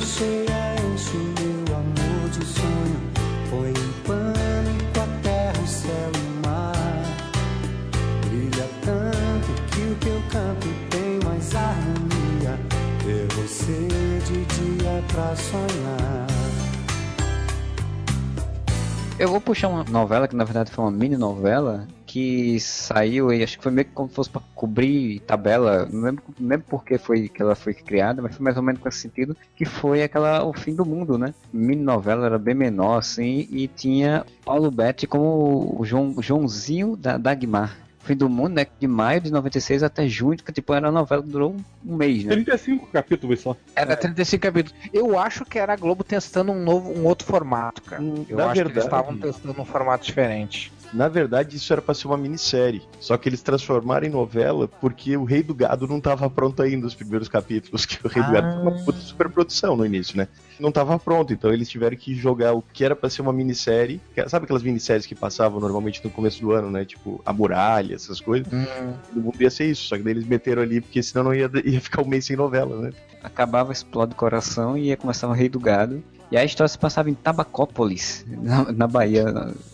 Cheia 0.05 0.75
enche 0.91 1.15
o 1.15 1.33
meu 1.39 1.75
amor 1.75 2.29
de 2.31 2.43
sonho. 2.45 2.99
Foi 3.49 3.69
em 3.69 3.91
pânico 4.05 4.99
a 4.99 5.07
terra, 5.21 5.61
o 5.63 5.67
céu 5.67 6.11
e 6.13 6.17
o 6.17 6.47
mar. 6.47 7.03
Brilha 8.27 8.67
tanto 8.83 9.61
que 9.71 9.81
o 9.81 9.95
teu 9.95 10.21
canto. 10.31 10.78
De 13.49 14.45
dia 14.45 15.03
pra 15.11 15.35
sonhar. 15.35 16.27
Eu 19.17 19.27
vou 19.27 19.41
puxar 19.41 19.69
uma 19.69 19.83
novela 19.85 20.27
que 20.27 20.35
na 20.35 20.43
verdade 20.43 20.71
foi 20.71 20.85
uma 20.85 20.91
mini 20.91 21.17
novela 21.17 21.87
que 22.05 22.59
saiu 22.59 23.33
e 23.33 23.41
acho 23.43 23.57
que 23.57 23.63
foi 23.63 23.71
meio 23.71 23.85
que 23.85 23.93
como 23.93 24.07
se 24.07 24.15
fosse 24.15 24.29
pra 24.29 24.41
cobrir 24.53 25.19
tabela, 25.21 25.87
não 25.91 26.01
lembro, 26.01 26.23
não 26.39 26.47
lembro 26.47 26.67
por 26.69 26.85
que 26.85 26.99
foi 26.99 27.27
que 27.27 27.41
ela 27.41 27.55
foi 27.55 27.73
criada, 27.73 28.21
mas 28.21 28.35
foi 28.35 28.43
mais 28.43 28.55
ou 28.55 28.61
menos 28.61 28.81
com 28.81 28.87
esse 28.87 28.99
sentido, 28.99 29.35
que 29.55 29.65
foi 29.65 30.03
aquela 30.03 30.45
O 30.45 30.53
Fim 30.53 30.75
do 30.75 30.85
Mundo, 30.85 31.17
né? 31.17 31.33
Mini 31.51 31.81
novela 31.81 32.27
era 32.27 32.37
bem 32.37 32.53
menor 32.53 32.99
assim 32.99 33.47
e 33.49 33.67
tinha 33.67 34.27
Paulo 34.45 34.69
Betti 34.69 35.07
como 35.07 35.75
o 35.75 35.83
João, 35.83 36.21
Joãozinho 36.21 36.95
da 36.95 37.17
Dagmar. 37.17 37.88
Fim 38.01 38.15
do 38.15 38.29
Mundo, 38.29 38.55
né? 38.55 38.65
De 38.79 38.87
maio 38.87 39.21
de 39.21 39.31
96 39.31 39.83
até 39.83 40.07
junho, 40.07 40.37
que 40.37 40.51
tipo 40.51 40.73
era 40.73 40.87
a 40.87 40.91
novela 40.91 41.21
que 41.21 41.29
durou 41.29 41.55
um 41.85 41.95
mês, 41.95 42.23
né? 42.23 42.31
35 42.33 42.87
capítulos 42.87 43.39
só. 43.41 43.55
Era 43.75 43.95
35 43.95 44.41
capítulos. 44.41 44.77
Eu 44.93 45.19
acho 45.19 45.45
que 45.45 45.59
era 45.59 45.73
a 45.73 45.75
Globo 45.75 46.03
testando 46.03 46.51
um 46.51 46.63
novo, 46.63 46.91
um 46.91 47.05
outro 47.05 47.27
formato, 47.27 47.81
cara. 47.83 48.01
Eu 48.01 48.37
Na 48.37 48.45
acho 48.45 48.53
que 48.53 48.59
eles 48.61 48.73
verdade- 48.73 48.79
estavam 48.79 49.17
testando 49.17 49.61
um 49.61 49.65
formato 49.65 50.05
diferente. 50.05 50.71
Na 50.93 51.07
verdade, 51.07 51.55
isso 51.55 51.71
era 51.71 51.81
pra 51.81 51.93
ser 51.93 52.07
uma 52.07 52.17
minissérie. 52.17 52.81
Só 52.99 53.15
que 53.15 53.29
eles 53.29 53.41
transformaram 53.41 54.07
em 54.07 54.09
novela 54.09 54.67
porque 54.67 55.15
o 55.15 55.23
Rei 55.23 55.43
do 55.43 55.53
Gado 55.53 55.87
não 55.87 56.01
tava 56.01 56.29
pronto 56.29 56.61
ainda, 56.63 56.87
os 56.87 56.95
primeiros 56.95 57.27
capítulos. 57.27 57.85
Que 57.89 58.05
o 58.05 58.09
Rei 58.09 58.23
do 58.23 58.31
Gado 58.31 58.53
foi 58.53 58.61
uma 58.61 58.83
puta 58.83 58.99
superprodução 58.99 59.75
no 59.75 59.85
início, 59.85 60.17
né? 60.17 60.27
Não 60.59 60.71
tava 60.71 60.97
pronto, 60.99 61.31
então 61.31 61.53
eles 61.53 61.69
tiveram 61.69 61.95
que 61.95 62.13
jogar 62.15 62.53
o 62.53 62.61
que 62.61 62.83
era 62.83 62.95
pra 62.95 63.09
ser 63.09 63.21
uma 63.21 63.31
minissérie. 63.31 64.01
que- 64.13 64.27
Sabe 64.27 64.43
aquelas 64.45 64.63
minisséries 64.63 65.05
que 65.05 65.15
passavam 65.15 65.59
normalmente 65.59 66.03
no 66.03 66.09
começo 66.09 66.41
do 66.41 66.51
ano, 66.51 66.69
né? 66.71 66.83
Tipo, 66.85 67.21
A 67.25 67.31
Muralha, 67.31 67.95
essas 67.95 68.19
coisas. 68.19 68.47
Todo 69.13 69.21
mundo 69.23 69.41
ia 69.41 69.49
ser 69.49 69.65
isso, 69.65 69.83
só 69.83 69.95
que 69.97 70.03
daí 70.03 70.13
eles 70.13 70.25
meteram 70.25 70.61
ali 70.61 70.81
porque 70.81 71.01
senão 71.03 71.25
não 71.25 71.33
ia, 71.33 71.49
ia 71.63 71.79
ficar 71.79 72.01
um 72.01 72.07
mês 72.07 72.25
sem 72.25 72.35
novela, 72.35 72.75
né? 72.81 72.91
Acabava 73.23 73.71
Explode 73.71 74.13
o 74.13 74.15
Coração 74.15 74.77
e 74.77 74.87
ia 74.87 74.97
começar 74.97 75.27
o 75.27 75.33
Rei 75.33 75.49
do 75.49 75.59
Gado. 75.59 76.03
E 76.31 76.37
a 76.37 76.43
história 76.43 76.67
se 76.67 76.77
passava 76.77 77.09
em 77.09 77.15
Tabacópolis, 77.15 78.25
na, 78.27 78.71
na 78.71 78.87
Bahia. 78.87 79.25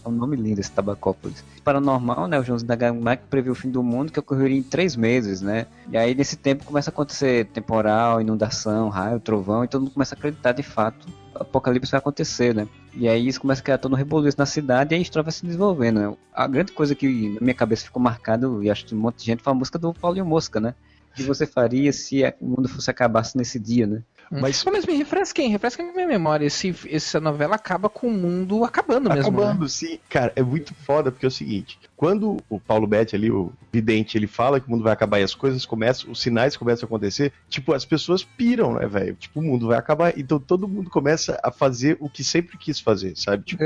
É 0.03 0.07
um 0.07 0.11
nome 0.11 0.37
lindo 0.37 0.61
esse 0.61 0.71
Tabacópolis. 0.71 1.43
Paranormal, 1.63 2.27
né? 2.27 2.39
O 2.39 2.43
Jones 2.43 2.63
da 2.63 2.75
Gamac 2.75 3.23
previu 3.29 3.51
o 3.51 3.55
fim 3.55 3.69
do 3.69 3.83
mundo 3.83 4.11
que 4.11 4.19
ocorreria 4.19 4.57
em 4.57 4.63
três 4.63 4.95
meses, 4.95 5.41
né? 5.41 5.65
E 5.91 5.97
aí 5.97 6.15
nesse 6.15 6.37
tempo 6.37 6.63
começa 6.63 6.89
a 6.89 6.93
acontecer 6.93 7.45
temporal, 7.47 8.21
inundação, 8.21 8.87
raio, 8.87 9.19
trovão, 9.19 9.65
e 9.65 9.67
todo 9.67 9.81
mundo 9.81 9.91
começa 9.91 10.15
a 10.15 10.17
acreditar 10.17 10.53
de 10.53 10.63
fato 10.63 11.07
apocalipse 11.35 11.91
vai 11.91 11.99
acontecer, 11.99 12.55
né? 12.55 12.67
E 12.93 13.07
aí 13.07 13.27
isso 13.27 13.41
começa 13.41 13.61
a 13.61 13.63
criar 13.63 13.77
todo 13.77 13.93
um 13.93 13.95
rebuliço 13.95 14.37
na 14.37 14.45
cidade 14.45 14.95
e 14.95 14.97
a 14.97 15.01
história 15.01 15.23
vai 15.23 15.31
se 15.31 15.45
desenvolvendo, 15.45 15.99
né? 15.99 16.15
A 16.33 16.47
grande 16.47 16.71
coisa 16.71 16.95
que 16.95 17.29
na 17.33 17.41
minha 17.41 17.53
cabeça 17.53 17.85
ficou 17.85 18.01
marcado, 18.01 18.63
e 18.63 18.69
acho 18.69 18.85
que 18.85 18.95
um 18.95 18.99
monte 18.99 19.17
de 19.17 19.25
gente, 19.25 19.43
foi 19.43 19.51
a 19.51 19.55
música 19.55 19.77
do 19.77 19.93
Paulinho 19.93 20.25
Mosca, 20.25 20.59
né? 20.59 20.73
O 21.15 21.17
que 21.17 21.23
você 21.23 21.47
faria 21.47 21.93
se 21.93 22.21
o 22.41 22.45
mundo 22.47 22.67
fosse 22.67 22.91
acabasse 22.91 23.37
nesse 23.37 23.57
dia, 23.57 23.87
né? 23.87 24.03
Mas 24.29 24.63
Mas, 24.63 24.65
mas 24.65 24.85
me 24.85 24.95
refresquem, 24.95 25.49
refresquem 25.49 25.89
a 25.89 25.93
minha 25.93 26.07
memória. 26.07 26.45
Esse, 26.45 26.75
essa 26.89 27.19
novela 27.21 27.55
acaba 27.55 27.87
com 27.87 28.07
o 28.07 28.11
mundo 28.11 28.65
acabando 28.65 29.09
mesmo. 29.09 29.31
né? 29.31 29.37
Acabando, 29.43 29.69
sim. 29.69 29.99
Cara, 30.09 30.33
é 30.35 30.41
muito 30.41 30.73
foda, 30.73 31.11
porque 31.11 31.25
é 31.25 31.29
o 31.29 31.31
seguinte: 31.31 31.79
quando 31.95 32.37
o 32.49 32.59
Paulo 32.59 32.87
Betti 32.87 33.15
ali, 33.15 33.29
o 33.29 33.51
vidente, 33.71 34.17
ele 34.17 34.27
fala 34.27 34.59
que 34.59 34.67
o 34.67 34.71
mundo 34.71 34.83
vai 34.83 34.93
acabar 34.93 35.19
e 35.19 35.23
as 35.23 35.35
coisas 35.35 35.65
começam, 35.65 36.11
os 36.11 36.21
sinais 36.21 36.55
começam 36.55 36.85
a 36.85 36.87
acontecer, 36.87 37.33
tipo, 37.49 37.73
as 37.73 37.85
pessoas 37.85 38.23
piram, 38.23 38.73
né, 38.73 38.87
velho? 38.87 39.15
Tipo, 39.15 39.39
o 39.39 39.43
mundo 39.43 39.67
vai 39.67 39.77
acabar. 39.77 40.17
Então 40.17 40.39
todo 40.39 40.67
mundo 40.67 40.89
começa 40.89 41.37
a 41.43 41.51
fazer 41.51 41.97
o 41.99 42.09
que 42.09 42.23
sempre 42.23 42.57
quis 42.57 42.79
fazer, 42.79 43.17
sabe? 43.17 43.43
Tipo, 43.43 43.63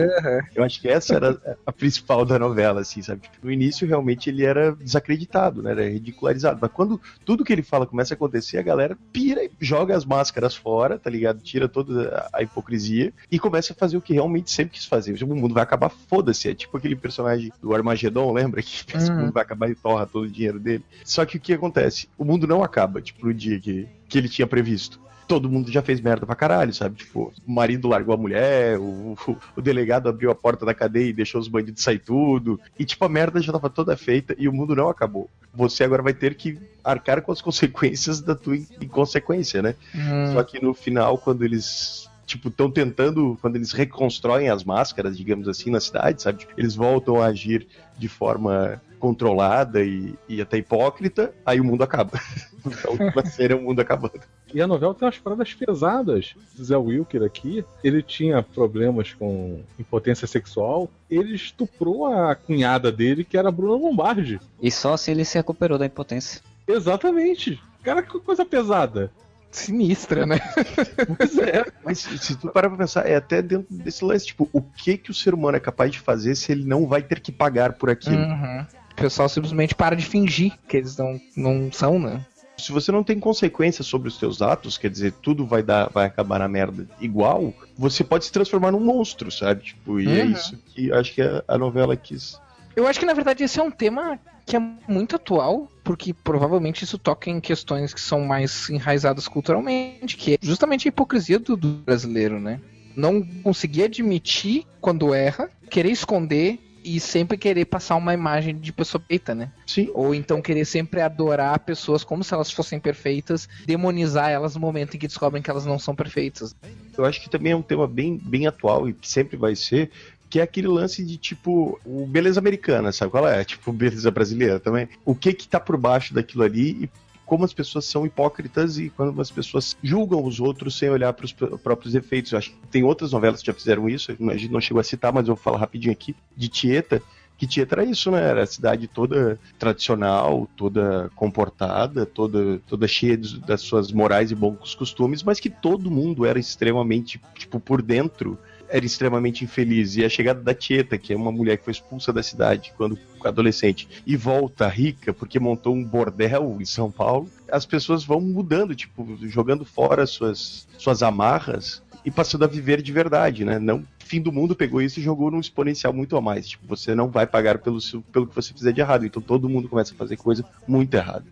eu 0.56 0.64
acho 0.64 0.82
que 0.82 0.88
essa 0.88 1.16
era 1.16 1.60
a 1.66 1.72
principal 1.72 2.26
da 2.26 2.40
novela, 2.40 2.82
assim, 2.82 3.02
sabe? 3.02 3.22
Tipo, 3.22 3.46
no 3.46 3.52
início, 3.52 3.88
realmente, 3.88 4.30
ele 4.30 4.44
era 4.44 4.76
desacreditado, 4.76 5.62
né? 5.62 5.72
Era 5.72 5.90
ridicularizado. 5.90 6.58
Mas 6.60 6.72
quando 6.72 7.00
tudo 7.24 7.44
que 7.44 7.54
ele 7.54 7.64
fala 7.64 7.86
começa 7.86 8.14
a 8.14 8.16
acontecer, 8.16 8.58
a 8.58 8.64
galera 8.64 8.98
pira 9.14 9.44
e 9.44 9.52
joga 9.60 9.96
as 9.96 10.06
máscaras 10.06 10.56
fora, 10.56 10.98
tá 10.98 11.10
ligado? 11.10 11.42
Tira 11.42 11.68
toda 11.68 12.28
a 12.34 12.40
a 12.40 12.44
hipocrisia 12.44 13.14
e 13.30 13.38
começa 13.38 13.74
a 13.74 13.76
fazer 13.76 13.98
o 13.98 14.02
que 14.02 14.14
realmente 14.14 14.50
sempre 14.50 14.74
quis 14.74 14.86
fazer. 14.86 15.14
Tipo, 15.14 15.34
o 15.34 15.36
mundo 15.36 15.54
vai 15.54 15.64
acabar, 15.64 15.90
foda-se. 15.90 16.50
É 16.50 16.56
tipo 16.56 16.76
aquele 16.78 16.96
personagem 16.96 17.52
do 17.62 17.76
Armagedon, 17.76 18.19
lembra? 18.32 18.62
Que 18.64 18.84
pensa 18.86 19.06
que 19.08 19.12
o 19.12 19.16
Uhum. 19.16 19.22
mundo 19.26 19.34
vai 19.34 19.44
acabar 19.44 19.70
e 19.70 19.76
torra 19.76 20.06
todo 20.06 20.24
o 20.26 20.30
dinheiro 20.30 20.60
dele. 20.60 20.84
Só 21.04 21.26
que 21.26 21.38
o 21.38 21.40
que 21.40 21.54
acontece? 21.54 22.08
O 22.18 22.24
mundo 22.26 22.46
não 22.48 22.64
acaba, 22.64 23.02
tipo, 23.02 23.26
no 23.26 23.34
dia 23.34 23.60
que, 23.60 23.88
que 24.08 24.18
ele 24.18 24.30
tinha 24.30 24.46
previsto. 24.48 25.00
Todo 25.28 25.48
mundo 25.50 25.72
já 25.72 25.84
fez 25.84 26.02
merda 26.02 26.26
pra 26.26 26.36
caralho, 26.36 26.74
sabe? 26.74 26.96
Tipo, 26.96 27.32
o 27.48 27.52
marido 27.52 27.88
largou 27.88 28.16
a 28.16 28.18
mulher, 28.18 28.80
o, 28.80 29.16
o- 29.28 29.38
o 29.58 29.62
delegado 29.62 30.10
abriu 30.10 30.32
a 30.32 30.36
porta 30.36 30.66
da 30.66 30.74
cadeia 30.74 31.10
e 31.10 31.14
deixou 31.14 31.40
os 31.40 31.48
bandidos 31.48 31.84
sair 31.84 32.00
tudo. 32.00 32.60
E, 32.80 32.84
tipo, 32.84 33.06
a 33.06 33.10
merda 33.10 33.40
já 33.40 33.52
tava 33.54 33.70
toda 33.70 33.96
feita 33.96 34.36
e 34.40 34.48
o 34.50 34.54
mundo 34.54 34.76
não 34.76 34.90
acabou. 34.90 35.30
Você 35.54 35.84
agora 35.84 36.02
vai 36.02 36.14
ter 36.16 36.34
que 36.34 36.58
arcar 36.84 37.22
com 37.22 37.32
as 37.32 37.42
consequências 37.44 38.22
da 38.22 38.34
tua 38.36 38.58
in- 38.58 38.66
inconsequência, 38.82 39.62
né? 39.62 39.76
Hum, 39.94 40.34
Só 40.34 40.44
que 40.44 40.60
no 40.60 40.74
final, 40.74 41.16
quando 41.20 41.46
eles, 41.46 42.09
tipo, 42.30 42.50
estão 42.50 42.70
tentando, 42.70 43.38
quando 43.42 43.56
eles 43.56 43.72
reconstroem 43.72 44.50
as 44.50 44.64
máscaras, 44.64 45.18
digamos 45.18 45.48
assim, 45.48 45.72
na 45.72 45.80
cidade, 45.80 46.22
sabe? 46.22 46.40
Tipo, 46.40 46.54
Eles 46.56 46.76
voltam 46.76 47.22
a 47.22 47.26
agir 47.26 47.68
de 47.98 48.08
forma 48.08 48.82
controlada 49.00 49.82
e, 49.82 50.14
e 50.28 50.42
até 50.42 50.58
hipócrita, 50.58 51.34
aí 51.46 51.60
o 51.60 51.64
mundo 51.64 51.84
acaba. 51.84 52.12
Então, 52.60 52.92
a 52.92 53.04
última 53.06 53.26
cena 53.26 53.54
é 53.54 53.58
o 53.58 53.62
mundo 53.62 53.80
acabando. 53.80 54.20
E 54.54 54.62
a 54.62 54.68
novela 54.68 54.94
tem 54.94 55.06
umas 55.06 55.18
paradas 55.18 55.54
pesadas. 55.54 56.36
Zé 56.62 56.76
Wilker 56.76 57.24
aqui, 57.24 57.64
ele 57.82 58.04
tinha 58.04 58.44
problemas 58.44 59.14
com 59.14 59.62
impotência 59.80 60.28
sexual. 60.28 60.90
Ele 61.10 61.36
estuprou 61.36 62.06
a 62.08 62.36
cunhada 62.36 62.92
dele, 62.92 63.24
que 63.24 63.38
era 63.38 63.48
a 63.48 63.52
Bruna 63.52 63.82
Lombardi. 63.82 64.42
E 64.62 64.70
só 64.70 64.96
assim 64.96 65.12
ele 65.12 65.24
se 65.24 65.38
recuperou 65.38 65.78
da 65.78 65.86
impotência. 65.86 66.42
Exatamente. 66.68 67.58
Cara, 67.82 68.04
que 68.04 68.20
coisa 68.20 68.44
pesada. 68.44 69.10
Sinistra, 69.52 70.26
né? 70.26 70.40
Pois 71.18 71.38
é. 71.38 71.66
Mas 71.84 72.00
se 72.00 72.36
tu 72.36 72.50
parar 72.50 72.70
pra 72.70 72.78
pensar, 72.78 73.08
é 73.08 73.16
até 73.16 73.42
dentro 73.42 73.68
desse 73.70 74.04
lance, 74.06 74.28
tipo, 74.28 74.48
o 74.54 74.62
que 74.62 74.98
que 74.98 75.12
o 75.12 75.14
ser 75.14 75.34
humano 75.34 75.58
é 75.58 75.60
capaz 75.60 75.92
de 75.92 76.00
fazer 76.00 76.36
se 76.36 76.52
ele 76.52 76.66
não 76.66 76.86
vai 76.88 77.02
ter 77.02 77.20
que 77.20 77.32
pagar 77.32 77.74
por 77.74 77.90
aquilo? 77.90 78.22
Uhum. 78.22 78.66
O 78.92 78.96
pessoal 78.96 79.28
simplesmente 79.30 79.74
para 79.74 79.96
de 79.96 80.06
fingir 80.06 80.54
que 80.68 80.78
eles 80.78 80.96
não, 80.98 81.20
não 81.36 81.72
são, 81.72 81.98
né? 82.00 82.24
se 82.58 82.74
você 82.74 82.92
não 82.92 83.04
tem 83.06 83.18
consequências 83.20 83.88
sobre 83.88 84.10
os 84.10 84.18
teus 84.18 84.42
atos, 84.42 84.78
quer 84.78 84.90
dizer, 84.90 85.14
tudo 85.14 85.46
vai 85.46 85.64
dar, 85.64 85.90
vai 85.90 86.06
acabar 86.06 86.40
na 86.40 86.48
merda 86.50 86.86
igual, 87.00 87.54
você 87.78 88.04
pode 88.04 88.26
se 88.26 88.32
transformar 88.34 88.72
num 88.72 88.82
monstro, 88.82 89.32
sabe? 89.32 89.64
Tipo, 89.64 89.98
e 90.00 90.20
é 90.20 90.26
Uhum. 90.26 90.32
isso 90.34 90.58
que 90.68 90.92
acho 90.92 91.14
que 91.14 91.22
a, 91.22 91.42
a 91.48 91.58
novela 91.58 91.96
quis. 91.96 92.38
Eu 92.76 92.88
acho 92.88 93.00
que 93.00 93.06
na 93.06 93.14
verdade 93.14 93.44
esse 93.44 93.60
é 93.60 93.64
um 93.64 93.72
tema 93.72 94.20
que 94.46 94.56
é 94.56 94.60
muito 94.88 95.16
atual, 95.16 95.68
porque 95.84 96.14
provavelmente 96.14 96.84
isso 96.84 96.98
toca 96.98 97.30
em 97.30 97.40
questões 97.40 97.94
que 97.94 98.02
são 98.02 98.22
mais 98.22 98.70
enraizadas 98.70 99.28
culturalmente, 99.28 100.18
que 100.18 100.34
é 100.34 100.38
justamente 100.42 100.88
a 100.88 100.90
hipocrisia 100.90 101.38
do, 101.38 101.56
do 101.56 101.68
brasileiro, 101.68 102.40
né? 102.40 102.60
Não 102.96 103.22
conseguir 103.44 103.84
admitir 103.84 104.66
quando 104.82 105.14
erra, 105.14 105.50
querer 105.70 105.92
esconder 105.92 106.60
e 106.84 107.00
sempre 107.00 107.38
querer 107.38 107.66
passar 107.66 107.96
uma 107.96 108.14
imagem 108.14 108.58
de 108.58 108.72
pessoa 108.72 109.04
feita, 109.08 109.36
né? 109.36 109.52
Sim. 109.68 109.92
Ou 109.94 110.16
então 110.16 110.42
querer 110.42 110.66
sempre 110.66 111.02
adorar 111.02 111.60
pessoas 111.60 112.04
como 112.04 112.24
se 112.24 112.34
elas 112.34 112.52
fossem 112.52 112.80
perfeitas, 112.80 113.48
demonizar 113.66 114.30
elas 114.30 114.56
no 114.56 114.62
momento 114.62 114.96
em 114.96 115.00
que 115.00 115.08
descobrem 115.08 115.44
que 115.44 115.50
elas 115.52 115.66
não 115.66 115.78
são 115.78 115.96
perfeitas. 115.96 116.56
Eu 116.98 117.06
acho 117.06 117.22
que 117.22 117.30
também 117.30 117.52
é 117.52 117.56
um 117.56 117.62
tema 117.62 117.88
bem, 117.88 118.18
bem 118.18 118.48
atual 118.48 118.90
e 118.90 118.94
que 118.94 119.08
sempre 119.08 119.38
vai 119.38 119.56
ser, 119.56 119.92
que 120.30 120.40
é 120.40 120.44
aquele 120.44 120.68
lance 120.68 121.04
de 121.04 121.18
tipo, 121.18 121.80
o 121.86 122.06
beleza 122.06 122.40
americana, 122.40 122.92
sabe 122.92 123.12
qual 123.12 123.28
é? 123.28 123.44
Tipo, 123.46 123.72
beleza 123.74 124.12
brasileira 124.12 124.60
também. 124.60 124.88
O 125.04 125.16
que 125.16 125.34
que 125.34 125.48
tá 125.48 125.60
por 125.60 125.76
baixo 125.78 126.14
daquilo 126.14 126.44
ali 126.44 126.84
e 126.84 126.90
como 127.26 127.46
as 127.46 127.54
pessoas 127.54 127.86
são 127.86 128.06
hipócritas 128.08 128.80
e 128.80 128.90
quando 128.90 129.22
as 129.22 129.30
pessoas 129.30 129.78
julgam 129.84 130.24
os 130.24 130.40
outros 130.40 130.76
sem 130.78 130.90
olhar 130.90 131.14
para 131.14 131.26
os 131.26 131.32
próprios 131.32 131.94
efeitos. 131.94 132.32
Eu 132.32 132.40
acho 132.40 132.50
que 132.52 132.58
tem 132.72 132.84
outras 132.84 133.12
novelas 133.12 133.42
que 133.42 133.48
já 133.48 133.54
fizeram 133.54 133.88
isso, 133.88 134.12
a 134.12 134.36
gente 134.38 134.52
não 134.52 134.60
chegou 134.60 134.80
a 134.80 134.84
citar, 134.84 135.14
mas 135.14 135.28
eu 135.28 135.36
vou 135.36 135.44
falar 135.44 135.60
rapidinho 135.60 135.92
aqui, 135.94 136.16
de 136.36 136.48
Tieta, 136.48 137.02
que 137.38 137.46
Tieta 137.46 137.76
era 137.76 137.84
isso, 137.86 138.10
né? 138.12 138.22
Era 138.22 138.44
a 138.44 138.48
cidade 138.48 138.88
toda 138.88 139.40
tradicional, 139.60 140.50
toda 140.58 141.10
comportada, 141.16 142.06
toda, 142.06 142.60
toda 142.68 142.88
cheia 142.88 143.16
de- 143.16 143.40
das 143.42 143.62
suas 143.62 143.92
morais 143.92 144.32
e 144.32 144.36
bons 144.36 144.74
costumes, 144.76 145.22
mas 145.24 145.40
que 145.40 145.50
todo 145.50 145.92
mundo 145.92 146.26
era 146.26 146.40
extremamente, 146.40 147.22
tipo, 147.36 147.60
por 147.60 147.82
dentro, 147.82 148.38
era 148.70 148.86
extremamente 148.86 149.44
infeliz. 149.44 149.96
E 149.96 150.06
a 150.06 150.10
chegada 150.10 150.42
da 150.42 150.54
Tieta, 150.54 150.98
que 150.98 151.14
é 151.14 151.16
uma 151.16 151.32
mulher 151.32 151.58
que 151.58 151.64
foi 151.64 151.72
expulsa 151.72 152.14
da 152.14 152.24
cidade 152.24 152.74
quando 152.78 152.98
adolescente, 153.24 153.88
e 154.06 154.16
volta 154.16 154.68
rica 154.68 155.14
porque 155.14 155.40
montou 155.40 155.76
um 155.76 155.84
bordel 155.84 156.58
em 156.60 156.66
São 156.66 156.90
Paulo, 156.90 157.30
as 157.52 157.66
pessoas 157.66 158.04
vão 158.04 158.22
mudando, 158.22 158.76
tipo, 158.76 159.18
jogando 159.24 159.66
fora 159.66 160.06
suas, 160.06 160.68
suas 160.78 161.04
amarras 161.04 161.82
e 162.06 162.12
passando 162.12 162.46
a 162.46 162.48
viver 162.48 162.82
de 162.82 162.94
verdade, 162.94 163.44
né? 163.44 163.60
Não 163.60 163.84
fim 164.10 164.20
do 164.20 164.32
mundo 164.32 164.56
pegou 164.56 164.82
isso 164.82 165.00
e 165.00 165.04
jogou 165.04 165.30
num 165.30 165.40
exponencial 165.40 165.94
muito 165.94 166.18
a 166.18 166.22
mais. 166.22 166.48
Tipo, 166.48 166.66
você 166.68 166.96
não 166.96 167.10
vai 167.10 167.28
pagar 167.28 167.60
pelo, 167.60 167.78
pelo 168.12 168.26
que 168.26 168.36
você 168.36 168.52
fizer 168.52 168.72
de 168.72 168.82
errado. 168.82 169.06
Então 169.06 169.22
todo 169.22 169.48
mundo 169.48 169.70
começa 169.70 169.94
a 169.94 169.98
fazer 169.98 170.18
coisa 170.18 170.44
muito 170.68 170.92
errada. 170.96 171.26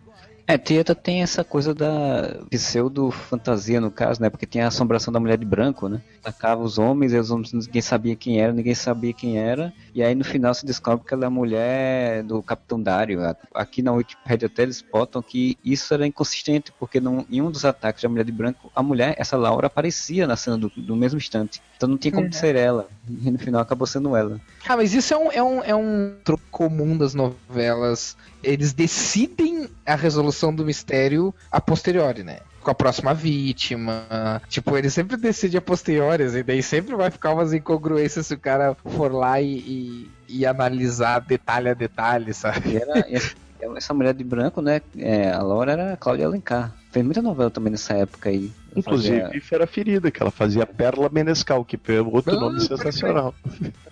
É, 0.50 0.56
Tieta 0.56 0.94
tem 0.94 1.22
essa 1.22 1.44
coisa 1.44 1.74
da 1.74 2.40
pseudo-fantasia, 2.48 3.82
no 3.82 3.90
caso, 3.90 4.22
né? 4.22 4.30
Porque 4.30 4.46
tem 4.46 4.62
a 4.62 4.68
assombração 4.68 5.12
da 5.12 5.20
mulher 5.20 5.36
de 5.36 5.44
branco, 5.44 5.90
né? 5.90 6.00
Atacava 6.20 6.62
os 6.62 6.78
homens, 6.78 7.12
e 7.12 7.18
os 7.18 7.30
homens 7.30 7.52
ninguém 7.52 7.82
sabia 7.82 8.16
quem 8.16 8.40
era, 8.40 8.50
ninguém 8.50 8.74
sabia 8.74 9.12
quem 9.12 9.38
era. 9.38 9.74
E 9.98 10.02
aí 10.04 10.14
no 10.14 10.22
final 10.22 10.54
se 10.54 10.64
descobre 10.64 11.04
que 11.04 11.12
ela 11.12 11.24
é 11.24 11.26
a 11.26 11.30
mulher 11.30 12.22
do 12.22 12.40
Capitão 12.40 12.80
Dario. 12.80 13.18
Aqui 13.52 13.82
na 13.82 13.90
Wikipedia 13.90 14.46
até 14.46 14.62
eles 14.62 14.80
botam 14.80 15.20
que 15.20 15.58
isso 15.64 15.92
era 15.92 16.06
inconsistente, 16.06 16.72
porque 16.78 17.00
num, 17.00 17.26
em 17.28 17.42
um 17.42 17.50
dos 17.50 17.64
ataques 17.64 18.04
da 18.04 18.08
mulher 18.08 18.22
de 18.22 18.30
branco, 18.30 18.70
a 18.76 18.80
mulher, 18.80 19.16
essa 19.18 19.36
Laura, 19.36 19.66
aparecia 19.66 20.24
na 20.24 20.36
cena 20.36 20.56
do, 20.56 20.68
do 20.68 20.94
mesmo 20.94 21.18
instante. 21.18 21.60
Então 21.76 21.88
não 21.88 21.98
tinha 21.98 22.12
como 22.12 22.32
ser 22.32 22.54
ela. 22.54 22.86
E 23.08 23.28
no 23.28 23.40
final 23.40 23.60
acabou 23.60 23.88
sendo 23.88 24.14
ela. 24.14 24.40
Ah, 24.68 24.76
mas 24.76 24.94
isso 24.94 25.12
é 25.12 25.16
um, 25.16 25.32
é 25.32 25.42
um, 25.42 25.64
é 25.64 25.74
um 25.74 26.14
troco 26.22 26.44
comum 26.48 26.96
das 26.96 27.12
novelas. 27.12 28.16
Eles 28.40 28.72
decidem 28.72 29.68
a 29.84 29.96
resolução 29.96 30.54
do 30.54 30.64
mistério 30.64 31.34
a 31.50 31.60
posteriori, 31.60 32.22
né? 32.22 32.38
Com 32.68 32.72
a 32.72 32.74
próxima 32.74 33.14
vítima. 33.14 34.42
Tipo, 34.46 34.76
eles 34.76 34.92
sempre 34.92 35.16
decidem 35.16 35.56
a 35.56 35.62
posteriori, 35.62 36.24
e 36.24 36.42
daí 36.42 36.62
sempre 36.62 36.94
vai 36.94 37.10
ficar 37.10 37.32
umas 37.32 37.54
incongruências 37.54 38.26
se 38.26 38.34
o 38.34 38.38
cara 38.38 38.74
for 38.74 39.10
lá 39.10 39.40
e, 39.40 39.56
e, 39.56 40.10
e 40.28 40.44
analisar 40.44 41.20
detalhe 41.20 41.70
a 41.70 41.72
detalhe, 41.74 42.34
sabe? 42.34 42.76
Era, 42.76 43.06
essa- 43.08 43.34
essa 43.74 43.94
mulher 43.94 44.12
de 44.12 44.22
branco, 44.22 44.60
né? 44.60 44.82
é, 44.98 45.32
a 45.32 45.40
Laura 45.42 45.72
era 45.72 45.92
a 45.94 45.96
Cláudia 45.96 46.26
Alencar. 46.26 46.74
Fez 46.92 47.02
muita 47.02 47.22
novela 47.22 47.50
também 47.50 47.70
nessa 47.70 47.94
época 47.94 48.28
aí. 48.28 48.52
Inclusive, 48.76 49.20
Fazia- 49.22 49.40
Fera 49.40 49.66
Ferida, 49.66 50.10
que 50.10 50.22
ela 50.22 50.30
fazia 50.30 50.66
Perla 50.66 51.08
Menescal, 51.08 51.64
que 51.64 51.78
é 51.90 52.00
outro 52.00 52.36
Ah, 52.36 52.40
nome 52.40 52.60
sensacional. 52.60 53.34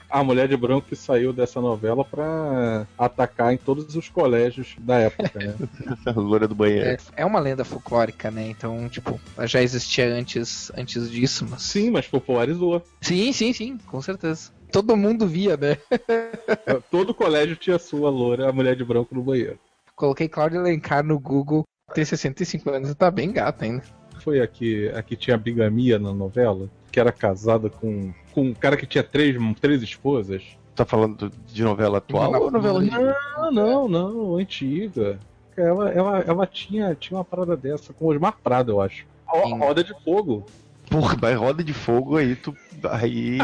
A 0.09 0.23
mulher 0.23 0.47
de 0.49 0.57
branco 0.57 0.87
que 0.89 0.95
saiu 0.95 1.33
dessa 1.33 1.61
novela 1.61 2.05
pra 2.05 2.87
atacar 2.97 3.53
em 3.53 3.57
todos 3.57 3.97
os 3.97 4.09
colégios 4.09 4.77
da 4.79 4.99
época, 4.99 5.31
né? 5.39 5.55
A 6.07 6.11
loura 6.13 6.47
do 6.47 6.55
banheiro. 6.55 6.89
É, 6.91 6.97
é 7.23 7.25
uma 7.27 7.41
lenda 7.41 7.65
folclórica, 7.65 8.31
né? 8.31 8.47
Então, 8.49 8.89
tipo, 8.89 9.21
ela 9.37 9.47
já 9.47 9.61
existia 9.63 10.07
antes, 10.15 10.71
antes 10.77 11.11
disso, 11.11 11.47
mas. 11.51 11.63
Sim, 11.63 11.91
mas 11.91 12.07
popularizou. 12.07 12.83
Sim, 13.01 13.33
sim, 13.33 13.53
sim, 13.53 13.79
com 13.87 14.01
certeza. 14.01 14.53
Todo 14.71 14.97
mundo 14.97 15.27
via, 15.27 15.57
né? 15.57 15.77
Todo 16.91 17.15
colégio 17.15 17.57
tinha 17.57 17.79
sua 17.79 18.11
loura, 18.11 18.49
a 18.49 18.53
mulher 18.53 18.77
de 18.77 18.85
branco 18.85 19.15
no 19.15 19.23
banheiro. 19.23 19.59
Coloquei 19.95 20.29
Cláudia 20.29 20.61
Alencar 20.61 21.03
no 21.05 21.19
Google, 21.19 21.65
tem 21.95 22.05
65 22.05 22.71
anos 22.71 22.91
e 22.91 22.95
tá 22.95 23.11
bem 23.11 23.33
gata 23.33 23.65
ainda. 23.65 23.83
Foi 24.27 24.41
a 24.41 24.47
que, 24.49 24.89
a 24.89 25.05
que 25.05 25.15
tinha 25.15 25.37
bigamia 25.39 26.01
na 26.01 26.13
novela, 26.13 26.69
que 26.91 26.99
era 26.99 27.13
casada 27.13 27.71
com, 27.71 28.13
com 28.33 28.47
um 28.47 28.53
cara 28.53 28.77
que 28.77 28.85
tinha 28.85 29.05
três, 29.05 29.37
três 29.61 29.81
esposas. 29.85 30.43
Tá 30.75 30.85
falando 30.85 31.31
de 31.47 31.63
novela 31.63 31.99
atual 31.99 32.25
Novela- 32.33 32.45
ou 32.47 32.51
novela 32.51 32.83
Não, 32.83 33.53
não, 33.53 33.89
não, 33.89 34.37
antiga. 34.37 35.21
Ela, 35.57 35.91
ela, 35.91 36.19
ela 36.27 36.45
tinha, 36.45 36.93
tinha 36.97 37.17
uma 37.17 37.25
parada 37.25 37.57
dessa 37.57 37.93
com 37.93 38.07
Osmar 38.07 38.37
Prado, 38.43 38.73
eu 38.73 38.81
acho. 38.81 39.07
Sim. 39.45 39.59
Roda 39.61 39.85
de 39.85 39.95
fogo. 40.03 40.45
Porra, 40.91 41.17
mas 41.23 41.39
roda 41.39 41.63
de 41.63 41.73
fogo 41.73 42.17
aí, 42.17 42.35
tu. 42.35 42.53
Aí. 42.91 43.39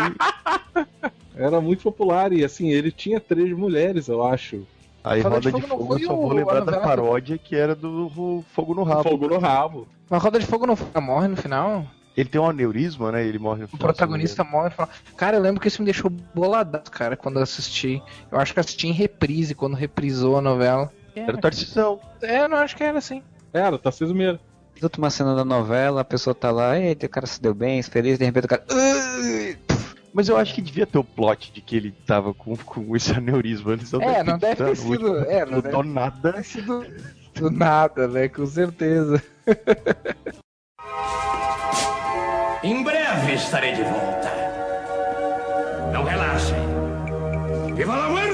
Era 1.36 1.60
muito 1.60 1.84
popular 1.84 2.32
e 2.32 2.44
assim, 2.44 2.70
ele 2.70 2.90
tinha 2.90 3.20
três 3.20 3.56
mulheres, 3.56 4.08
eu 4.08 4.26
acho. 4.26 4.66
Aí 5.04 5.20
Roda 5.20 5.40
de 5.40 5.52
de 5.52 5.60
Fogo 5.60 5.66
não 5.68 5.78
fogo, 5.78 5.94
eu 5.94 5.98
foi 5.98 6.06
só 6.06 6.14
vou 6.14 6.32
lembrar 6.32 6.60
da 6.60 6.80
paródia 6.80 7.36
que 7.38 7.56
era 7.56 7.74
do 7.74 8.44
Fogo 8.52 8.74
no 8.74 8.82
Rabo. 8.84 9.02
Fogo 9.02 9.28
no 9.28 9.38
rabo. 9.38 9.88
Mas 10.12 10.22
Roda 10.22 10.38
de 10.38 10.44
Fogo 10.44 10.66
não 10.66 10.76
morre 11.00 11.26
no 11.26 11.36
final? 11.38 11.86
Ele 12.14 12.28
tem 12.28 12.38
um 12.38 12.46
aneurisma, 12.46 13.10
né? 13.12 13.24
Ele 13.24 13.38
morre 13.38 13.60
no 13.60 13.64
O 13.64 13.68
final. 13.68 13.80
protagonista 13.86 14.44
morre 14.44 14.68
e 14.68 14.72
fala. 14.72 14.90
Cara, 15.16 15.38
eu 15.38 15.40
lembro 15.40 15.58
que 15.58 15.68
isso 15.68 15.80
me 15.80 15.86
deixou 15.86 16.10
boladaço, 16.10 16.90
cara, 16.90 17.16
quando 17.16 17.36
eu 17.38 17.42
assisti. 17.42 18.02
Eu 18.30 18.38
acho 18.38 18.52
que 18.52 18.58
eu 18.58 18.60
assisti 18.60 18.86
em 18.86 18.92
reprise, 18.92 19.54
quando 19.54 19.72
reprisou 19.74 20.36
a 20.36 20.42
novela. 20.42 20.92
Era 21.16 21.34
o 21.34 21.40
Tarcisão. 21.40 21.98
É, 22.20 22.40
eu 22.42 22.48
não 22.50 22.58
acho 22.58 22.76
que 22.76 22.84
era 22.84 22.98
assim. 22.98 23.22
Era, 23.54 23.78
Tarcísio 23.78 24.14
Meira. 24.14 24.38
Última 24.82 25.08
cena 25.08 25.34
da 25.34 25.46
novela, 25.46 26.02
a 26.02 26.04
pessoa 26.04 26.34
tá 26.34 26.50
lá, 26.50 26.78
eita, 26.78 27.06
o 27.06 27.08
cara 27.08 27.26
se 27.26 27.40
deu 27.40 27.54
bem, 27.54 27.82
feliz, 27.82 28.18
de 28.18 28.24
repente 28.26 28.44
o 28.44 28.48
cara. 28.48 28.64
Mas 30.12 30.28
eu 30.28 30.36
acho 30.36 30.52
que 30.54 30.60
devia 30.60 30.86
ter 30.86 30.98
o 30.98 31.04
plot 31.04 31.50
de 31.54 31.62
que 31.62 31.74
ele 31.74 31.92
tava 32.06 32.34
com, 32.34 32.54
com 32.56 32.94
esse 32.94 33.12
aneurisma. 33.14 33.72
Eles 33.72 33.90
É, 33.94 34.22
não 34.22 34.36
deve 34.36 34.56
ter 34.62 34.76
sido. 34.76 34.90
último- 34.90 35.16
É, 35.30 35.46
não 35.46 35.60
deve 35.62 35.82
nada. 35.84 36.32
ter 36.34 36.44
sido 36.44 36.84
do 37.34 37.50
nada, 37.50 38.06
né? 38.08 38.28
Com 38.28 38.46
certeza. 38.46 39.22
Em 42.62 42.82
breve 42.82 43.34
estarei 43.34 43.72
de 43.72 43.82
volta. 43.82 44.30
Não 45.92 46.04
relaxem. 46.04 46.56
Viva 47.74 47.96
la 47.96 48.08
muerte! 48.08 48.32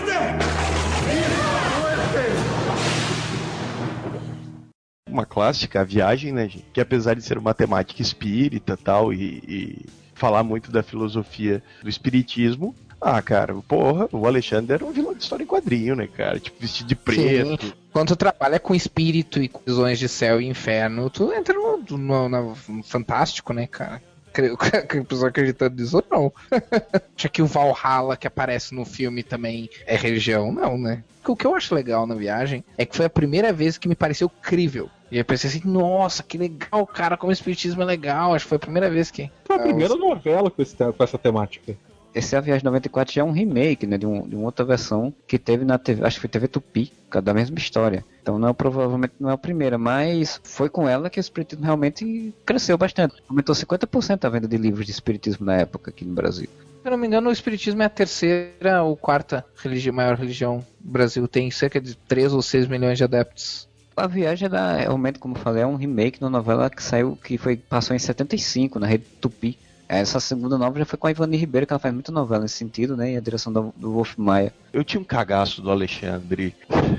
Uma 5.08 5.24
clássica, 5.24 5.80
a 5.80 5.84
viagem, 5.84 6.32
né, 6.32 6.48
gente? 6.48 6.66
Que 6.72 6.80
apesar 6.80 7.14
de 7.14 7.22
ser 7.22 7.38
uma 7.38 7.54
temática 7.54 8.02
espírita 8.02 8.76
tal, 8.76 9.12
e, 9.12 9.42
e 9.48 9.86
falar 10.14 10.42
muito 10.42 10.70
da 10.70 10.82
filosofia 10.82 11.62
do 11.82 11.88
espiritismo. 11.88 12.74
Ah, 13.00 13.22
cara, 13.22 13.54
porra, 13.54 14.08
o 14.12 14.26
Alexandre 14.26 14.74
era 14.74 14.84
um 14.84 14.92
vilão 14.92 15.14
de 15.14 15.22
história 15.22 15.44
em 15.44 15.46
quadrinho, 15.46 15.96
né, 15.96 16.06
cara? 16.06 16.38
Tipo, 16.38 16.60
vestido 16.60 16.88
de 16.88 16.96
preto. 16.96 17.74
Quando 17.98 18.08
tu 18.10 18.16
trabalha 18.16 18.60
com 18.60 18.76
espírito 18.76 19.42
e 19.42 19.48
com 19.48 19.60
visões 19.66 19.98
de 19.98 20.08
céu 20.08 20.40
e 20.40 20.46
inferno, 20.46 21.10
tu 21.10 21.32
entra 21.32 21.52
no, 21.52 21.78
no- 21.98 22.28
no- 22.28 22.56
no 22.68 22.82
fantástico, 22.84 23.52
né, 23.52 23.66
cara? 23.66 24.00
A 24.32 24.32
pessoa 25.04 25.30
acreditando 25.30 25.82
nisso 25.82 25.96
ou 25.96 26.04
não. 26.08 26.32
Acha 27.18 27.28
que 27.28 27.42
o 27.42 27.46
Valhalla 27.46 28.16
que 28.16 28.28
aparece 28.28 28.72
no 28.72 28.84
filme 28.84 29.24
também 29.24 29.68
é 29.84 29.96
religião? 29.96 30.52
Não, 30.52 30.78
né? 30.78 31.02
O 31.26 31.34
que 31.34 31.44
eu 31.44 31.56
acho 31.56 31.74
legal 31.74 32.06
na 32.06 32.14
viagem 32.14 32.62
é 32.78 32.86
que 32.86 32.96
foi 32.96 33.06
a 33.06 33.10
primeira 33.10 33.52
vez 33.52 33.76
que 33.76 33.88
me 33.88 33.96
pareceu 33.96 34.28
crível. 34.30 34.88
E 35.10 35.18
eu 35.18 35.24
pensei 35.24 35.50
assim, 35.50 35.62
nossa, 35.64 36.22
que 36.22 36.38
legal, 36.38 36.86
cara, 36.86 37.16
como 37.16 37.30
o 37.30 37.32
espiritismo 37.32 37.82
é 37.82 37.84
legal. 37.84 38.32
Acho 38.32 38.44
que 38.44 38.48
foi 38.50 38.56
a 38.56 38.60
primeira 38.60 38.88
vez 38.88 39.10
que. 39.10 39.28
Foi 39.44 39.56
a 39.56 39.58
Ah, 39.58 39.62
primeira 39.62 39.96
novela 39.96 40.50
com, 40.52 40.62
esse 40.62 40.76
com 40.76 41.02
essa 41.02 41.18
temática. 41.18 41.76
Esse 42.14 42.34
é 42.34 42.38
a 42.38 42.40
Viagem 42.40 42.64
94 42.64 43.14
já 43.14 43.20
é 43.20 43.24
um 43.24 43.30
remake, 43.32 43.86
né, 43.86 43.98
de, 43.98 44.06
um- 44.06 44.26
de 44.28 44.34
uma 44.34 44.46
outra 44.46 44.64
versão 44.64 45.12
que 45.26 45.38
teve 45.38 45.64
na 45.64 45.78
TV, 45.78 46.04
acho 46.04 46.16
que 46.16 46.20
foi 46.22 46.30
TV 46.30 46.48
Tupi, 46.48 46.92
causa 47.10 47.24
da 47.24 47.34
mesma 47.34 47.58
história. 47.58 48.04
Então 48.22 48.38
não, 48.38 48.52
provavelmente 48.54 49.14
não 49.20 49.30
é 49.30 49.34
a 49.34 49.38
primeira, 49.38 49.78
mas 49.78 50.40
foi 50.42 50.68
com 50.68 50.88
ela 50.88 51.08
que 51.10 51.18
o 51.18 51.20
espiritismo 51.20 51.64
realmente 51.64 52.34
cresceu 52.44 52.76
bastante. 52.78 53.14
Aumentou 53.28 53.54
50% 53.54 54.24
a 54.24 54.28
venda 54.28 54.48
de 54.48 54.56
livros 54.56 54.84
de 54.86 54.92
espiritismo 54.92 55.46
na 55.46 55.56
época 55.56 55.90
aqui 55.90 56.04
no 56.04 56.14
Brasil. 56.14 56.48
Se 56.82 56.86
eu 56.88 56.90
não 56.92 56.98
me 56.98 57.06
engano, 57.06 57.28
o 57.28 57.32
espiritismo 57.32 57.82
é 57.82 57.86
a 57.86 57.90
terceira 57.90 58.82
ou 58.82 58.96
quarta 58.96 59.44
religi 59.56 59.90
maior 59.90 60.16
religião 60.16 60.64
do 60.80 60.90
Brasil. 60.90 61.26
Tem 61.28 61.50
cerca 61.50 61.80
de 61.80 61.94
3 61.94 62.32
ou 62.32 62.40
6 62.40 62.66
milhões 62.66 62.96
de 62.98 63.04
adeptos. 63.04 63.68
A 63.96 64.06
Viagem 64.06 64.46
é 64.46 64.48
da, 64.48 64.76
realmente, 64.76 65.18
como 65.18 65.34
eu 65.36 65.40
falei, 65.40 65.62
é 65.62 65.66
um 65.66 65.74
remake 65.74 66.18
de 66.18 66.24
uma 66.24 66.30
novela 66.30 66.70
que 66.70 66.82
saiu, 66.82 67.16
que 67.22 67.36
foi, 67.36 67.56
passou 67.56 67.94
em 67.96 67.98
75 67.98 68.78
na 68.78 68.86
rede 68.86 69.04
Tupi. 69.20 69.58
Essa 69.88 70.20
segunda 70.20 70.58
novela 70.58 70.80
já 70.80 70.84
foi 70.84 70.98
com 70.98 71.06
a 71.06 71.10
Ivani 71.10 71.36
Ribeiro, 71.38 71.66
que 71.66 71.72
ela 71.72 71.80
faz 71.80 71.94
muita 71.94 72.12
novela 72.12 72.42
nesse 72.42 72.56
sentido, 72.56 72.94
né? 72.94 73.12
E 73.12 73.16
a 73.16 73.20
direção 73.20 73.50
do, 73.50 73.72
do 73.74 73.90
Wolf 73.92 74.16
Maia. 74.18 74.52
Eu 74.70 74.84
tinha 74.84 75.00
um 75.00 75.04
cagaço 75.04 75.62
do 75.62 75.70
Alexandre. 75.70 76.54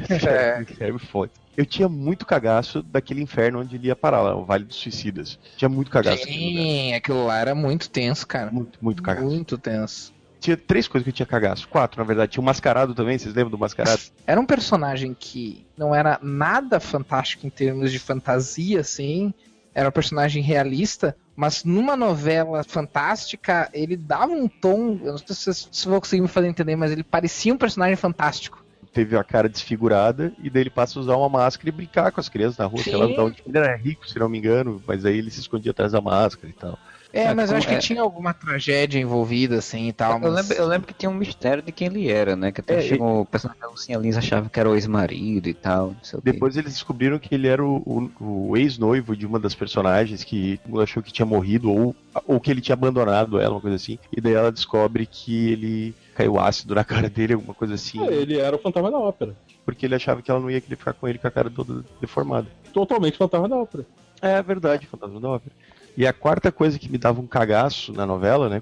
É. 0.09 0.63
Sério, 0.73 0.97
foda. 0.97 1.31
Eu 1.55 1.65
tinha 1.65 1.87
muito 1.89 2.25
cagaço 2.25 2.81
daquele 2.81 3.21
inferno 3.21 3.59
onde 3.59 3.75
ele 3.75 3.87
ia 3.87 3.95
parar 3.95 4.21
lá, 4.21 4.35
o 4.35 4.45
Vale 4.45 4.63
dos 4.63 4.77
Suicidas. 4.77 5.37
Tinha 5.57 5.69
muito 5.69 5.91
cagaço. 5.91 6.23
Sim, 6.23 6.93
aquilo 6.93 7.27
lá 7.27 7.37
era 7.37 7.53
muito 7.53 7.89
tenso, 7.89 8.25
cara. 8.25 8.49
Muito, 8.49 8.79
muito 8.81 9.03
cagaço. 9.03 9.25
Muito 9.27 9.57
tenso. 9.57 10.13
Tinha 10.39 10.55
três 10.55 10.87
coisas 10.87 11.03
que 11.03 11.09
eu 11.09 11.13
tinha 11.13 11.25
cagaço. 11.25 11.67
Quatro, 11.67 11.99
na 11.99 12.07
verdade. 12.07 12.31
Tinha 12.31 12.41
o 12.41 12.45
Mascarado 12.45 12.95
também, 12.95 13.19
vocês 13.19 13.35
lembram 13.35 13.51
do 13.51 13.57
Mascarado? 13.57 14.01
Era 14.25 14.39
um 14.39 14.45
personagem 14.45 15.13
que 15.13 15.65
não 15.77 15.93
era 15.93 16.17
nada 16.23 16.79
fantástico 16.79 17.45
em 17.45 17.49
termos 17.49 17.91
de 17.91 17.99
fantasia, 17.99 18.79
assim. 18.79 19.33
Era 19.75 19.89
um 19.89 19.91
personagem 19.91 20.41
realista, 20.41 21.15
mas 21.39 21.63
numa 21.63 21.95
novela 21.95 22.65
fantástica, 22.65 23.69
ele 23.71 23.95
dava 23.95 24.33
um 24.33 24.45
tom. 24.45 24.99
Eu 25.01 25.13
não 25.13 25.17
sei 25.17 25.27
se 25.27 25.35
vocês 25.35 25.69
se 25.71 25.87
vão 25.87 25.97
conseguir 25.97 26.21
me 26.21 26.27
fazer 26.27 26.49
entender, 26.49 26.75
mas 26.75 26.91
ele 26.91 27.01
parecia 27.01 27.53
um 27.53 27.57
personagem 27.57 27.95
fantástico. 27.95 28.61
Teve 28.91 29.15
a 29.15 29.23
cara 29.23 29.47
desfigurada 29.47 30.33
e 30.43 30.49
daí 30.49 30.63
ele 30.63 30.69
passa 30.69 30.99
a 30.99 31.01
usar 31.01 31.15
uma 31.15 31.29
máscara 31.29 31.69
e 31.69 31.71
brincar 31.71 32.11
com 32.11 32.19
as 32.19 32.27
crianças 32.27 32.57
na 32.57 32.65
rua. 32.65 32.83
Sei 32.83 32.93
lá, 32.93 33.05
ele 33.05 33.57
era 33.57 33.73
rico, 33.77 34.05
se 34.05 34.19
não 34.19 34.27
me 34.27 34.37
engano, 34.37 34.83
mas 34.85 35.05
aí 35.05 35.17
ele 35.17 35.31
se 35.31 35.39
escondia 35.39 35.71
atrás 35.71 35.93
da 35.93 36.01
máscara 36.01 36.49
e 36.49 36.53
tal. 36.53 36.77
É, 37.11 37.23
É, 37.23 37.33
mas 37.33 37.51
acho 37.51 37.67
que 37.67 37.73
é- 37.73 37.79
tinha 37.79 38.01
alguma 38.01 38.33
tragédia 38.33 38.99
envolvida, 38.99 39.57
assim 39.57 39.87
e 39.87 39.93
tal. 39.93 40.13
Eu 40.13 40.19
mas- 40.19 40.33
lembro, 40.47 40.53
eu 40.63 40.67
lembro 40.67 40.87
que 40.87 40.93
tinha 40.93 41.09
um 41.09 41.13
mistério 41.15 41.63
de 41.63 41.71
quem 41.71 41.87
ele 41.87 42.07
era, 42.07 42.35
né? 42.35 42.51
Que 42.51 42.61
até 42.61 42.75
É, 42.75 42.81
chegou 42.81 43.21
o 43.21 43.25
personagem 43.25 43.59
da 43.61 43.67
Lucinha 43.67 43.97
Lins 43.97 44.15
achava 44.15 44.47
que 44.47 44.59
era 44.59 44.69
o 44.69 44.75
ex-marido 44.75 45.49
e 45.49 45.53
tal, 45.53 45.87
não 45.87 46.03
sei 46.03 46.19
o 46.19 46.21
quê. 46.21 46.31
Depois 46.31 46.55
eles 46.55 46.73
descobriram 46.73 47.17
que 47.17 47.33
ele 47.33 47.47
era 47.47 47.65
o, 47.65 47.77
o- 48.19 48.49
o 48.51 48.57
ex-noivo 48.57 49.15
de 49.15 49.25
uma 49.25 49.39
das 49.39 49.55
personagens 49.55 50.23
que 50.23 50.59
achou 50.81 51.01
que 51.01 51.11
tinha 51.11 51.25
morrido 51.25 51.71
ou, 51.71 51.95
ou 52.27 52.39
que 52.39 52.51
ele 52.51 52.61
tinha 52.61 52.73
abandonado 52.75 53.39
ela, 53.39 53.55
uma 53.55 53.61
coisa 53.61 53.75
assim. 53.77 53.97
E 54.15 54.21
daí 54.21 54.33
ela 54.33 54.51
descobre 54.51 55.07
que 55.07 55.51
ele 55.51 55.95
caiu 56.15 56.39
ácido 56.39 56.75
na 56.75 56.83
cara 57.07 57.09
dele, 57.09 57.33
alguma 57.33 57.55
coisa 57.55 57.73
assim. 57.73 57.99
É, 58.07 58.13
ele 58.13 58.37
era 58.37 58.55
o 58.55 58.59
fantasma 58.59 58.91
da 58.91 58.99
ópera. 58.99 59.35
Porque 59.65 59.85
ele 59.85 59.95
achava 59.95 60.21
que 60.21 60.29
ela 60.29 60.39
não 60.39 60.49
ia 60.51 60.61
querer 60.61 60.75
ficar 60.75 60.93
com 60.93 61.07
ele 61.07 61.17
com 61.17 61.27
a 61.27 61.31
cara 61.31 61.49
toda 61.49 61.83
deformada. 61.99 62.47
Totalmente 62.71 63.17
fantasma 63.17 63.49
da 63.49 63.55
ópera. 63.57 63.85
É 64.21 64.41
verdade, 64.43 64.85
Fantasma 64.85 65.17
da 65.19 65.29
Ópera. 65.29 65.55
E 65.99 66.07
a 66.07 66.13
quarta 66.13 66.49
coisa 66.49 66.79
que 66.79 66.87
me 66.87 66.97
dava 66.97 67.19
um 67.19 67.27
cagaço 67.27 67.91
na 67.91 68.05
novela, 68.05 68.47
né? 68.47 68.61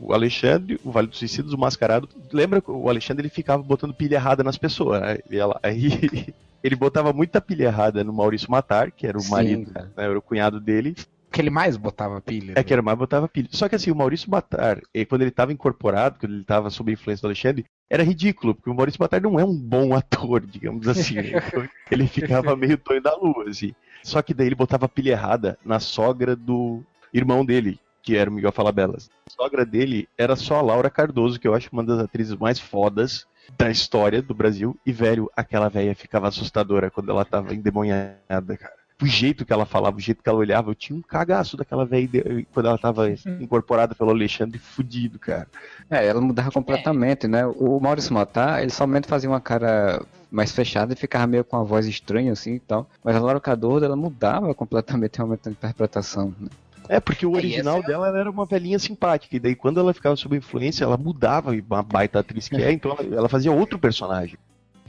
O 0.00 0.14
Alexandre, 0.14 0.80
o 0.82 0.90
Vale 0.90 1.06
dos 1.06 1.18
Suicidas, 1.18 1.52
o 1.52 1.58
Mascarado. 1.58 2.08
Lembra 2.32 2.62
que 2.62 2.70
o 2.70 2.88
Alexandre 2.88 3.26
ele 3.26 3.28
ficava 3.28 3.62
botando 3.62 3.92
pilha 3.92 4.16
errada 4.16 4.42
nas 4.42 4.56
pessoas, 4.56 5.02
né? 5.02 5.18
Ele 5.28 5.36
ia 5.36 5.44
lá, 5.44 5.60
aí 5.62 6.32
ele 6.64 6.74
botava 6.74 7.12
muita 7.12 7.42
pilha 7.42 7.64
errada 7.64 8.02
no 8.02 8.10
Maurício 8.10 8.50
Matar, 8.50 8.90
que 8.90 9.06
era 9.06 9.18
o 9.18 9.20
Sim, 9.20 9.30
marido, 9.30 9.70
né, 9.70 9.86
era 9.98 10.18
o 10.18 10.22
cunhado 10.22 10.58
dele. 10.58 10.96
que 11.30 11.42
ele 11.42 11.50
mais 11.50 11.76
botava 11.76 12.22
pilha. 12.22 12.54
É 12.56 12.62
que 12.62 12.72
era 12.72 12.80
mais 12.80 12.96
botava 12.96 13.28
pilha. 13.28 13.48
Só 13.52 13.68
que 13.68 13.74
assim, 13.74 13.90
o 13.90 13.94
Maurício 13.94 14.30
Matar, 14.30 14.80
quando 15.10 15.20
ele 15.20 15.28
estava 15.28 15.52
incorporado, 15.52 16.18
quando 16.18 16.32
ele 16.32 16.40
estava 16.40 16.70
sob 16.70 16.90
a 16.90 16.94
influência 16.94 17.20
do 17.20 17.26
Alexandre, 17.26 17.66
era 17.90 18.02
ridículo, 18.02 18.54
porque 18.54 18.70
o 18.70 18.74
Maurício 18.74 18.98
Matar 18.98 19.20
não 19.20 19.38
é 19.38 19.44
um 19.44 19.54
bom 19.54 19.92
ator, 19.94 20.40
digamos 20.40 20.88
assim. 20.88 21.16
né? 21.16 21.32
Então, 21.46 21.68
ele 21.90 22.06
ficava 22.06 22.56
meio 22.56 22.78
Tonho 22.78 23.02
da 23.02 23.14
Lua, 23.14 23.50
assim. 23.50 23.74
Só 24.02 24.20
que 24.22 24.34
daí 24.34 24.46
ele 24.46 24.54
botava 24.54 24.88
pilha 24.88 25.12
errada 25.12 25.58
na 25.64 25.78
sogra 25.78 26.34
do 26.34 26.82
irmão 27.12 27.44
dele, 27.44 27.78
que 28.02 28.16
era 28.16 28.28
o 28.28 28.32
Miguel 28.32 28.52
Falabelas. 28.52 29.10
A 29.26 29.30
sogra 29.30 29.64
dele 29.64 30.08
era 30.18 30.34
só 30.36 30.56
a 30.56 30.62
Laura 30.62 30.90
Cardoso, 30.90 31.38
que 31.38 31.46
eu 31.46 31.54
acho 31.54 31.68
uma 31.72 31.84
das 31.84 31.98
atrizes 32.00 32.36
mais 32.36 32.58
fodas 32.58 33.26
da 33.56 33.70
história 33.70 34.20
do 34.20 34.34
Brasil. 34.34 34.76
E, 34.84 34.92
velho, 34.92 35.30
aquela 35.36 35.68
velha 35.68 35.94
ficava 35.94 36.28
assustadora 36.28 36.90
quando 36.90 37.10
ela 37.10 37.24
tava 37.24 37.54
endemoniada, 37.54 38.56
cara. 38.56 38.81
O 39.02 39.06
jeito 39.06 39.44
que 39.44 39.52
ela 39.52 39.66
falava, 39.66 39.96
o 39.96 40.00
jeito 40.00 40.22
que 40.22 40.28
ela 40.28 40.38
olhava, 40.38 40.70
eu 40.70 40.74
tinha 40.74 40.96
um 40.96 41.02
cagaço 41.02 41.56
daquela 41.56 41.84
velha 41.84 42.02
ide- 42.04 42.46
quando 42.54 42.66
ela 42.66 42.78
tava 42.78 43.10
incorporada 43.40 43.94
pelo 43.94 44.10
Alexandre 44.10 44.58
fudido, 44.58 45.18
cara. 45.18 45.48
É, 45.90 46.06
ela 46.06 46.20
mudava 46.20 46.50
completamente, 46.52 47.26
né? 47.26 47.44
O 47.46 47.80
Maurício 47.80 48.14
Matar, 48.14 48.62
ele 48.62 48.70
somente 48.70 49.08
fazia 49.08 49.28
uma 49.28 49.40
cara 49.40 50.00
mais 50.30 50.52
fechada 50.52 50.92
e 50.92 50.96
ficava 50.96 51.26
meio 51.26 51.44
com 51.44 51.56
a 51.56 51.62
voz 51.62 51.86
estranha 51.86 52.32
assim 52.32 52.54
e 52.54 52.60
tal. 52.60 52.88
Mas 53.04 53.16
a 53.16 53.20
Laura 53.20 53.40
Cadorda, 53.40 53.86
ela 53.86 53.96
mudava 53.96 54.54
completamente 54.54 55.16
realmente 55.16 55.48
a 55.48 55.50
interpretação. 55.52 56.32
Né? 56.40 56.48
É, 56.88 57.00
porque 57.00 57.26
o 57.26 57.34
É, 57.34 57.36
original 57.36 57.78
é- 57.78 57.82
dela 57.82 58.08
ela 58.08 58.18
era 58.18 58.30
uma 58.30 58.46
velhinha 58.46 58.78
simpática. 58.78 59.36
E 59.36 59.40
daí, 59.40 59.54
quando 59.54 59.78
ela 59.80 59.92
ficava 59.92 60.16
sob 60.16 60.36
influência, 60.36 60.84
ela 60.84 60.96
mudava, 60.96 61.54
e 61.56 61.60
uma 61.60 61.82
baita 61.82 62.18
atriz 62.20 62.48
que 62.48 62.56
é, 62.56 62.70
então 62.72 62.96
ela, 62.98 63.16
ela 63.16 63.28
fazia 63.28 63.52
outro 63.52 63.78
personagem. 63.78 64.36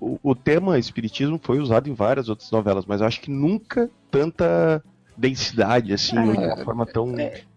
O, 0.02 0.20
o 0.24 0.36
tema 0.36 0.78
espiritismo 0.78 1.40
foi 1.42 1.60
usado 1.60 1.90
em 1.90 1.94
várias 1.94 2.28
outras 2.30 2.50
novelas, 2.52 2.86
mas 2.86 3.02
eu 3.02 3.08
acho 3.08 3.22
que 3.22 3.32
nunca 3.32 3.90
tanta 4.12 4.84
densidade, 5.16 5.94
assim, 5.94 6.18
É, 6.18 6.22
de 6.34 6.38
uma 6.46 6.58
forma 6.58 6.86
tão. 6.86 7.14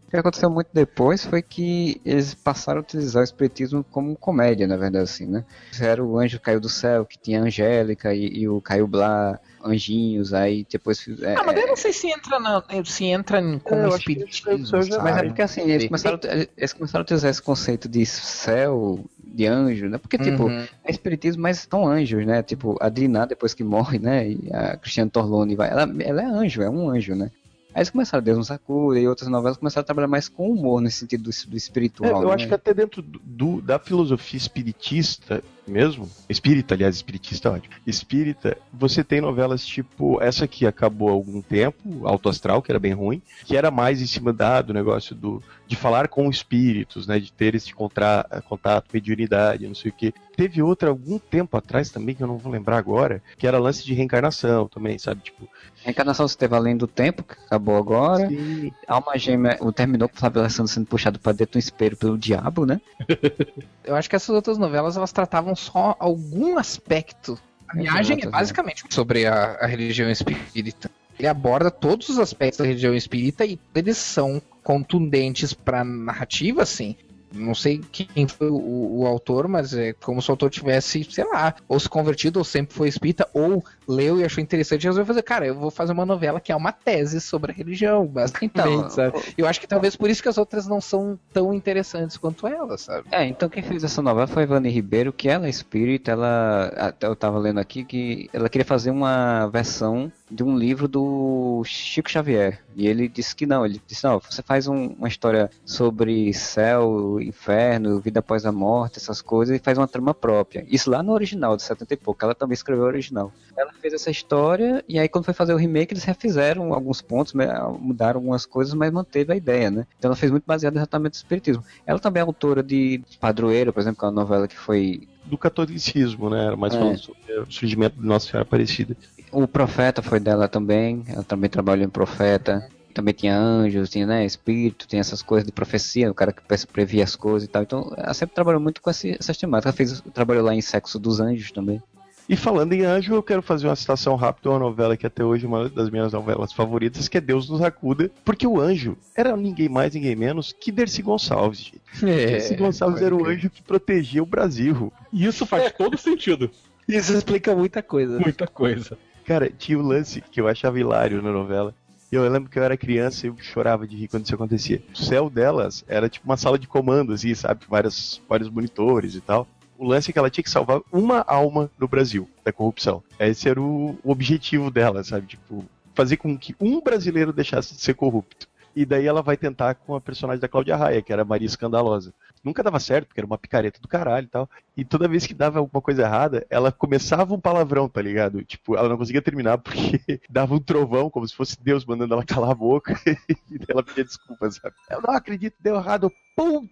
O 0.07 0.09
que 0.09 0.17
aconteceu 0.17 0.49
muito 0.49 0.69
depois 0.73 1.25
foi 1.27 1.43
que 1.43 2.01
eles 2.05 2.33
passaram 2.33 2.79
a 2.79 2.83
utilizar 2.83 3.23
o 3.23 3.25
espiritismo 3.25 3.83
como 3.91 4.15
comédia, 4.15 4.65
na 4.65 4.77
verdade, 4.77 5.03
assim, 5.03 5.27
né? 5.27 5.45
Era 5.81 6.05
o 6.05 6.17
anjo 6.17 6.39
caiu 6.39 6.61
do 6.61 6.69
céu, 6.69 7.05
que 7.05 7.19
tinha 7.19 7.41
a 7.41 7.43
Angélica 7.43 8.15
e, 8.15 8.29
e 8.29 8.49
o 8.49 8.61
Caio 8.61 8.87
Blá, 8.87 9.37
anjinhos, 9.65 10.33
aí 10.33 10.65
depois... 10.71 11.05
É, 11.23 11.35
Ah, 11.35 11.43
mas 11.45 11.59
eu 11.61 11.67
não 11.67 11.75
sei 11.75 11.93
se 11.93 12.07
entra, 12.09 12.39
na, 12.39 12.63
se 12.85 13.05
entra 13.07 13.41
em- 13.41 13.59
como 13.59 13.83
que 13.91 13.97
espiritismo. 13.97 14.79
Mas 15.03 15.17
é 15.17 15.25
porque 15.25 15.43
assim, 15.43 15.63
eles 15.63 15.87
começaram, 15.89 16.21
eles 16.57 16.73
começaram 16.73 17.03
a 17.03 17.05
utilizar 17.05 17.29
esse 17.33 17.43
conceito 17.43 17.89
de 17.89 18.07
céu, 18.07 19.05
de 19.37 19.47
anjo, 19.47 19.89
né? 19.89 19.99
Porque, 19.99 20.17
tipo, 20.19 20.45
Uhum. 20.45 20.67
é 20.85 20.91
espiritismo, 20.91 21.43
mas 21.43 21.67
são 21.71 21.87
anjos, 21.87 22.25
né? 22.25 22.43
Tipo, 22.43 22.77
a 22.81 22.89
Diná, 22.89 23.27
depois 23.27 23.53
que 23.53 23.63
morre, 23.63 23.99
né? 23.99 24.31
E 24.31 24.49
a 24.53 24.77
Cristiane 24.79 25.11
Torlone 25.11 25.55
vai. 25.55 25.71
Ela, 25.71 25.83
ela 26.01 26.23
é 26.23 26.25
anjo, 26.25 26.63
é 26.63 26.71
um 26.71 26.89
anjo, 26.89 27.15
né? 27.15 27.31
Aí 27.75 27.81
eles 27.81 27.91
começaram, 27.91 28.25
Deus 28.25 28.39
nos 28.39 28.51
acuda 28.51 28.99
e 28.99 29.07
outras 29.07 29.29
novelas 29.29 29.59
começaram 29.59 29.83
a 29.83 29.85
trabalhar 29.85 30.09
mais 30.09 30.29
com 30.31 30.51
humor 30.51 30.81
nesse 30.81 31.01
sentido 31.01 31.25
do, 31.25 31.31
do 31.31 31.55
É, 31.55 31.57
espiritual. 31.59 32.23
eu 32.23 32.29
né? 32.29 32.35
acho 32.35 32.49
que 32.49 32.55
até 32.55 32.73
dentro 32.73 33.03
do- 33.03 33.61
da 33.61 33.79
filosofia 33.79 34.39
espiritista 34.39 35.45
mesmo, 35.71 36.09
espírita, 36.29 36.75
aliás, 36.75 36.97
espiritista 36.97 37.49
é 37.49 37.53
ótimo. 37.53 37.75
Espírita, 37.87 38.57
você 38.73 39.03
tem 39.03 39.21
novelas 39.21 39.65
tipo 39.65 40.21
essa 40.23 40.47
que 40.47 40.67
acabou 40.67 41.09
há 41.09 41.13
algum 41.13 41.43
tempo, 41.43 42.07
Alto 42.07 42.29
Astral, 42.29 42.63
que 42.63 42.71
era 42.71 42.79
bem 42.79 42.93
ruim, 42.93 43.23
que 43.45 43.57
era 43.57 43.71
mais 43.71 44.01
em 44.01 44.07
cima 44.07 44.33
da, 44.33 44.63
do 44.63 44.73
negócio 44.73 45.15
do, 45.15 45.43
de 45.67 45.77
falar 45.77 46.09
com 46.09 46.31
espíritos, 46.31 47.07
né, 47.07 47.19
de 47.19 47.33
ter 47.33 47.55
esse 47.55 47.75
contra, 47.75 48.25
contato, 48.49 48.89
mediunidade, 48.93 49.67
não 49.67 49.75
sei 49.75 49.91
o 49.91 49.95
que. 49.95 50.15
Teve 50.37 50.63
outra 50.63 50.91
algum 50.91 51.19
tempo 51.19 51.57
atrás 51.57 51.91
também, 51.91 52.15
que 52.15 52.23
eu 52.23 52.27
não 52.27 52.37
vou 52.37 52.53
lembrar 52.53 52.77
agora, 52.77 53.23
que 53.39 53.47
era 53.47 53.59
lance 53.59 53.85
de 53.85 53.95
reencarnação 53.95 54.69
também, 54.69 54.99
sabe? 54.99 55.23
Tipo, 55.23 55.49
Reencarnação 55.83 56.27
se 56.27 56.37
teve 56.37 56.55
além 56.55 56.77
do 56.77 56.87
tempo, 56.87 57.23
que 57.23 57.35
acabou 57.47 57.77
agora. 57.77 58.29
sim, 58.29 58.73
Alma 58.87 59.17
Gêmea, 59.17 59.57
o 59.61 59.73
terminou 59.73 60.09
com 60.09 60.17
o 60.17 60.19
Flávio 60.19 60.41
Alessandro 60.41 60.71
sendo 60.71 60.87
puxado 60.87 61.19
pra 61.19 61.33
dentro 61.33 61.53
do 61.53 61.59
espelho 61.59 61.97
pelo 61.97 62.19
diabo, 62.19 62.67
né? 62.67 62.81
Eu 63.85 63.95
acho 63.95 64.11
que 64.11 64.17
essas 64.17 64.31
outras 64.31 64.59
novelas 64.59 64.97
elas 64.97 65.13
tratavam 65.13 65.55
só 65.57 65.97
algum 65.99 66.59
aspecto. 66.59 67.39
A 67.69 67.77
viagem 67.77 68.21
é 68.23 68.29
basicamente 68.29 68.85
sobre 68.91 69.27
a, 69.27 69.59
a 69.61 69.67
religião 69.67 70.11
espírita. 70.11 70.91
Ele 71.19 71.27
aborda 71.27 71.71
todos 71.71 72.09
os 72.09 72.19
aspectos 72.19 72.59
da 72.59 72.67
religião 72.67 72.95
espírita 72.95 73.45
e 73.45 73.59
eles 73.75 73.97
são 73.97 74.41
contundentes 74.63 75.55
pra 75.55 75.83
narrativa, 75.83 76.63
assim. 76.63 76.95
Não 77.33 77.55
sei 77.55 77.81
quem 77.91 78.29
foi 78.29 78.49
o, 78.49 79.01
o 79.01 79.07
autor, 79.07 79.49
mas 79.49 79.75
é 79.75 79.93
como 79.95 80.23
se 80.23 80.31
o 80.31 80.33
autor 80.33 80.51
tivesse, 80.51 81.05
sei 81.05 81.25
lá, 81.25 81.55
ou 81.69 81.79
se 81.81 81.89
convertido, 81.89 82.39
ou 82.39 82.45
sempre 82.45 82.75
foi 82.75 82.89
espírita, 82.89 83.29
ou 83.33 83.65
leu 83.89 84.19
e 84.21 84.25
achou 84.25 84.43
interessante 84.43 84.83
e 84.83 84.87
resolveu 84.87 85.07
fazer, 85.07 85.23
cara, 85.23 85.47
eu 85.47 85.55
vou 85.55 85.71
fazer 85.71 85.93
uma 85.93 86.07
novela 86.07 86.41
que 86.41 86.51
é 86.53 86.57
uma 86.57 86.73
tese 86.73 87.21
sobre 87.21 87.53
a 87.53 87.55
religião, 87.55 88.07
basicamente, 88.07 88.53
Então, 88.59 88.91
sabe? 88.91 89.19
Eu 89.37 89.47
acho 89.47 89.61
que 89.61 89.67
talvez 89.67 89.95
por 89.97 90.11
isso 90.11 90.23
que 90.23 90.29
as 90.29 90.39
outras 90.39 90.67
não 90.67 90.81
são 90.81 91.19
tão 91.33 91.53
interessantes 91.55 92.17
quanto 92.17 92.47
ela, 92.47 92.77
sabe? 92.79 93.07
É, 93.11 93.25
então 93.25 93.49
quem 93.49 93.63
fez 93.63 93.85
essa 93.85 94.03
novela 94.03 94.27
foi 94.27 94.43
a 94.43 94.47
Ivani 94.47 94.69
Ribeiro, 94.69 95.13
que 95.13 95.29
ela 95.29 95.47
é 95.47 95.51
espírita, 95.51 96.11
ela. 96.11 96.67
Até 96.77 97.07
eu 97.07 97.17
tava 97.17 97.39
lendo 97.39 97.59
aqui 97.61 97.85
que 97.85 98.29
ela 98.33 98.49
queria 98.49 98.65
fazer 98.65 98.91
uma 98.91 99.47
versão 99.49 100.11
de 100.31 100.43
um 100.43 100.57
livro 100.59 100.89
do 100.89 101.63
Chico 101.65 102.11
Xavier. 102.11 102.61
E 102.75 102.87
ele 102.89 103.09
disse 103.09 103.35
que 103.35 103.47
não, 103.47 103.65
ele 103.65 103.81
disse, 103.87 104.05
não, 104.05 104.19
você 104.21 104.43
faz 104.43 104.67
um- 104.67 104.89
uma 104.99 105.09
história 105.09 105.49
sobre 105.65 106.33
céu, 106.35 107.21
inferno, 107.21 108.01
vida 108.01 108.21
após 108.21 108.45
a 108.45 108.53
morte, 108.53 108.99
essas 108.99 109.23
coisas, 109.23 109.57
e 109.57 109.63
faz 109.63 109.79
uma 109.79 109.87
trama 109.89 110.13
própria. 110.13 110.65
Isso 110.69 110.91
lá 110.91 111.03
no 111.03 111.13
original, 111.13 111.57
de 111.57 111.63
70 111.63 111.95
e 111.95 111.97
pouco, 111.97 112.25
ela 112.25 112.35
também 112.35 112.55
escreveu 112.55 112.85
o 112.85 112.89
original. 112.89 113.33
Ela 113.57 113.73
fez 113.77 113.95
essa 113.95 114.11
história, 114.11 114.85
e 114.89 114.99
aí 114.99 115.09
quando 115.09 115.25
foi 115.25 115.35
fazer 115.35 115.55
o 115.55 115.57
remake, 115.57 115.93
eles 115.95 116.05
refizeram 116.05 116.73
alguns 116.73 117.01
pontos, 117.01 117.33
me- 117.33 117.47
mudaram 117.79 118.19
algumas 118.19 118.45
coisas, 118.47 118.75
mas 118.75 118.91
manteve 118.93 119.33
a 119.33 119.37
ideia, 119.37 119.71
né? 119.71 119.87
Então 119.99 120.09
ela 120.09 120.17
fez 120.17 120.31
muito 120.33 120.45
baseado 120.47 120.77
exatamente 120.77 121.15
no 121.15 121.17
espiritismo. 121.17 121.65
Ela 121.87 121.99
também 121.99 122.21
é 122.21 122.25
autora 122.27 122.63
de 122.63 123.03
Padroeiro, 123.21 123.73
por 123.73 123.81
exemplo, 123.81 123.99
que 123.99 124.05
é 124.05 124.09
uma 124.09 124.15
novela 124.15 124.49
que 124.49 124.57
foi. 124.59 125.07
do 125.25 125.37
catolicismo, 125.37 126.31
né? 126.31 126.47
Era 126.47 126.57
mais 126.57 126.73
É. 126.75 126.79
falando 126.79 126.99
sobre 126.99 127.33
o 127.41 127.51
surgimento 127.51 128.01
de 128.01 128.07
Nossa 128.07 128.27
Senhora 128.27 128.43
Aparecida. 128.43 128.97
O 129.33 129.49
Profeta 129.49 130.01
foi 130.01 130.21
dela 130.21 130.47
também. 130.47 131.03
Ela 131.09 131.25
também 131.25 131.51
trabalhou 131.51 131.85
em 131.85 131.89
Profeta. 131.91 132.69
Também 132.95 133.13
tinha 133.13 133.37
anjos, 133.37 133.91
tinha 133.91 134.07
né, 134.07 134.25
espírito, 134.25 134.87
tinha 134.87 135.01
essas 135.01 135.21
coisas 135.23 135.45
de 135.45 135.53
profecia, 135.53 136.11
o 136.11 136.15
cara 136.15 136.33
que 136.33 136.41
pre- 136.43 136.57
previa 136.73 137.03
as 137.05 137.15
coisas 137.17 137.47
e 137.47 137.51
tal. 137.51 137.63
Então 137.63 137.93
ela 137.97 138.15
sempre 138.15 138.35
trabalhou 138.37 138.61
muito 138.61 138.81
com 138.81 138.89
esse- 138.89 139.17
essas 139.19 139.37
temáticas. 139.37 139.67
Ela 139.67 139.77
fez, 139.77 140.01
trabalhou 140.15 140.45
lá 140.45 140.55
em 140.55 140.63
Sexo 140.63 140.99
dos 140.99 141.19
Anjos 141.21 141.51
também. 141.51 141.83
E 142.29 142.35
falando 142.35 142.73
em 142.73 142.85
anjo, 142.85 143.15
eu 143.15 143.23
quero 143.23 143.41
fazer 143.41 143.69
uma 143.69 143.77
citação 143.77 144.17
rápida 144.17 144.51
uma 144.51 144.59
novela 144.59 144.97
que 144.97 145.07
até 145.07 145.25
hoje 145.25 145.45
é 145.45 145.49
uma 145.49 145.69
das 145.69 145.89
minhas 145.91 146.13
novelas 146.13 146.53
favoritas, 146.53 147.07
que 147.07 147.19
é 147.19 147.21
Deus 147.21 147.49
nos 147.49 147.63
acuda, 147.63 148.11
porque 148.25 148.47
o 148.47 148.61
anjo 148.61 148.97
era 149.15 149.37
ninguém 149.37 149.69
mais, 149.69 149.95
ninguém 149.95 150.17
menos 150.17 150.53
que 150.53 150.73
Dercy 150.73 151.03
Gonçalves. 151.03 151.59
gente. 151.61 151.81
Dercy 152.01 152.57
Gonçalves 152.57 153.01
era 153.01 153.15
o 153.15 153.25
anjo 153.27 153.49
que 153.49 153.63
protegia 153.63 154.23
o 154.23 154.27
Brasil. 154.27 154.93
E 155.13 155.25
isso 155.25 155.47
faz 155.47 155.71
todo 155.73 155.97
sentido. 155.97 156.51
Isso 156.89 157.13
explica 157.13 157.55
muita 157.55 157.81
coisa. 157.81 158.19
Muita 158.19 158.47
coisa. 158.47 158.99
Cara, 159.25 159.49
tinha 159.51 159.79
o 159.79 159.83
lance 159.83 160.21
que 160.21 160.41
eu 160.41 160.49
achava 160.49 160.79
hilário 160.79 161.23
na 161.23 161.31
novela. 161.33 161.75
Eu 162.11 162.29
lembro 162.29 162.49
que 162.49 162.59
eu 162.59 162.63
era 162.63 162.77
criança 162.77 163.27
e 163.27 163.31
eu 163.31 163.37
chorava 163.39 163.87
de 163.87 163.97
rir 163.97 164.09
quando 164.09 164.25
isso 164.25 164.35
acontecia. 164.35 164.81
O 164.93 164.97
céu 164.97 165.29
delas 165.29 165.85
era 165.89 166.09
tipo 166.09 166.25
uma 166.25 166.37
sala 166.37 166.59
de 166.59 166.69
comando, 166.69 167.13
assim, 167.13 167.35
sabe? 167.35 167.65
Vários, 167.69 168.23
vários 168.29 168.49
monitores 168.49 169.15
e 169.17 169.21
tal. 169.21 169.47
O 169.79 169.87
lance 169.87 170.11
é 170.11 170.13
que 170.13 170.19
ela 170.19 170.31
tinha 170.31 170.45
que 170.45 170.51
salvar 170.51 170.81
uma 170.93 171.25
alma 171.27 171.71
no 171.79 171.87
Brasil 171.87 172.29
da 172.45 172.53
corrupção. 172.53 173.03
Esse 173.19 173.49
era 173.49 173.61
o, 173.61 173.99
objetivo 174.05 174.71
dela, 174.71 175.05
sabe? 175.05 175.27
Tipo, 175.27 175.65
fazer 175.95 176.17
com 176.17 176.37
que 176.37 176.55
um 176.61 176.81
brasileiro 176.81 177.33
deixasse 177.33 177.75
de 177.75 177.81
ser 177.81 177.95
corrupto. 177.95 178.49
E 178.75 178.85
daí 178.85 179.07
ela 179.07 179.23
vai 179.23 179.37
tentar 179.37 179.75
com 179.75 179.95
a 179.95 180.01
personagem 180.01 180.41
da 180.41 180.49
Cláudia 180.49 180.77
Raia, 180.77 181.01
que 181.01 181.13
era 181.13 181.25
Maria 181.25 181.47
Escandalosa. 181.47 182.13
Nunca 182.47 182.63
dava 182.63 182.79
certo, 182.79 183.09
porque 183.09 183.19
era 183.19 183.27
uma 183.27 183.37
picareta 183.37 183.81
do 183.81 183.89
caralho 183.89 184.25
e 184.25 184.31
tal. 184.31 184.49
E 184.77 184.85
toda 184.85 185.09
vez 185.09 185.27
que 185.27 185.35
dava 185.35 185.59
alguma 185.59 185.83
coisa 185.83 186.03
errada, 186.03 186.47
ela 186.49 186.71
começava 186.71 187.35
um 187.35 187.41
palavrão, 187.41 187.89
tá 187.89 188.01
ligado? 188.01 188.45
Tipo, 188.45 188.77
ela 188.77 188.89
não 188.89 188.97
conseguia 188.97 189.21
terminar 189.21 189.59
porque 189.59 190.21
dava 190.31 190.55
um 190.55 190.61
trovão, 190.61 191.11
como 191.11 191.27
se 191.27 191.35
fosse 191.35 191.61
Deus 191.61 191.85
mandando 191.85 192.15
ela 192.15 192.25
calar 192.25 192.53
a 192.53 192.55
boca. 192.55 192.95
e 193.51 193.59
ela 193.69 193.83
pedia 193.83 194.05
desculpas, 194.05 194.55
sabe? 194.63 194.77
Eu 194.89 195.03
não 195.03 195.11
acredito, 195.13 195.57
deu 195.59 195.75
errado. 195.75 196.09
Pum! 196.37 196.69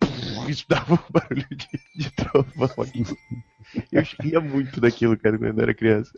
Isso 0.46 0.64
dava 0.68 0.94
um 0.94 1.10
barulho 1.10 1.48
de, 1.50 1.68
de 1.96 2.10
trovão 2.12 2.70
aqui. 2.80 3.02
Eu 3.90 4.02
ria 4.20 4.40
muito 4.40 4.80
daquilo, 4.80 5.18
cara, 5.18 5.36
quando 5.36 5.58
eu 5.58 5.62
era 5.64 5.74
criança. 5.74 6.16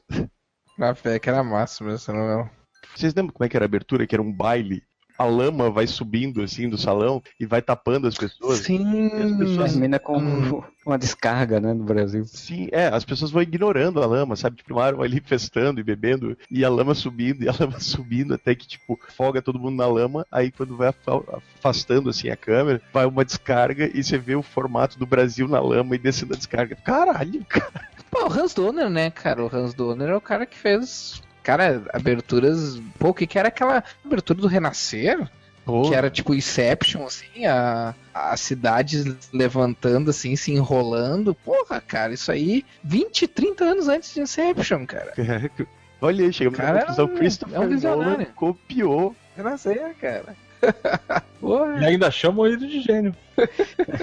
Na 0.76 0.94
fé 0.94 1.18
que 1.18 1.30
era 1.30 1.42
máximo 1.42 1.88
essa 1.88 2.12
novela. 2.12 2.50
Vocês 2.94 3.14
lembram 3.14 3.32
como 3.32 3.46
é 3.46 3.48
que 3.48 3.56
era 3.56 3.64
a 3.64 3.68
abertura? 3.68 4.06
Que 4.06 4.14
era 4.14 4.22
um 4.22 4.30
baile? 4.30 4.82
A 5.18 5.24
lama 5.24 5.70
vai 5.70 5.86
subindo 5.86 6.42
assim 6.42 6.68
do 6.68 6.76
salão 6.76 7.22
e 7.40 7.46
vai 7.46 7.62
tapando 7.62 8.06
as 8.06 8.14
pessoas. 8.14 8.58
Sim. 8.58 9.06
As 9.06 9.32
pessoas 9.38 9.72
Termina 9.72 9.98
com 9.98 10.16
uma 10.86 10.98
descarga, 10.98 11.60
né, 11.60 11.72
no 11.72 11.84
Brasil. 11.84 12.24
Sim, 12.26 12.68
é, 12.70 12.86
as 12.88 13.04
pessoas 13.04 13.30
vão 13.30 13.42
ignorando 13.42 14.02
a 14.02 14.06
lama, 14.06 14.36
sabe? 14.36 14.56
Tipo, 14.56 14.66
Primeiro 14.66 15.02
ali 15.02 15.20
festando 15.24 15.80
e 15.80 15.82
bebendo, 15.82 16.36
e 16.50 16.64
a 16.64 16.68
lama 16.68 16.94
subindo, 16.94 17.42
e 17.44 17.48
a 17.48 17.54
lama 17.58 17.80
subindo, 17.80 18.34
até 18.34 18.54
que, 18.54 18.66
tipo, 18.66 18.98
folga 19.16 19.40
todo 19.42 19.58
mundo 19.58 19.76
na 19.76 19.86
lama, 19.86 20.26
aí 20.30 20.50
quando 20.50 20.76
vai 20.76 20.88
afa- 20.88 21.40
afastando, 21.58 22.10
assim, 22.10 22.28
a 22.28 22.36
câmera, 22.36 22.80
vai 22.92 23.06
uma 23.06 23.24
descarga, 23.24 23.90
e 23.92 24.02
você 24.02 24.18
vê 24.18 24.34
o 24.34 24.42
formato 24.42 24.98
do 24.98 25.06
Brasil 25.06 25.48
na 25.48 25.60
lama 25.60 25.94
e 25.94 25.98
descendo 25.98 26.34
a 26.34 26.36
descarga. 26.36 26.76
Caralho, 26.76 27.44
cara! 27.46 27.88
Pô, 28.10 28.26
o 28.26 28.32
Hans 28.32 28.54
Donner, 28.54 28.88
né, 28.88 29.10
cara? 29.10 29.44
O 29.44 29.50
Hans 29.54 29.74
Donner 29.74 30.08
é 30.10 30.16
o 30.16 30.20
cara 30.20 30.46
que 30.46 30.56
fez. 30.56 31.20
Cara, 31.46 31.80
aberturas. 31.92 32.82
Pô, 32.98 33.10
o 33.10 33.14
que, 33.14 33.24
que 33.24 33.38
era 33.38 33.46
aquela 33.46 33.84
abertura 34.04 34.40
do 34.40 34.48
Renascer? 34.48 35.30
Pô, 35.64 35.82
Que 35.88 35.94
era 35.94 36.10
tipo 36.10 36.34
Inception, 36.34 37.04
assim, 37.06 37.46
a, 37.46 37.94
a 38.12 38.36
cidade 38.36 39.16
levantando, 39.32 40.10
assim, 40.10 40.34
se 40.34 40.50
enrolando. 40.50 41.36
Porra, 41.36 41.80
cara, 41.80 42.12
isso 42.12 42.32
aí 42.32 42.64
20, 42.82 43.28
30 43.28 43.64
anos 43.64 43.86
antes 43.88 44.12
de 44.12 44.20
Inception, 44.22 44.84
cara. 44.86 45.12
Olha 46.02 46.24
aí, 46.24 46.32
chegamos 46.32 46.58
Cara, 46.58 46.72
na 46.72 46.80
conclusão. 46.80 47.06
é 47.06 47.08
um- 47.08 47.14
Christopher 47.16 47.56
é 47.56 47.60
um 47.60 47.68
visionário. 47.68 48.10
Nolan 48.12 48.24
copiou. 48.34 49.14
Renascer, 49.36 49.94
cara. 50.00 50.34
Porra. 51.40 51.78
E 51.80 51.84
ainda 51.84 52.10
chamam 52.10 52.44
ele 52.46 52.56
de 52.56 52.80
gênio. 52.80 53.14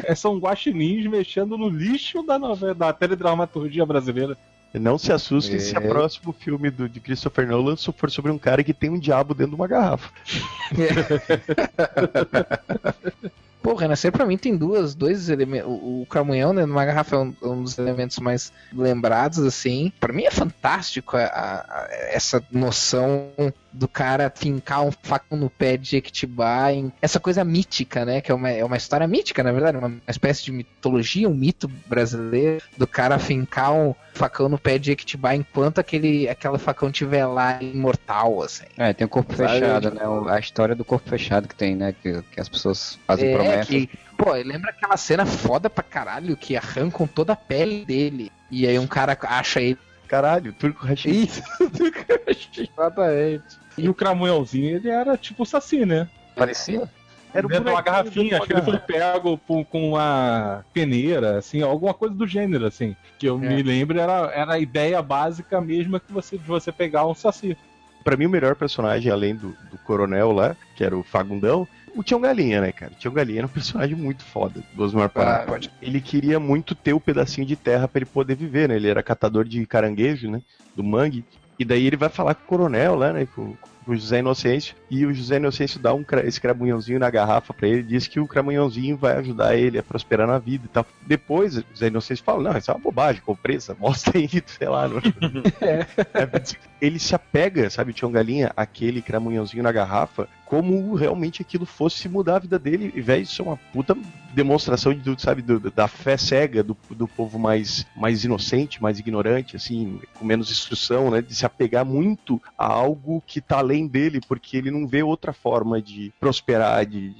É, 0.05 0.15
São 0.15 0.37
guaxinins 0.37 1.05
mexendo 1.07 1.57
no 1.57 1.67
lixo 1.67 2.23
da 2.23 2.39
novela, 2.39 2.73
da 2.73 2.93
teledramaturgia 2.93 3.85
brasileira. 3.85 4.37
Não 4.73 4.97
se 4.97 5.11
assustem 5.11 5.57
É. 5.57 5.59
se 5.59 5.77
o 5.77 5.81
próximo 5.81 6.33
filme 6.33 6.71
do, 6.71 6.89
de 6.89 6.99
Christopher 6.99 7.47
Nolan 7.47 7.75
for 7.77 8.09
sobre 8.09 8.31
um 8.31 8.39
cara 8.39 8.63
que 8.63 8.73
tem 8.73 8.89
um 8.89 8.97
diabo 8.97 9.33
dentro 9.35 9.51
de 9.51 9.55
uma 9.55 9.67
garrafa. 9.67 10.09
Pô, 13.61 13.75
Renascer 13.75 14.11
pra 14.11 14.25
mim 14.25 14.37
tem 14.37 14.57
duas, 14.57 14.93
dois 14.93 15.29
elementos. 15.29 15.69
O, 15.69 16.01
o 16.01 16.05
Camunhão, 16.09 16.51
né, 16.51 16.65
numa 16.65 16.83
garrafa 16.83 17.15
é 17.15 17.19
um, 17.19 17.33
um 17.43 17.63
dos 17.63 17.77
elementos 17.77 18.19
mais 18.19 18.51
lembrados, 18.73 19.39
assim. 19.39 19.91
Pra 20.01 20.11
mim 20.11 20.23
é 20.23 20.31
fantástico 20.31 21.15
a- 21.15 21.21
a- 21.23 21.59
a- 21.61 21.87
essa 22.11 22.43
noção 22.51 23.29
do 23.73 23.87
cara 23.87 24.31
fincar 24.33 24.83
um 24.83 24.91
facão 24.91 25.37
no 25.37 25.49
pé 25.49 25.75
de 25.77 25.89
Jequitibá, 25.91 26.71
em 26.71 26.91
essa 27.01 27.19
coisa 27.19 27.43
mítica, 27.43 28.05
né? 28.05 28.21
Que 28.21 28.31
é 28.31 28.35
uma, 28.35 28.49
é 28.49 28.63
uma 28.63 28.77
história 28.77 29.07
mítica, 29.07 29.41
na 29.43 29.51
verdade, 29.51 29.77
uma 29.77 29.91
espécie 30.07 30.43
de 30.45 30.51
mitologia, 30.51 31.27
um 31.27 31.33
mito 31.33 31.67
brasileiro, 31.87 32.63
do 32.77 32.85
cara 32.85 33.17
fincar 33.17 33.73
um 33.73 33.95
facão 34.13 34.47
no 34.47 34.59
pé 34.59 34.77
de 34.77 34.87
Jequitibá 34.87 35.35
enquanto 35.35 35.79
aquele, 35.79 36.29
aquele 36.29 36.57
facão 36.59 36.91
tiver 36.91 37.25
lá 37.25 37.57
imortal, 37.61 38.43
assim. 38.43 38.65
É, 38.77 38.93
tem 38.93 39.05
o 39.05 39.09
corpo 39.09 39.35
Sabe? 39.35 39.49
fechado, 39.59 39.91
né? 39.91 40.01
A 40.31 40.39
história 40.39 40.75
do 40.75 40.85
corpo 40.85 41.09
fechado 41.09 41.47
que 41.47 41.55
tem, 41.55 41.75
né? 41.75 41.93
Que, 42.01 42.21
que 42.21 42.39
as 42.39 42.47
pessoas 42.47 42.99
fazem 43.07 43.29
É, 43.29 43.33
promessas. 43.33 43.67
que, 43.67 43.89
pô, 44.17 44.33
lembra 44.33 44.69
aquela 44.69 44.97
cena 44.97 45.25
foda 45.25 45.69
pra 45.69 45.83
caralho 45.83 46.37
que 46.37 46.55
arrancam 46.55 47.07
toda 47.07 47.33
a 47.33 47.35
pele 47.35 47.85
dele. 47.85 48.31
E 48.51 48.67
aí 48.67 48.77
um 48.77 48.85
cara 48.87 49.17
acha 49.23 49.59
ele. 49.59 49.79
Caralho, 50.07 50.53
turco 50.53 50.85
rachista. 50.85 51.09
Isso, 51.09 51.41
exatamente. 52.77 53.57
E 53.77 53.89
o 53.89 53.93
Cramunhãozinho, 53.93 54.75
ele 54.75 54.89
era 54.89 55.17
tipo 55.17 55.43
o 55.43 55.45
Saci, 55.45 55.85
né? 55.85 56.07
Parecia? 56.35 56.89
Era 57.33 57.47
um 57.47 57.49
Dentro 57.49 57.71
uma 57.71 57.81
garrafinha, 57.81 58.37
acho 58.37 58.45
que 58.45 58.53
ele 58.53 58.61
foi 58.61 58.77
pego 58.77 59.39
com, 59.39 59.65
com 59.65 59.89
uma 59.89 60.63
peneira, 60.71 61.39
assim, 61.39 61.63
alguma 61.63 61.93
coisa 61.93 62.13
do 62.13 62.27
gênero, 62.27 62.67
assim. 62.67 62.95
Que 63.17 63.25
eu 63.27 63.43
É. 63.43 63.47
me 63.47 63.63
lembro 63.63 63.99
era, 63.99 64.31
era 64.35 64.53
a 64.53 64.59
ideia 64.59 65.01
básica 65.01 65.59
mesma 65.59 65.99
que 65.99 66.13
você, 66.13 66.37
de 66.37 66.43
você 66.43 66.71
pegar 66.71 67.07
um 67.07 67.15
saci. 67.15 67.57
Pra 68.03 68.15
mim, 68.15 68.27
o 68.27 68.29
melhor 68.29 68.55
personagem, 68.55 69.11
além 69.11 69.35
do, 69.35 69.55
do 69.71 69.77
coronel 69.79 70.31
lá, 70.31 70.55
que 70.75 70.83
era 70.83 70.95
o 70.95 71.03
Fagundão, 71.03 71.67
o 71.95 72.03
Tião 72.03 72.19
Galinha, 72.21 72.61
né, 72.61 72.71
cara? 72.71 72.91
O 72.91 72.95
Tião 72.95 73.13
Galinha 73.13 73.39
era 73.39 73.47
um 73.47 73.49
personagem 73.53 73.95
muito 73.95 74.23
foda 74.23 74.61
do 74.75 74.83
Osmar 74.83 75.09
Pará. 75.09 75.39
pode. 75.47 75.71
Ele 75.81 76.01
queria 76.01 76.39
muito 76.39 76.75
ter 76.75 76.93
o 76.93 76.99
pedacinho 76.99 77.47
de 77.47 77.55
terra 77.55 77.87
pra 77.87 77.99
ele 77.99 78.05
poder 78.05 78.35
viver, 78.35 78.69
né? 78.69 78.75
Ele 78.75 78.89
era 78.89 79.01
catador 79.01 79.45
de 79.45 79.65
caranguejo, 79.65 80.29
né? 80.29 80.41
Do 80.75 80.83
mangue. 80.83 81.25
E 81.63 81.65
daí 81.65 81.87
ele 81.87 81.95
vai 81.95 82.09
falar 82.09 82.35
com 82.35 82.43
o 82.43 82.47
coronel 82.47 82.93
lá, 82.95 83.13
né? 83.13 83.25
Com, 83.33 83.55
o 83.87 83.95
José 83.95 84.19
Inocêncio. 84.19 84.75
E 84.89 85.05
o 85.05 85.13
José 85.13 85.37
Inocêncio 85.37 85.79
dá 85.79 85.93
um, 85.93 86.03
esse 86.25 86.39
cramunhãozinho 86.39 86.99
na 86.99 87.09
garrafa 87.09 87.53
pra 87.53 87.67
ele. 87.67 87.83
Diz 87.83 88.05
que 88.05 88.19
o 88.19 88.27
cramunhãozinho 88.27 88.97
vai 88.97 89.17
ajudar 89.17 89.55
ele 89.55 89.77
a 89.77 89.83
prosperar 89.83 90.27
na 90.27 90.39
vida 90.39 90.65
e 90.65 90.67
tal. 90.67 90.85
Depois, 91.05 91.57
o 91.57 91.65
José 91.71 91.87
Inocêncio 91.87 92.23
fala: 92.23 92.51
Não, 92.51 92.57
isso 92.57 92.69
é 92.69 92.73
uma 92.73 92.79
bobagem, 92.79 93.21
comprei 93.21 93.57
essa 93.57 93.73
bosta 93.73 94.11
aí, 94.15 94.29
sei 94.45 94.67
lá. 94.67 94.87
Não... 94.87 95.01
É, 95.61 95.85
ele 96.81 96.99
se 96.99 97.15
apega, 97.15 97.69
sabe, 97.69 97.93
Tião 97.93 98.11
Galinha, 98.11 98.51
aquele 98.55 99.01
cramunhãozinho 99.01 99.63
na 99.63 99.71
garrafa, 99.71 100.27
como 100.53 100.93
realmente 100.93 101.41
aquilo 101.41 101.65
fosse 101.65 102.07
mudar 102.07 102.35
a 102.35 102.39
vida 102.39 102.59
dele. 102.59 102.93
E, 102.95 103.01
velho, 103.01 103.23
isso 103.23 103.41
é 103.41 103.45
uma 103.45 103.57
puta 103.57 103.97
demonstração 104.35 104.93
de, 104.93 105.19
sabe, 105.21 105.41
do- 105.41 105.71
da 105.71 105.87
fé 105.87 106.15
cega 106.15 106.61
do, 106.61 106.77
do 106.91 107.07
povo 107.07 107.39
mais, 107.39 107.87
mais 107.95 108.23
inocente, 108.23 108.79
mais 108.81 108.99
ignorante, 108.99 109.55
assim, 109.55 109.99
com 110.13 110.23
menos 110.23 110.51
instrução, 110.51 111.09
né? 111.09 111.23
De 111.23 111.33
se 111.33 111.43
apegar 111.43 111.83
muito 111.83 112.39
a 112.55 112.67
algo 112.67 113.23
que 113.25 113.41
tá 113.41 113.57
além 113.57 113.87
dele, 113.87 114.21
porque 114.27 114.55
ele 114.55 114.69
não 114.69 114.87
vê 114.87 115.01
outra 115.01 115.33
forma 115.33 115.81
de 115.81 116.13
prosperar, 116.19 116.85
de, 116.85 117.15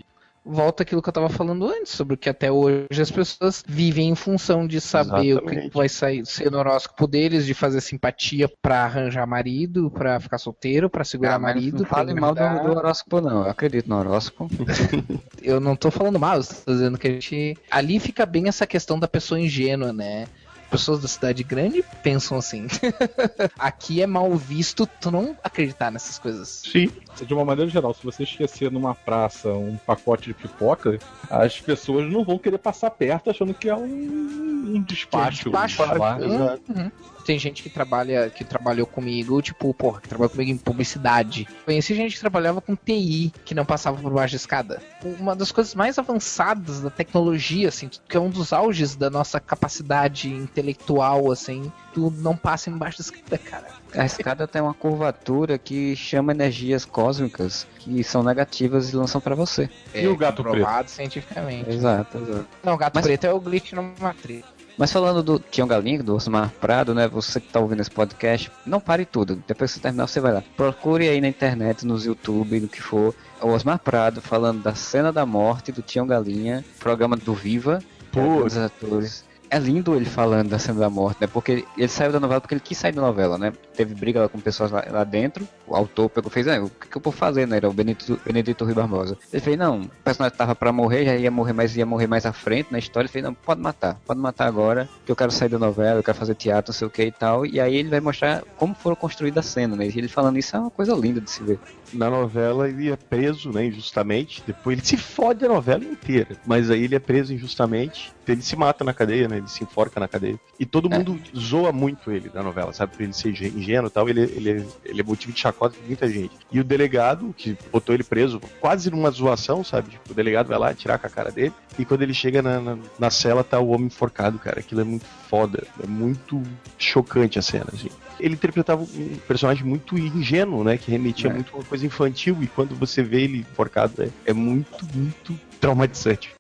Volta 0.45 0.83
aquilo 0.83 1.01
que 1.01 1.07
eu 1.07 1.13
tava 1.13 1.29
falando 1.29 1.65
antes, 1.65 1.93
sobre 1.93 2.17
que 2.17 2.29
até 2.29 2.51
hoje 2.51 3.01
as 3.01 3.09
pessoas 3.09 3.63
vivem 3.65 4.09
em 4.09 4.15
função 4.15 4.67
de 4.67 4.81
saber 4.81 5.35
o 5.35 5.39
que 5.39 5.45
Exatamente. 5.45 5.73
vai 5.73 5.87
sair, 5.87 6.25
ser 6.25 6.51
no 6.51 6.57
horóscopo 6.57 7.07
deles, 7.07 7.45
de 7.45 7.53
fazer 7.53 7.79
simpatia 7.79 8.49
pra 8.61 8.83
arranjar 8.83 9.25
marido, 9.25 9.89
pra 9.89 10.19
ficar 10.19 10.37
solteiro, 10.37 10.89
pra 10.89 11.05
segurar 11.05 11.35
Ah, 11.35 11.39
marido. 11.39 11.79
não 11.79 11.85
fale 11.85 12.13
mal 12.13 12.35
do, 12.35 12.41
do 12.41 12.77
horóscopo, 12.77 13.21
não. 13.21 13.43
Eu 13.45 13.49
acredito 13.49 13.87
no 13.87 13.97
horóscopo. 13.97 14.49
Eu 15.41 15.59
não 15.59 15.75
tô 15.75 15.91
falando 15.91 16.17
mal, 16.17 16.37
eu 16.37 16.43
tô 16.43 16.71
dizendo 16.71 16.97
que 16.97 17.05
a 17.07 17.11
gente. 17.11 17.57
Ali 17.69 17.99
fica 17.99 18.25
bem 18.25 18.47
essa 18.47 18.65
questão 18.65 18.97
da 18.97 19.09
pessoa 19.09 19.37
ingênua, 19.39 19.91
né? 19.91 20.25
Pessoas 20.73 20.99
da 20.99 21.07
cidade 21.07 21.43
grande 21.43 21.85
pensam 22.01 22.35
assim. 22.35 22.65
Aqui 23.59 24.01
é 24.01 24.07
mal 24.07 24.33
visto 24.35 24.87
tu 24.87 25.11
não 25.11 25.37
acreditar 25.43 25.91
nessas 25.91 26.17
coisas. 26.17 26.63
Sim. 26.65 26.89
De 27.21 27.31
uma 27.31 27.45
maneira 27.45 27.69
geral, 27.69 27.93
se 27.93 28.03
você 28.03 28.23
esquecer 28.23 28.71
numa 28.71 28.95
praça 28.95 29.49
um 29.49 29.77
pacote 29.77 30.29
de 30.29 30.33
pipoca, 30.33 30.97
as 31.29 31.59
pessoas 31.61 32.11
não 32.11 32.23
vão 32.23 32.39
querer 32.39 32.57
passar 32.57 32.89
perto 32.89 33.29
achando 33.29 33.53
que 33.53 33.69
é 33.69 33.75
um, 33.75 33.83
um 33.85 34.81
despacho. 34.81 35.51
Despacho. 35.51 35.83
Um 35.83 35.93
Uhum, 36.23 36.57
uhum. 36.69 36.91
Tem 37.25 37.39
gente 37.39 37.63
que 37.63 37.69
trabalha, 37.69 38.29
que 38.29 38.43
trabalhou 38.43 38.85
comigo, 38.85 39.41
tipo, 39.41 39.73
porra, 39.73 40.01
que 40.01 40.09
trabalhou 40.09 40.29
comigo 40.29 40.51
em 40.51 40.57
publicidade. 40.57 41.47
Conheci 41.65 41.95
gente 41.95 42.15
que 42.15 42.19
trabalhava 42.19 42.59
com 42.61 42.75
TI, 42.75 43.31
que 43.45 43.55
não 43.55 43.65
passava 43.65 44.01
por 44.01 44.11
baixo 44.11 44.33
da 44.33 44.37
escada. 44.37 44.81
Uma 45.19 45.35
das 45.35 45.51
coisas 45.51 45.73
mais 45.73 45.97
avançadas 45.97 46.81
da 46.81 46.89
tecnologia, 46.89 47.69
assim, 47.69 47.89
que 48.07 48.17
é 48.17 48.19
um 48.19 48.29
dos 48.29 48.51
auges 48.51 48.95
da 48.95 49.09
nossa 49.09 49.39
capacidade 49.39 50.29
intelectual, 50.29 51.31
assim, 51.31 51.71
tu 51.93 52.11
não 52.17 52.35
passa 52.35 52.69
embaixo 52.69 52.97
da 52.97 53.01
escada, 53.03 53.37
cara. 53.37 53.67
A 53.95 54.05
escada 54.05 54.47
tem 54.47 54.61
uma 54.61 54.73
curvatura 54.73 55.57
que 55.57 55.95
chama 55.95 56.31
energias 56.31 56.83
cósmicas 56.83 57.67
que 57.77 58.03
são 58.03 58.23
negativas 58.23 58.91
e 58.91 58.95
lançam 58.95 59.21
pra 59.21 59.35
você. 59.35 59.69
E 59.93 60.07
o 60.07 60.17
gato 60.17 60.41
provado 60.41 60.89
cientificamente. 60.89 61.69
Exato, 61.69 62.17
exato. 62.17 62.47
Não, 62.63 62.73
o 62.73 62.77
gato 62.77 62.95
Mas- 62.95 63.05
preto 63.05 63.25
é 63.25 63.33
o 63.33 63.39
glitch 63.39 63.73
na 63.73 63.83
matriz. 63.99 64.43
Mas 64.77 64.91
falando 64.91 65.21
do 65.21 65.39
Tião 65.39 65.67
Galinha, 65.67 66.01
do 66.01 66.15
Osmar 66.15 66.51
Prado, 66.59 66.93
né? 66.93 67.07
Você 67.07 67.39
que 67.39 67.47
tá 67.47 67.59
ouvindo 67.59 67.81
esse 67.81 67.91
podcast, 67.91 68.51
não 68.65 68.79
pare 68.79 69.05
tudo. 69.05 69.41
Depois 69.47 69.71
que 69.71 69.75
você 69.75 69.81
terminar, 69.81 70.07
você 70.07 70.19
vai 70.19 70.33
lá. 70.33 70.43
Procure 70.57 71.07
aí 71.07 71.21
na 71.21 71.27
internet, 71.27 71.85
nos 71.85 72.05
YouTube, 72.05 72.59
no 72.59 72.67
que 72.67 72.81
for. 72.81 73.13
O 73.41 73.49
Osmar 73.49 73.79
Prado 73.79 74.21
falando 74.21 74.63
da 74.63 74.73
cena 74.73 75.11
da 75.11 75.25
morte 75.25 75.71
do 75.71 75.81
Tião 75.81 76.07
Galinha, 76.07 76.65
programa 76.79 77.15
do 77.15 77.33
Viva, 77.33 77.79
Pô. 78.11 78.43
dos 78.43 78.57
atores. 78.57 79.25
É 79.53 79.59
lindo 79.59 79.95
ele 79.95 80.05
falando 80.05 80.49
da 80.49 80.57
cena 80.57 80.79
da 80.79 80.89
morte, 80.89 81.21
né? 81.21 81.27
Porque 81.27 81.63
ele, 81.77 81.87
saiu 81.87 82.11
da 82.11 82.19
novela 82.19 82.41
porque 82.41 82.55
ele 82.55 82.59
quis 82.59 82.75
sair 82.75 82.91
da 82.91 83.03
novela, 83.03 83.37
né? 83.37 83.53
Teve 83.75 83.93
briga 83.93 84.21
lá 84.21 84.27
com 84.27 84.39
pessoas 84.39 84.71
lá, 84.71 84.83
lá 84.89 85.03
dentro. 85.03 85.47
O 85.67 85.75
autor 85.75 86.09
pegou 86.09 86.31
fez, 86.31 86.47
ah, 86.47 86.59
o 86.59 86.71
que, 86.71 86.87
que 86.87 86.97
eu 86.97 87.01
vou 87.03 87.13
fazer, 87.13 87.47
né? 87.47 87.57
Era 87.57 87.69
o 87.69 87.71
Benedito, 87.71 88.19
Benedito 88.25 88.65
Rui 88.65 88.73
Barbosa. 88.73 89.15
Ele 89.31 89.39
fez, 89.39 89.55
não, 89.55 89.81
o 89.81 89.89
personagem 90.03 90.35
tava 90.35 90.55
pra 90.55 90.71
morrer, 90.71 91.05
já 91.05 91.15
ia 91.15 91.29
morrer, 91.29 91.53
mas 91.53 91.77
ia 91.77 91.85
morrer 91.85 92.07
mais 92.07 92.25
à 92.25 92.33
frente 92.33 92.71
na 92.71 92.79
história. 92.79 93.05
Ele 93.05 93.13
fez, 93.13 93.23
não, 93.23 93.35
pode 93.35 93.61
matar, 93.61 93.95
pode 94.07 94.19
matar 94.19 94.47
agora, 94.47 94.89
que 95.05 95.11
eu 95.11 95.15
quero 95.15 95.29
sair 95.29 95.49
da 95.49 95.59
novela, 95.59 95.99
eu 95.99 96.03
quero 96.03 96.17
fazer 96.17 96.33
teatro, 96.33 96.71
não 96.71 96.75
sei 96.75 96.87
o 96.87 96.89
que 96.89 97.03
e 97.03 97.11
tal. 97.11 97.45
E 97.45 97.59
aí 97.59 97.75
ele 97.75 97.89
vai 97.89 97.99
mostrar 97.99 98.41
como 98.57 98.73
foram 98.73 98.95
construídas 98.95 99.45
as 99.45 99.51
cenas, 99.51 99.77
né? 99.77 99.85
E 99.85 99.95
ele 99.95 100.07
falando 100.07 100.39
isso 100.39 100.55
é 100.55 100.59
uma 100.59 100.71
coisa 100.71 100.95
linda 100.95 101.21
de 101.21 101.29
se 101.29 101.43
ver. 101.43 101.59
Na 101.93 102.09
novela 102.09 102.67
ele 102.67 102.91
é 102.91 102.95
preso, 102.95 103.51
né, 103.51 103.65
injustamente. 103.65 104.43
Depois 104.45 104.77
ele 104.77 104.85
se 104.85 104.97
fode 104.97 105.45
a 105.45 105.47
novela 105.47 105.83
inteira. 105.83 106.35
Mas 106.45 106.69
aí 106.69 106.83
ele 106.83 106.95
é 106.95 106.99
preso 106.99 107.33
injustamente. 107.33 108.11
Ele 108.27 108.41
se 108.41 108.55
mata 108.55 108.83
na 108.83 108.93
cadeia, 108.93 109.27
né? 109.27 109.37
Ele 109.37 109.47
se 109.49 109.63
enforca 109.63 109.99
na 109.99 110.07
cadeia. 110.07 110.39
E 110.59 110.65
todo 110.65 110.89
mundo 110.89 111.19
zoa 111.37 111.71
muito 111.73 112.09
ele 112.11 112.31
na 112.33 112.41
novela, 112.41 112.71
sabe? 112.71 112.93
Por 112.95 113.03
ele 113.03 113.11
ser 113.13 113.29
ingê- 113.31 113.49
ingênuo 113.49 113.87
e 113.87 113.89
tal. 113.91 114.07
Ele, 114.07 114.21
ele, 114.21 114.65
ele 114.85 115.01
é 115.01 115.03
motivo 115.03 115.33
de 115.33 115.39
chacota 115.39 115.75
de 115.79 115.85
muita 115.85 116.07
gente. 116.09 116.31
E 116.51 116.59
o 116.59 116.63
delegado, 116.63 117.33
que 117.37 117.57
botou 117.71 117.93
ele 117.93 118.03
preso, 118.03 118.39
quase 118.61 118.89
numa 118.89 119.11
zoação, 119.11 119.61
sabe? 119.63 119.91
Tipo, 119.91 120.11
o 120.11 120.15
delegado 120.15 120.47
vai 120.47 120.57
lá 120.57 120.73
tirar 120.73 120.97
com 120.97 121.07
a 121.07 121.09
cara 121.09 121.31
dele. 121.31 121.53
E 121.77 121.83
quando 121.83 122.01
ele 122.01 122.13
chega 122.13 122.41
na, 122.41 122.59
na, 122.61 122.77
na 122.97 123.09
cela, 123.09 123.43
tá 123.43 123.59
o 123.59 123.69
homem 123.69 123.87
enforcado, 123.87 124.39
cara. 124.39 124.61
Aquilo 124.61 124.81
é 124.81 124.85
muito 124.85 125.05
foda. 125.29 125.67
É 125.83 125.87
muito 125.87 126.41
chocante 126.77 127.37
a 127.37 127.41
cena, 127.41 127.65
assim. 127.73 127.89
Ele 128.19 128.33
interpretava 128.35 128.81
um 128.83 129.17
personagem 129.27 129.63
muito 129.65 129.97
ingênuo, 129.97 130.63
né? 130.63 130.77
Que 130.77 130.91
remetia 130.91 131.29
É. 131.29 131.33
muito 131.33 131.53
a 131.53 131.57
uma 131.57 131.63
coisa 131.65 131.85
infantil. 131.85 132.37
E 132.41 132.47
quando 132.47 132.75
você 132.75 133.01
vê 133.03 133.21
ele 133.23 133.39
enforcado, 133.39 134.03
é, 134.03 134.09
é 134.25 134.33
muito, 134.33 134.85
muito 134.93 135.39
traumatizante. 135.59 136.31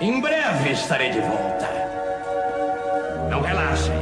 Em 0.00 0.20
breve 0.20 0.70
estarei 0.70 1.10
de 1.10 1.20
volta. 1.20 1.68
Não 3.30 3.40
relaxem. 3.40 3.94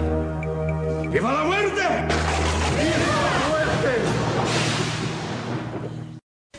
Viva 1.10 1.30
la 1.30 1.44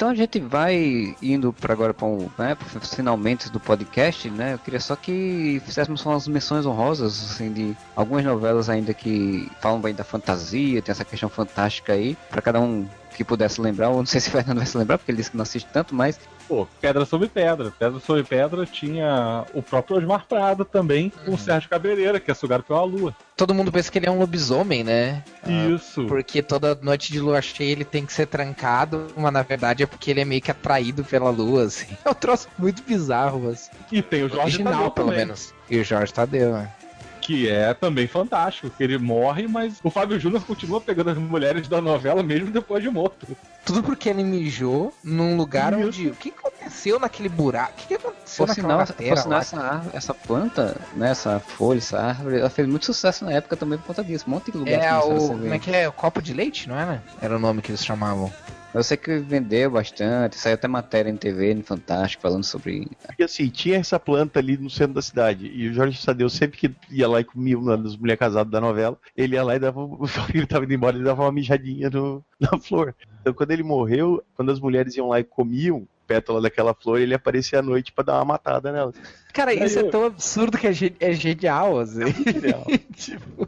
Então 0.03 0.11
a 0.11 0.15
gente 0.15 0.37
vai 0.37 1.15
indo 1.21 1.53
para 1.53 1.71
agora 1.71 1.93
para 1.93 2.05
um, 2.05 2.29
né, 2.37 2.55
pros 2.55 2.93
finalmente 2.93 3.49
do 3.49 3.57
podcast, 3.57 4.29
né? 4.29 4.53
Eu 4.53 4.59
queria 4.59 4.81
só 4.81 4.97
que 4.97 5.61
fizéssemos 5.65 6.05
umas 6.05 6.27
menções 6.27 6.65
honrosas, 6.65 7.31
assim, 7.31 7.53
de 7.53 7.77
algumas 7.95 8.25
novelas 8.25 8.69
ainda 8.69 8.93
que 8.93 9.49
falam 9.61 9.79
bem 9.79 9.95
da 9.95 10.03
fantasia, 10.03 10.81
tem 10.81 10.91
essa 10.91 11.05
questão 11.05 11.29
fantástica 11.29 11.93
aí, 11.93 12.17
para 12.29 12.41
cada 12.41 12.59
um 12.59 12.85
que 13.15 13.23
pudesse 13.23 13.61
lembrar, 13.61 13.91
ou 13.91 13.99
não 13.99 14.05
sei 14.05 14.19
se 14.19 14.27
o 14.27 14.31
Fernando 14.33 14.57
vai 14.57 14.65
se 14.65 14.77
lembrar, 14.77 14.97
porque 14.97 15.09
ele 15.09 15.19
disse 15.19 15.31
que 15.31 15.37
não 15.37 15.43
assiste 15.43 15.69
tanto, 15.71 15.95
mas 15.95 16.19
Pô, 16.47 16.67
Pedra 16.81 17.05
sobre 17.05 17.27
Pedra. 17.27 17.71
Pedra 17.77 17.99
sobre 17.99 18.23
Pedra 18.23 18.65
tinha 18.65 19.45
o 19.53 19.61
próprio 19.61 19.97
Osmar 19.97 20.25
Prado 20.27 20.65
também, 20.65 21.11
com 21.25 21.33
o 21.33 21.37
Sérgio 21.37 21.69
Cabeleira, 21.69 22.19
que 22.19 22.29
é 22.29 22.33
sugado 22.33 22.63
pela 22.63 22.83
lua. 22.83 23.15
Todo 23.35 23.53
mundo 23.53 23.71
pensa 23.71 23.91
que 23.91 23.97
ele 23.97 24.07
é 24.07 24.11
um 24.11 24.19
lobisomem, 24.19 24.83
né? 24.83 25.23
Isso. 25.73 26.05
Porque 26.05 26.41
toda 26.41 26.77
noite 26.81 27.11
de 27.11 27.19
lua 27.19 27.41
cheia 27.41 27.71
ele 27.71 27.85
tem 27.85 28.05
que 28.05 28.13
ser 28.13 28.27
trancado, 28.27 29.07
mas 29.15 29.33
na 29.33 29.41
verdade 29.41 29.83
é 29.83 29.85
porque 29.85 30.11
ele 30.11 30.21
é 30.21 30.25
meio 30.25 30.41
que 30.41 30.51
atraído 30.51 31.03
pela 31.03 31.29
lua, 31.29 31.63
assim. 31.63 31.87
É 32.05 32.09
um 32.09 32.13
troço 32.13 32.47
muito 32.57 32.83
bizarro, 32.83 33.49
assim. 33.49 33.71
E 33.91 34.01
tem 34.01 34.23
o 34.23 34.29
Jorge 34.29 34.43
Original, 34.43 34.73
Tadeu 34.73 34.91
pelo 34.91 35.07
também, 35.07 35.25
menos. 35.25 35.53
E 35.69 35.79
o 35.79 35.83
Jorge 35.83 36.13
Tadeu, 36.13 36.53
né? 36.53 36.69
Que 37.25 37.49
é 37.49 37.73
também 37.73 38.07
fantástico, 38.07 38.69
que 38.69 38.83
ele 38.83 38.97
morre, 38.97 39.47
mas 39.47 39.75
o 39.83 39.89
Fábio 39.89 40.19
Júnior 40.19 40.43
continua 40.43 40.81
pegando 40.81 41.09
as 41.11 41.17
mulheres 41.17 41.67
da 41.67 41.79
novela 41.81 42.21
mesmo 42.21 42.51
depois 42.51 42.83
de 42.83 42.89
morto. 42.89 43.25
Tudo 43.65 43.81
porque 43.81 44.09
ele 44.09 44.23
mijou 44.23 44.93
num 45.03 45.37
lugar 45.37 45.73
onde. 45.73 46.09
O 46.09 46.15
que 46.15 46.29
acontece 46.29 46.53
aconteceu 46.63 46.99
naquele 46.99 47.29
buraco? 47.29 47.73
O 47.73 47.87
que, 47.87 47.93
aconteceu 47.95 48.45
Por 48.45 48.47
naquela 48.55 48.85
sinal, 48.85 49.07
por 49.09 49.17
sinal 49.21 49.39
essa, 49.39 49.57
árvore- 49.59 49.97
essa 49.97 50.13
planta, 50.13 50.77
né, 50.95 51.11
essa 51.11 51.39
folha, 51.39 51.77
essa 51.77 51.99
árvore, 51.99 52.39
ela 52.39 52.49
fez 52.49 52.67
muito 52.67 52.85
sucesso 52.85 53.25
na 53.25 53.31
época 53.33 53.55
também 53.57 53.77
por 53.77 53.87
conta 53.87 54.03
disso. 54.03 54.25
Um 54.27 54.31
monte 54.31 54.51
de 54.51 54.57
lugares 54.57 54.83
É 54.85 54.97
o. 54.97 55.27
Como 55.27 55.53
é 55.53 55.59
que 55.59 55.71
é? 55.71 55.87
O 55.87 55.91
copo 55.91 56.21
de 56.21 56.33
leite, 56.33 56.67
não 56.69 56.77
era? 56.77 57.03
Era 57.21 57.35
o 57.35 57.39
nome 57.39 57.61
que 57.61 57.71
eles 57.71 57.83
chamavam. 57.85 58.31
Eu 58.73 58.83
sei 58.83 58.97
que 58.97 59.17
vendeu 59.19 59.69
bastante, 59.69 60.35
saiu 60.35 60.55
até 60.55 60.67
matéria 60.67 61.09
em 61.09 61.15
TV, 61.15 61.53
no 61.53 61.63
Fantástico, 61.63 62.23
falando 62.23 62.43
sobre. 62.43 62.87
Porque 63.05 63.23
assim, 63.23 63.47
tinha 63.47 63.77
essa 63.77 63.99
planta 63.99 64.39
ali 64.39 64.57
no 64.57 64.69
centro 64.69 64.95
da 64.95 65.01
cidade. 65.01 65.45
E 65.47 65.69
o 65.69 65.73
Jorge 65.73 66.03
Tadeu 66.03 66.27
sempre 66.29 66.57
que 66.57 66.75
ia 66.89 67.07
lá 67.07 67.21
e 67.21 67.23
comia 67.23 67.57
uma 67.57 67.77
das 67.77 67.95
mulheres 67.95 68.19
casadas 68.19 68.51
da 68.51 68.59
novela, 68.59 68.97
ele 69.15 69.35
ia 69.35 69.43
lá 69.43 69.55
e 69.55 69.59
dava. 69.59 69.81
Ele 70.33 70.47
tava 70.47 70.65
indo 70.65 70.73
embora, 70.73 70.95
ele 70.95 71.05
dava 71.05 71.21
uma 71.21 71.31
mijadinha 71.31 71.89
no, 71.89 72.23
na 72.39 72.57
flor. 72.57 72.95
Então 73.21 73.33
quando 73.33 73.51
ele 73.51 73.61
morreu, 73.61 74.23
quando 74.35 74.51
as 74.51 74.59
mulheres 74.59 74.95
iam 74.95 75.09
lá 75.09 75.19
e 75.19 75.23
comiam 75.23 75.87
pétala 76.07 76.41
daquela 76.41 76.73
flor, 76.73 76.99
ele 76.99 77.13
aparecia 77.13 77.59
à 77.59 77.61
noite 77.61 77.91
pra 77.91 78.03
dar 78.03 78.15
uma 78.15 78.25
matada 78.25 78.71
nela. 78.71 78.93
Cara, 79.33 79.53
isso 79.53 79.79
é 79.79 79.83
tão 79.83 80.05
absurdo 80.05 80.57
que 80.57 80.67
é, 80.67 81.13
genial, 81.13 81.79
assim. 81.79 82.01
tipo, 82.95 83.47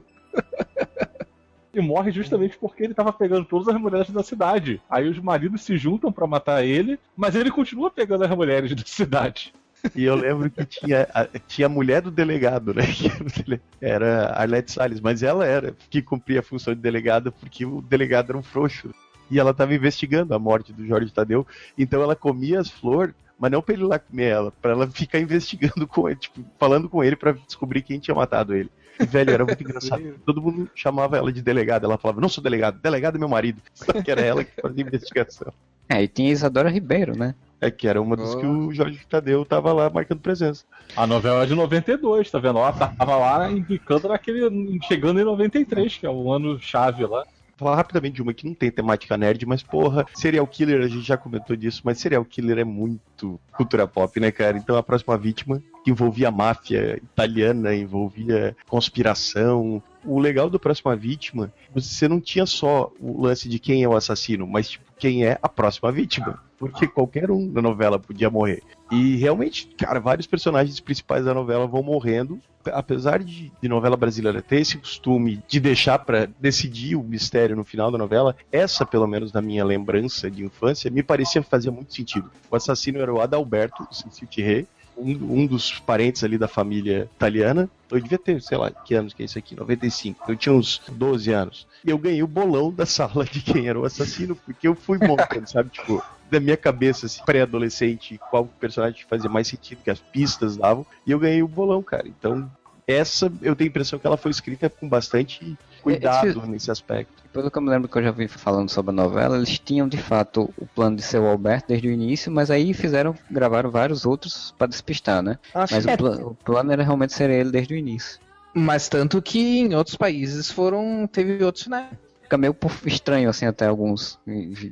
E 1.76 1.82
morre 1.82 2.10
justamente 2.10 2.58
porque 2.58 2.84
ele 2.84 2.94
tava 2.94 3.12
pegando 3.12 3.44
todas 3.44 3.68
as 3.68 3.80
mulheres 3.80 4.10
da 4.10 4.24
cidade. 4.24 4.82
Aí 4.90 5.10
os 5.10 5.20
maridos 5.20 5.62
se 5.62 5.78
juntam 5.78 6.10
pra 6.10 6.26
matar 6.26 6.64
ele, 6.64 6.98
mas 7.18 7.36
ele 7.36 7.52
continua 7.52 7.92
pegando 7.92 8.24
as 8.24 8.30
mulheres 8.30 8.74
da 8.74 8.84
cidade. 8.86 9.54
E 9.94 10.06
eu 10.06 10.16
lembro 10.16 10.50
que 10.50 10.66
tinha 10.66 11.08
a, 11.14 11.26
tinha 11.48 11.68
a 11.68 11.70
mulher 11.70 12.02
do 12.02 12.10
delegado, 12.10 12.74
né? 12.74 12.84
era 13.82 14.28
a 14.28 14.42
Arlete 14.42 14.72
Salles, 14.72 15.02
mas 15.02 15.22
ela 15.22 15.46
era 15.46 15.76
que 15.90 16.02
cumpria 16.02 16.40
a 16.40 16.44
função 16.44 16.74
de 16.74 16.80
delegada 16.80 17.30
porque 17.30 17.66
o 17.66 17.82
delegado 17.82 18.30
era 18.30 18.38
um 18.38 18.44
frouxo. 18.44 18.96
E 19.30 19.38
ela 19.38 19.52
estava 19.52 19.74
investigando 19.74 20.34
a 20.34 20.40
morte 20.40 20.72
do 20.72 20.86
Jorge 20.86 21.12
Tadeu, 21.12 21.46
então 21.78 22.02
ela 22.02 22.16
comia 22.16 22.60
as 22.60 22.70
flores, 22.70 23.14
mas 23.38 23.52
não 23.52 23.62
pra 23.62 23.74
ele 23.74 23.84
lá 23.84 24.00
comer 24.00 24.28
ela, 24.28 24.54
pra 24.62 24.72
ela 24.72 24.88
ficar 24.88 25.20
investigando 25.20 25.86
com 25.88 26.08
ele, 26.08 26.20
tipo, 26.20 26.46
falando 26.58 26.88
com 26.88 27.04
ele 27.04 27.16
pra 27.16 27.34
descobrir 27.34 27.82
quem 27.82 28.00
tinha 28.00 28.16
matado 28.16 28.56
ele. 28.56 28.70
E, 29.00 29.06
velho, 29.06 29.32
era 29.32 29.46
muito 29.46 29.62
engraçado. 29.62 30.16
Todo 30.26 30.42
mundo 30.42 30.70
chamava 30.76 31.18
ela 31.18 31.32
de 31.32 31.42
delegada, 31.42 31.86
ela 31.86 31.98
falava, 31.98 32.22
não 32.22 32.30
sou 32.30 32.44
delegado, 32.44 32.80
delegado 32.82 33.16
é 33.16 33.20
meu 33.20 33.30
marido. 33.30 33.62
Só 33.74 33.94
que 34.02 34.12
era 34.12 34.22
ela 34.22 34.44
que 34.44 34.62
fazia 34.62 34.84
investigação. 34.84 35.52
É, 35.88 36.02
e 36.02 36.08
tinha 36.08 36.32
Isadora 36.32 36.70
Ribeiro, 36.70 37.18
né? 37.18 37.36
É 37.62 37.72
que 37.72 37.88
era 37.88 38.02
uma 38.02 38.18
das 38.18 38.36
que 38.36 38.46
o 38.46 38.74
Jorge 38.74 39.00
Tadeu 39.10 39.46
tava 39.46 39.72
lá 39.72 39.90
marcando 39.90 40.20
presença. 40.20 40.66
A 40.96 41.08
novela 41.08 41.44
é 41.44 41.46
de 41.46 41.56
92, 41.56 42.30
tá 42.30 42.38
vendo? 42.38 42.60
Ela 42.60 42.74
tava 42.74 43.16
lá 43.16 43.50
indicando 43.50 44.08
naquele. 44.08 44.80
chegando 44.84 45.20
em 45.20 45.24
93, 45.24 45.98
que 45.98 46.06
é 46.06 46.10
o 46.10 46.32
ano 46.32 46.60
chave 46.60 47.06
lá. 47.06 47.26
Falar 47.58 47.76
rapidamente 47.76 48.16
de 48.16 48.22
uma 48.22 48.34
que 48.34 48.46
não 48.46 48.54
tem 48.54 48.72
temática 48.72 49.18
nerd, 49.18 49.46
mas 49.46 49.64
porra, 49.64 50.06
serial 50.14 50.46
killer, 50.48 50.82
a 50.82 50.88
gente 50.88 51.06
já 51.06 51.18
comentou 51.18 51.56
disso, 51.56 51.82
mas 51.84 52.00
serial 52.00 52.26
killer 52.26 52.60
é 52.60 52.64
muito 52.64 53.40
cultura 53.54 53.88
pop, 53.88 54.20
né, 54.20 54.32
cara? 54.32 54.58
Então 54.58 54.76
a 54.76 54.84
próxima 54.84 55.18
vítima 55.18 55.62
que 55.84 55.92
envolvia 55.92 56.32
máfia 56.32 56.98
italiana, 56.98 57.76
envolvia 57.76 58.56
conspiração. 58.68 59.82
O 60.04 60.20
legal 60.20 60.50
do 60.50 60.60
próxima 60.60 60.96
vítima, 60.96 61.52
você 61.74 62.08
não 62.08 62.20
tinha 62.20 62.46
só 62.46 62.92
o 63.00 63.22
lance 63.22 63.48
de 63.50 63.60
quem 63.60 63.84
é 63.84 63.88
o 63.88 63.96
assassino, 63.96 64.46
mas 64.46 64.70
tipo, 64.70 64.86
quem 64.98 65.26
é 65.26 65.38
a 65.42 65.50
próxima 65.50 65.92
vítima. 65.92 66.40
Porque 66.58 66.88
qualquer 66.88 67.30
um 67.32 67.52
na 67.52 67.62
novela 67.62 68.00
podia 68.00 68.30
morrer. 68.30 68.62
E 68.92 69.16
realmente, 69.18 69.68
cara, 69.78 70.00
vários 70.00 70.28
personagens 70.28 70.80
principais 70.80 71.26
da 71.26 71.34
novela 71.34 71.68
vão 71.68 71.84
morrendo. 71.84 72.40
Apesar 72.74 73.24
de, 73.24 73.52
de 73.62 73.70
novela 73.70 73.98
brasileira 73.98 74.42
ter 74.42 74.62
esse 74.62 74.78
costume 74.78 75.44
de 75.48 75.60
deixar 75.60 76.00
pra 76.00 76.28
decidir 76.40 76.96
o 76.96 77.04
mistério 77.04 77.56
no 77.56 77.64
final 77.64 77.92
da 77.92 77.98
novela, 77.98 78.36
essa, 78.52 78.86
pelo 78.86 79.08
menos 79.08 79.32
na 79.32 79.42
minha 79.42 79.64
lembrança 79.64 80.30
de 80.30 80.44
infância, 80.44 80.92
me 80.92 81.04
parecia 81.04 81.42
fazer 81.44 81.72
muito 81.72 81.94
sentido. 81.94 82.30
O 82.50 82.56
assassino 82.56 83.00
era 83.00 83.14
o 83.14 83.22
Adalberto 83.22 83.88
Siltirre, 83.92 84.68
um, 84.98 85.42
um 85.42 85.46
dos 85.46 85.80
parentes 85.80 86.24
ali 86.24 86.38
da 86.38 86.48
família 86.48 87.10
italiana. 87.16 87.70
Eu 87.90 88.00
devia 88.00 88.18
ter, 88.18 88.42
sei 88.42 88.58
lá, 88.58 88.72
que 88.72 88.96
anos 88.96 89.14
que 89.14 89.22
é 89.24 89.26
isso 89.26 89.38
aqui? 89.38 89.56
95. 89.56 90.32
Eu 90.32 90.36
tinha 90.36 90.54
uns 90.54 90.82
12 90.92 91.32
anos. 91.32 91.68
E 91.84 91.90
eu 91.90 91.98
ganhei 91.98 92.24
o 92.24 92.28
bolão 92.28 92.72
da 92.72 92.86
sala 92.86 93.26
de 93.26 93.42
quem 93.42 93.68
era 93.68 93.80
o 93.80 93.86
assassino, 93.86 94.36
porque 94.36 94.68
eu 94.68 94.76
fui 94.76 94.98
montando, 94.98 95.50
sabe? 95.50 95.70
Tipo, 95.70 96.04
da 96.30 96.40
minha 96.40 96.58
cabeça, 96.58 97.06
assim, 97.06 97.22
pré-adolescente, 97.26 98.20
qual 98.30 98.46
personagem 98.60 99.04
fazia 99.08 99.30
mais 99.30 99.48
sentido, 99.48 99.82
que 99.84 99.90
as 99.92 100.00
pistas 100.00 100.58
davam. 100.58 100.86
E 101.06 101.12
eu 101.12 101.20
ganhei 101.20 101.42
o 101.44 101.48
bolão, 101.48 101.82
cara. 101.84 102.08
Então, 102.08 102.50
essa 102.88 103.26
eu 103.42 103.56
tenho 103.56 103.68
a 103.68 103.72
impressão 103.72 103.98
que 104.00 104.06
ela 104.08 104.18
foi 104.18 104.32
escrita 104.32 104.70
com 104.70 104.88
bastante 104.88 105.58
cuidado 105.82 106.28
Esse- 106.40 106.50
nesse 106.50 106.72
aspecto. 106.72 107.24
Pelo 107.34 107.52
que 107.52 107.58
eu 107.58 107.62
me 107.62 107.70
lembro 107.70 107.90
que 107.90 107.98
eu 107.98 108.04
já 108.04 108.12
vi 108.12 108.28
falando 108.28 108.70
sobre 108.70 108.92
a 108.92 108.94
novela, 108.94 109.36
eles 109.38 109.60
tinham 109.60 109.88
de 109.90 109.98
fato 109.98 110.54
o 110.58 110.66
plano 110.66 110.96
de 110.96 111.02
ser 111.02 111.20
o 111.20 111.26
Alberto 111.28 111.68
desde 111.70 111.88
o 111.88 111.92
início, 111.92 112.32
mas 112.32 112.50
aí 112.50 112.74
fizeram, 112.74 113.14
gravaram 113.30 113.70
vários 113.70 114.06
outros 114.06 114.54
pra 114.58 114.68
despistar, 114.68 115.22
né? 115.22 115.38
Ah, 115.54 115.66
Mas 115.70 115.86
o, 115.86 115.98
pla- 115.98 116.26
o 116.28 116.34
plano 116.36 116.72
era 116.72 116.82
realmente 116.84 117.14
ser 117.14 117.30
ele 117.30 117.52
desde 117.52 117.74
o 117.74 117.78
início. 117.78 118.20
Mas 118.54 118.88
tanto 118.88 119.22
que 119.22 119.60
em 119.60 119.76
outros 119.76 119.98
países 119.98 120.50
foram. 120.50 121.06
teve 121.12 121.44
outros 121.44 121.66
finais. 121.66 121.90
Fica 122.26 122.38
meio 122.40 122.56
por- 122.56 122.72
estranho 122.86 123.30
assim 123.30 123.46
até 123.46 123.68
alguns. 123.68 124.20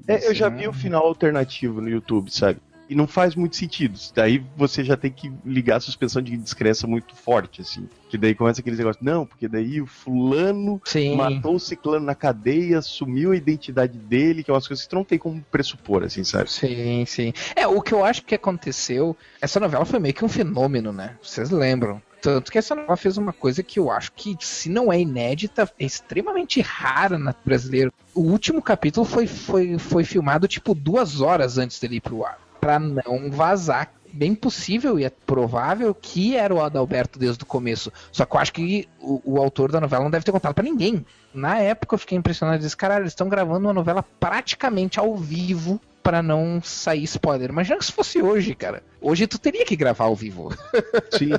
É, 0.07 0.27
eu 0.27 0.33
já 0.33 0.49
vi 0.49 0.67
o 0.67 0.73
final 0.73 1.05
alternativo 1.05 1.79
no 1.79 1.87
YouTube, 1.87 2.33
sabe? 2.33 2.59
E 2.89 2.95
não 2.95 3.07
faz 3.07 3.35
muito 3.35 3.55
sentido. 3.55 3.97
Daí 4.13 4.43
você 4.57 4.83
já 4.83 4.97
tem 4.97 5.11
que 5.11 5.31
ligar 5.45 5.77
a 5.77 5.79
suspensão 5.79 6.21
de 6.21 6.35
descrença 6.35 6.85
muito 6.87 7.15
forte, 7.15 7.61
assim. 7.61 7.87
Que 8.09 8.17
daí 8.17 8.33
começa 8.35 8.59
aqueles 8.59 8.77
negócios, 8.77 9.03
não, 9.03 9.25
porque 9.25 9.47
daí 9.47 9.79
o 9.81 9.85
fulano 9.87 10.81
Sim. 10.83 11.15
matou 11.15 11.55
o 11.55 11.59
ciclano 11.59 12.05
na 12.05 12.13
cadeia, 12.15 12.81
sumiu 12.81 13.31
a 13.31 13.35
identidade 13.35 13.97
dele, 13.97 14.43
que 14.43 14.49
é 14.51 14.53
umas 14.53 14.67
coisas 14.67 14.83
que 14.83 14.89
tu 14.89 14.95
não 14.95 15.05
tem 15.05 15.17
como 15.19 15.41
pressupor, 15.51 16.03
assim, 16.03 16.23
sabe? 16.23 16.51
Sim, 16.51 17.05
sim. 17.05 17.33
É, 17.55 17.65
o 17.67 17.81
que 17.81 17.93
eu 17.93 18.03
acho 18.03 18.23
que 18.25 18.35
aconteceu. 18.35 19.15
Essa 19.39 19.59
novela 19.59 19.85
foi 19.85 19.99
meio 19.99 20.13
que 20.13 20.25
um 20.25 20.29
fenômeno, 20.29 20.91
né? 20.91 21.15
Vocês 21.21 21.51
lembram? 21.51 22.01
Tanto 22.23 22.53
que 22.53 22.57
essa 22.57 22.73
novela 22.73 22.95
fez 22.95 23.17
uma 23.17 23.33
coisa 23.33 23.61
que 23.61 23.77
eu 23.77 23.91
acho 23.91 24.13
que, 24.13 24.37
se 24.39 24.69
não 24.69 24.93
é 24.93 24.97
inédita, 24.97 25.69
é 25.77 25.83
extremamente 25.83 26.61
rara 26.61 27.17
na 27.19 27.35
brasileiro. 27.43 27.91
O 28.15 28.21
último 28.21 28.61
capítulo 28.61 29.05
foi, 29.05 29.27
foi, 29.27 29.77
foi 29.77 30.05
filmado, 30.05 30.47
tipo, 30.47 30.73
duas 30.73 31.19
horas 31.19 31.57
antes 31.57 31.81
dele 31.81 31.97
ir 31.97 31.99
pro 31.99 32.23
ar. 32.23 32.39
Pra 32.61 32.79
não 32.79 33.29
vazar. 33.29 33.91
Bem 34.13 34.33
possível 34.33 34.97
e 34.97 35.03
é 35.03 35.09
provável 35.09 35.93
que 35.93 36.37
era 36.37 36.53
o 36.53 36.61
Adalberto 36.61 37.19
desde 37.19 37.43
o 37.43 37.47
começo. 37.47 37.91
Só 38.09 38.23
que 38.23 38.35
eu 38.35 38.39
acho 38.39 38.53
que 38.53 38.87
o, 39.01 39.21
o 39.25 39.37
autor 39.37 39.69
da 39.69 39.81
novela 39.81 40.03
não 40.03 40.11
deve 40.11 40.23
ter 40.23 40.31
contado 40.31 40.53
pra 40.53 40.63
ninguém. 40.63 41.05
Na 41.33 41.59
época 41.59 41.95
eu 41.95 41.99
fiquei 41.99 42.17
impressionado. 42.17 42.61
Disse, 42.61 42.77
caralho, 42.77 43.01
eles 43.01 43.11
estão 43.11 43.27
gravando 43.27 43.67
uma 43.67 43.73
novela 43.73 44.01
praticamente 44.17 44.97
ao 44.97 45.17
vivo 45.17 45.81
pra 46.03 46.21
não 46.21 46.61
sair 46.61 47.03
spoiler. 47.03 47.49
Imagina 47.49 47.81
se 47.81 47.91
fosse 47.91 48.21
hoje, 48.21 48.53
cara. 48.53 48.83
Hoje 49.01 49.25
tu 49.25 49.39
teria 49.39 49.65
que 49.65 49.75
gravar 49.75 50.05
ao 50.05 50.15
vivo. 50.15 50.49
Sim. 51.17 51.29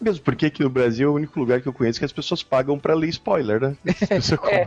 Mesmo 0.00 0.24
porque 0.24 0.46
aqui 0.46 0.62
no 0.62 0.68
Brasil 0.68 1.08
é 1.08 1.10
o 1.10 1.14
único 1.14 1.38
lugar 1.38 1.60
que 1.62 1.68
eu 1.68 1.72
conheço 1.72 1.98
que 2.00 2.04
as 2.04 2.12
pessoas 2.12 2.42
pagam 2.42 2.78
pra 2.78 2.94
ler 2.94 3.08
spoiler, 3.08 3.60
né? 3.60 3.76
As 3.88 4.08
pessoas 4.08 4.40
É. 4.50 4.64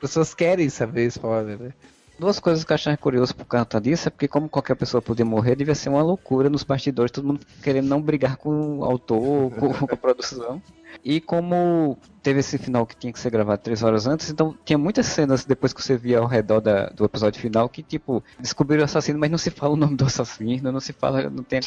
pessoas 0.00 0.34
querem 0.34 0.68
saber 0.70 1.06
spoiler, 1.06 1.58
né? 1.58 1.72
Duas 2.20 2.38
coisas 2.38 2.62
que 2.64 2.70
eu 2.70 2.74
achava 2.74 2.96
curioso 2.98 3.34
por 3.34 3.46
conta 3.46 3.80
disso 3.80 4.08
é 4.08 4.10
porque 4.10 4.28
como 4.28 4.46
qualquer 4.46 4.76
pessoa 4.76 5.00
podia 5.00 5.24
morrer, 5.24 5.56
devia 5.56 5.74
ser 5.74 5.88
uma 5.88 6.02
loucura 6.02 6.50
nos 6.50 6.62
bastidores, 6.62 7.10
todo 7.10 7.26
mundo 7.26 7.40
querendo 7.62 7.88
não 7.88 8.00
brigar 8.02 8.36
com 8.36 8.80
o 8.80 8.84
autor, 8.84 9.50
com, 9.52 9.72
com 9.88 9.94
a 9.94 9.96
produção. 9.96 10.60
E 11.02 11.18
como 11.18 11.96
teve 12.22 12.40
esse 12.40 12.58
final 12.58 12.84
que 12.84 12.94
tinha 12.94 13.10
que 13.10 13.18
ser 13.18 13.30
gravado 13.30 13.62
três 13.62 13.82
horas 13.82 14.06
antes, 14.06 14.28
então 14.28 14.54
tinha 14.66 14.76
muitas 14.76 15.06
cenas 15.06 15.46
depois 15.46 15.72
que 15.72 15.82
você 15.82 15.96
via 15.96 16.18
ao 16.18 16.26
redor 16.26 16.60
da- 16.60 16.90
do 16.90 17.06
episódio 17.06 17.40
final 17.40 17.70
que, 17.70 17.82
tipo, 17.82 18.22
descobriram 18.38 18.82
o 18.82 18.84
assassino, 18.84 19.18
mas 19.18 19.30
não 19.30 19.38
se 19.38 19.50
fala 19.50 19.72
o 19.72 19.76
nome 19.76 19.96
do 19.96 20.04
assassino, 20.04 20.70
não 20.70 20.80
se 20.80 20.92
fala, 20.92 21.30
não 21.30 21.42
tem, 21.42 21.60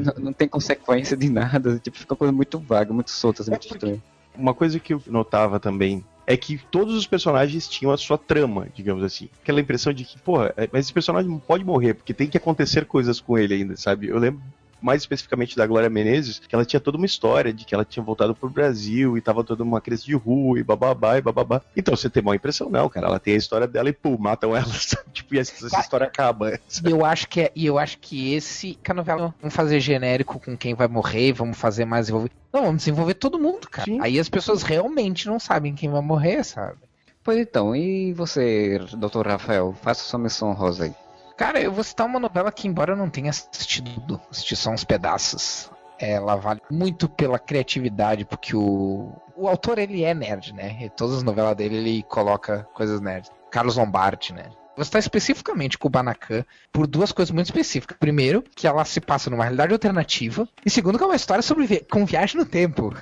não, 0.00 0.24
não 0.24 0.32
tem 0.32 0.48
consequência 0.48 1.14
de 1.14 1.28
nada, 1.28 1.78
tipo, 1.78 1.98
fica 1.98 2.14
uma 2.14 2.16
coisa 2.18 2.32
muito 2.32 2.58
vaga, 2.58 2.90
muito 2.90 3.10
solta, 3.10 3.42
assim, 3.42 3.50
muito 3.50 3.66
estranho. 3.66 4.02
Uma 4.34 4.54
coisa 4.54 4.80
que 4.80 4.94
eu 4.94 5.02
notava 5.08 5.60
também 5.60 6.02
é 6.28 6.36
que 6.36 6.58
todos 6.70 6.94
os 6.94 7.06
personagens 7.06 7.66
tinham 7.66 7.90
a 7.90 7.96
sua 7.96 8.18
trama, 8.18 8.68
digamos 8.74 9.02
assim. 9.02 9.30
Aquela 9.42 9.62
impressão 9.62 9.94
de 9.94 10.04
que, 10.04 10.18
porra, 10.18 10.52
é, 10.58 10.68
mas 10.70 10.84
esse 10.84 10.92
personagem 10.92 11.30
não 11.30 11.38
pode 11.38 11.64
morrer, 11.64 11.94
porque 11.94 12.12
tem 12.12 12.28
que 12.28 12.36
acontecer 12.36 12.84
coisas 12.84 13.18
com 13.18 13.38
ele 13.38 13.54
ainda, 13.54 13.74
sabe? 13.78 14.08
Eu 14.08 14.18
lembro 14.18 14.42
mais 14.80 15.02
especificamente 15.02 15.56
da 15.56 15.66
Glória 15.66 15.90
Menezes, 15.90 16.38
que 16.38 16.54
ela 16.54 16.64
tinha 16.64 16.80
toda 16.80 16.96
uma 16.96 17.06
história 17.06 17.52
de 17.52 17.64
que 17.64 17.74
ela 17.74 17.84
tinha 17.84 18.02
voltado 18.02 18.34
pro 18.34 18.48
Brasil 18.48 19.16
e 19.16 19.20
tava 19.20 19.44
toda 19.44 19.62
uma 19.62 19.80
crise 19.80 20.04
de 20.04 20.14
rua 20.14 20.58
e 20.58 20.62
bababá 20.62 21.18
e 21.18 21.22
bababá. 21.22 21.60
Então 21.76 21.96
você 21.96 22.08
tem 22.08 22.22
uma 22.22 22.36
impressão, 22.36 22.70
não, 22.70 22.88
cara. 22.88 23.06
Ela 23.06 23.18
tem 23.18 23.34
a 23.34 23.38
história 23.38 23.66
dela 23.66 23.88
e 23.88 23.92
pum, 23.92 24.16
matam 24.18 24.56
ela, 24.56 24.66
sabe? 24.72 25.10
Tipo, 25.12 25.34
e 25.34 25.38
essa, 25.38 25.66
essa 25.66 25.80
história 25.80 26.06
acaba. 26.06 26.58
E 26.84 26.90
eu 26.90 27.04
acho 27.04 27.28
que 27.28 27.42
é, 27.42 27.52
e 27.54 27.66
eu 27.66 27.78
acho 27.78 27.98
que 27.98 28.34
esse 28.34 28.74
que 28.82 28.90
a 28.90 28.94
novela 28.94 29.34
vamos 29.40 29.54
fazer 29.54 29.80
genérico 29.80 30.40
com 30.40 30.56
quem 30.56 30.74
vai 30.74 30.88
morrer, 30.88 31.32
vamos 31.32 31.56
fazer 31.56 31.84
mais 31.84 32.06
desenvolver. 32.06 32.30
Não, 32.52 32.62
vamos 32.62 32.78
desenvolver 32.78 33.14
todo 33.14 33.38
mundo, 33.38 33.68
cara. 33.68 33.84
Sim. 33.84 34.00
Aí 34.00 34.18
as 34.18 34.28
pessoas 34.28 34.62
realmente 34.62 35.26
não 35.26 35.38
sabem 35.38 35.74
quem 35.74 35.90
vai 35.90 36.00
morrer, 36.00 36.44
sabe? 36.44 36.78
Pois 37.22 37.38
então, 37.38 37.76
e 37.76 38.12
você, 38.14 38.78
Dr. 38.96 39.26
Rafael, 39.26 39.74
faça 39.82 40.02
sua 40.02 40.18
missão 40.18 40.52
rosa 40.52 40.84
aí. 40.84 40.94
Cara, 41.38 41.60
eu 41.60 41.70
vou 41.70 41.84
citar 41.84 42.04
uma 42.04 42.18
novela 42.18 42.50
que, 42.50 42.66
embora 42.66 42.92
eu 42.92 42.96
não 42.96 43.08
tenha 43.08 43.30
assistido 43.30 44.20
assisti 44.28 44.56
só 44.56 44.70
uns 44.70 44.82
pedaços. 44.82 45.70
Ela 45.96 46.34
vale 46.34 46.60
muito 46.68 47.08
pela 47.08 47.38
criatividade, 47.38 48.24
porque 48.24 48.56
o, 48.56 49.12
o 49.36 49.46
autor 49.46 49.78
ele 49.78 50.02
é 50.02 50.12
nerd, 50.12 50.52
né? 50.52 50.76
E 50.80 50.90
todas 50.90 51.18
as 51.18 51.22
novelas 51.22 51.54
dele 51.54 51.76
ele 51.76 52.02
coloca 52.02 52.66
coisas 52.74 53.00
nerds. 53.00 53.30
Carlos 53.52 53.76
Lombardi, 53.76 54.34
né? 54.34 54.50
Você 54.76 54.88
está 54.88 54.98
especificamente 54.98 55.78
com 55.78 55.86
o 55.86 55.90
Banacan 55.90 56.44
por 56.72 56.88
duas 56.88 57.12
coisas 57.12 57.32
muito 57.32 57.46
específicas. 57.46 57.96
Primeiro, 57.98 58.42
que 58.54 58.66
ela 58.66 58.84
se 58.84 59.00
passa 59.00 59.30
numa 59.30 59.44
realidade 59.44 59.72
alternativa. 59.72 60.48
E 60.66 60.70
segundo, 60.70 60.98
que 60.98 61.04
é 61.04 61.06
uma 61.06 61.16
história 61.16 61.42
sobre 61.42 61.66
vi 61.66 61.80
com 61.80 62.04
viagem 62.04 62.36
no 62.36 62.46
tempo. 62.46 62.92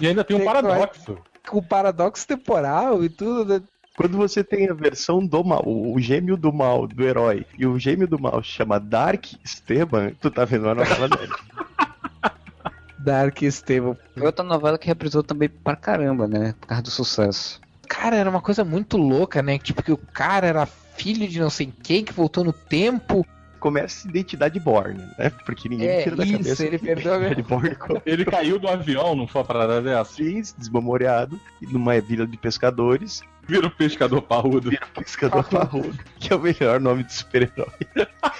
E 0.00 0.06
ainda 0.06 0.22
tem 0.22 0.36
um 0.36 0.40
Tem 0.40 0.46
paradoxo. 0.46 1.18
Com 1.48 1.62
paradoxo 1.62 2.26
temporal 2.26 3.02
e 3.02 3.08
tudo. 3.08 3.64
Quando 3.98 4.16
você 4.16 4.44
tem 4.44 4.68
a 4.70 4.72
versão 4.74 5.26
do 5.26 5.42
mal, 5.42 5.64
o 5.66 5.98
gêmeo 5.98 6.36
do 6.36 6.52
mal 6.52 6.86
do 6.86 7.02
herói, 7.02 7.44
e 7.58 7.66
o 7.66 7.76
gêmeo 7.80 8.06
do 8.06 8.16
mal 8.16 8.40
chama 8.44 8.78
Dark 8.78 9.24
Esteban, 9.44 10.12
tu 10.20 10.30
tá 10.30 10.44
vendo 10.44 10.68
a 10.68 10.74
novela 10.76 11.08
dele. 11.08 11.32
Dark 12.98 13.42
Estevam. 13.42 13.96
Foi 14.14 14.26
outra 14.26 14.44
novela 14.44 14.78
que 14.78 14.86
reprisou 14.86 15.22
também 15.24 15.48
pra 15.48 15.74
caramba, 15.76 16.28
né? 16.28 16.54
Por 16.60 16.68
causa 16.68 16.82
do 16.82 16.90
sucesso. 16.90 17.60
Cara, 17.88 18.14
era 18.16 18.28
uma 18.30 18.40
coisa 18.40 18.64
muito 18.64 18.96
louca, 18.96 19.42
né? 19.42 19.58
Tipo, 19.58 19.82
que 19.82 19.90
o 19.92 19.96
cara 19.96 20.46
era 20.46 20.66
filho 20.66 21.26
de 21.26 21.40
não 21.40 21.50
sei 21.50 21.72
quem 21.82 22.04
que 22.04 22.12
voltou 22.12 22.44
no 22.44 22.52
tempo. 22.52 23.26
Começa 23.58 24.06
a 24.06 24.10
identidade 24.10 24.60
Borne, 24.60 25.02
né? 25.18 25.30
Porque 25.44 25.68
ninguém 25.68 25.88
É, 25.88 26.02
tira 26.02 26.14
da 26.16 26.24
isso, 26.24 26.34
cabeça. 26.38 26.64
ele 26.64 26.78
perdeu 26.78 27.14
a 27.14 27.16
identidade 27.26 27.42
Borne 27.48 27.74
como 27.74 28.02
Ele 28.06 28.24
caiu 28.24 28.58
do 28.58 28.68
avião, 28.68 29.16
não 29.16 29.26
foi 29.26 29.40
uma 29.40 29.46
parada 29.46 29.80
dessa? 29.82 30.00
assim, 30.00 30.40
desmemoriado, 30.56 31.40
numa 31.62 32.00
vila 32.00 32.26
de 32.26 32.36
pescadores, 32.36 33.22
Vira 33.48 33.66
o 33.66 33.70
pescador 33.70 34.20
parrudo. 34.20 34.68
vira 34.68 34.86
pescador 34.94 35.42
parrudo, 35.44 35.98
que 36.20 36.30
é 36.32 36.36
o 36.36 36.38
melhor 36.38 36.78
nome 36.78 37.02
de 37.02 37.14
super-herói. 37.14 37.72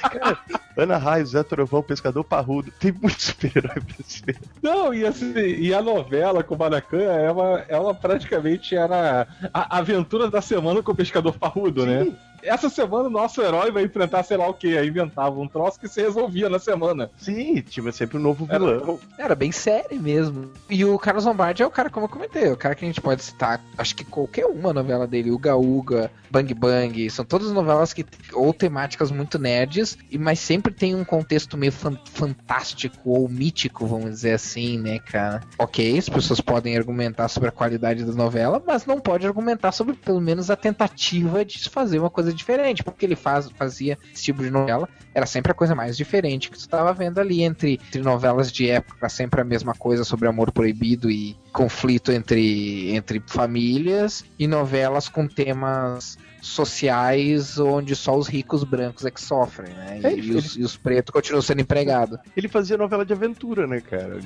Cara, 0.03 0.39
Ana 0.77 0.99
Raio, 0.99 1.27
Zé 1.27 1.43
Trovão, 1.43 1.83
pescador 1.83 2.23
parrudo. 2.23 2.71
Tem 2.79 2.93
muito 2.93 3.21
super-herói 3.21 3.81
brasileiro. 3.81 4.41
Não, 4.63 4.93
e, 4.93 5.07
assim, 5.07 5.33
e 5.35 5.73
a 5.73 5.81
novela 5.81 6.45
com 6.45 6.55
o 6.55 6.59
Banacan, 6.59 7.01
ela, 7.01 7.65
ela 7.69 7.95
praticamente 7.95 8.77
era 8.77 9.27
a 9.53 9.79
aventura 9.79 10.31
da 10.31 10.43
semana 10.43 10.83
com 10.83 10.93
o 10.93 10.97
pescador 10.97 11.39
parrudo, 11.39 11.87
né? 11.87 12.07
Essa 12.43 12.69
semana 12.69 13.09
o 13.09 13.11
nosso 13.11 13.41
herói 13.43 13.71
vai 13.71 13.85
enfrentar 13.85 14.23
sei 14.23 14.37
lá 14.37 14.49
o 14.49 14.55
que, 14.55 14.77
aí 14.79 14.89
inventava 14.89 15.39
um 15.41 15.49
troço 15.49 15.79
que 15.79 15.89
se 15.89 16.01
resolvia 16.01 16.49
na 16.49 16.59
semana. 16.59 17.11
Sim, 17.17 17.61
tinha 17.63 17.91
sempre 17.93 18.17
um 18.17 18.21
novo 18.21 18.47
Era- 18.49 18.59
vilão. 18.79 18.99
Era 19.19 19.35
bem 19.35 19.53
sério 19.53 20.01
mesmo. 20.01 20.51
E 20.69 20.85
o 20.85 20.99
Carlos 20.99 21.25
Lombardi 21.25 21.63
é 21.63 21.67
o 21.67 21.71
cara, 21.71 21.91
como 21.91 22.07
eu 22.07 22.11
comentei, 22.11 22.51
o 22.51 22.57
cara 22.57 22.75
que 22.75 22.85
a 22.85 22.89
gente 22.89 23.01
pode 23.01 23.23
citar, 23.23 23.61
acho 23.77 23.95
que 23.95 24.05
qualquer 24.05 24.47
uma 24.47 24.73
novela 24.73 25.07
dele, 25.07 25.31
Uga 25.31 25.57
Uga, 25.57 26.11
Bang 26.31 26.53
Bang, 26.55 27.11
são 27.11 27.25
todas 27.25 27.51
novelas 27.51 27.93
que 27.93 28.05
ou 28.33 28.53
temáticas 28.53 29.11
muito 29.11 29.39
nerds, 29.39 29.97
e- 30.11 30.19
mas 30.19 30.39
sempre 30.39 30.73
tem 30.73 30.95
um 30.95 31.05
contexto 31.05 31.57
meio 31.57 31.73
fan- 31.73 31.99
fantástico 32.13 33.11
ou 33.11 33.29
mítico, 33.29 33.87
vamos 33.87 34.11
dizer 34.11 34.33
assim, 34.35 34.79
né, 34.79 34.99
cara? 34.99 35.41
Ok, 35.59 35.99
as 35.99 36.09
pessoas 36.09 36.41
podem 36.41 36.77
argumentar 36.77 37.29
sobre 37.29 37.49
a 37.49 37.53
qualidade 37.53 38.05
da 38.05 38.13
novela, 38.13 38.63
mas 38.67 38.87
não 38.87 39.01
pode 39.01 39.27
argumentar 39.27 39.73
sobre 39.73 39.95
pelo 39.95 40.21
menos 40.21 40.51
a 40.51 40.57
tentativa 40.57 41.45
de 41.45 41.59
se 41.59 41.69
fazer 41.69 41.99
uma 41.99 42.11
coisa 42.11 42.33
diferente, 42.39 42.83
porque 42.83 43.05
ele 43.05 43.17
faz, 43.17 43.51
fazia 43.51 43.99
esse 44.13 44.23
tipo 44.25 44.43
de 44.43 44.51
novela 44.51 44.89
era 45.15 45.27
sempre 45.27 45.53
a 45.53 45.55
coisa 45.55 45.75
mais 45.75 45.97
diferente 45.97 46.49
que 46.49 46.57
tu 46.57 46.61
estava 46.61 46.93
vendo 46.93 47.19
ali 47.19 47.43
entre, 47.43 47.75
entre 47.75 48.03
novelas 48.03 48.53
de 48.53 48.71
época, 48.71 49.09
sempre 49.09 49.41
a 49.41 49.45
mesma 49.45 49.75
coisa 49.75 50.05
sobre 50.05 50.29
amor 50.29 50.53
proibido 50.53 51.11
e 51.11 51.37
conflito 51.53 52.13
entre, 52.13 52.95
entre 52.95 53.23
famílias, 53.27 54.25
e 54.39 54.47
novelas 54.47 55.09
com 55.09 55.27
temas 55.27 56.17
sociais 56.41 57.59
onde 57.59 57.95
só 57.97 58.17
os 58.17 58.29
ricos 58.29 58.65
brancos 58.65 59.05
é 59.05 59.11
que 59.11 59.21
sofrem, 59.21 59.73
né? 59.75 60.01
É, 60.03 60.15
E, 60.15 60.33
os, 60.33 60.57
e 60.57 60.63
os 60.63 60.77
pretos 60.77 61.13
continuam 61.13 61.43
sendo 61.43 61.61
empregados. 61.61 62.19
Ele 62.37 62.49
fazia 62.49 62.77
novela 62.77 63.05
de 63.05 63.13
aventura, 63.13 63.67
né, 63.67 63.81
cara? 63.81 64.19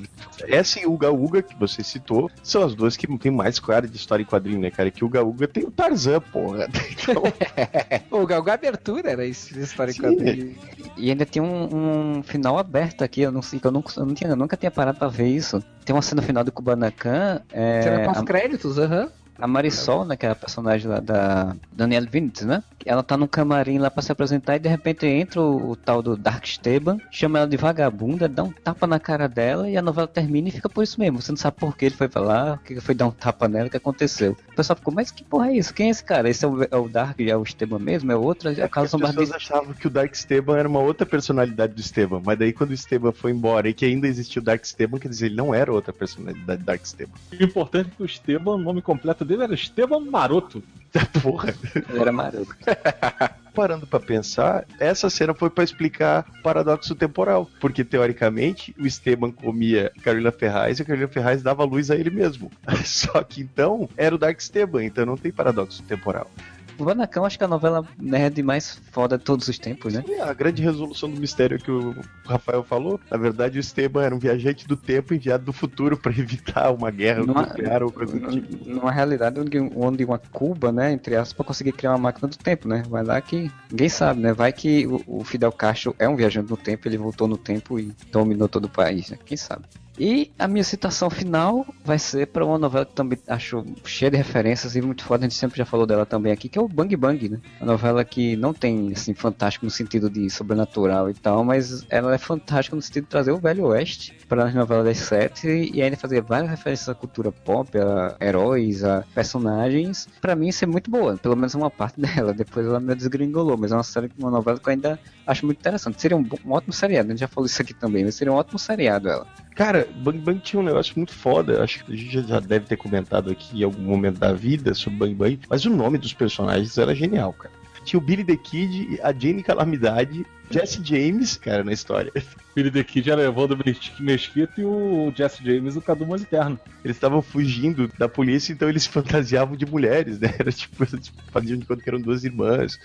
Essa 0.42 0.80
e 0.80 0.86
Uga 0.86 1.10
Uga, 1.10 1.42
que 1.42 1.54
você 1.58 1.82
citou, 1.82 2.30
são 2.42 2.62
as 2.62 2.74
duas 2.74 2.96
que 2.96 3.06
tem 3.18 3.32
mais 3.32 3.58
cara 3.58 3.86
de 3.86 3.96
história 3.96 4.22
em 4.22 4.26
quadrinho, 4.26 4.60
né, 4.60 4.70
cara? 4.70 4.90
Que 4.90 5.04
Uga 5.04 5.22
Uga 5.22 5.48
tem 5.48 5.64
o 5.64 5.70
Tarzan, 5.70 6.20
porra. 6.20 6.68
Então, 7.02 7.22
o 8.22 8.26
Galgo 8.26 8.50
Abertura 8.50 9.10
era 9.10 9.26
isso, 9.26 9.58
história 9.58 9.92
em 9.92 9.96
quadrinho. 9.96 10.54
E 10.96 11.10
ainda 11.10 11.26
tem 11.26 11.42
um, 11.42 12.18
um 12.18 12.22
final 12.22 12.58
aberto 12.58 13.02
aqui, 13.02 13.22
eu 13.22 13.32
não 13.32 13.42
sei, 13.42 13.58
que 13.58 13.66
eu, 13.66 13.72
nunca, 13.72 13.92
eu, 13.98 14.06
não 14.06 14.14
tinha, 14.14 14.30
eu 14.30 14.36
nunca 14.36 14.56
tinha 14.56 14.70
parado 14.70 14.98
pra 14.98 15.08
ver 15.08 15.26
isso. 15.28 15.62
Tem 15.84 15.94
uma 15.94 16.02
cena 16.02 16.22
final 16.22 16.44
do 16.44 16.52
Kubanacan, 16.52 17.40
é, 17.52 17.82
Será 17.82 18.04
com 18.04 18.12
os 18.12 18.22
créditos, 18.22 18.78
aham. 18.78 19.10
A 19.42 19.46
Marisol, 19.48 20.04
né, 20.04 20.16
que 20.16 20.24
é 20.24 20.30
a 20.30 20.36
personagem 20.36 20.88
lá 20.88 21.00
da 21.00 21.56
Danielle 21.72 22.06
Vinitz, 22.08 22.42
né? 22.42 22.62
Ela 22.86 23.02
tá 23.02 23.16
num 23.16 23.26
camarim 23.26 23.78
lá 23.78 23.90
pra 23.90 24.00
se 24.00 24.12
apresentar 24.12 24.54
e 24.54 24.60
de 24.60 24.68
repente 24.68 25.04
entra 25.04 25.40
o, 25.40 25.72
o 25.72 25.76
tal 25.76 26.00
do 26.00 26.16
Dark 26.16 26.44
Esteban, 26.44 26.98
chama 27.10 27.38
ela 27.40 27.48
de 27.48 27.56
vagabunda, 27.56 28.28
dá 28.28 28.44
um 28.44 28.52
tapa 28.52 28.86
na 28.86 29.00
cara 29.00 29.28
dela 29.28 29.68
e 29.68 29.76
a 29.76 29.82
novela 29.82 30.06
termina 30.06 30.48
e 30.48 30.52
fica 30.52 30.68
por 30.68 30.84
isso 30.84 30.98
mesmo. 31.00 31.20
Você 31.20 31.32
não 31.32 31.36
sabe 31.36 31.56
por 31.56 31.76
que 31.76 31.86
ele 31.86 31.94
foi 31.96 32.08
pra 32.08 32.22
lá, 32.22 32.54
o 32.54 32.58
que 32.58 32.80
foi 32.80 32.94
dar 32.94 33.08
um 33.08 33.10
tapa 33.10 33.48
nela, 33.48 33.66
o 33.66 33.70
que 33.70 33.76
aconteceu. 33.76 34.36
O 34.52 34.54
pessoal 34.54 34.76
ficou, 34.76 34.94
mas 34.94 35.10
que 35.10 35.24
porra 35.24 35.48
é 35.48 35.56
isso? 35.56 35.74
Quem 35.74 35.88
é 35.88 35.90
esse 35.90 36.04
cara? 36.04 36.30
Esse 36.30 36.44
é 36.44 36.48
o, 36.48 36.62
é 36.62 36.76
o 36.76 36.88
Dark, 36.88 37.18
é 37.20 37.36
o 37.36 37.42
Esteban 37.42 37.80
mesmo? 37.80 38.12
É 38.12 38.16
outro? 38.16 38.48
É 38.48 38.52
o 38.52 38.64
as 38.64 38.70
Carlos 38.70 38.92
pessoas 38.92 39.10
Lombardi. 39.10 39.34
achavam 39.34 39.74
que 39.74 39.86
o 39.88 39.90
Dark 39.90 40.12
Esteban 40.14 40.56
era 40.56 40.68
uma 40.68 40.80
outra 40.80 41.04
personalidade 41.04 41.74
do 41.74 41.80
Esteban, 41.80 42.22
mas 42.24 42.38
daí 42.38 42.52
quando 42.52 42.70
o 42.70 42.74
Esteban 42.74 43.10
foi 43.10 43.32
embora 43.32 43.68
e 43.68 43.74
que 43.74 43.84
ainda 43.84 44.06
existia 44.06 44.40
o 44.40 44.44
Dark 44.44 44.62
Esteban, 44.62 44.98
quer 44.98 45.08
dizer, 45.08 45.26
ele 45.26 45.36
não 45.36 45.52
era 45.52 45.72
outra 45.72 45.92
personalidade 45.92 46.60
do 46.60 46.64
Dark 46.64 46.84
Esteban. 46.84 47.12
O 47.32 47.42
importante 47.42 47.88
é 47.88 47.96
que 47.96 48.02
o 48.02 48.06
Esteban, 48.06 48.54
o 48.54 48.58
nome 48.58 48.80
completo 48.82 49.24
dele 49.24 49.31
era 49.40 49.54
Esteban 49.54 50.00
Maroto. 50.00 50.62
Porra. 51.22 51.54
Ele 51.74 52.00
era 52.00 52.12
maroto. 52.12 52.54
Parando 53.54 53.86
pra 53.86 54.00
pensar, 54.00 54.64
essa 54.80 55.10
cena 55.10 55.34
foi 55.34 55.50
pra 55.50 55.62
explicar 55.62 56.26
o 56.38 56.42
paradoxo 56.42 56.94
temporal, 56.94 57.48
porque 57.60 57.84
teoricamente 57.84 58.74
o 58.78 58.86
Esteban 58.86 59.30
comia 59.30 59.92
Carolina 60.02 60.32
Ferraz 60.32 60.78
e 60.78 60.82
a 60.82 60.84
Carolina 60.86 61.08
Ferraz 61.08 61.42
dava 61.42 61.64
luz 61.64 61.90
a 61.90 61.96
ele 61.96 62.10
mesmo. 62.10 62.50
Só 62.84 63.22
que 63.22 63.42
então 63.42 63.88
era 63.96 64.14
o 64.14 64.18
Dark 64.18 64.38
Esteban, 64.38 64.84
então 64.84 65.04
não 65.04 65.16
tem 65.16 65.30
paradoxo 65.30 65.82
temporal. 65.82 66.30
O 66.78 66.84
Vanacão 66.84 67.24
acho 67.24 67.36
que 67.38 67.44
é 67.44 67.46
a 67.46 67.48
novela 67.48 67.86
nerd 67.98 68.42
mais 68.42 68.80
foda 68.90 69.16
de 69.18 69.24
todos 69.24 69.46
os 69.48 69.58
tempos, 69.58 69.92
né? 69.94 70.02
E 70.08 70.20
a 70.20 70.32
grande 70.32 70.62
resolução 70.62 71.08
do 71.10 71.20
mistério 71.20 71.58
que 71.58 71.70
o 71.70 71.94
Rafael 72.24 72.62
falou, 72.64 72.98
na 73.10 73.16
verdade 73.16 73.58
o 73.58 73.60
Esteban 73.60 74.02
era 74.04 74.14
um 74.14 74.18
viajante 74.18 74.66
do 74.66 74.76
tempo 74.76 75.14
enviado 75.14 75.44
do 75.44 75.52
futuro 75.52 75.96
pra 75.96 76.10
evitar 76.16 76.72
uma 76.72 76.90
guerra 76.90 77.24
Numa- 77.24 77.42
nuclear 77.42 77.82
ou 77.82 77.92
coisa 77.92 78.18
do 78.18 78.28
tipo. 78.28 78.68
Numa 78.68 78.90
realidade 78.90 79.38
onde, 79.38 79.58
onde 79.76 80.04
uma 80.04 80.18
Cuba, 80.18 80.72
né, 80.72 80.92
entre 80.92 81.14
aspas, 81.16 81.32
pra 81.34 81.44
conseguir 81.44 81.72
criar 81.72 81.90
uma 81.92 81.98
máquina 81.98 82.28
do 82.28 82.36
tempo, 82.36 82.66
né? 82.68 82.82
Vai 82.88 83.02
lá 83.04 83.20
que 83.20 83.50
ninguém 83.70 83.88
sabe, 83.88 84.20
né? 84.20 84.32
Vai 84.32 84.52
que 84.52 84.86
o, 84.86 85.02
o 85.06 85.24
Fidel 85.24 85.52
Castro 85.52 85.94
é 85.98 86.08
um 86.08 86.16
viajante 86.16 86.50
no 86.50 86.56
tempo, 86.56 86.88
ele 86.88 86.96
voltou 86.98 87.28
no 87.28 87.36
tempo 87.36 87.78
e 87.78 87.92
dominou 88.10 88.48
todo 88.48 88.64
o 88.64 88.68
país, 88.70 89.10
né? 89.10 89.18
Quem 89.24 89.36
sabe? 89.36 89.64
E 89.98 90.32
a 90.38 90.48
minha 90.48 90.64
citação 90.64 91.10
final 91.10 91.66
vai 91.84 91.98
ser 91.98 92.26
para 92.28 92.44
uma 92.44 92.58
novela 92.58 92.86
que 92.86 92.94
também 92.94 93.18
acho 93.28 93.64
cheia 93.84 94.10
de 94.10 94.16
referências 94.16 94.74
e 94.74 94.80
muito 94.80 95.04
foda, 95.04 95.26
a 95.26 95.28
gente 95.28 95.38
sempre 95.38 95.58
já 95.58 95.64
falou 95.64 95.86
dela 95.86 96.06
também 96.06 96.32
aqui, 96.32 96.48
que 96.48 96.58
é 96.58 96.62
o 96.62 96.68
Bang 96.68 96.94
Bang, 96.96 97.28
né? 97.28 97.38
Uma 97.60 97.72
novela 97.72 98.04
que 98.04 98.36
não 98.36 98.54
tem, 98.54 98.92
assim, 98.92 99.14
fantástico 99.14 99.64
no 99.64 99.70
sentido 99.70 100.08
de 100.08 100.30
sobrenatural 100.30 101.10
e 101.10 101.14
tal, 101.14 101.44
mas 101.44 101.84
ela 101.90 102.14
é 102.14 102.18
fantástica 102.18 102.74
no 102.74 102.82
sentido 102.82 103.04
de 103.04 103.10
trazer 103.10 103.32
o 103.32 103.38
Velho 103.38 103.66
Oeste 103.66 104.16
para 104.28 104.44
as 104.44 104.54
novelas 104.54 104.84
das 104.84 104.98
sete 104.98 105.46
e 105.72 105.82
ainda 105.82 105.96
fazer 105.96 106.22
várias 106.22 106.50
referências 106.50 106.88
à 106.88 106.94
cultura 106.94 107.30
pop, 107.30 107.70
a 107.78 108.16
heróis, 108.20 108.82
a 108.84 109.04
personagens. 109.14 110.08
Pra 110.20 110.34
mim, 110.34 110.48
isso 110.48 110.64
é 110.64 110.66
muito 110.66 110.90
boa, 110.90 111.16
pelo 111.16 111.36
menos 111.36 111.54
uma 111.54 111.70
parte 111.70 112.00
dela. 112.00 112.32
Depois 112.32 112.66
ela 112.66 112.80
me 112.80 112.94
desgringolou, 112.94 113.56
mas 113.56 113.72
é 113.72 113.76
uma 113.76 113.82
série, 113.82 114.10
uma 114.18 114.30
novela 114.30 114.58
que 114.58 114.68
eu 114.68 114.72
ainda 114.72 114.98
acho 115.26 115.44
muito 115.44 115.58
interessante. 115.58 116.00
Seria 116.00 116.16
um, 116.16 116.26
um 116.44 116.52
ótimo 116.52 116.72
seriado, 116.72 117.08
a 117.08 117.10
gente 117.10 117.20
já 117.20 117.28
falou 117.28 117.46
isso 117.46 117.60
aqui 117.60 117.74
também, 117.74 118.04
mas 118.04 118.14
seria 118.14 118.32
um 118.32 118.36
ótimo 118.36 118.58
seriado 118.58 119.08
ela. 119.08 119.26
Cara, 119.54 119.86
Bang 119.96 120.18
Bang 120.18 120.40
tinha 120.40 120.60
um 120.60 120.64
negócio 120.64 120.94
muito 120.96 121.12
foda. 121.12 121.62
Acho 121.62 121.84
que 121.84 121.92
a 121.92 121.96
gente 121.96 122.26
já 122.28 122.40
deve 122.40 122.66
ter 122.66 122.76
comentado 122.76 123.30
aqui 123.30 123.60
em 123.60 123.64
algum 123.64 123.82
momento 123.82 124.18
da 124.18 124.32
vida 124.32 124.74
sobre 124.74 124.98
Bang 124.98 125.14
Bang. 125.14 125.40
Mas 125.48 125.64
o 125.64 125.70
nome 125.70 125.98
dos 125.98 126.12
personagens 126.14 126.76
era 126.78 126.94
genial, 126.94 127.32
cara. 127.34 127.52
Tinha 127.84 127.98
o 127.98 128.02
Billy 128.02 128.22
the 128.24 128.36
Kid, 128.36 129.00
a 129.02 129.12
Jane 129.12 129.42
Calamidade, 129.42 130.24
Jesse 130.48 130.80
James, 130.84 131.36
cara, 131.36 131.64
na 131.64 131.72
história. 131.72 132.12
Billy 132.54 132.70
the 132.70 132.84
Kid 132.84 133.10
era 133.10 133.22
Evandro 133.24 133.58
Mes- 133.64 133.92
Mesquita 133.98 134.60
e 134.60 134.64
o 134.64 135.12
Jesse 135.16 135.44
James, 135.44 135.74
o 135.76 135.82
Cadu 135.82 136.06
Moliterno. 136.06 136.58
Eles 136.84 136.96
estavam 136.96 137.20
fugindo 137.20 137.90
da 137.98 138.08
polícia, 138.08 138.52
então 138.52 138.68
eles 138.68 138.86
fantasiavam 138.86 139.56
de 139.56 139.66
mulheres, 139.66 140.20
né? 140.20 140.32
Era 140.38 140.52
tipo, 140.52 140.84
eles 140.84 141.12
faziam 141.32 141.58
de 141.58 141.66
conta 141.66 141.82
que 141.82 141.88
eram 141.90 142.00
duas 142.00 142.22
irmãs. 142.24 142.78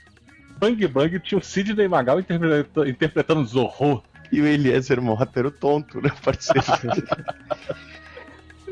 Bang 0.60 0.88
Bang 0.88 1.20
tinha 1.20 1.38
o 1.38 1.44
Sidney 1.44 1.88
Magal 1.88 2.20
interpreta- 2.20 2.90
interpretando 2.90 3.46
Zorro. 3.46 4.04
E 4.32 4.42
o 4.42 4.46
Eliezer 4.46 5.02
Mota 5.02 5.40
era 5.40 5.48
o 5.48 5.52
tonto, 5.52 6.02
né? 6.02 6.12
Parceiro. 6.24 6.62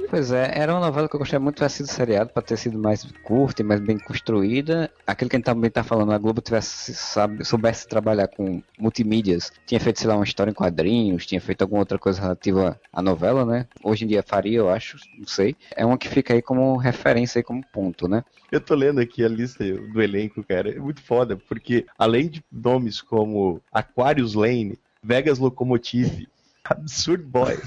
Pois 0.10 0.32
é, 0.32 0.51
era 0.56 0.72
uma 0.74 0.86
novela 0.86 1.10
que 1.10 1.16
eu 1.16 1.20
gostaria 1.20 1.39
muito 1.39 1.56
de 1.56 1.62
ter 1.62 1.70
sido 1.70 1.88
seriado, 1.88 2.30
pra 2.32 2.41
ter 2.41 2.58
sido 2.58 2.78
mais 2.78 3.03
curta 3.24 3.62
e 3.62 3.66
mais 3.66 3.82
bem 3.82 3.97
construída. 3.97 4.91
Aquilo 5.06 5.30
que 5.30 5.36
a 5.36 5.39
gente 5.39 5.45
também 5.45 5.70
tá 5.70 5.84
falando, 5.84 6.12
a 6.12 6.18
Globo 6.18 6.41
tivesse, 6.41 6.93
sabe, 6.93 7.43
soubesse 7.43 7.88
trabalhar 7.88 8.28
com 8.28 8.62
multimídias, 8.78 9.51
tinha 9.66 9.80
feito, 9.80 9.99
sei 9.99 10.08
lá, 10.08 10.16
uma 10.16 10.24
história 10.24 10.51
em 10.51 10.53
quadrinhos, 10.53 11.26
tinha 11.26 11.41
feito 11.41 11.64
alguma 11.64 11.82
outra 11.82 11.97
coisa 11.97 12.22
relativa 12.22 12.80
à 12.93 13.01
novela, 13.01 13.45
né? 13.45 13.68
Hoje 13.84 14.06
em 14.06 14.08
dia 14.08 14.24
faria, 14.24 14.60
eu 14.60 14.70
acho, 14.70 14.97
não 15.18 15.28
sei. 15.28 15.56
É 15.76 15.86
uma 15.86 15.97
que 15.97 16.08
fica 16.08 16.34
aí 16.34 16.41
como 16.41 16.78
referência, 16.78 17.39
aí 17.39 17.43
como 17.43 17.66
ponto, 17.74 18.08
né? 18.08 18.24
Eu 18.51 18.62
tô 18.62 18.76
lendo 18.76 19.01
aqui 19.01 19.24
a 19.24 19.28
lista 19.28 19.64
do 19.64 20.01
elenco, 20.01 20.43
cara. 20.43 20.70
É 20.70 20.80
muito 20.80 21.01
foda, 21.01 21.36
porque 21.36 21.86
além 21.97 22.30
de 22.30 22.43
nomes 22.51 23.01
como 23.01 23.62
Aquarius 23.72 24.36
Lane, 24.36 24.78
Vegas 25.06 25.38
Locomotive, 25.38 26.28
Absurd 26.66 27.24
Boy, 27.24 27.60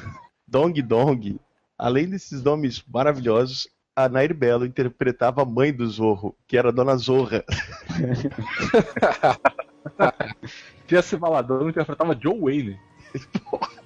Dong 0.47 0.83
Dong, 0.83 1.39
além 1.79 2.09
desses 2.09 2.43
nomes 2.43 2.83
maravilhosos, 2.93 3.69
a 3.95 4.09
Nair 4.09 4.35
Belo 4.35 4.67
interpretava 4.67 5.43
a 5.43 5.45
mãe 5.45 5.73
do 5.73 5.89
Zorro, 5.89 6.35
que 6.49 6.57
era 6.57 6.71
a 6.71 6.73
Dona 6.73 6.97
Zorra. 6.97 7.45
Jesse 10.89 11.17
Valadão 11.17 11.69
interpretava 11.69 12.19
Joe 12.21 12.41
Wayne. 12.41 12.79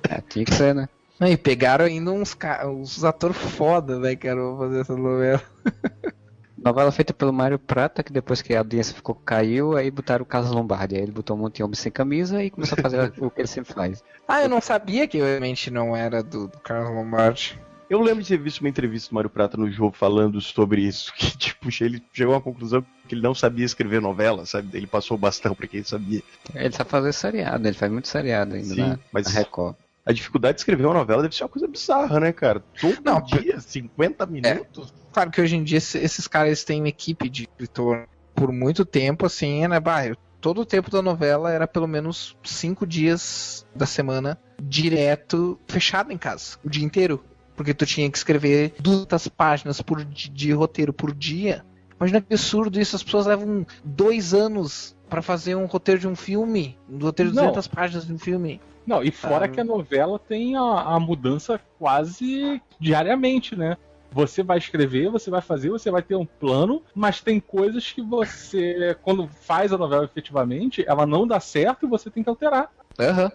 É, 0.09 0.21
tinha 0.23 0.45
que 0.45 0.55
ser, 0.55 0.75
né? 0.75 0.89
Não, 1.21 1.29
e 1.29 1.37
pegaram 1.37 1.85
ainda 1.85 2.11
uns, 2.11 2.37
uns 2.67 3.05
atores 3.05 3.37
foda, 3.37 3.99
né, 3.99 4.17
cara, 4.17 4.37
pra 4.37 4.59
fazer 4.59 4.81
essa 4.81 4.97
novela. 4.97 5.43
Novela 6.65 6.93
feita 6.93 7.13
pelo 7.13 7.33
Mário 7.33 7.59
Prata, 7.59 8.03
que 8.03 8.13
depois 8.13 8.41
que 8.41 8.55
a 8.55 8.61
audiência 8.61 8.95
ficou 8.95 9.15
caiu, 9.15 9.77
aí 9.77 9.91
botaram 9.91 10.23
o 10.23 10.27
Carlos 10.27 10.53
Lombardi. 10.53 10.95
Aí 10.97 11.03
ele 11.03 11.13
botou 11.13 11.37
um 11.37 11.41
monte 11.41 11.57
de 11.57 11.63
homem 11.65 11.75
sem 11.75 11.91
camisa 11.91 12.43
e 12.43 12.51
começou 12.51 12.79
a 12.79 12.83
fazer 12.83 13.13
o 13.19 13.31
que 13.31 13.41
ele 13.41 13.49
sempre 13.49 13.75
faz. 13.75 14.03
Ah, 14.29 14.43
eu 14.43 14.49
não 14.49 14.61
sabia 14.61 15.09
que 15.09 15.19
realmente 15.19 15.71
não 15.71 15.97
era 15.97 16.23
do, 16.23 16.47
do 16.49 16.59
Carlos 16.61 16.95
Lombardi. 16.95 17.59
Eu 17.91 18.01
lembro 18.01 18.23
de 18.23 18.29
ter 18.29 18.39
visto 18.39 18.61
uma 18.61 18.71
entrevista 18.71 19.11
do 19.11 19.15
Mário 19.15 19.29
Prata 19.29 19.57
no 19.57 19.71
jogo 19.71 19.95
falando 19.95 20.41
sobre 20.41 20.81
isso, 20.83 21.13
que 21.15 21.37
tipo, 21.37 21.69
ele 21.81 22.03
chegou 22.13 22.35
à 22.35 22.41
conclusão 22.41 22.83
que 23.09 23.15
ele 23.15 23.21
não 23.23 23.35
sabia 23.35 23.67
escrever 23.67 24.01
novela, 24.01 24.47
sabe? 24.47 24.69
Ele 24.77 24.87
passou 24.87 25.17
o 25.17 25.21
bastão 25.21 25.55
pra 25.55 25.67
quem 25.67 25.83
sabia. 25.83 26.23
Ele 26.55 26.73
sabe 26.73 26.89
fazer 26.89 27.13
seriado, 27.13 27.67
ele 27.67 27.77
faz 27.77 27.91
muito 27.93 28.09
seriado 28.09 28.55
ainda 28.55 28.75
Sim, 28.75 28.81
na, 28.81 28.99
mas- 29.13 29.27
na 29.27 29.33
Record. 29.41 29.75
A 30.05 30.13
dificuldade 30.13 30.57
de 30.57 30.61
escrever 30.63 30.85
uma 30.85 30.95
novela 30.95 31.23
deve 31.23 31.35
ser 31.35 31.45
uma 31.45 31.49
coisa 31.51 31.69
bizarra, 31.69 32.19
né, 32.19 32.33
cara? 32.33 32.61
Todo 32.81 33.01
Não, 33.05 33.21
dia, 33.23 33.61
50 33.61 34.27
minutos. 34.27 34.93
Claro 35.13 35.31
que 35.31 35.41
hoje 35.41 35.57
em 35.57 35.63
dia 35.65 35.79
esse- 35.79 35.99
esses 35.99 36.27
caras 36.27 36.65
têm 36.65 36.81
uma 36.81 36.89
equipe 36.89 37.29
de 37.29 37.43
escritor 37.43 38.09
por 38.35 38.51
muito 38.51 38.85
tempo, 38.85 39.27
assim, 39.27 39.67
né? 39.69 39.79
Bah, 39.79 40.07
eu- 40.07 40.17
todo 40.41 40.63
o 40.63 40.67
tempo 40.67 40.91
da 40.91 41.01
novela 41.03 41.53
era 41.53 41.69
pelo 41.69 41.87
menos 41.87 42.37
cinco 42.43 42.87
dias 42.87 43.67
da 43.77 43.87
semana 43.87 44.39
direto, 44.61 45.59
fechado 45.69 46.13
em 46.13 46.19
casa, 46.19 46.57
o 46.65 46.69
dia 46.71 46.85
inteiro. 46.85 47.23
Porque 47.55 47.75
tu 47.75 47.85
tinha 47.85 48.11
que 48.11 48.17
escrever 48.17 48.75
200 48.81 49.29
páginas 49.29 49.81
por, 49.83 50.03
de 50.05 50.53
roteiro 50.53 50.93
por 50.93 51.15
dia. 51.15 51.65
Imagina 51.97 52.21
que 52.21 52.33
absurdo 52.35 52.81
isso, 52.81 52.97
as 52.97 53.03
pessoas 53.03 53.27
levam 53.27 53.65
dois 53.85 54.33
anos 54.35 54.97
pra 55.09 55.21
fazer 55.23 55.55
um 55.55 55.67
roteiro 55.67 56.01
de 56.01 56.09
um 56.09 56.17
filme, 56.17 56.77
um 56.91 56.99
roteiro 56.99 57.31
de 57.31 57.37
Não. 57.37 57.45
200 57.45 57.69
páginas 57.69 58.07
de 58.07 58.13
um 58.15 58.19
filme. 58.19 58.61
Não, 58.87 59.05
e 59.05 59.13
fora 59.13 59.45
Ah. 59.45 59.49
que 59.49 59.61
a 59.61 59.65
novela 59.65 60.19
tem 60.19 60.57
a, 60.57 60.63
a 60.63 60.99
mudança 60.99 61.61
quase 61.79 62.61
diariamente, 62.81 63.55
né? 63.55 63.77
Você 64.13 64.43
vai 64.43 64.59
escrever, 64.59 65.11
você 65.11 65.31
vai 65.31 65.41
fazer, 65.41 65.71
você 65.71 65.91
vai 65.91 66.03
ter 66.03 66.17
um 66.17 66.27
plano, 66.27 66.83
mas 66.95 67.21
tem 67.21 67.41
coisas 67.41 67.91
que 67.91 68.03
você, 68.03 68.97
quando 69.03 69.27
faz 69.27 69.73
a 69.73 69.79
novela 69.79 70.05
efetivamente, 70.05 70.85
ela 70.87 71.07
não 71.07 71.27
dá 71.27 71.41
certo 71.41 71.87
e 71.87 71.89
você 71.89 72.11
tem 72.11 72.23
que 72.23 72.29
alterar. 72.29 72.71
Aham. 73.01 73.31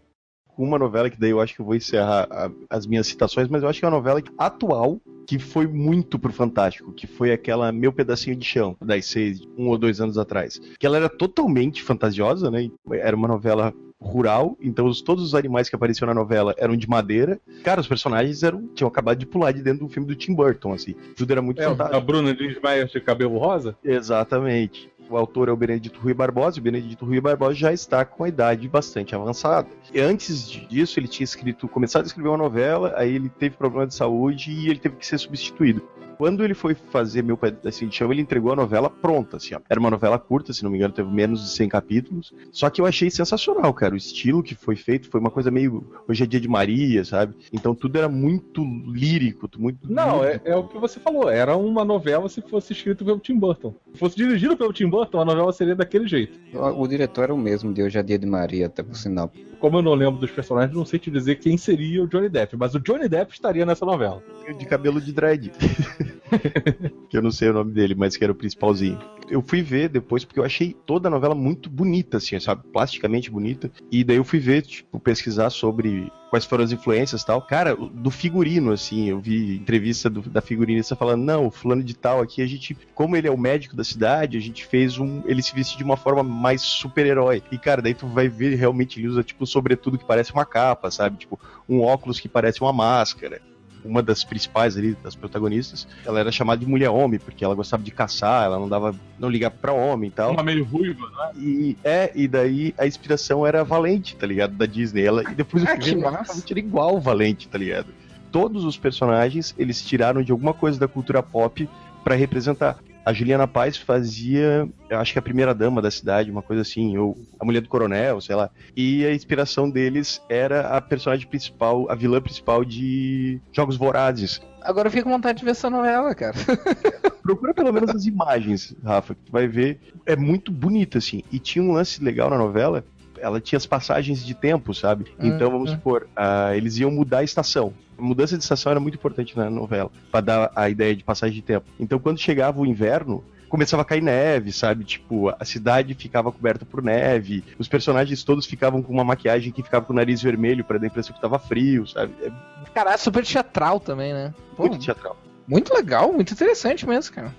Uma 0.57 0.79
novela 0.79 1.07
que 1.07 1.19
daí 1.19 1.29
eu 1.29 1.39
acho 1.39 1.53
que 1.53 1.61
eu 1.61 1.65
vou 1.65 1.75
encerrar 1.75 2.27
a- 2.31 2.49
as 2.69 2.87
minhas 2.87 3.05
citações, 3.05 3.47
mas 3.47 3.61
eu 3.61 3.69
acho 3.69 3.79
que 3.79 3.85
é 3.85 3.87
uma 3.87 3.95
novela 3.97 4.21
atual 4.39 4.99
que 5.27 5.37
foi 5.37 5.67
muito 5.67 6.17
pro 6.17 6.31
Fantástico, 6.33 6.93
que 6.93 7.05
foi 7.05 7.31
aquela 7.31 7.71
Meu 7.71 7.91
Pedacinho 7.93 8.35
de 8.35 8.45
Chão, 8.45 8.75
das 8.81 9.05
seis, 9.05 9.41
um 9.57 9.67
ou 9.67 9.77
dois 9.77 10.01
anos 10.01 10.17
atrás. 10.17 10.59
Que 10.79 10.85
ela 10.87 10.97
era 10.97 11.09
totalmente 11.09 11.83
fantasiosa, 11.83 12.49
né? 12.49 12.69
Era 12.91 13.15
uma 13.15 13.27
novela 13.27 13.71
rural, 13.99 14.57
então 14.61 14.85
os- 14.85 15.01
todos 15.01 15.23
os 15.23 15.33
animais 15.35 15.69
que 15.69 15.75
apareciam 15.75 16.07
na 16.07 16.13
novela 16.13 16.53
eram 16.57 16.75
de 16.75 16.87
madeira. 16.87 17.39
Cara, 17.63 17.81
os 17.81 17.87
personagens 17.87 18.43
eram, 18.43 18.67
tinham 18.67 18.87
acabado 18.87 19.17
de 19.17 19.25
pular 19.25 19.51
de 19.51 19.61
dentro 19.61 19.85
do 19.87 19.89
filme 19.91 20.07
do 20.07 20.15
Tim 20.15 20.33
Burton, 20.35 20.73
assim. 20.73 20.93
Tudo 21.15 21.31
era 21.31 21.41
muito 21.41 21.61
É, 21.61 21.65
fantástico. 21.65 21.97
a 21.97 21.99
Bruna 21.99 22.31
Lismayer 22.31 22.87
de 22.87 23.01
cabelo 23.01 23.37
rosa? 23.37 23.75
Exatamente. 23.83 24.89
O 25.09 25.15
autor 25.15 25.47
é 25.47 25.51
o 25.53 25.55
Benedito 25.55 25.99
Rui 26.01 26.13
Barbosa, 26.13 26.57
e 26.57 26.59
o 26.59 26.63
Benedito 26.63 27.05
Rui 27.05 27.21
Barbosa 27.21 27.53
já 27.55 27.71
está 27.71 28.03
com 28.03 28.25
a 28.25 28.27
idade 28.27 28.67
bastante 28.67 29.15
avançada. 29.15 29.67
E 29.93 29.99
antes 30.01 30.49
disso, 30.49 30.99
ele 30.99 31.07
tinha 31.07 31.23
escrito, 31.23 31.65
começado 31.67 32.03
a 32.03 32.07
escrever 32.07 32.27
uma 32.27 32.37
novela, 32.37 32.93
aí 32.97 33.15
ele 33.15 33.29
teve 33.29 33.55
problema 33.55 33.87
de 33.87 33.95
saúde 33.95 34.51
e 34.51 34.69
ele 34.69 34.79
teve 34.79 34.97
que 34.97 35.07
ser 35.07 35.17
substituído. 35.17 35.81
Quando 36.17 36.43
ele 36.43 36.53
foi 36.53 36.73
fazer 36.73 37.21
Meu 37.21 37.37
Pedacinho 37.37 37.89
de 37.89 37.95
Chão, 37.95 38.11
ele 38.11 38.21
entregou 38.21 38.51
a 38.51 38.55
novela 38.55 38.89
pronta, 38.89 39.37
assim, 39.37 39.53
ó. 39.53 39.59
Era 39.69 39.79
uma 39.79 39.91
novela 39.91 40.17
curta, 40.17 40.51
se 40.51 40.63
não 40.63 40.71
me 40.71 40.77
engano, 40.77 40.93
teve 40.93 41.09
menos 41.09 41.41
de 41.43 41.49
100 41.49 41.69
capítulos. 41.69 42.33
Só 42.51 42.69
que 42.69 42.81
eu 42.81 42.85
achei 42.85 43.09
sensacional, 43.09 43.73
cara. 43.73 43.93
O 43.93 43.97
estilo 43.97 44.41
que 44.41 44.55
foi 44.55 44.75
feito 44.75 45.09
foi 45.09 45.19
uma 45.19 45.29
coisa 45.29 45.51
meio. 45.51 45.85
Hoje 46.07 46.23
é 46.23 46.27
dia 46.27 46.39
de 46.39 46.47
Maria, 46.47 47.05
sabe? 47.05 47.35
Então 47.53 47.75
tudo 47.75 47.97
era 47.97 48.09
muito 48.09 48.63
lírico, 48.63 49.47
muito. 49.57 49.91
Não, 49.91 50.23
é, 50.23 50.41
é 50.43 50.55
o 50.55 50.63
que 50.63 50.77
você 50.77 50.99
falou. 50.99 51.29
Era 51.29 51.55
uma 51.55 51.85
novela 51.85 52.27
se 52.29 52.41
fosse 52.41 52.73
escrito 52.73 53.05
pelo 53.05 53.19
Tim 53.19 53.37
Burton. 53.37 53.75
Se 53.93 53.99
fosse 53.99 54.15
dirigido 54.15 54.57
pelo 54.57 54.73
Tim 54.73 54.89
Burton, 54.89 55.21
a 55.21 55.25
novela 55.25 55.53
seria 55.53 55.75
daquele 55.75 56.07
jeito. 56.07 56.39
O, 56.53 56.81
o 56.83 56.87
diretor 56.87 57.23
era 57.23 57.33
o 57.33 57.37
mesmo, 57.37 57.73
de 57.73 57.83
Hoje 57.83 57.99
é 57.99 58.03
Dia 58.03 58.17
de 58.17 58.25
Maria, 58.25 58.65
até 58.65 58.81
por 58.81 58.95
sinal. 58.95 59.31
Como 59.59 59.77
eu 59.77 59.81
não 59.81 59.93
lembro 59.93 60.19
dos 60.19 60.31
personagens, 60.31 60.75
não 60.75 60.85
sei 60.85 60.99
te 60.99 61.09
dizer 61.09 61.35
quem 61.35 61.57
seria 61.57 62.03
o 62.03 62.07
Johnny 62.07 62.29
Depp, 62.29 62.55
mas 62.57 62.75
o 62.75 62.79
Johnny 62.79 63.09
Depp 63.09 63.33
estaria 63.33 63.65
nessa 63.65 63.85
novela. 63.85 64.21
de 64.57 64.65
cabelo 64.65 65.01
de 65.01 65.11
dread. 65.11 65.51
que 67.09 67.17
eu 67.17 67.21
não 67.21 67.31
sei 67.31 67.49
o 67.49 67.53
nome 67.53 67.71
dele, 67.73 67.95
mas 67.95 68.15
que 68.17 68.23
era 68.23 68.31
o 68.33 68.35
principalzinho. 68.35 68.99
Eu 69.29 69.41
fui 69.41 69.61
ver 69.61 69.89
depois 69.89 70.23
porque 70.23 70.39
eu 70.39 70.43
achei 70.45 70.75
toda 70.85 71.07
a 71.07 71.11
novela 71.11 71.35
muito 71.35 71.69
bonita, 71.69 72.17
assim, 72.17 72.39
sabe? 72.39 72.63
Plasticamente 72.71 73.29
bonita. 73.29 73.69
E 73.91 74.03
daí 74.03 74.15
eu 74.17 74.23
fui 74.23 74.39
ver, 74.39 74.61
tipo, 74.61 74.99
pesquisar 74.99 75.49
sobre 75.49 76.09
quais 76.29 76.45
foram 76.45 76.63
as 76.63 76.71
influências 76.71 77.21
e 77.21 77.25
tal. 77.25 77.41
Cara, 77.41 77.75
do 77.75 78.09
figurino, 78.09 78.71
assim, 78.71 79.09
eu 79.09 79.19
vi 79.19 79.57
entrevista 79.57 80.09
do- 80.09 80.21
da 80.21 80.41
figurinista 80.41 80.95
falando, 80.95 81.23
não, 81.23 81.47
o 81.47 81.51
fulano 81.51 81.83
de 81.83 81.93
tal 81.93 82.21
aqui, 82.21 82.41
a 82.41 82.47
gente, 82.47 82.77
como 82.95 83.15
ele 83.17 83.27
é 83.27 83.31
o 83.31 83.37
médico 83.37 83.75
da 83.75 83.83
cidade, 83.83 84.37
a 84.37 84.41
gente 84.41 84.65
fez 84.65 84.97
um. 84.97 85.21
Ele 85.25 85.41
se 85.41 85.53
veste 85.53 85.77
de 85.77 85.83
uma 85.83 85.97
forma 85.97 86.23
mais 86.23 86.61
super-herói. 86.61 87.43
E, 87.51 87.57
cara, 87.57 87.81
daí 87.81 87.93
tu 87.93 88.07
vai 88.07 88.29
ver 88.29 88.55
realmente 88.55 88.99
ele 88.99 89.09
usa, 89.09 89.23
tipo, 89.23 89.45
sobretudo 89.45 89.97
que 89.97 90.05
parece 90.05 90.31
uma 90.31 90.45
capa, 90.45 90.89
sabe? 90.89 91.17
Tipo, 91.17 91.37
um 91.67 91.81
óculos 91.81 92.19
que 92.19 92.29
parece 92.29 92.61
uma 92.61 92.71
máscara 92.71 93.41
uma 93.83 94.01
das 94.01 94.23
principais 94.23 94.75
ali, 94.77 94.95
das 95.03 95.15
protagonistas, 95.15 95.87
ela 96.05 96.19
era 96.19 96.31
chamada 96.31 96.59
de 96.59 96.69
mulher 96.69 96.89
homem, 96.89 97.19
porque 97.19 97.43
ela 97.43 97.55
gostava 97.55 97.83
de 97.83 97.91
caçar, 97.91 98.45
ela 98.45 98.59
não 98.59 98.67
dava, 98.67 98.93
não 99.19 99.29
ligava 99.29 99.55
pra 99.61 99.71
homem 99.73 100.09
e 100.09 100.11
tal. 100.11 100.31
Uma 100.33 100.43
meio 100.43 100.63
ruiva, 100.65 101.05
né? 101.07 101.31
E 101.41 101.77
é, 101.83 102.11
e 102.15 102.27
daí 102.27 102.73
a 102.77 102.85
inspiração 102.87 103.45
era 103.45 103.63
Valente, 103.63 104.15
tá 104.15 104.25
ligado? 104.27 104.53
Da 104.53 104.65
Disney. 104.65 105.03
Ela, 105.05 105.23
e 105.23 105.33
depois 105.35 105.63
eu 105.63 105.69
Ah, 105.71 105.75
fui 105.75 105.83
ver, 105.85 105.97
massa. 105.97 106.23
realmente 106.23 106.51
era 106.53 106.59
igual 106.59 106.95
o 106.95 106.99
Valente, 106.99 107.47
tá 107.47 107.57
ligado? 107.57 107.87
Todos 108.31 108.65
os 108.65 108.77
personagens, 108.77 109.55
eles 109.57 109.81
tiraram 109.81 110.21
de 110.21 110.31
alguma 110.31 110.53
coisa 110.53 110.79
da 110.79 110.87
cultura 110.87 111.23
pop 111.23 111.67
pra 112.03 112.15
representar. 112.15 112.77
A 113.07 113.13
Juliana 113.13 113.47
Paz 113.47 113.77
fazia, 113.77 114.67
eu 114.89 114.99
acho 114.99 115.13
que 115.13 115.19
a 115.19 115.21
primeira 115.21 115.55
dama 115.55 115.81
da 115.81 115.89
cidade, 115.89 116.29
uma 116.29 116.41
coisa 116.41 116.61
assim, 116.61 116.97
ou 116.97 117.17
a 117.39 117.45
mulher 117.45 117.61
do 117.61 117.69
coronel, 117.69 118.19
sei 118.19 118.35
lá. 118.35 118.49
E 118.75 119.05
a 119.05 119.13
inspiração 119.13 119.69
deles 119.69 120.21
era 120.27 120.75
a 120.75 120.81
personagem 120.81 121.25
principal, 121.25 121.89
a 121.89 121.95
vilã 121.95 122.19
principal 122.19 122.65
de 122.65 123.39
Jogos 123.53 123.77
Vorazes. 123.77 124.41
Agora 124.61 124.89
eu 124.89 124.91
fico 124.91 125.05
com 125.05 125.11
vontade 125.11 125.39
de 125.39 125.45
ver 125.45 125.51
essa 125.51 125.69
novela, 125.69 126.13
cara. 126.13 126.35
Procura 127.23 127.53
pelo 127.53 127.71
menos 127.71 127.91
as 127.91 128.05
imagens, 128.05 128.75
Rafa, 128.83 129.15
que 129.15 129.21
tu 129.21 129.31
vai 129.31 129.47
ver. 129.47 129.79
É 130.05 130.17
muito 130.17 130.51
bonita, 130.51 130.97
assim. 130.97 131.23
E 131.31 131.39
tinha 131.39 131.63
um 131.63 131.71
lance 131.71 132.03
legal 132.03 132.29
na 132.29 132.37
novela. 132.37 132.83
Ela 133.19 133.39
tinha 133.41 133.57
as 133.57 133.65
passagens 133.65 134.25
de 134.25 134.33
tempo, 134.33 134.73
sabe? 134.73 135.05
Hum, 135.19 135.27
Então, 135.27 135.51
vamos 135.51 135.71
hum. 135.71 135.75
supor, 135.75 136.07
ah, 136.15 136.55
eles 136.55 136.77
iam 136.77 136.91
mudar 136.91 137.19
a 137.19 137.23
estação. 137.23 137.73
A 137.97 138.01
mudança 138.01 138.37
de 138.37 138.43
estação 138.43 138.71
era 138.71 138.79
muito 138.79 138.95
importante 138.95 139.35
na 139.35 139.49
novela, 139.49 139.91
pra 140.11 140.21
dar 140.21 140.51
a 140.55 140.69
ideia 140.69 140.95
de 140.95 141.03
passagem 141.03 141.35
de 141.35 141.41
tempo. 141.41 141.65
Então, 141.79 141.97
quando 141.97 142.19
chegava 142.19 142.61
o 142.61 142.65
inverno, 142.65 143.23
começava 143.49 143.81
a 143.81 143.85
cair 143.85 144.03
neve, 144.03 144.51
sabe? 144.51 144.83
Tipo, 144.83 145.29
a 145.29 145.45
cidade 145.45 145.93
ficava 145.93 146.31
coberta 146.31 146.65
por 146.65 146.83
neve, 146.83 147.43
os 147.57 147.67
personagens 147.67 148.23
todos 148.23 148.45
ficavam 148.45 148.81
com 148.81 148.93
uma 148.93 149.03
maquiagem 149.03 149.51
que 149.51 149.63
ficava 149.63 149.85
com 149.85 149.93
o 149.93 149.95
nariz 149.95 150.21
vermelho 150.21 150.63
pra 150.63 150.77
dar 150.77 150.85
a 150.85 150.87
impressão 150.87 151.15
que 151.15 151.21
tava 151.21 151.39
frio, 151.39 151.87
sabe? 151.87 152.13
É 152.21 152.31
Caralho, 152.73 152.95
é 152.95 152.97
super 152.97 153.25
teatral 153.25 153.79
também, 153.79 154.13
né? 154.13 154.33
Pô, 154.55 154.67
muito 154.67 154.77
teatral. 154.79 155.17
muito 155.47 155.73
legal, 155.73 156.13
muito 156.13 156.33
interessante 156.33 156.87
mesmo, 156.87 157.15
cara. 157.15 157.33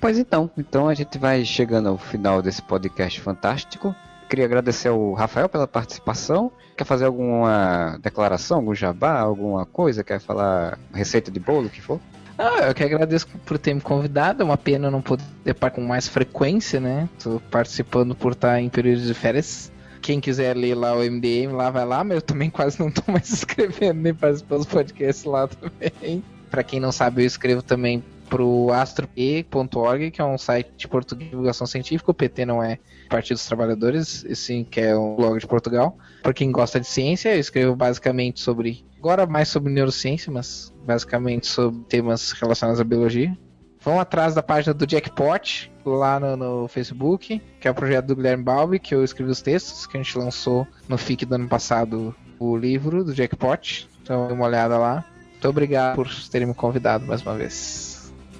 Pois 0.00 0.18
então, 0.18 0.50
então 0.58 0.88
a 0.88 0.94
gente 0.94 1.16
vai 1.16 1.44
chegando 1.44 1.88
ao 1.88 1.96
final 1.96 2.42
desse 2.42 2.60
podcast 2.60 3.20
fantástico. 3.20 3.94
Queria 4.32 4.46
agradecer 4.46 4.88
ao 4.88 5.12
Rafael 5.12 5.46
pela 5.46 5.68
participação. 5.68 6.50
Quer 6.74 6.84
fazer 6.84 7.04
alguma 7.04 7.98
declaração, 8.02 8.56
algum 8.56 8.74
jabá, 8.74 9.20
alguma 9.20 9.66
coisa? 9.66 10.02
Quer 10.02 10.20
falar 10.20 10.78
receita 10.94 11.30
de 11.30 11.38
bolo, 11.38 11.66
o 11.66 11.68
que 11.68 11.82
for? 11.82 12.00
Ah, 12.38 12.68
eu 12.68 12.74
que 12.74 12.82
agradeço 12.82 13.28
por 13.44 13.58
ter 13.58 13.74
me 13.74 13.82
convidado. 13.82 14.40
É 14.40 14.44
uma 14.46 14.56
pena 14.56 14.90
não 14.90 15.02
poder 15.02 15.22
participar 15.44 15.70
com 15.72 15.82
mais 15.82 16.08
frequência, 16.08 16.80
né? 16.80 17.10
Tô 17.22 17.42
participando 17.50 18.14
por 18.14 18.32
estar 18.32 18.58
em 18.58 18.70
período 18.70 19.02
de 19.02 19.12
férias. 19.12 19.70
Quem 20.00 20.18
quiser 20.18 20.56
ler 20.56 20.76
lá 20.76 20.94
o 20.94 21.00
MDM, 21.00 21.52
lá 21.52 21.68
vai 21.68 21.84
lá, 21.84 22.02
mas 22.02 22.14
eu 22.14 22.22
também 22.22 22.48
quase 22.48 22.80
não 22.80 22.90
tô 22.90 23.02
mais 23.12 23.28
escrevendo 23.28 24.00
nem 24.00 24.14
participando 24.14 24.60
dos 24.60 24.66
podcasts 24.66 25.26
lá 25.26 25.46
também. 25.46 26.24
Pra 26.50 26.62
quem 26.62 26.80
não 26.80 26.90
sabe, 26.90 27.22
eu 27.22 27.26
escrevo 27.26 27.60
também 27.60 28.02
pro 28.30 28.70
astrope.org, 28.72 30.10
que 30.10 30.22
é 30.22 30.24
um 30.24 30.38
site 30.38 30.70
de 30.74 30.88
português 30.88 31.26
de 31.26 31.30
divulgação 31.32 31.66
científica. 31.66 32.10
O 32.10 32.14
PT 32.14 32.46
não 32.46 32.62
é 32.62 32.78
Partido 33.12 33.36
dos 33.36 33.46
Trabalhadores, 33.46 34.24
e 34.24 34.34
sim 34.34 34.64
que 34.64 34.80
é 34.80 34.96
um 34.96 35.14
blog 35.14 35.38
de 35.38 35.46
Portugal. 35.46 35.98
Pra 36.22 36.32
quem 36.32 36.50
gosta 36.50 36.80
de 36.80 36.86
ciência, 36.86 37.34
eu 37.34 37.38
escrevo 37.38 37.76
basicamente 37.76 38.40
sobre. 38.40 38.84
Agora 38.98 39.26
mais 39.26 39.48
sobre 39.48 39.70
neurociência, 39.70 40.32
mas 40.32 40.72
basicamente 40.86 41.46
sobre 41.46 41.84
temas 41.84 42.32
relacionados 42.32 42.80
à 42.80 42.84
biologia. 42.84 43.36
Vão 43.80 44.00
atrás 44.00 44.34
da 44.34 44.42
página 44.42 44.72
do 44.72 44.88
Jackpot, 44.88 45.70
lá 45.84 46.18
no, 46.18 46.36
no 46.36 46.68
Facebook, 46.68 47.42
que 47.60 47.68
é 47.68 47.70
o 47.70 47.74
projeto 47.74 48.06
do 48.06 48.16
Guilherme 48.16 48.44
Balbi, 48.44 48.78
que 48.78 48.94
eu 48.94 49.04
escrevi 49.04 49.30
os 49.30 49.42
textos, 49.42 49.86
que 49.86 49.96
a 49.96 50.02
gente 50.02 50.16
lançou 50.16 50.66
no 50.88 50.96
FIC 50.96 51.26
do 51.26 51.34
ano 51.34 51.48
passado 51.48 52.14
o 52.38 52.56
livro 52.56 53.04
do 53.04 53.12
Jackpot. 53.12 53.88
Então 54.00 54.28
dê 54.28 54.32
uma 54.32 54.46
olhada 54.46 54.78
lá. 54.78 55.04
Muito 55.32 55.48
obrigado 55.48 55.96
por 55.96 56.08
terem 56.30 56.46
me 56.46 56.54
convidado 56.54 57.04
mais 57.04 57.22
uma 57.22 57.34
vez. 57.34 57.91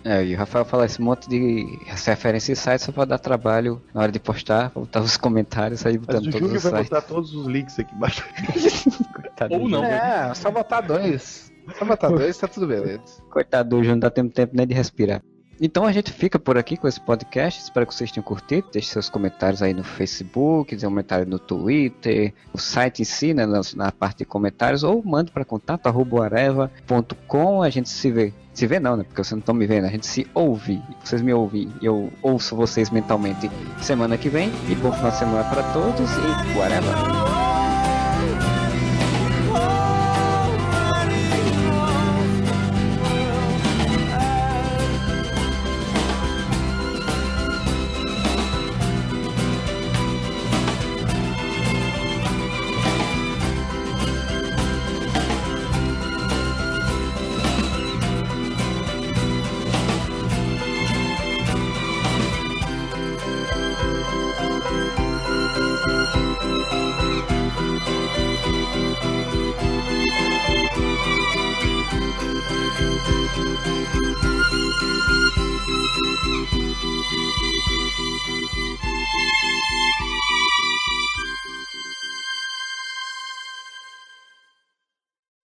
É, 0.05 0.25
e 0.25 0.35
o 0.35 0.39
Rafael 0.39 0.65
fala 0.65 0.85
esse 0.85 1.01
monte 1.01 1.29
de 1.29 1.79
referência 2.05 2.53
em 2.53 2.57
site 2.57 2.83
só 2.83 2.91
pra 2.93 3.05
dar 3.05 3.19
trabalho 3.19 3.81
na 3.95 4.03
hora 4.03 4.11
de 4.11 4.19
postar, 4.19 4.71
botar 4.71 5.01
os 5.01 5.17
comentários 5.17 5.87
aí 5.87 5.97
Mas 5.97 6.07
botando 6.07 6.27
o 6.27 6.31
todos 6.31 6.41
Júnior 6.41 6.57
os 6.57 6.63
vai 6.63 6.73
sites. 6.73 6.89
botar 6.91 7.03
todos 7.03 7.35
os 7.35 7.47
links 7.47 7.79
aqui 7.79 7.95
embaixo. 7.95 8.25
Ou 9.51 9.69
não. 9.69 9.85
É, 9.85 10.35
só 10.35 10.51
botar 10.51 10.81
dois. 10.81 11.53
Só 11.79 11.85
botar 11.85 12.09
dois, 12.09 12.37
tá 12.37 12.49
tudo 12.49 12.67
beleza. 12.67 13.23
Coitado 13.31 13.69
do 13.71 13.77
Júnior, 13.77 13.93
não 13.95 14.01
dá 14.01 14.11
tempo, 14.11 14.35
tempo 14.35 14.57
nem 14.57 14.67
de 14.67 14.75
respirar. 14.75 15.23
Então 15.65 15.87
a 15.87 15.93
gente 15.93 16.11
fica 16.11 16.41
por 16.41 16.59
aqui 16.59 16.77
com 16.77 16.89
esse 16.89 17.01
podcast. 17.01 17.63
Espero 17.63 17.87
que 17.87 17.95
vocês 17.95 18.11
tenham 18.11 18.25
curtido. 18.25 18.67
Deixe 18.73 18.89
seus 18.89 19.09
comentários 19.09 19.63
aí 19.63 19.73
no 19.73 19.85
Facebook, 19.85 20.73
deixe 20.73 20.85
um 20.85 20.91
comentário 20.91 21.25
no 21.25 21.39
Twitter, 21.39 22.35
o 22.53 22.59
site 22.59 23.03
em 23.03 23.05
si, 23.05 23.33
né, 23.33 23.47
na, 23.77 23.93
parte 23.93 24.19
de 24.19 24.25
comentários, 24.25 24.83
ou 24.83 25.01
mande 25.05 25.31
para 25.31 25.45
contato 25.45 25.87
arroba 25.87 26.25
areva.com. 26.25 27.63
A 27.63 27.71
gente 27.71 27.89
se 27.89 28.11
vê. 28.11 28.35
Se 28.53 28.67
vê 28.67 28.81
não, 28.81 28.97
né? 28.97 29.05
Porque 29.05 29.23
vocês 29.23 29.31
não 29.31 29.39
estão 29.39 29.55
me 29.55 29.65
vendo. 29.65 29.85
A 29.85 29.91
gente 29.91 30.05
se 30.05 30.27
ouve. 30.35 30.83
Vocês 31.03 31.23
me 31.23 31.33
ouvem. 31.33 31.73
Eu 31.81 32.13
ouço 32.21 32.57
vocês 32.57 32.91
mentalmente 32.91 33.49
semana 33.81 34.19
que 34.19 34.29
vem. 34.29 34.51
E 34.69 34.75
bom 34.75 34.91
final 34.91 35.13
de 35.13 35.17
semana 35.17 35.45
para 35.49 35.63
todos 35.73 36.11
e 36.11 36.59
whatever. 36.59 37.62